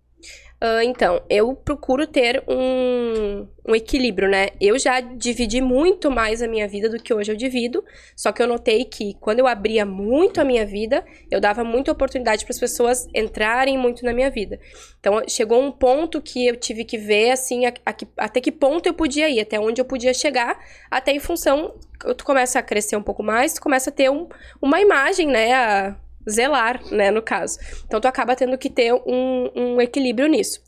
Ah, 0.62 0.84
então, 0.84 1.22
eu 1.30 1.54
procuro 1.54 2.06
ter 2.06 2.44
um, 2.46 3.46
um 3.66 3.74
equilíbrio, 3.74 4.28
né? 4.28 4.48
Eu 4.60 4.78
já 4.78 5.00
dividi 5.00 5.58
muito 5.62 6.10
mais 6.10 6.42
a 6.42 6.46
minha 6.48 6.68
vida 6.68 6.86
do 6.86 7.02
que 7.02 7.14
hoje 7.14 7.32
eu 7.32 7.36
divido, 7.36 7.82
só 8.14 8.30
que 8.30 8.42
eu 8.42 8.46
notei 8.46 8.84
que 8.84 9.14
quando 9.14 9.38
eu 9.38 9.46
abria 9.46 9.86
muito 9.86 10.38
a 10.38 10.44
minha 10.44 10.66
vida, 10.66 11.02
eu 11.30 11.40
dava 11.40 11.64
muita 11.64 11.90
oportunidade 11.92 12.44
para 12.44 12.52
as 12.52 12.58
pessoas 12.60 13.08
entrarem 13.14 13.78
muito 13.78 14.04
na 14.04 14.12
minha 14.12 14.30
vida. 14.30 14.60
Então, 14.98 15.22
chegou 15.26 15.62
um 15.62 15.72
ponto 15.72 16.20
que 16.20 16.46
eu 16.46 16.54
tive 16.56 16.84
que 16.84 16.98
ver, 16.98 17.30
assim, 17.30 17.64
a- 17.64 17.72
a 17.86 17.92
que- 17.94 18.06
até 18.18 18.38
que 18.38 18.52
ponto 18.52 18.86
eu 18.86 18.92
podia 18.92 19.30
ir, 19.30 19.40
até 19.40 19.58
onde 19.58 19.80
eu 19.80 19.84
podia 19.86 20.12
chegar, 20.12 20.58
até 20.90 21.10
em 21.10 21.20
função, 21.20 21.74
tu 22.18 22.22
começa 22.22 22.58
a 22.58 22.62
crescer 22.62 22.96
um 22.96 23.02
pouco 23.02 23.22
mais, 23.22 23.54
tu 23.54 23.62
começa 23.62 23.88
a 23.88 23.92
ter 23.92 24.10
um, 24.10 24.28
uma 24.60 24.78
imagem, 24.78 25.26
né, 25.26 25.54
a 25.54 25.96
zelar, 26.28 26.82
né, 26.90 27.10
no 27.10 27.22
caso. 27.22 27.58
Então, 27.84 28.00
tu 28.00 28.08
acaba 28.08 28.36
tendo 28.36 28.56
que 28.58 28.70
ter 28.70 28.92
um, 28.92 29.50
um 29.54 29.80
equilíbrio 29.80 30.28
nisso. 30.28 30.62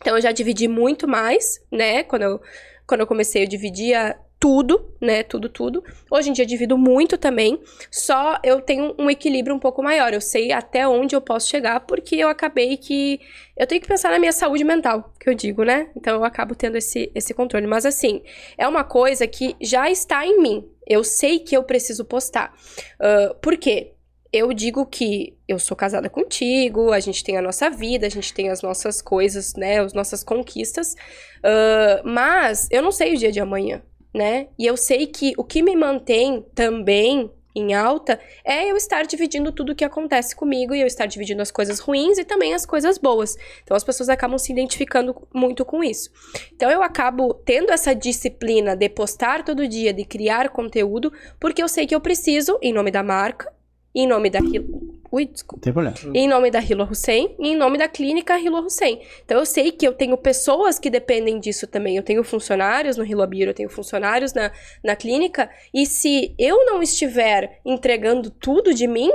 Então, 0.00 0.16
eu 0.16 0.20
já 0.20 0.32
dividi 0.32 0.68
muito 0.68 1.08
mais, 1.08 1.60
né? 1.70 2.02
Quando 2.02 2.22
eu, 2.22 2.40
quando 2.86 3.00
eu 3.00 3.06
comecei, 3.06 3.42
eu 3.42 3.48
dividia 3.48 4.16
tudo, 4.38 4.94
né? 5.00 5.22
Tudo, 5.22 5.48
tudo. 5.48 5.82
Hoje 6.10 6.30
em 6.30 6.32
dia, 6.32 6.44
eu 6.44 6.48
divido 6.48 6.76
muito 6.76 7.16
também. 7.16 7.60
Só 7.90 8.38
eu 8.44 8.60
tenho 8.60 8.94
um 8.98 9.08
equilíbrio 9.08 9.56
um 9.56 9.58
pouco 9.58 9.82
maior. 9.82 10.12
Eu 10.12 10.20
sei 10.20 10.52
até 10.52 10.86
onde 10.86 11.16
eu 11.16 11.20
posso 11.20 11.48
chegar, 11.48 11.80
porque 11.80 12.16
eu 12.16 12.28
acabei 12.28 12.76
que. 12.76 13.20
Eu 13.56 13.66
tenho 13.66 13.80
que 13.80 13.88
pensar 13.88 14.10
na 14.10 14.18
minha 14.18 14.32
saúde 14.32 14.64
mental, 14.64 15.12
que 15.18 15.30
eu 15.30 15.34
digo, 15.34 15.64
né? 15.64 15.90
Então, 15.96 16.16
eu 16.16 16.24
acabo 16.24 16.54
tendo 16.54 16.76
esse, 16.76 17.10
esse 17.14 17.32
controle. 17.32 17.66
Mas, 17.66 17.86
assim, 17.86 18.22
é 18.58 18.68
uma 18.68 18.84
coisa 18.84 19.26
que 19.26 19.56
já 19.60 19.90
está 19.90 20.26
em 20.26 20.40
mim. 20.40 20.68
Eu 20.86 21.02
sei 21.02 21.38
que 21.40 21.56
eu 21.56 21.64
preciso 21.64 22.04
postar. 22.04 22.54
Ah, 23.00 23.34
por 23.40 23.56
quê? 23.56 23.95
Eu 24.36 24.52
digo 24.52 24.84
que 24.86 25.36
eu 25.48 25.58
sou 25.58 25.76
casada 25.76 26.08
contigo, 26.10 26.92
a 26.92 27.00
gente 27.00 27.24
tem 27.24 27.36
a 27.36 27.42
nossa 27.42 27.70
vida, 27.70 28.06
a 28.06 28.10
gente 28.10 28.32
tem 28.34 28.50
as 28.50 28.62
nossas 28.62 29.00
coisas, 29.00 29.54
né, 29.54 29.80
as 29.80 29.92
nossas 29.92 30.22
conquistas, 30.22 30.94
ah, 31.42 32.02
mas 32.04 32.68
eu 32.70 32.82
não 32.82 32.92
sei 32.92 33.14
o 33.14 33.16
dia 33.16 33.32
de 33.32 33.40
amanhã, 33.40 33.82
né? 34.14 34.48
E 34.58 34.66
eu 34.66 34.76
sei 34.76 35.06
que 35.06 35.32
o 35.36 35.44
que 35.44 35.62
me 35.62 35.76
mantém 35.76 36.44
também 36.54 37.30
em 37.56 37.72
alta 37.72 38.20
é 38.44 38.70
eu 38.70 38.76
estar 38.76 39.06
dividindo 39.06 39.50
tudo 39.50 39.72
o 39.72 39.74
que 39.74 39.84
acontece 39.84 40.36
comigo 40.36 40.74
e 40.74 40.80
eu 40.82 40.86
estar 40.86 41.06
dividindo 41.06 41.40
as 41.40 41.50
coisas 41.50 41.80
ruins 41.80 42.18
e 42.18 42.24
também 42.24 42.52
as 42.52 42.66
coisas 42.66 42.98
boas. 42.98 43.34
Então 43.62 43.74
as 43.74 43.82
pessoas 43.82 44.10
acabam 44.10 44.36
se 44.36 44.52
identificando 44.52 45.26
muito 45.32 45.64
com 45.64 45.82
isso. 45.82 46.10
Então 46.52 46.70
eu 46.70 46.82
acabo 46.82 47.32
tendo 47.32 47.72
essa 47.72 47.94
disciplina 47.94 48.76
de 48.76 48.88
postar 48.90 49.42
todo 49.42 49.66
dia, 49.66 49.92
de 49.92 50.04
criar 50.04 50.50
conteúdo, 50.50 51.10
porque 51.40 51.62
eu 51.62 51.68
sei 51.68 51.86
que 51.86 51.94
eu 51.94 52.00
preciso, 52.00 52.58
em 52.60 52.74
nome 52.74 52.90
da 52.90 53.02
marca, 53.02 53.50
em 53.96 54.06
nome 54.06 54.30
da 54.30 54.40
Ui, 55.10 55.24
desculpa. 55.24 55.62
Tem 55.62 55.72
problema. 55.72 55.96
Em 56.14 56.28
nome 56.28 56.50
da 56.50 56.60
Hilo 56.60 56.84
Hussein 56.84 57.34
e 57.38 57.48
em 57.48 57.56
nome 57.56 57.78
da 57.78 57.88
clínica 57.88 58.38
Hilo 58.38 58.58
Hussein. 58.58 59.00
Então 59.24 59.38
eu 59.38 59.46
sei 59.46 59.70
que 59.72 59.86
eu 59.86 59.92
tenho 59.92 60.16
pessoas 60.16 60.78
que 60.78 60.90
dependem 60.90 61.38
disso 61.38 61.66
também. 61.66 61.96
Eu 61.96 62.02
tenho 62.02 62.22
funcionários 62.22 62.96
no 62.96 63.06
Hilo 63.06 63.26
Biro, 63.26 63.50
eu 63.50 63.54
tenho 63.54 63.70
funcionários 63.70 64.34
na, 64.34 64.50
na 64.84 64.96
clínica. 64.96 65.48
E 65.72 65.86
se 65.86 66.34
eu 66.38 66.66
não 66.66 66.82
estiver 66.82 67.60
entregando 67.64 68.30
tudo 68.30 68.74
de 68.74 68.86
mim, 68.86 69.10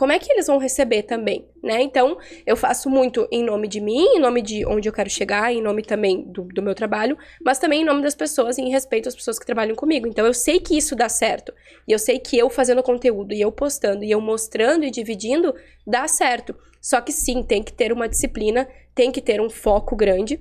como 0.00 0.12
é 0.12 0.18
que 0.18 0.32
eles 0.32 0.46
vão 0.46 0.56
receber 0.56 1.02
também, 1.02 1.46
né? 1.62 1.82
Então, 1.82 2.16
eu 2.46 2.56
faço 2.56 2.88
muito 2.88 3.28
em 3.30 3.44
nome 3.44 3.68
de 3.68 3.82
mim, 3.82 4.02
em 4.02 4.18
nome 4.18 4.40
de 4.40 4.64
onde 4.64 4.88
eu 4.88 4.92
quero 4.94 5.10
chegar, 5.10 5.52
em 5.52 5.60
nome 5.60 5.82
também 5.82 6.22
do, 6.22 6.44
do, 6.44 6.62
meu 6.62 6.74
trabalho, 6.74 7.18
mas 7.44 7.58
também 7.58 7.82
em 7.82 7.84
nome 7.84 8.00
das 8.00 8.14
pessoas 8.14 8.56
e 8.56 8.62
em 8.62 8.70
respeito 8.70 9.10
às 9.10 9.14
pessoas 9.14 9.38
que 9.38 9.44
trabalham 9.44 9.76
comigo. 9.76 10.08
Então, 10.08 10.24
eu 10.24 10.32
sei 10.32 10.58
que 10.58 10.74
isso 10.74 10.96
dá 10.96 11.06
certo. 11.06 11.52
E 11.86 11.92
eu 11.92 11.98
sei 11.98 12.18
que 12.18 12.38
eu 12.38 12.48
fazendo 12.48 12.82
conteúdo, 12.82 13.34
e 13.34 13.42
eu 13.42 13.52
postando, 13.52 14.02
e 14.02 14.10
eu 14.10 14.22
mostrando 14.22 14.86
e 14.86 14.90
dividindo, 14.90 15.54
dá 15.86 16.08
certo. 16.08 16.56
Só 16.80 17.02
que 17.02 17.12
sim, 17.12 17.42
tem 17.42 17.62
que 17.62 17.74
ter 17.74 17.92
uma 17.92 18.08
disciplina, 18.08 18.66
tem 18.94 19.12
que 19.12 19.20
ter 19.20 19.38
um 19.38 19.50
foco 19.50 19.94
grande. 19.94 20.40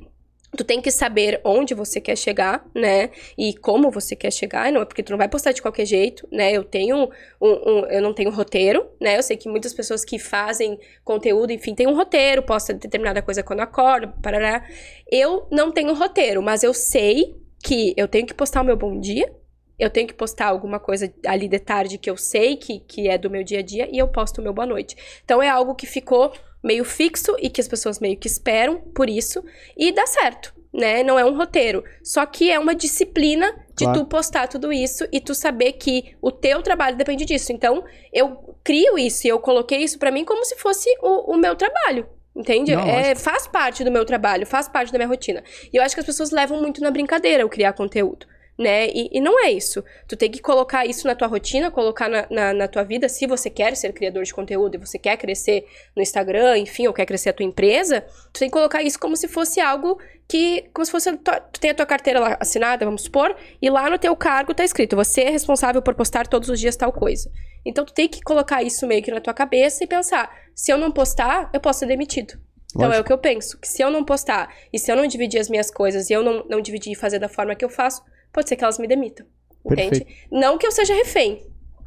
Tu 0.56 0.64
tem 0.64 0.82
que 0.82 0.90
saber 0.90 1.40
onde 1.44 1.74
você 1.74 2.02
quer 2.02 2.18
chegar, 2.18 2.66
né? 2.74 3.12
E 3.38 3.54
como 3.54 3.92
você 3.92 4.16
quer 4.16 4.32
chegar, 4.32 4.72
não 4.72 4.82
é 4.82 4.86
porque 4.86 5.04
tu 5.04 5.12
não 5.12 5.18
vai 5.18 5.30
postar 5.30 5.52
de 5.52 5.62
qualquer 5.62 5.86
jeito, 5.86 6.28
né? 6.32 6.52
Eu 6.52 6.64
tenho 6.64 7.10
um, 7.40 7.50
um, 7.50 7.86
eu 7.86 8.02
não 8.02 8.14
tenho 8.14 8.32
roteiro, 8.32 8.88
né? 9.00 9.18
Eu 9.18 9.24
sei 9.24 9.38
que 9.38 9.48
muitas 9.48 9.74
pessoas 9.74 10.04
que 10.04 10.18
fazem 10.18 10.80
conteúdo, 11.04 11.52
enfim, 11.52 11.76
tem 11.76 11.88
um 11.88 11.96
roteiro, 11.96 12.42
posta 12.42 12.74
determinada 12.74 13.22
coisa 13.22 13.44
quando 13.44 13.60
acorda, 13.60 14.08
parará. 14.24 14.66
Eu 15.12 15.48
não 15.52 15.72
tenho 15.72 15.94
roteiro, 15.94 16.42
mas 16.42 16.64
eu 16.64 16.74
sei 16.74 17.36
que 17.64 17.94
eu 17.96 18.08
tenho 18.08 18.26
que 18.26 18.34
postar 18.34 18.62
o 18.62 18.66
meu 18.66 18.76
bom 18.76 19.00
dia, 19.00 19.32
eu 19.80 19.90
tenho 19.90 20.08
que 20.08 20.14
postar 20.14 20.48
alguma 20.48 20.80
coisa 20.80 21.12
ali 21.26 21.48
de 21.48 21.58
tarde 21.58 21.98
que 21.98 22.10
eu 22.10 22.18
sei 22.18 22.58
que, 22.58 22.80
que 22.82 23.08
é 23.08 23.18
do 23.18 23.30
meu 23.30 23.44
dia 23.44 23.60
a 23.60 23.64
dia 23.64 23.88
e 23.90 23.98
eu 23.98 24.08
posto 24.10 24.40
o 24.40 24.44
meu 24.44 24.54
boa 24.54 24.66
noite. 24.66 24.96
Então 25.24 25.42
é 25.42 25.50
algo 25.50 25.74
que 25.74 25.86
ficou 25.86 26.34
meio 26.64 26.84
fixo 26.84 27.36
e 27.40 27.50
que 27.50 27.62
as 27.62 27.68
pessoas 27.68 28.00
meio 28.00 28.18
que 28.18 28.28
esperam 28.28 28.80
por 28.94 29.10
isso 29.10 29.44
e 29.78 29.92
dá 29.92 30.06
certo, 30.06 30.54
né? 30.74 31.04
Não 31.04 31.18
é 31.18 31.26
um 31.26 31.36
roteiro, 31.36 31.84
só 32.04 32.26
que 32.26 32.52
é 32.52 32.60
uma 32.60 32.76
disciplina 32.76 33.52
de 33.76 33.86
claro. 33.86 34.00
tu 34.00 34.06
postar 34.06 34.48
tudo 34.48 34.72
isso 34.72 35.08
e 35.12 35.20
tu 35.20 35.34
saber 35.34 35.74
que 35.74 36.16
o 36.22 36.32
teu 36.32 36.62
trabalho 36.62 36.98
depende 36.98 37.26
disso. 37.26 37.52
Então, 37.52 37.84
eu 38.14 38.56
crio 38.64 38.98
isso 38.98 39.26
e 39.26 39.30
eu 39.30 39.40
coloquei 39.40 39.80
isso 39.80 39.98
para 39.98 40.12
mim 40.12 40.26
como 40.26 40.44
se 40.44 40.56
fosse 40.58 40.90
o, 41.02 41.34
o 41.34 41.38
meu 41.38 41.56
trabalho. 41.56 42.08
Entende? 42.36 42.76
Não, 42.76 42.84
é, 42.84 43.16
faz 43.16 43.48
parte 43.48 43.84
do 43.84 43.92
meu 43.92 44.06
trabalho, 44.06 44.46
faz 44.46 44.68
parte 44.70 44.92
da 44.92 44.98
minha 44.98 45.08
rotina. 45.08 45.44
E 45.74 45.78
eu 45.78 45.84
acho 45.84 45.96
que 45.96 46.00
as 46.00 46.06
pessoas 46.06 46.32
levam 46.32 46.62
muito 46.62 46.80
na 46.80 46.92
brincadeira 46.92 47.46
o 47.46 47.50
criar 47.50 47.74
conteúdo 47.74 48.26
né? 48.60 48.90
E, 48.90 49.10
e, 49.14 49.22
não 49.22 49.42
é 49.42 49.50
isso. 49.50 49.82
Tu 50.06 50.18
tem 50.18 50.30
que 50.30 50.42
colocar 50.42 50.86
isso 50.86 51.08
na 51.08 51.16
tua 51.16 51.30
rotina, 51.30 51.72
colocar 51.72 52.10
na, 52.10 52.28
na, 52.30 52.54
na, 52.54 52.68
tua 52.68 52.84
vida. 52.84 53.08
Se 53.08 53.26
você 53.26 53.50
quer 53.50 53.74
ser 53.78 53.94
criador 53.94 54.22
de 54.26 54.34
conteúdo 54.34 54.76
e 54.76 54.78
você 54.78 55.00
quer 55.00 55.16
crescer 55.16 55.66
no 55.96 56.02
Instagram, 56.02 56.58
enfim, 56.58 56.86
ou 56.86 56.94
quer 56.94 57.06
crescer 57.06 57.30
a 57.30 57.34
tua 57.34 57.46
empresa, 57.46 58.02
tu 58.34 58.40
tem 58.40 58.50
que 58.50 58.54
colocar 58.54 58.84
isso 58.84 59.00
como 59.00 59.16
se 59.16 59.30
fosse 59.30 59.62
algo 59.62 59.98
que, 60.28 60.70
como 60.74 60.86
se 60.86 60.92
fosse, 60.92 61.10
tu 61.18 61.60
tem 61.62 61.72
a 61.72 61.74
tua 61.74 61.86
carteira 61.86 62.20
lá 62.20 62.38
assinada, 62.38 62.84
vamos 62.84 63.04
supor, 63.04 63.34
e 63.62 63.70
lá 63.70 63.90
no 63.90 63.98
teu 63.98 64.14
cargo 64.16 64.54
tá 64.54 64.64
escrito, 64.64 64.96
você 64.96 65.22
é 65.22 65.30
responsável 65.30 65.82
por 65.82 65.96
postar 65.96 66.28
todos 66.28 66.50
os 66.50 66.60
dias 66.60 66.76
tal 66.76 66.92
coisa. 66.92 67.32
Então 67.66 67.86
tu 67.86 67.94
tem 67.94 68.10
que 68.10 68.22
colocar 68.22 68.62
isso 68.62 68.86
meio 68.86 69.02
que 69.02 69.10
na 69.10 69.22
tua 69.22 69.34
cabeça 69.34 69.86
e 69.86 69.88
pensar, 69.88 70.30
se 70.54 70.72
eu 70.72 70.78
não 70.78 70.92
postar, 70.92 71.50
eu 71.54 71.62
posso 71.62 71.80
ser 71.80 71.86
demitido. 71.88 72.34
Então 72.76 72.88
Lógico. 72.88 72.98
é 72.98 73.00
o 73.00 73.04
que 73.06 73.14
eu 73.14 73.18
penso, 73.18 73.58
que 73.58 73.68
se 73.68 73.82
eu 73.82 73.90
não 73.90 74.04
postar, 74.04 74.54
e 74.72 74.78
se 74.78 74.92
eu 74.92 74.98
não 74.98 75.08
dividir 75.08 75.40
as 75.40 75.50
minhas 75.50 75.72
coisas, 75.72 76.10
e 76.10 76.14
eu 76.14 76.22
não, 76.22 76.46
não 76.48 76.62
dividir 76.62 76.92
e 76.92 76.96
fazer 76.96 77.18
da 77.18 77.30
forma 77.30 77.56
que 77.56 77.66
eu 77.66 77.70
faço, 77.70 78.04
pode 78.32 78.50
ser 78.50 78.56
que 78.56 78.64
elas 78.64 78.80
me 78.80 78.88
demitam. 78.88 79.26
Entende? 79.66 80.04
Perfeito. 80.04 80.28
Não 80.32 80.58
que 80.58 80.66
eu 80.66 80.72
seja 80.72 80.94
refém. 80.94 81.44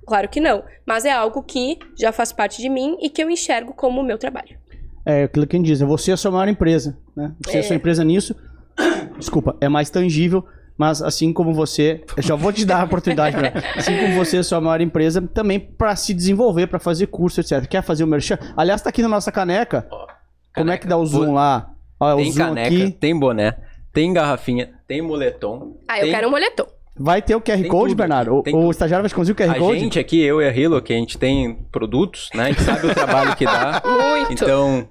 Claro 0.07 0.28
que 0.28 0.40
não. 0.40 0.64
Mas 0.86 1.05
é 1.05 1.12
algo 1.12 1.43
que 1.43 1.78
já 1.97 2.12
faz 2.12 2.32
parte 2.32 2.61
de 2.61 2.68
mim 2.68 2.97
e 3.01 3.09
que 3.09 3.22
eu 3.22 3.30
enxergo 3.30 3.72
como 3.72 4.01
o 4.01 4.05
meu 4.05 4.18
trabalho. 4.18 4.59
É 5.05 5.24
aquilo 5.24 5.47
que 5.47 5.57
a 5.57 5.59
gente 5.59 5.66
diz, 5.66 5.80
é 5.80 5.84
você 5.84 6.11
é 6.11 6.14
a 6.14 6.16
sua 6.16 6.30
maior 6.30 6.49
empresa. 6.49 6.99
Né? 7.16 7.32
Você 7.45 7.57
é 7.57 7.61
a 7.61 7.64
sua 7.64 7.76
empresa 7.76 8.05
nisso. 8.05 8.36
Desculpa, 9.18 9.57
é 9.61 9.68
mais 9.68 9.90
tangível. 9.90 10.45
Mas 10.76 11.03
assim 11.03 11.32
como 11.32 11.53
você, 11.53 12.03
eu 12.16 12.22
já 12.22 12.34
vou 12.34 12.53
te 12.53 12.64
dar 12.64 12.80
a 12.80 12.84
oportunidade, 12.84 13.36
né? 13.36 13.53
assim 13.76 13.97
como 13.97 14.14
você 14.14 14.38
é 14.38 14.40
a 14.40 14.43
sua 14.43 14.61
maior 14.61 14.80
empresa, 14.80 15.20
também 15.20 15.61
para 15.61 15.95
se 15.95 16.14
desenvolver, 16.14 16.66
para 16.66 16.78
fazer 16.78 17.07
curso, 17.09 17.40
etc. 17.40 17.66
Quer 17.66 17.82
fazer 17.82 18.05
o 18.05 18.07
merchan? 18.07 18.38
Aliás, 18.57 18.80
tá 18.80 18.88
aqui 18.88 19.03
na 19.03 19.09
nossa 19.09 19.30
caneca. 19.30 19.86
Oh, 19.90 19.97
caneca. 19.97 20.16
Como 20.55 20.70
é 20.70 20.78
que 20.78 20.86
dá 20.86 20.97
o 20.97 21.05
zoom 21.05 21.34
lá? 21.34 21.70
Ó, 22.01 22.16
tem 22.16 22.34
caneca, 22.34 22.66
aqui. 22.66 22.90
tem 22.90 23.16
boné, 23.16 23.57
tem 23.93 24.12
garrafinha, 24.12 24.72
tem 24.93 25.01
moletom. 25.01 25.78
Ah, 25.88 25.99
eu 25.99 26.03
tem... 26.03 26.12
quero 26.12 26.28
um 26.28 26.30
moletom. 26.30 26.66
Vai 26.95 27.22
ter 27.22 27.34
o 27.34 27.40
QR 27.40 27.55
tem 27.55 27.68
Code, 27.68 27.95
Bernardo? 27.95 28.43
O, 28.47 28.66
o, 28.66 28.70
estagiário 28.70 29.03
vai 29.03 29.16
conseguir 29.16 29.32
o 29.32 29.47
QR 29.47 29.57
a 29.57 29.59
Code? 29.59 29.76
A 29.76 29.80
gente 29.80 29.99
aqui, 29.99 30.20
eu 30.22 30.43
e 30.43 30.47
a 30.47 30.55
Hilo, 30.55 30.82
que 30.82 30.93
a 30.93 30.97
gente 30.97 31.16
tem 31.16 31.55
produtos, 31.72 32.28
né? 32.34 32.45
A 32.45 32.49
gente 32.49 32.61
sabe 32.61 32.86
o 32.86 32.93
trabalho 32.95 33.34
que 33.34 33.47
dá. 33.47 33.82
Muito! 33.82 34.32
Então, 34.34 34.86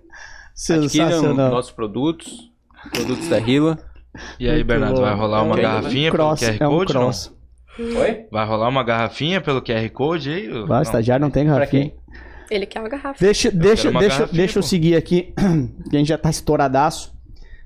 adquiram 0.72 1.36
nossos 1.36 1.72
produtos, 1.72 2.52
produtos 2.92 3.28
da 3.28 3.38
Hilo. 3.38 3.78
E 4.40 4.50
aí, 4.50 4.64
Bernardo, 4.64 5.00
vai 5.00 5.14
rolar 5.14 5.44
uma 5.44 5.56
garrafinha 5.56 6.10
cross, 6.10 6.40
pelo 6.40 6.52
QR 6.52 6.58
Code? 6.58 6.92
É 6.92 6.98
um 6.98 7.02
cross. 7.04 7.34
Não? 7.78 8.02
Oi? 8.02 8.26
Vai 8.32 8.46
rolar 8.48 8.68
uma 8.68 8.84
garrafinha 8.84 9.40
pelo 9.40 9.62
QR 9.62 9.88
Code 9.92 10.32
aí? 10.32 10.48
Vai, 10.66 10.80
o 10.80 10.82
estagiário 10.82 11.24
não 11.24 11.30
tem 11.30 11.46
garrafinha. 11.46 11.94
Ele 12.50 12.66
quer 12.66 12.80
uma 12.80 12.90
garrafa. 12.90 13.24
Deixa, 13.24 13.52
deixa, 13.52 13.92
deixa, 13.92 14.26
deixa 14.26 14.60
eu 14.60 14.64
seguir 14.64 14.96
aqui, 14.96 15.34
que 15.90 15.96
a 15.96 16.00
gente 16.00 16.08
já 16.08 16.18
tá 16.18 16.32
estouradaço. 16.32 17.14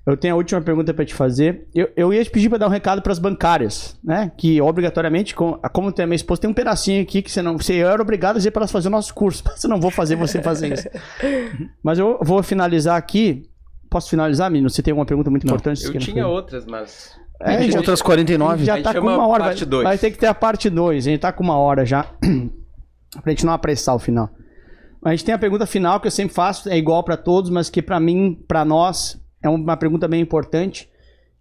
Eu 0.05 0.15
tenho 0.15 0.35
a 0.35 0.37
última 0.37 0.61
pergunta 0.61 0.93
para 0.93 1.03
te 1.03 1.15
fazer. 1.15 1.67
Eu, 1.73 1.89
eu 1.95 2.13
ia 2.13 2.23
te 2.23 2.29
pedir 2.29 2.47
para 2.47 2.59
dar 2.59 2.67
um 2.67 2.71
recado 2.71 3.01
para 3.01 3.11
as 3.11 3.17
bancárias, 3.17 3.99
né? 4.03 4.31
Que 4.37 4.61
obrigatoriamente, 4.61 5.33
como, 5.33 5.57
como 5.73 5.91
tem 5.91 6.03
a 6.03 6.07
minha 6.07 6.15
esposa, 6.15 6.41
tem 6.41 6.49
um 6.49 6.53
pedacinho 6.53 7.01
aqui 7.01 7.23
que 7.23 7.31
você 7.31 7.41
não, 7.41 7.57
você 7.57 7.79
era 7.79 8.01
obrigado 8.01 8.35
a 8.35 8.37
dizer 8.37 8.51
para 8.51 8.61
elas 8.61 8.71
fazer 8.71 8.87
o 8.87 8.91
nosso 8.91 9.13
curso, 9.15 9.43
mas 9.47 9.63
eu 9.63 9.69
não 9.69 9.81
vou 9.81 9.89
fazer 9.89 10.15
você 10.15 10.41
fazer 10.41 10.73
isso. 10.73 10.87
mas 11.83 11.97
eu 11.97 12.19
vou 12.21 12.43
finalizar 12.43 12.97
aqui. 12.97 13.49
Posso 13.89 14.09
finalizar, 14.09 14.51
menino? 14.51 14.69
Você 14.69 14.83
tem 14.83 14.91
alguma 14.91 15.05
pergunta 15.05 15.31
muito 15.31 15.47
não, 15.47 15.53
importante? 15.53 15.83
Eu 15.85 15.97
tinha 15.97 16.27
outras, 16.27 16.65
mas 16.65 17.17
é, 17.41 17.61
gente, 17.63 17.77
outras 17.77 18.01
49. 18.01 18.63
Já 18.63 18.81
tá 18.81 18.93
com 18.93 19.07
uma 19.07 19.27
hora. 19.27 19.55
Vai, 19.55 19.83
vai, 19.83 19.97
ter 19.97 20.11
que 20.11 20.17
ter 20.17 20.27
a 20.27 20.33
parte 20.33 20.69
2. 20.69 21.07
A 21.07 21.09
gente 21.09 21.19
tá 21.19 21.31
com 21.31 21.43
uma 21.43 21.57
hora 21.57 21.85
já. 21.85 22.03
pra 23.21 23.31
gente 23.31 23.45
não 23.45 23.53
apressar 23.53 23.95
o 23.95 23.99
final. 23.99 24.29
A 25.03 25.11
gente 25.11 25.23
tem 25.23 25.35
a 25.35 25.37
pergunta 25.37 25.65
final 25.65 25.99
que 25.99 26.07
eu 26.07 26.11
sempre 26.11 26.33
faço, 26.33 26.67
é 26.67 26.77
igual 26.77 27.03
para 27.03 27.15
todos, 27.15 27.51
mas 27.51 27.69
que 27.69 27.79
para 27.79 27.99
mim, 27.99 28.43
para 28.47 28.65
nós, 28.65 29.21
é 29.41 29.49
uma 29.49 29.77
pergunta 29.77 30.07
bem 30.07 30.21
importante, 30.21 30.89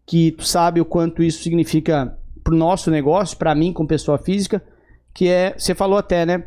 que 0.07 0.33
tu 0.33 0.45
sabe 0.45 0.81
o 0.81 0.85
quanto 0.85 1.23
isso 1.23 1.43
significa 1.43 2.17
pro 2.43 2.55
nosso 2.55 2.91
negócio, 2.91 3.37
para 3.37 3.55
mim 3.55 3.73
como 3.73 3.89
pessoa 3.89 4.19
física, 4.19 4.63
que 5.15 5.29
é, 5.29 5.55
você 5.57 5.75
falou 5.75 5.99
até, 5.99 6.27
né? 6.27 6.45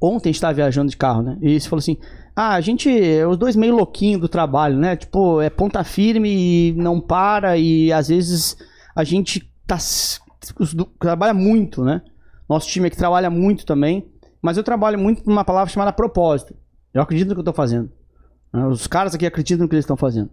Ontem 0.00 0.30
a 0.30 0.32
gente 0.32 0.40
tava 0.40 0.54
viajando 0.54 0.90
de 0.90 0.96
carro, 0.96 1.22
né? 1.22 1.38
E 1.40 1.60
você 1.60 1.68
falou 1.68 1.80
assim: 1.80 1.98
"Ah, 2.34 2.54
a 2.54 2.60
gente, 2.60 2.90
os 3.28 3.36
dois 3.36 3.54
meio 3.54 3.76
louquinho 3.76 4.18
do 4.18 4.28
trabalho, 4.28 4.78
né? 4.78 4.96
Tipo, 4.96 5.40
é 5.40 5.50
ponta 5.50 5.84
firme 5.84 6.28
e 6.30 6.72
não 6.72 7.00
para 7.00 7.56
e 7.56 7.92
às 7.92 8.08
vezes 8.08 8.56
a 8.96 9.04
gente 9.04 9.48
tá 9.66 9.78
trabalha 10.98 11.34
muito, 11.34 11.84
né? 11.84 12.02
Nosso 12.48 12.68
time 12.68 12.88
aqui 12.88 12.96
trabalha 12.96 13.30
muito 13.30 13.64
também, 13.64 14.08
mas 14.42 14.56
eu 14.56 14.64
trabalho 14.64 14.98
muito 14.98 15.22
por 15.22 15.30
uma 15.30 15.44
palavra 15.44 15.70
chamada 15.72 15.92
propósito. 15.92 16.54
Eu 16.92 17.02
acredito 17.02 17.28
no 17.28 17.34
que 17.34 17.40
eu 17.40 17.44
tô 17.44 17.52
fazendo. 17.52 17.90
Né? 18.52 18.66
Os 18.66 18.86
caras 18.86 19.14
aqui 19.14 19.26
acreditam 19.26 19.64
no 19.64 19.68
que 19.68 19.74
eles 19.74 19.84
estão 19.84 19.96
fazendo. 19.96 20.30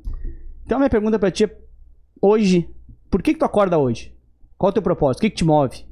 Então, 0.65 0.80
minha 0.80 0.89
pergunta 0.89 1.18
para 1.18 1.32
ti 1.32 1.45
é: 1.45 1.57
hoje, 2.22 2.70
por 3.09 3.22
que, 3.22 3.34
que 3.34 3.39
tu 3.39 3.45
acorda 3.45 3.78
hoje? 3.78 4.13
Qual 4.57 4.70
é 4.70 4.72
o 4.72 4.74
teu 4.74 4.82
propósito? 4.82 5.20
O 5.20 5.22
que, 5.22 5.30
que 5.30 5.38
te 5.38 5.45
move? 5.45 5.86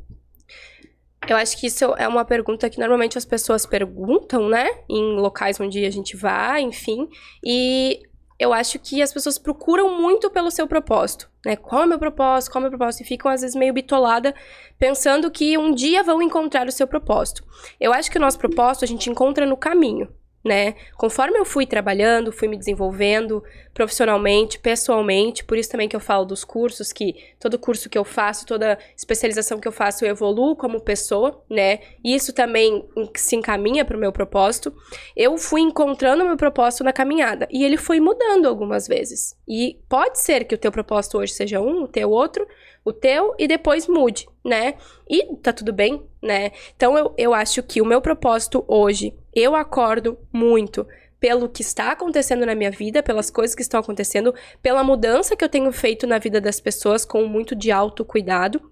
Eu 1.28 1.38
acho 1.38 1.60
que 1.60 1.68
isso 1.68 1.86
é 1.98 2.08
uma 2.08 2.24
pergunta 2.24 2.70
que 2.70 2.80
normalmente 2.80 3.18
as 3.18 3.26
pessoas 3.26 3.66
perguntam, 3.66 4.48
né? 4.48 4.68
Em 4.88 5.16
locais 5.16 5.60
onde 5.60 5.84
a 5.86 5.90
gente 5.90 6.16
vai, 6.16 6.62
enfim. 6.62 7.10
E 7.44 8.02
eu 8.38 8.54
acho 8.54 8.78
que 8.80 9.02
as 9.02 9.12
pessoas 9.12 9.40
procuram 9.40 10.00
muito 10.00 10.30
pelo 10.30 10.52
seu 10.52 10.68
propósito, 10.68 11.30
né? 11.46 11.56
Qual 11.56 11.82
é 11.82 11.86
o 11.86 11.90
meu 11.90 11.98
propósito? 11.98 12.52
Qual 12.52 12.60
é 12.64 12.68
o 12.68 12.70
meu 12.70 12.78
propósito? 12.78 13.02
E 13.02 13.08
ficam 13.08 13.32
às 13.32 13.42
vezes 13.42 13.56
meio 13.56 13.74
bitolada 13.74 14.36
pensando 14.78 15.32
que 15.32 15.58
um 15.58 15.74
dia 15.74 16.04
vão 16.04 16.22
encontrar 16.22 16.68
o 16.68 16.72
seu 16.72 16.86
propósito. 16.86 17.44
Eu 17.80 17.92
acho 17.94 18.12
que 18.12 18.18
o 18.18 18.22
nosso 18.22 18.38
propósito 18.38 18.86
a 18.86 18.88
gente 18.88 19.10
encontra 19.10 19.46
no 19.46 19.58
caminho 19.58 20.08
né? 20.46 20.76
Conforme 20.96 21.40
eu 21.40 21.44
fui 21.46 21.66
trabalhando, 21.66 22.32
fui 22.32 22.48
me 22.48 22.58
desenvolvendo 22.58 23.44
profissionalmente, 23.76 24.58
pessoalmente, 24.58 25.44
por 25.44 25.58
isso 25.58 25.70
também 25.70 25.90
que 25.90 25.96
eu 25.96 26.00
falo 26.00 26.24
dos 26.24 26.46
cursos, 26.46 26.94
que 26.94 27.14
todo 27.38 27.60
curso 27.60 27.90
que 27.90 27.98
eu 27.98 28.06
faço, 28.06 28.46
toda 28.46 28.80
especialização 28.96 29.60
que 29.60 29.68
eu 29.68 29.72
faço, 29.72 30.06
eu 30.06 30.10
evoluo 30.10 30.56
como 30.56 30.80
pessoa, 30.80 31.44
né? 31.50 31.80
Isso 32.02 32.32
também 32.32 32.88
se 33.18 33.36
encaminha 33.36 33.84
para 33.84 33.98
o 33.98 34.00
meu 34.00 34.14
propósito. 34.14 34.74
Eu 35.14 35.38
fui 35.38 35.60
encontrando 35.60 36.24
o 36.24 36.26
meu 36.26 36.38
propósito 36.38 36.86
na 36.86 36.94
caminhada 36.94 37.50
e 37.52 37.66
ele 37.66 37.76
foi 37.76 38.00
mudando 38.00 38.48
algumas 38.48 38.88
vezes. 38.88 39.36
E 39.46 39.78
pode 39.90 40.22
ser 40.22 40.46
que 40.46 40.56
o 40.56 40.58
teu 40.58 40.72
propósito 40.72 41.18
hoje 41.18 41.34
seja 41.34 41.60
um, 41.60 41.84
o 41.84 41.88
teu 41.88 42.10
outro, 42.10 42.48
o 42.86 42.94
teu 42.94 43.36
e 43.38 43.46
depois 43.46 43.90
mude, 43.90 44.26
né? 44.42 44.76
E 45.10 45.36
tá 45.44 45.52
tudo 45.52 45.74
bem, 45.74 46.02
né? 46.22 46.54
Então 46.78 46.98
eu, 46.98 47.14
eu 47.18 47.34
acho 47.34 47.62
que 47.62 47.82
o 47.82 47.86
meu 47.86 48.00
propósito 48.00 48.64
hoje, 48.70 49.14
eu 49.34 49.54
acordo 49.54 50.18
muito 50.32 50.88
pelo 51.26 51.50
que 51.50 51.64
está 51.64 51.92
acontecendo 51.92 52.46
na 52.46 52.54
minha 52.54 52.70
vida, 52.70 53.02
pelas 53.02 53.32
coisas 53.32 53.56
que 53.56 53.64
estão 53.64 53.80
acontecendo, 53.80 54.32
pela 54.62 54.84
mudança 54.84 55.36
que 55.36 55.44
eu 55.44 55.50
tenho 55.50 55.72
feito 55.72 56.06
na 56.06 56.20
vida 56.20 56.40
das 56.40 56.60
pessoas 56.60 57.04
com 57.04 57.26
muito 57.26 57.56
de 57.56 57.72
autocuidado. 57.72 58.72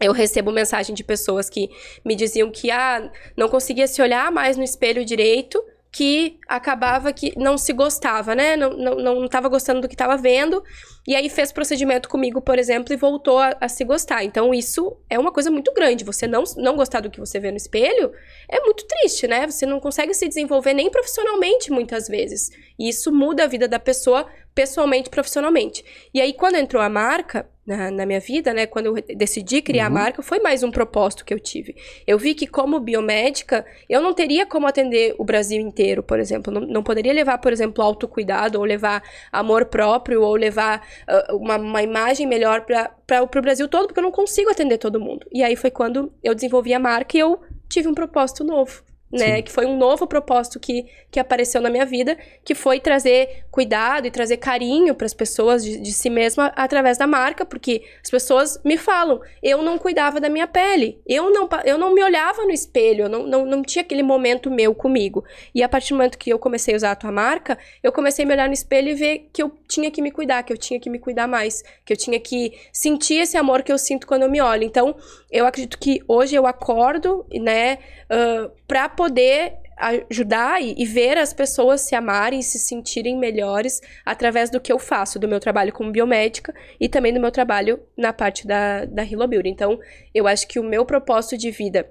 Eu 0.00 0.10
recebo 0.12 0.50
mensagem 0.50 0.96
de 0.96 1.04
pessoas 1.04 1.48
que 1.48 1.70
me 2.04 2.16
diziam 2.16 2.50
que 2.50 2.72
ah, 2.72 3.08
não 3.36 3.48
conseguia 3.48 3.86
se 3.86 4.02
olhar 4.02 4.32
mais 4.32 4.56
no 4.56 4.64
espelho 4.64 5.04
direito 5.04 5.62
que 5.92 6.38
acabava 6.48 7.12
que 7.12 7.38
não 7.38 7.58
se 7.58 7.70
gostava, 7.70 8.34
né? 8.34 8.56
Não, 8.56 8.70
não, 8.70 8.94
não 8.96 9.28
gostando 9.50 9.82
do 9.82 9.88
que 9.88 9.94
estava 9.94 10.16
vendo. 10.16 10.64
E 11.06 11.14
aí 11.14 11.28
fez 11.28 11.52
procedimento 11.52 12.08
comigo, 12.08 12.40
por 12.40 12.58
exemplo, 12.58 12.94
e 12.94 12.96
voltou 12.96 13.38
a, 13.38 13.54
a, 13.60 13.68
se 13.68 13.84
gostar. 13.84 14.24
Então, 14.24 14.54
isso 14.54 14.96
é 15.10 15.18
uma 15.18 15.30
coisa 15.30 15.50
muito 15.50 15.70
grande. 15.74 16.02
Você 16.02 16.26
não, 16.26 16.44
não 16.56 16.76
gostar 16.76 17.00
do 17.00 17.10
que 17.10 17.20
você 17.20 17.38
vê 17.38 17.50
no 17.50 17.58
espelho 17.58 18.10
é 18.48 18.58
muito 18.60 18.86
triste, 18.86 19.26
né? 19.26 19.46
Você 19.46 19.66
não 19.66 19.78
consegue 19.80 20.14
se 20.14 20.26
desenvolver 20.26 20.72
nem 20.72 20.90
profissionalmente, 20.90 21.70
muitas 21.70 22.08
vezes. 22.08 22.48
E 22.78 22.88
isso 22.88 23.12
muda 23.12 23.44
a 23.44 23.46
vida 23.46 23.68
da 23.68 23.78
pessoa 23.78 24.26
pessoalmente, 24.54 25.10
profissionalmente. 25.10 25.84
E 26.14 26.22
aí, 26.22 26.32
quando 26.32 26.54
entrou 26.54 26.82
a 26.82 26.88
marca 26.88 27.46
na, 27.66 27.90
na 27.90 28.04
minha 28.04 28.18
vida, 28.18 28.52
né, 28.52 28.66
quando 28.66 28.86
eu 28.86 29.16
decidi 29.16 29.62
criar 29.62 29.90
uhum. 29.90 29.96
a 29.96 30.00
marca, 30.00 30.22
foi 30.22 30.40
mais 30.40 30.62
um 30.62 30.70
propósito 30.70 31.24
que 31.24 31.32
eu 31.32 31.38
tive. 31.38 31.76
Eu 32.06 32.18
vi 32.18 32.34
que, 32.34 32.46
como 32.46 32.80
biomédica, 32.80 33.64
eu 33.88 34.00
não 34.00 34.12
teria 34.12 34.44
como 34.44 34.66
atender 34.66 35.14
o 35.16 35.24
Brasil 35.24 35.60
inteiro, 35.60 36.02
por 36.02 36.18
exemplo. 36.18 36.52
Não, 36.52 36.60
não 36.62 36.82
poderia 36.82 37.12
levar, 37.12 37.38
por 37.38 37.52
exemplo, 37.52 37.82
autocuidado, 37.82 38.58
ou 38.58 38.64
levar 38.64 39.02
amor 39.30 39.66
próprio, 39.66 40.22
ou 40.22 40.34
levar 40.34 40.84
uh, 41.08 41.36
uma, 41.36 41.56
uma 41.56 41.82
imagem 41.82 42.26
melhor 42.26 42.62
para 42.62 43.22
o 43.22 43.42
Brasil 43.42 43.68
todo, 43.68 43.86
porque 43.86 44.00
eu 44.00 44.04
não 44.04 44.12
consigo 44.12 44.50
atender 44.50 44.78
todo 44.78 45.00
mundo. 45.00 45.26
E 45.32 45.42
aí 45.42 45.54
foi 45.54 45.70
quando 45.70 46.12
eu 46.22 46.34
desenvolvi 46.34 46.74
a 46.74 46.80
marca 46.80 47.16
e 47.16 47.20
eu 47.20 47.40
tive 47.68 47.88
um 47.88 47.94
propósito 47.94 48.42
novo 48.42 48.82
né? 49.12 49.36
Sim. 49.36 49.42
Que 49.42 49.52
foi 49.52 49.66
um 49.66 49.76
novo 49.76 50.06
propósito 50.06 50.58
que, 50.58 50.86
que 51.10 51.20
apareceu 51.20 51.60
na 51.60 51.68
minha 51.68 51.84
vida, 51.84 52.16
que 52.44 52.54
foi 52.54 52.80
trazer 52.80 53.44
cuidado 53.50 54.06
e 54.06 54.10
trazer 54.10 54.38
carinho 54.38 54.94
para 54.94 55.04
as 55.04 55.12
pessoas 55.12 55.62
de, 55.62 55.78
de 55.78 55.92
si 55.92 56.08
mesma 56.08 56.52
através 56.56 56.96
da 56.96 57.06
marca, 57.06 57.44
porque 57.44 57.82
as 58.02 58.10
pessoas 58.10 58.60
me 58.64 58.78
falam, 58.78 59.20
eu 59.42 59.62
não 59.62 59.76
cuidava 59.76 60.20
da 60.20 60.28
minha 60.28 60.46
pele, 60.46 61.00
eu 61.06 61.30
não, 61.30 61.48
eu 61.64 61.76
não 61.76 61.94
me 61.94 62.02
olhava 62.02 62.42
no 62.44 62.50
espelho, 62.50 63.04
eu 63.04 63.08
não, 63.08 63.26
não, 63.26 63.44
não 63.44 63.62
tinha 63.62 63.82
aquele 63.82 64.02
momento 64.02 64.50
meu 64.50 64.74
comigo. 64.74 65.24
E 65.54 65.62
a 65.62 65.68
partir 65.68 65.90
do 65.90 65.96
momento 65.96 66.16
que 66.16 66.30
eu 66.30 66.38
comecei 66.38 66.74
a 66.74 66.76
usar 66.76 66.90
a 66.92 66.96
tua 66.96 67.12
marca, 67.12 67.58
eu 67.82 67.92
comecei 67.92 68.24
a 68.24 68.28
me 68.28 68.34
olhar 68.34 68.46
no 68.46 68.54
espelho 68.54 68.88
e 68.88 68.94
ver 68.94 69.28
que 69.32 69.42
eu 69.42 69.52
tinha 69.68 69.90
que 69.90 70.00
me 70.00 70.10
cuidar, 70.10 70.42
que 70.42 70.52
eu 70.52 70.56
tinha 70.56 70.80
que 70.80 70.88
me 70.88 70.98
cuidar 70.98 71.26
mais, 71.26 71.62
que 71.84 71.92
eu 71.92 71.96
tinha 71.96 72.18
que 72.18 72.58
sentir 72.72 73.20
esse 73.20 73.36
amor 73.36 73.62
que 73.62 73.72
eu 73.72 73.78
sinto 73.78 74.06
quando 74.06 74.22
eu 74.22 74.30
me 74.30 74.40
olho. 74.40 74.64
Então, 74.64 74.96
eu 75.30 75.46
acredito 75.46 75.78
que 75.78 76.02
hoje 76.08 76.34
eu 76.34 76.46
acordo, 76.46 77.26
né, 77.32 77.78
uh, 78.10 78.50
para 78.66 78.88
poder 79.02 79.54
ajudar 79.76 80.62
e, 80.62 80.76
e, 80.78 80.86
ver 80.86 81.18
as 81.18 81.32
pessoas 81.32 81.80
se 81.80 81.92
amarem 81.92 82.38
e 82.38 82.42
se 82.42 82.56
sentirem 82.56 83.18
melhores 83.18 83.80
através 84.06 84.48
do 84.48 84.60
que 84.60 84.72
eu 84.72 84.78
faço, 84.78 85.18
do 85.18 85.26
meu 85.26 85.40
trabalho 85.40 85.72
como 85.72 85.90
biomédica 85.90 86.54
e 86.78 86.88
também 86.88 87.12
do 87.12 87.18
meu 87.18 87.32
trabalho 87.32 87.80
na 87.98 88.12
parte 88.12 88.46
da, 88.46 88.84
da 88.84 89.02
Hilo 89.02 89.26
Beauty. 89.26 89.48
Então, 89.48 89.80
eu 90.14 90.28
acho 90.28 90.46
que 90.46 90.60
o 90.60 90.62
meu 90.62 90.86
propósito 90.86 91.36
de 91.36 91.50
vida 91.50 91.90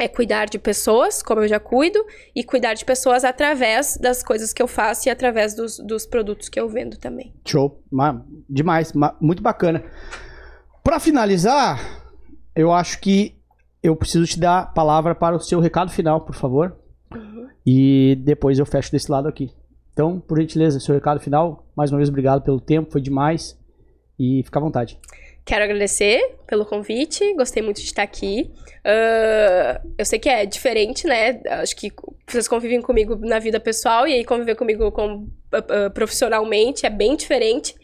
é 0.00 0.08
cuidar 0.08 0.46
de 0.46 0.58
pessoas, 0.58 1.22
como 1.22 1.42
eu 1.42 1.46
já 1.46 1.60
cuido, 1.60 2.04
e 2.34 2.42
cuidar 2.42 2.74
de 2.74 2.84
pessoas 2.84 3.22
através 3.22 3.96
das 3.96 4.20
coisas 4.20 4.52
que 4.52 4.60
eu 4.60 4.66
faço 4.66 5.08
e 5.08 5.10
através 5.10 5.54
dos, 5.54 5.78
dos 5.78 6.06
produtos 6.06 6.48
que 6.48 6.58
eu 6.58 6.68
vendo 6.68 6.98
também. 6.98 7.32
Show. 7.46 7.84
Demais. 8.50 8.92
Muito 9.20 9.44
bacana. 9.44 9.84
Para 10.82 10.98
finalizar, 10.98 12.02
eu 12.56 12.72
acho 12.72 13.00
que 13.00 13.37
eu 13.82 13.94
preciso 13.96 14.26
te 14.26 14.38
dar 14.38 14.60
a 14.60 14.66
palavra 14.66 15.14
para 15.14 15.36
o 15.36 15.40
seu 15.40 15.60
recado 15.60 15.90
final, 15.90 16.20
por 16.20 16.34
favor. 16.34 16.76
Uhum. 17.14 17.48
E 17.66 18.16
depois 18.24 18.58
eu 18.58 18.66
fecho 18.66 18.90
desse 18.90 19.10
lado 19.10 19.28
aqui. 19.28 19.52
Então, 19.92 20.20
por 20.20 20.38
gentileza, 20.40 20.78
seu 20.80 20.94
recado 20.94 21.20
final. 21.20 21.66
Mais 21.76 21.90
uma 21.90 21.98
vez, 21.98 22.08
obrigado 22.08 22.42
pelo 22.42 22.60
tempo, 22.60 22.92
foi 22.92 23.00
demais. 23.00 23.58
E 24.18 24.42
fica 24.44 24.58
à 24.58 24.62
vontade. 24.62 24.98
Quero 25.44 25.64
agradecer 25.64 26.36
pelo 26.46 26.66
convite, 26.66 27.34
gostei 27.34 27.62
muito 27.62 27.78
de 27.78 27.86
estar 27.86 28.02
aqui. 28.02 28.50
Uh, 28.84 29.88
eu 29.96 30.04
sei 30.04 30.18
que 30.18 30.28
é 30.28 30.44
diferente, 30.44 31.06
né? 31.06 31.40
Acho 31.48 31.74
que 31.74 31.90
vocês 32.26 32.46
convivem 32.46 32.82
comigo 32.82 33.16
na 33.16 33.38
vida 33.38 33.58
pessoal 33.58 34.06
e 34.06 34.12
aí 34.12 34.24
conviver 34.26 34.56
comigo 34.56 34.92
com, 34.92 35.22
uh, 35.24 35.90
profissionalmente 35.94 36.84
é 36.84 36.90
bem 36.90 37.16
diferente. 37.16 37.74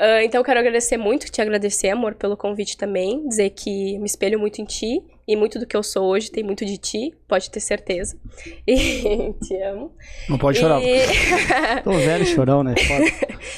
Uh, 0.00 0.24
então, 0.24 0.42
quero 0.42 0.58
agradecer 0.58 0.96
muito, 0.96 1.30
te 1.30 1.42
agradecer, 1.42 1.90
amor, 1.90 2.14
pelo 2.14 2.34
convite 2.34 2.74
também. 2.74 3.28
Dizer 3.28 3.50
que 3.50 3.98
me 3.98 4.06
espelho 4.06 4.40
muito 4.40 4.62
em 4.62 4.64
ti 4.64 5.02
e 5.28 5.36
muito 5.36 5.58
do 5.58 5.66
que 5.66 5.76
eu 5.76 5.82
sou 5.82 6.06
hoje 6.06 6.30
tem 6.30 6.42
muito 6.42 6.64
de 6.64 6.78
ti, 6.78 7.14
pode 7.28 7.50
ter 7.50 7.60
certeza. 7.60 8.16
E 8.66 9.34
te 9.44 9.62
amo. 9.62 9.92
Não 10.26 10.38
pode 10.38 10.56
e... 10.56 10.60
chorar. 10.62 10.80
Tô 11.84 11.92
velho 11.92 12.24
chorão, 12.24 12.64
né? 12.64 12.74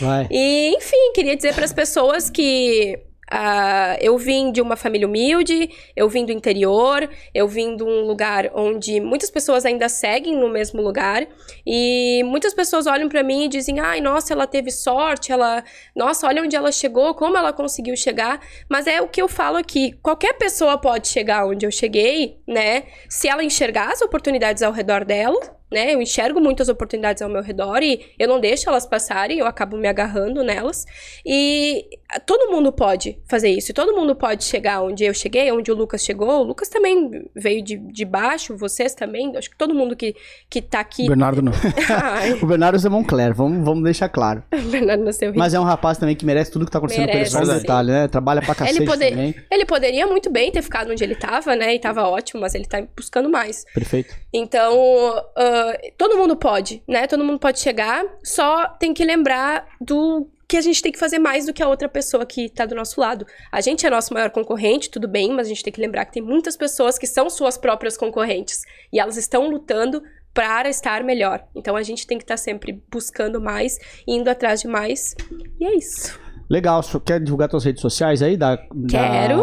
Vai. 0.01 0.27
E, 0.33 0.75
enfim, 0.77 1.13
queria 1.15 1.37
dizer 1.37 1.55
para 1.55 1.65
as 1.65 1.73
pessoas 1.73 2.29
que 2.29 2.99
Uh, 3.33 3.97
eu 3.99 4.19
vim 4.19 4.53
de 4.53 4.61
uma 4.61 4.77
família 4.77 5.07
humilde, 5.07 5.71
eu 5.97 6.07
vim 6.07 6.27
do 6.27 6.33
interior, 6.33 7.09
eu 7.35 7.49
vim 7.49 7.75
de 7.77 7.83
um 7.83 8.03
lugar 8.03 8.51
onde 8.55 9.01
muitas 9.01 9.31
pessoas 9.31 9.65
ainda 9.65 9.89
seguem 9.89 10.37
no 10.37 10.51
mesmo 10.51 10.83
lugar 10.83 11.27
e 11.67 12.23
muitas 12.25 12.53
pessoas 12.53 12.87
olham 12.87 13.09
para 13.09 13.23
mim 13.23 13.47
e 13.47 13.49
dizem: 13.49 13.81
"Ai, 13.81 14.03
nossa, 14.03 14.35
ela 14.35 14.47
teve 14.47 14.71
sorte, 14.71 15.33
ela, 15.33 15.65
nossa, 15.97 16.27
olha 16.27 16.43
onde 16.43 16.55
ela 16.55 16.71
chegou, 16.71 17.15
como 17.15 17.39
ela 17.39 17.55
conseguiu 17.55 17.97
chegar". 17.97 18.39
Mas 18.69 18.87
é 18.87 19.01
o 19.01 19.09
que 19.09 19.23
eu 19.23 19.29
falo 19.29 19.57
aqui, 19.57 19.93
qualquer 20.03 20.35
pessoa 20.35 20.77
pode 20.77 21.09
chegar 21.09 21.47
onde 21.47 21.65
eu 21.65 21.71
cheguei, 21.71 22.39
né? 22.47 22.85
Se 23.09 23.29
ela 23.29 23.43
enxergar 23.43 23.93
as 23.93 24.03
oportunidades 24.03 24.63
ao 24.63 24.73
redor 24.73 25.07
dela, 25.07 25.62
né? 25.73 25.95
Eu 25.95 26.03
enxergo 26.03 26.41
muitas 26.41 26.69
oportunidades 26.69 27.23
ao 27.23 27.29
meu 27.29 27.43
redor 27.43 27.83
e 27.83 28.13
eu 28.19 28.29
não 28.29 28.39
deixo 28.41 28.69
elas 28.69 28.87
passarem, 28.87 29.39
eu 29.39 29.47
acabo 29.47 29.77
me 29.77 29.89
agarrando 29.89 30.45
nelas. 30.45 30.85
E 31.25 31.85
todo 32.27 32.51
mundo 32.51 32.73
pode 32.73 33.19
fazer 33.27 33.49
isso, 33.49 33.71
e 33.71 33.75
todo 33.75 33.95
mundo 33.95 34.15
pode 34.15 34.45
chegar 34.45 34.83
onde 34.83 35.05
eu 35.05 35.15
cheguei, 35.15 35.51
onde 35.51 35.71
o 35.71 35.75
Lucas 35.75 36.05
chegou. 36.05 36.41
O 36.41 36.43
Lucas 36.43 36.69
também 36.69 37.29
veio 37.35 37.63
de, 37.63 37.77
de 37.77 38.05
baixo, 38.05 38.57
vocês 38.57 38.95
também. 38.95 39.37
Acho 39.37 39.51
que 39.51 39.57
todo 39.57 39.75
mundo 39.75 39.97
que, 39.97 40.15
que 40.49 40.61
tá 40.61 40.81
aqui. 40.81 41.05
O 41.05 41.09
Bernardo 41.09 41.43
não. 41.43 41.53
o 42.43 42.47
Bernardo 42.47 42.87
é 42.87 42.91
Moncler, 42.91 43.35
vamos, 43.35 43.65
vamos 43.65 43.85
deixar 43.85 44.09
claro. 44.09 44.43
o 44.53 44.71
Bernardo 44.71 45.05
nasceu 45.05 45.29
rico. 45.29 45.39
Mas 45.39 45.55
é 45.55 45.61
um 45.61 45.65
rapaz 45.65 45.99
também 45.99 46.15
que 46.15 46.25
merece 46.25 46.51
tudo 46.51 46.65
que 46.65 46.71
tá 46.71 46.79
acontecendo 46.79 47.07
merece, 47.07 47.33
com 47.33 47.39
ele, 47.39 47.47
só 47.47 47.53
um 47.53 47.59
detalhe, 47.59 47.91
né? 47.91 48.09
Trabalha 48.09 48.43
pra 48.43 48.55
cacete 48.55 48.79
ele 48.79 48.87
poder, 48.87 49.11
também. 49.11 49.35
Ele 49.51 49.65
poderia 49.65 50.07
muito 50.07 50.31
bem 50.31 50.51
ter 50.51 50.63
ficado 50.63 50.91
onde 50.91 51.03
ele 51.03 51.15
tava, 51.15 51.57
né? 51.57 51.75
E 51.75 51.79
tava 51.79 52.07
ótimo, 52.09 52.41
mas 52.41 52.55
ele 52.55 52.67
tá 52.67 52.83
buscando 52.97 53.29
mais. 53.29 53.65
Perfeito. 53.73 54.15
Então, 54.33 54.75
uh, 54.77 55.62
todo 55.97 56.17
mundo 56.17 56.37
pode, 56.37 56.83
né? 56.87 57.07
Todo 57.07 57.25
mundo 57.25 57.39
pode 57.39 57.61
chegar, 57.61 58.05
só 58.23 58.69
tem 58.69 58.93
que 58.95 59.05
lembrar 59.05 59.67
do 59.81 60.29
que 60.53 60.57
a 60.59 60.61
gente 60.61 60.83
tem 60.83 60.93
que 60.93 60.99
fazer 60.99 61.19
mais 61.19 61.47
do 61.47 61.53
que 61.53 61.63
a 61.63 61.69
outra 61.69 61.89
pessoa 61.89 62.27
que 62.27 62.51
tá 62.51 62.67
do 62.67 62.75
nosso 62.75 63.01
lado. 63.01 63.27
A 63.51 63.63
gente 63.63 63.87
é 63.87 63.91
nosso 63.91 64.13
maior 64.13 64.29
concorrente, 64.31 64.91
tudo 64.91 65.09
bem, 65.09 65.33
mas 65.33 65.47
a 65.47 65.49
gente 65.49 65.65
tem 65.65 65.73
que 65.73 65.81
lembrar 65.81 66.05
que 66.05 66.13
tem 66.13 66.23
muitas 66.23 66.57
pessoas 66.57 66.99
que 66.99 67.07
são 67.07 67.31
suas 67.31 67.57
próprias 67.57 67.97
concorrentes 67.97 68.61
e 68.93 69.01
elas 69.01 69.17
estão 69.17 69.49
lutando 69.49 70.03
para 70.35 70.69
estar 70.69 71.03
melhor. 71.05 71.43
Então 71.55 71.75
a 71.75 71.83
gente 71.83 72.07
tem 72.07 72.19
que 72.19 72.25
estar 72.25 72.35
tá 72.35 72.39
sempre 72.39 72.83
buscando 72.91 73.41
mais, 73.41 73.79
indo 74.07 74.29
atrás 74.29 74.61
de 74.61 74.69
mais. 74.69 75.15
E 75.59 75.65
é 75.65 75.75
isso. 75.75 76.21
Legal, 76.51 76.83
quer 77.03 77.19
divulgar 77.19 77.51
suas 77.51 77.65
redes 77.65 77.81
sociais 77.81 78.21
aí? 78.21 78.37
Da, 78.37 78.59
Quero. 78.87 79.39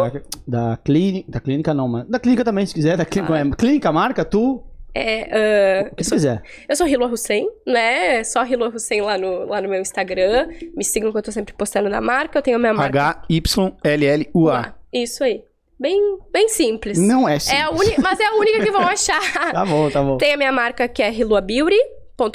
Da, 0.46 0.70
da 0.70 0.78
clínica. 0.78 1.32
Da 1.32 1.40
clínica 1.40 1.74
não, 1.74 1.88
mas. 1.88 2.08
Da 2.08 2.20
clínica 2.20 2.46
também, 2.46 2.68
se 2.68 2.74
quiser. 2.74 2.98
Da 2.98 3.04
clínica, 3.04 3.34
ah. 3.34 3.56
clínica 3.56 3.92
marca, 3.92 4.24
tu. 4.24 4.64
É, 4.94 5.86
uh, 5.90 5.94
o 5.94 5.96
que 5.96 6.04
você 6.04 6.16
quiser. 6.16 6.44
Eu 6.68 6.76
sou 6.76 6.88
Hilo 6.88 7.06
Hussein, 7.06 7.48
né? 7.66 8.24
Só 8.24 8.46
Hilo 8.46 8.68
Hussein 8.68 9.02
lá 9.02 9.18
no, 9.18 9.46
lá 9.46 9.62
no 9.62 9.70
meu 9.70 9.82
Instagram. 9.82 10.50
Me 10.76 10.84
sigam 10.84 11.12
que 11.12 11.18
eu 11.18 11.22
tô 11.22 11.32
sempre 11.32 11.54
postando 11.54 11.90
na 11.90 12.02
marca. 12.02 12.40
Eu 12.40 12.42
tenho 12.42 12.58
a 12.58 12.60
minha 12.60 12.74
marca. 12.74 13.00
H-Y-L-L-U-A. 13.30 14.74
Isso 14.92 15.24
aí. 15.24 15.44
Bem, 15.80 16.18
bem 16.34 16.50
simples. 16.50 16.98
Não 16.98 17.28
é 17.28 17.40
simples. 17.40 17.60
É 17.60 17.64
a 17.64 17.70
uni... 17.72 17.96
Mas 18.00 18.20
é 18.20 18.26
a 18.26 18.34
única 18.34 18.64
que 18.64 18.72
vão 18.72 18.82
achar. 18.82 19.22
tá 19.54 19.66
bom, 19.66 19.90
tá 19.90 20.04
bom. 20.04 20.18
Tem 20.18 20.34
a 20.34 20.38
minha 20.38 20.52
marca 20.52 20.88
que 20.88 21.02
é 21.02 21.14
Hilua 21.14 21.40
Beauty 21.40 21.80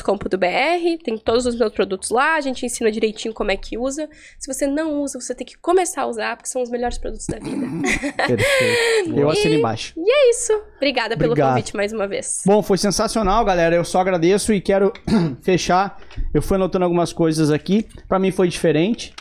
com.br, 0.02 1.02
tem 1.04 1.18
todos 1.18 1.46
os 1.46 1.54
meus 1.56 1.72
produtos 1.72 2.10
lá, 2.10 2.36
a 2.36 2.40
gente 2.40 2.64
ensina 2.64 2.90
direitinho 2.90 3.34
como 3.34 3.50
é 3.50 3.56
que 3.56 3.76
usa. 3.76 4.08
Se 4.38 4.52
você 4.52 4.66
não 4.66 5.02
usa, 5.02 5.20
você 5.20 5.34
tem 5.34 5.46
que 5.46 5.58
começar 5.58 6.02
a 6.02 6.06
usar, 6.06 6.36
porque 6.36 6.48
são 6.48 6.62
os 6.62 6.70
melhores 6.70 6.96
produtos 6.96 7.26
da 7.26 7.38
vida. 7.38 7.66
Perfeito. 8.26 9.18
Eu 9.18 9.28
assino 9.28 9.54
embaixo. 9.54 9.92
E 9.96 10.10
é 10.10 10.30
isso. 10.30 10.52
Obrigada 10.76 11.14
Obrigado. 11.14 11.36
pelo 11.36 11.48
convite 11.48 11.76
mais 11.76 11.92
uma 11.92 12.06
vez. 12.08 12.42
Bom, 12.46 12.62
foi 12.62 12.78
sensacional, 12.78 13.44
galera. 13.44 13.76
Eu 13.76 13.84
só 13.84 14.00
agradeço 14.00 14.52
e 14.52 14.60
quero 14.60 14.92
fechar. 15.42 16.00
Eu 16.32 16.40
fui 16.40 16.56
anotando 16.56 16.84
algumas 16.84 17.12
coisas 17.12 17.50
aqui. 17.50 17.86
Para 18.08 18.18
mim 18.18 18.30
foi 18.30 18.48
diferente, 18.48 19.14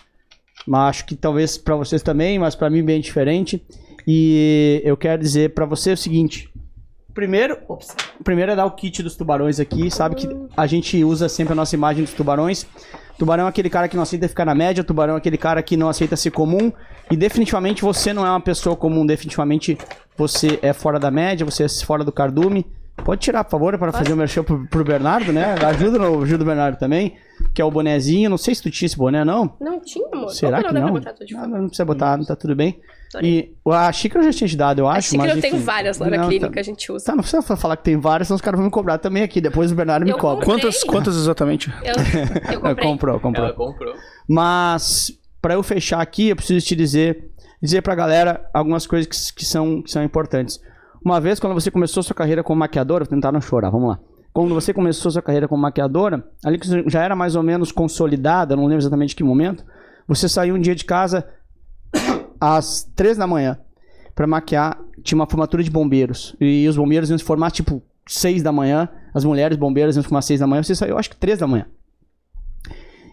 mas 0.65 0.89
acho 0.89 1.05
que 1.05 1.15
talvez 1.15 1.57
para 1.57 1.75
vocês 1.75 2.01
também, 2.01 2.39
mas 2.39 2.55
para 2.55 2.69
mim 2.69 2.83
bem 2.83 3.01
diferente. 3.01 3.63
E 4.07 4.81
eu 4.83 4.97
quero 4.97 5.21
dizer 5.21 5.53
para 5.53 5.65
você 5.65 5.93
o 5.93 5.97
seguinte: 5.97 6.49
Primeiro, 7.13 7.59
ops, 7.67 7.95
primeiro 8.23 8.51
é 8.51 8.55
dar 8.55 8.65
o 8.65 8.71
kit 8.71 9.03
dos 9.03 9.15
tubarões 9.15 9.59
aqui. 9.59 9.91
Sabe 9.91 10.15
que 10.15 10.27
a 10.57 10.65
gente 10.65 11.03
usa 11.03 11.29
sempre 11.29 11.53
a 11.53 11.55
nossa 11.55 11.75
imagem 11.75 12.03
dos 12.03 12.13
tubarões. 12.13 12.65
Tubarão 13.17 13.45
é 13.45 13.49
aquele 13.49 13.69
cara 13.69 13.87
que 13.87 13.95
não 13.95 14.01
aceita 14.03 14.27
ficar 14.27 14.45
na 14.45 14.55
média, 14.55 14.83
tubarão 14.83 15.13
é 15.13 15.17
aquele 15.17 15.37
cara 15.37 15.61
que 15.61 15.77
não 15.77 15.87
aceita 15.87 16.15
ser 16.15 16.31
comum. 16.31 16.71
E 17.11 17.15
definitivamente 17.15 17.83
você 17.83 18.11
não 18.11 18.25
é 18.25 18.29
uma 18.29 18.41
pessoa 18.41 18.75
comum, 18.75 19.05
definitivamente 19.05 19.77
você 20.17 20.57
é 20.63 20.73
fora 20.73 20.99
da 20.99 21.11
média, 21.11 21.45
você 21.45 21.65
é 21.65 21.69
fora 21.69 22.03
do 22.03 22.11
cardume. 22.11 22.65
Pode 23.03 23.21
tirar, 23.21 23.43
por 23.43 23.51
favor, 23.51 23.77
para 23.77 23.91
fazer 23.91 24.13
o 24.13 24.15
merchan 24.17 24.43
pro, 24.43 24.65
pro 24.67 24.83
Bernardo, 24.83 25.33
né? 25.33 25.55
Ajuda 25.65 25.97
no 25.97 26.21
ajuda 26.23 26.43
o 26.43 26.47
Bernardo 26.47 26.77
também, 26.77 27.15
que 27.53 27.61
é 27.61 27.65
o 27.65 27.71
bonezinho. 27.71 28.29
Não 28.29 28.37
sei 28.37 28.53
se 28.55 28.61
tu 28.61 28.69
tinha 28.71 28.85
esse 28.85 28.95
boné, 28.97 29.25
não. 29.25 29.55
Não 29.59 29.79
tinha, 29.81 30.07
amor. 30.13 30.29
Será 30.29 30.59
Opa, 30.59 30.67
que 30.69 30.73
não? 30.75 30.81
Não, 30.93 31.01
fora. 31.01 31.47
não 31.47 31.67
precisa 31.67 31.85
botar, 31.85 32.17
não 32.17 32.23
tá 32.25 32.35
tudo 32.35 32.55
bem. 32.55 32.79
E 33.21 33.51
a 33.67 33.91
xícara 33.91 34.23
eu 34.25 34.31
já 34.31 34.37
tinha 34.37 34.47
te 34.47 34.55
dado, 34.55 34.79
eu 34.79 34.87
A 34.87 34.93
acho. 34.93 35.09
xícara 35.09 35.27
mas 35.27 35.35
eu 35.35 35.41
tenho 35.41 35.55
enfim. 35.55 35.65
várias 35.65 35.97
lá 35.99 36.09
na 36.09 36.17
Não, 36.17 36.27
clínica, 36.29 36.51
tá- 36.53 36.59
a 36.59 36.63
gente 36.63 36.91
usa. 36.91 37.05
Tá, 37.05 37.11
não 37.15 37.21
precisa 37.23 37.41
falar 37.57 37.77
que 37.77 37.83
tem 37.83 37.97
várias, 37.99 38.27
senão 38.27 38.35
os 38.35 38.41
caras 38.41 38.57
vão 38.57 38.65
me 38.65 38.71
cobrar 38.71 38.97
também 38.97 39.21
aqui. 39.23 39.41
Depois 39.41 39.71
o 39.71 39.75
Bernardo 39.75 40.03
me 40.05 40.11
Eu 40.11 40.17
cobra. 40.17 40.45
comprei. 40.45 40.61
Quantas, 40.63 40.83
quantas 40.83 41.15
exatamente? 41.17 41.71
Eu, 41.83 42.53
eu 42.53 42.61
comprei. 42.61 42.87
comprou, 42.87 43.19
comprou. 43.19 43.45
Ela 43.47 43.53
comprou. 43.55 43.93
Mas, 44.27 45.11
pra 45.41 45.55
eu 45.55 45.63
fechar 45.63 45.99
aqui, 46.01 46.29
eu 46.29 46.35
preciso 46.35 46.65
te 46.65 46.75
dizer, 46.75 47.29
dizer 47.61 47.81
pra 47.81 47.93
galera 47.95 48.49
algumas 48.53 48.87
coisas 48.87 49.07
que, 49.31 49.39
que 49.39 49.45
são, 49.45 49.81
que 49.81 49.91
são 49.91 50.03
importantes. 50.03 50.59
Uma 51.03 51.19
vez, 51.19 51.39
quando 51.39 51.53
você 51.53 51.69
começou 51.69 52.01
sua 52.01 52.15
carreira 52.15 52.43
como 52.43 52.59
maquiadora, 52.59 53.03
vou 53.03 53.09
tentar 53.09 53.31
não 53.31 53.41
chorar, 53.41 53.69
vamos 53.69 53.89
lá. 53.89 53.99
Quando 54.31 54.53
você 54.53 54.73
começou 54.73 55.11
sua 55.11 55.21
carreira 55.21 55.47
como 55.47 55.61
maquiadora, 55.61 56.25
ali 56.43 56.57
que 56.57 56.89
já 56.89 57.03
era 57.03 57.15
mais 57.15 57.35
ou 57.35 57.43
menos 57.43 57.71
consolidada, 57.71 58.55
não 58.55 58.63
lembro 58.63 58.81
exatamente 58.81 59.15
que 59.15 59.23
momento, 59.23 59.63
você 60.07 60.27
saiu 60.27 60.55
um 60.55 60.59
dia 60.59 60.73
de 60.73 60.85
casa 60.85 61.27
às 62.41 62.83
três 62.95 63.17
da 63.17 63.27
manhã 63.27 63.59
pra 64.15 64.25
maquiar. 64.25 64.79
Tinha 65.03 65.19
uma 65.19 65.29
formatura 65.29 65.61
de 65.61 65.69
bombeiros. 65.69 66.35
E 66.39 66.67
os 66.67 66.77
bombeiros 66.77 67.09
iam 67.09 67.17
se 67.17 67.23
formar 67.23 67.51
tipo 67.51 67.83
seis 68.07 68.41
da 68.41 68.51
manhã, 68.51 68.89
as 69.13 69.23
mulheres 69.23 69.57
bombeiras 69.57 69.95
iam 69.95 70.03
se 70.03 70.09
formar 70.09 70.21
seis 70.21 70.39
da 70.39 70.47
manhã, 70.47 70.63
você 70.63 70.73
saiu 70.73 70.97
acho 70.97 71.09
que 71.09 71.17
três 71.17 71.39
da 71.39 71.47
manhã. 71.47 71.65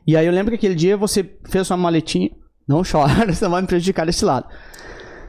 E 0.06 0.16
aí 0.16 0.26
eu 0.26 0.32
lembro 0.32 0.50
que 0.52 0.56
aquele 0.56 0.74
dia 0.74 0.96
você 0.96 1.28
fez 1.44 1.66
sua 1.66 1.76
maletinha. 1.76 2.30
Não 2.66 2.82
chora, 2.82 3.26
você 3.30 3.46
vai 3.46 3.60
me 3.60 3.66
prejudicar 3.66 4.06
desse 4.06 4.24
lado. 4.24 4.46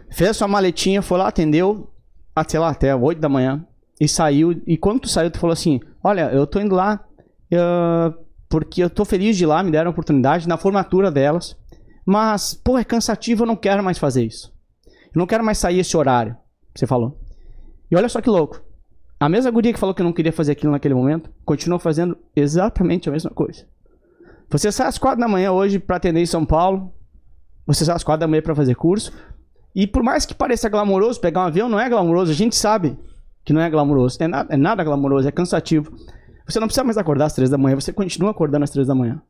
Fez 0.10 0.38
sua 0.38 0.48
maletinha, 0.48 1.02
foi 1.02 1.18
lá, 1.18 1.28
atendeu, 1.28 1.91
até 2.36 2.60
lá, 2.60 2.70
até 2.70 2.96
8 2.96 3.20
da 3.20 3.30
manhã. 3.30 3.66
E 4.00 4.08
saiu. 4.08 4.62
E 4.66 4.78
quando 4.78 5.02
tu 5.02 5.10
saiu, 5.10 5.30
tu 5.30 5.40
falou 5.40 5.54
assim: 5.54 5.80
Olha, 6.04 6.32
eu 6.32 6.48
tô 6.48 6.60
indo 6.60 6.76
lá 6.76 7.06
ah, 7.54 8.14
porque 8.50 8.84
eu 8.84 8.90
tô 8.90 9.06
feliz 9.06 9.38
de 9.38 9.44
ir 9.44 9.48
lá, 9.48 9.64
me 9.64 9.72
deram 9.72 9.90
a 9.90 9.92
oportunidade 9.92 10.48
na 10.48 10.58
formatura 10.58 11.12
delas. 11.12 11.58
Mas, 12.06 12.54
pô, 12.54 12.78
é 12.78 12.84
cansativo, 12.84 13.44
eu 13.44 13.48
não 13.48 13.56
quero 13.56 13.84
mais 13.84 13.98
fazer 13.98 14.26
isso. 14.26 14.54
Eu 15.14 15.20
não 15.20 15.28
quero 15.28 15.44
mais 15.44 15.58
sair 15.58 15.80
esse 15.80 15.96
horário. 15.96 16.36
Você 16.76 16.88
falou. 16.88 17.20
E 17.90 17.96
olha 17.96 18.10
só 18.10 18.22
que 18.22 18.30
louco. 18.30 18.62
A 19.20 19.30
mesma 19.30 19.52
guria 19.52 19.72
que 19.72 19.80
falou 19.80 19.94
que 19.94 20.02
não 20.02 20.14
queria 20.14 20.34
fazer 20.34 20.54
aquilo 20.54 20.72
naquele 20.72 20.96
momento, 20.96 21.30
continua 21.46 21.78
fazendo 21.78 22.18
exatamente 22.36 23.08
a 23.08 23.12
mesma 23.12 23.30
coisa. 23.30 23.66
Você 24.50 24.72
sai 24.72 24.88
às 24.88 24.98
quatro 24.98 25.20
da 25.20 25.28
manhã 25.28 25.52
hoje 25.52 25.80
pra 25.80 25.98
atender 25.98 26.22
em 26.22 26.26
São 26.26 26.46
Paulo. 26.46 26.92
Você 27.68 27.86
sai 27.86 27.96
às 27.96 28.04
quatro 28.04 28.22
da 28.22 28.28
manhã 28.28 28.42
pra 28.42 28.56
fazer 28.56 28.76
curso. 28.76 29.14
E 29.76 29.88
por 29.88 30.04
mais 30.04 30.26
que 30.26 30.34
pareça 30.34 30.68
glamouroso, 30.70 31.20
pegar 31.20 31.42
um 31.42 31.46
avião 31.46 31.70
não 31.70 31.80
é 31.80 31.88
glamouroso. 31.90 32.32
A 32.32 32.36
gente 32.36 32.56
sabe 32.56 32.98
que 33.46 33.54
não 33.54 33.62
é 33.62 33.70
glamouroso. 33.70 34.18
É 34.22 34.28
nada, 34.28 34.54
é 34.54 34.58
nada 34.58 34.84
glamouroso, 34.84 35.28
é 35.28 35.32
cansativo. 35.32 35.96
Você 36.46 36.60
não 36.60 36.68
precisa 36.68 36.84
mais 36.84 36.98
acordar 36.98 37.26
às 37.26 37.34
três 37.34 37.50
da 37.50 37.58
manhã. 37.58 37.76
Você 37.80 37.94
continua 37.94 38.32
acordando 38.32 38.64
às 38.64 38.70
três 38.70 38.88
da 38.88 38.96
manhã. 38.96 39.22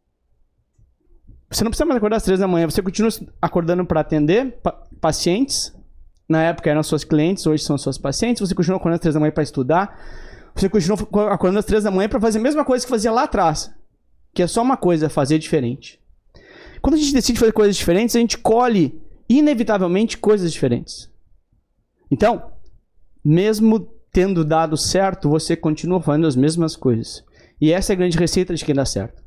Você 1.50 1.64
não 1.64 1.70
precisa 1.70 1.86
mais 1.86 1.98
acordar 1.98 2.18
às 2.18 2.24
três 2.24 2.40
da 2.40 2.48
manhã. 2.48 2.70
Você 2.70 2.82
continua 2.82 3.10
acordando 3.42 3.86
pra 3.86 4.00
atender 4.02 4.60
pa- 4.64 4.82
pacientes. 5.00 5.74
Na 6.28 6.42
época 6.44 6.70
eram 6.70 6.82
suas 6.82 7.04
clientes, 7.04 7.46
hoje 7.46 7.64
são 7.64 7.78
suas 7.78 7.98
pacientes. 7.98 8.40
Você 8.40 8.56
continua 8.56 8.78
acordando 8.78 8.96
às 8.96 9.02
três 9.02 9.14
da 9.14 9.20
manhã 9.20 9.32
pra 9.32 9.44
estudar. 9.44 10.00
Você 10.56 10.70
continua 10.70 10.98
acordando 11.32 11.60
às 11.60 11.66
três 11.66 11.84
da 11.84 11.92
manhã 11.92 12.08
pra 12.10 12.20
fazer 12.22 12.40
a 12.40 12.42
mesma 12.42 12.64
coisa 12.66 12.86
que 12.86 12.90
fazia 12.90 13.12
lá 13.12 13.24
atrás. 13.24 13.70
Que 14.34 14.42
é 14.42 14.48
só 14.48 14.62
uma 14.62 14.78
coisa, 14.78 15.10
fazer 15.10 15.38
diferente. 15.40 16.00
Quando 16.82 16.96
a 16.96 16.98
gente 16.98 17.14
decide 17.14 17.38
fazer 17.38 17.52
coisas 17.52 17.76
diferentes, 17.76 18.16
a 18.16 18.20
gente 18.20 18.38
colhe, 18.38 19.00
inevitavelmente, 19.38 20.18
coisas 20.18 20.52
diferentes. 20.52 21.10
Então, 22.10 22.52
mesmo 23.24 23.80
tendo 24.12 24.44
dado 24.44 24.76
certo, 24.76 25.30
você 25.30 25.56
continua 25.56 26.02
fazendo 26.02 26.28
as 26.28 26.36
mesmas 26.36 26.76
coisas. 26.76 27.24
E 27.60 27.72
essa 27.72 27.94
é 27.94 27.96
a 27.96 27.98
grande 27.98 28.18
receita 28.18 28.54
de 28.54 28.66
quem 28.66 28.76
dá 28.76 28.86
certo. 28.86 29.24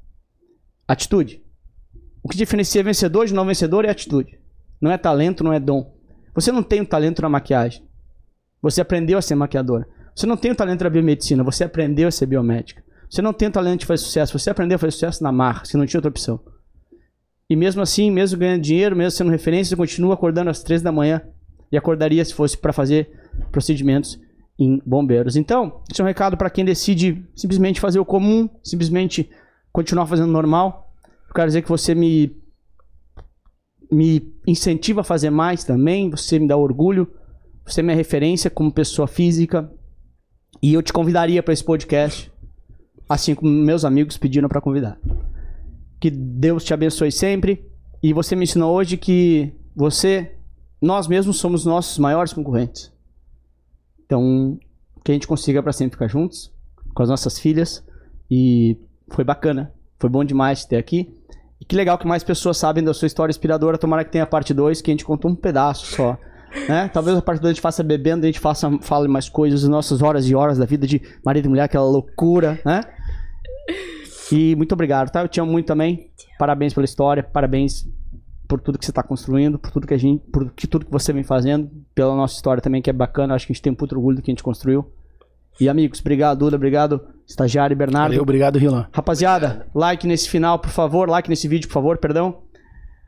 Atitude. 0.87 1.43
O 2.23 2.29
que 2.29 2.37
diferencia 2.37 2.83
vencedor 2.83 3.27
de 3.27 3.35
não 3.35 3.47
vencedor 3.47 3.85
é 3.85 3.91
atitude. 3.91 4.39
Não 4.81 4.91
é 4.91 4.99
talento, 4.99 5.45
não 5.45 5.53
é 5.53 5.61
dom. 5.61 5.95
Você 6.35 6.51
não 6.51 6.63
tem 6.63 6.81
o 6.81 6.87
talento 6.87 7.23
na 7.23 7.29
maquiagem. 7.29 7.87
Você 8.61 8.81
aprendeu 8.81 9.19
a 9.19 9.23
ser 9.23 9.35
maquiadora. 9.35 9.87
Você 10.15 10.27
não 10.27 10.37
tem 10.37 10.51
o 10.53 10.55
talento 10.55 10.85
na 10.85 10.91
biomedicina, 10.91 11.43
você 11.43 11.65
aprendeu 11.65 12.07
a 12.09 12.11
ser 12.11 12.27
biomédica. 12.27 12.85
Você 13.11 13.21
não 13.21 13.33
tem 13.33 13.49
o 13.49 13.51
talento 13.51 13.81
de 13.81 13.87
fazer 13.87 14.05
sucesso, 14.05 14.39
você 14.39 14.51
aprendeu 14.51 14.77
a 14.77 14.79
fazer 14.79 14.93
sucesso 14.93 15.23
na 15.23 15.33
marra, 15.33 15.65
você 15.65 15.77
não 15.77 15.87
tinha 15.87 15.99
outra 15.99 16.09
opção. 16.09 16.41
E 17.49 17.57
mesmo 17.57 17.83
assim, 17.83 18.11
mesmo 18.11 18.39
ganhando 18.39 18.63
dinheiro, 18.63 18.97
mesmo 18.97 19.11
sendo 19.11 19.31
referência, 19.31 19.71
você 19.71 19.77
continua 19.77 20.15
acordando 20.15 20.51
às 20.51 20.63
três 20.63 20.81
da 20.81 20.91
manhã 20.91 21.23
e 21.71 21.77
acordaria 21.77 22.25
se 22.25 22.33
fosse 22.33 22.57
para 22.57 22.73
fazer 22.73 23.11
procedimentos 23.53 24.19
em 24.59 24.81
bombeiros. 24.87 25.37
Então, 25.37 25.83
esse 25.91 26.01
é 26.01 26.05
um 26.05 26.07
recado 26.07 26.37
para 26.37 26.51
quem 26.51 26.65
decide 26.65 27.25
simplesmente 27.35 27.81
fazer 27.81 27.99
o 27.99 28.05
comum, 28.05 28.49
simplesmente 28.63 29.29
continuar 29.73 30.07
fazendo 30.07 30.31
normal. 30.31 30.93
Eu 31.29 31.35
quero 31.35 31.49
dizer 31.49 31.63
que 31.63 31.69
você 31.69 31.95
me 31.95 32.35
me 33.91 34.35
incentiva 34.47 35.03
a 35.03 35.05
fazer 35.05 35.31
mais 35.31 35.63
também, 35.63 36.11
você 36.11 36.39
me 36.39 36.49
dá 36.49 36.57
orgulho, 36.57 37.09
você 37.65 37.81
é 37.81 37.83
minha 37.83 37.97
referência 37.97 38.51
como 38.51 38.73
pessoa 38.73 39.07
física. 39.07 39.71
E 40.63 40.75
eu 40.75 40.83
te 40.83 40.93
convidaria 40.93 41.43
para 41.43 41.53
esse 41.53 41.63
podcast, 41.63 42.33
assim 43.09 43.35
como 43.35 43.51
meus 43.51 43.85
amigos 43.85 44.17
pediram 44.17 44.49
para 44.49 44.61
convidar. 44.61 44.99
Que 46.05 46.11
Deus 46.11 46.63
te 46.63 46.75
abençoe 46.75 47.11
sempre. 47.11 47.65
E 48.03 48.13
você 48.13 48.37
me 48.37 48.45
ensinou 48.45 48.75
hoje 48.75 48.99
que 48.99 49.55
você, 49.75 50.35
nós 50.79 51.09
mesmos 51.09 51.39
somos 51.39 51.65
nossos 51.65 51.97
maiores 51.97 52.31
concorrentes. 52.31 52.93
Então, 54.05 54.59
que 55.03 55.13
a 55.13 55.15
gente 55.15 55.27
consiga 55.27 55.63
para 55.63 55.73
sempre 55.73 55.93
ficar 55.93 56.09
juntos 56.09 56.53
com 56.95 57.03
as 57.03 57.09
nossas 57.09 57.39
filhas. 57.39 57.83
E 58.31 58.77
foi 59.09 59.25
bacana, 59.25 59.73
foi 59.99 60.11
bom 60.11 60.23
demais 60.23 60.61
te 60.61 60.69
ter 60.69 60.77
aqui. 60.77 61.11
E 61.59 61.65
que 61.65 61.75
legal 61.75 61.97
que 61.97 62.07
mais 62.07 62.23
pessoas 62.23 62.59
sabem 62.59 62.85
da 62.85 62.93
sua 62.93 63.07
história 63.07 63.31
inspiradora. 63.31 63.79
Tomara 63.79 64.05
que 64.05 64.13
tenha 64.13 64.25
a 64.25 64.27
parte 64.27 64.53
2, 64.53 64.83
que 64.83 64.91
a 64.91 64.93
gente 64.93 65.07
contou 65.07 65.31
um 65.31 65.35
pedaço 65.35 65.87
só. 65.87 66.19
Né? 66.69 66.89
Talvez 66.93 67.17
a 67.17 67.23
parte 67.23 67.41
2 67.41 67.51
a 67.51 67.55
gente 67.55 67.63
faça 67.63 67.83
bebendo, 67.83 68.25
a 68.25 68.27
gente 68.27 68.39
faça, 68.39 68.71
fale 68.81 69.09
mais 69.09 69.29
coisas, 69.29 69.65
as 69.65 69.69
nossas 69.69 70.03
horas 70.03 70.29
e 70.29 70.37
horas 70.37 70.57
da 70.57 70.65
vida 70.65 70.87
de 70.87 71.03
marido 71.25 71.47
e 71.47 71.49
mulher, 71.49 71.65
aquela 71.65 71.85
loucura, 71.85 72.61
né? 72.65 72.81
E 74.33 74.55
muito 74.57 74.73
obrigado, 74.73 75.11
tá? 75.11 75.23
Eu 75.23 75.29
te 75.29 75.41
amo 75.41 75.53
muito 75.53 75.67
também. 75.67 76.11
Parabéns 76.39 76.73
pela 76.73 76.85
história, 76.85 77.23
parabéns 77.23 77.87
por 78.49 78.61
tudo 78.61 78.79
que 78.79 78.85
você 78.85 78.91
está 78.91 79.03
construindo, 79.03 79.59
por 79.59 79.71
tudo 79.71 79.87
que 79.87 79.95
a 79.95 79.99
gente, 79.99 80.23
por 80.31 80.51
que 80.53 80.67
tudo 80.67 80.87
que 80.87 80.93
você 80.93 81.13
vem 81.13 81.23
fazendo, 81.23 81.71
pela 81.95 82.15
nossa 82.15 82.35
história 82.35 82.63
também 82.63 82.83
que 82.83 82.91
é 82.91 82.93
bacana. 82.93 83.35
Acho 83.35 83.47
que 83.47 83.53
a 83.53 83.55
gente 83.55 83.63
tem 83.63 83.73
um 83.73 83.77
puto 83.77 83.95
orgulho 83.95 84.17
do 84.17 84.23
que 84.23 84.31
a 84.31 84.33
gente 84.33 84.43
construiu. 84.43 84.91
E 85.61 85.69
amigos, 85.69 86.01
obrigado 86.01 86.39
Duda, 86.39 86.57
obrigado 86.57 87.01
estagiário 87.27 87.75
e 87.75 87.77
Bernardo. 87.77 88.11
Valeu, 88.11 88.23
obrigado, 88.23 88.59
Rilan. 88.59 88.87
Rapaziada, 88.93 89.67
like 89.75 90.07
nesse 90.07 90.29
final, 90.29 90.59
por 90.59 90.71
favor. 90.71 91.09
Like 91.09 91.29
nesse 91.29 91.49
vídeo, 91.49 91.69
por 91.69 91.75
favor, 91.75 91.99
perdão. 91.99 92.44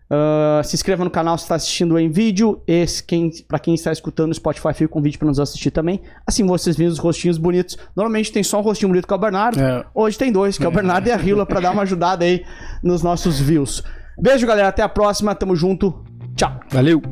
Ah, 0.08 0.62
se 0.64 0.76
inscreva 0.76 1.04
no 1.04 1.10
canal 1.10 1.36
se 1.36 1.44
está 1.44 1.56
assistindo 1.56 1.98
em 1.98 2.10
vídeo. 2.10 2.62
Esse, 2.66 3.02
quem, 3.02 3.30
para 3.46 3.58
quem 3.58 3.74
está 3.74 3.92
escutando 3.92 4.28
no 4.28 4.34
Spotify, 4.34 4.72
fica 4.72 4.86
o 4.86 4.88
convite 4.88 5.18
para 5.18 5.28
nos 5.28 5.40
assistir 5.40 5.70
também. 5.70 6.00
Assim 6.26 6.46
vocês 6.46 6.76
veem 6.76 6.88
os 6.88 6.98
rostinhos 6.98 7.38
bonitos. 7.38 7.76
Normalmente 7.94 8.32
tem 8.32 8.42
só 8.42 8.58
um 8.60 8.62
rostinho 8.62 8.88
bonito 8.88 9.06
que 9.06 9.12
é 9.12 9.16
o 9.16 9.20
Bernardo. 9.20 9.60
É. 9.60 9.84
Hoje 9.94 10.16
tem 10.16 10.30
dois, 10.30 10.56
que 10.56 10.64
é 10.64 10.68
o 10.68 10.72
Bernardo 10.72 11.08
e 11.08 11.12
a 11.12 11.16
Rila, 11.16 11.44
para 11.44 11.60
dar 11.60 11.72
uma 11.72 11.82
ajudada 11.82 12.24
aí 12.24 12.44
nos 12.82 13.02
nossos 13.02 13.40
views. 13.40 13.82
Beijo, 14.18 14.46
galera. 14.46 14.68
Até 14.68 14.82
a 14.82 14.88
próxima. 14.88 15.34
Tamo 15.34 15.54
junto. 15.56 16.04
Tchau. 16.34 16.60
Valeu. 16.70 17.02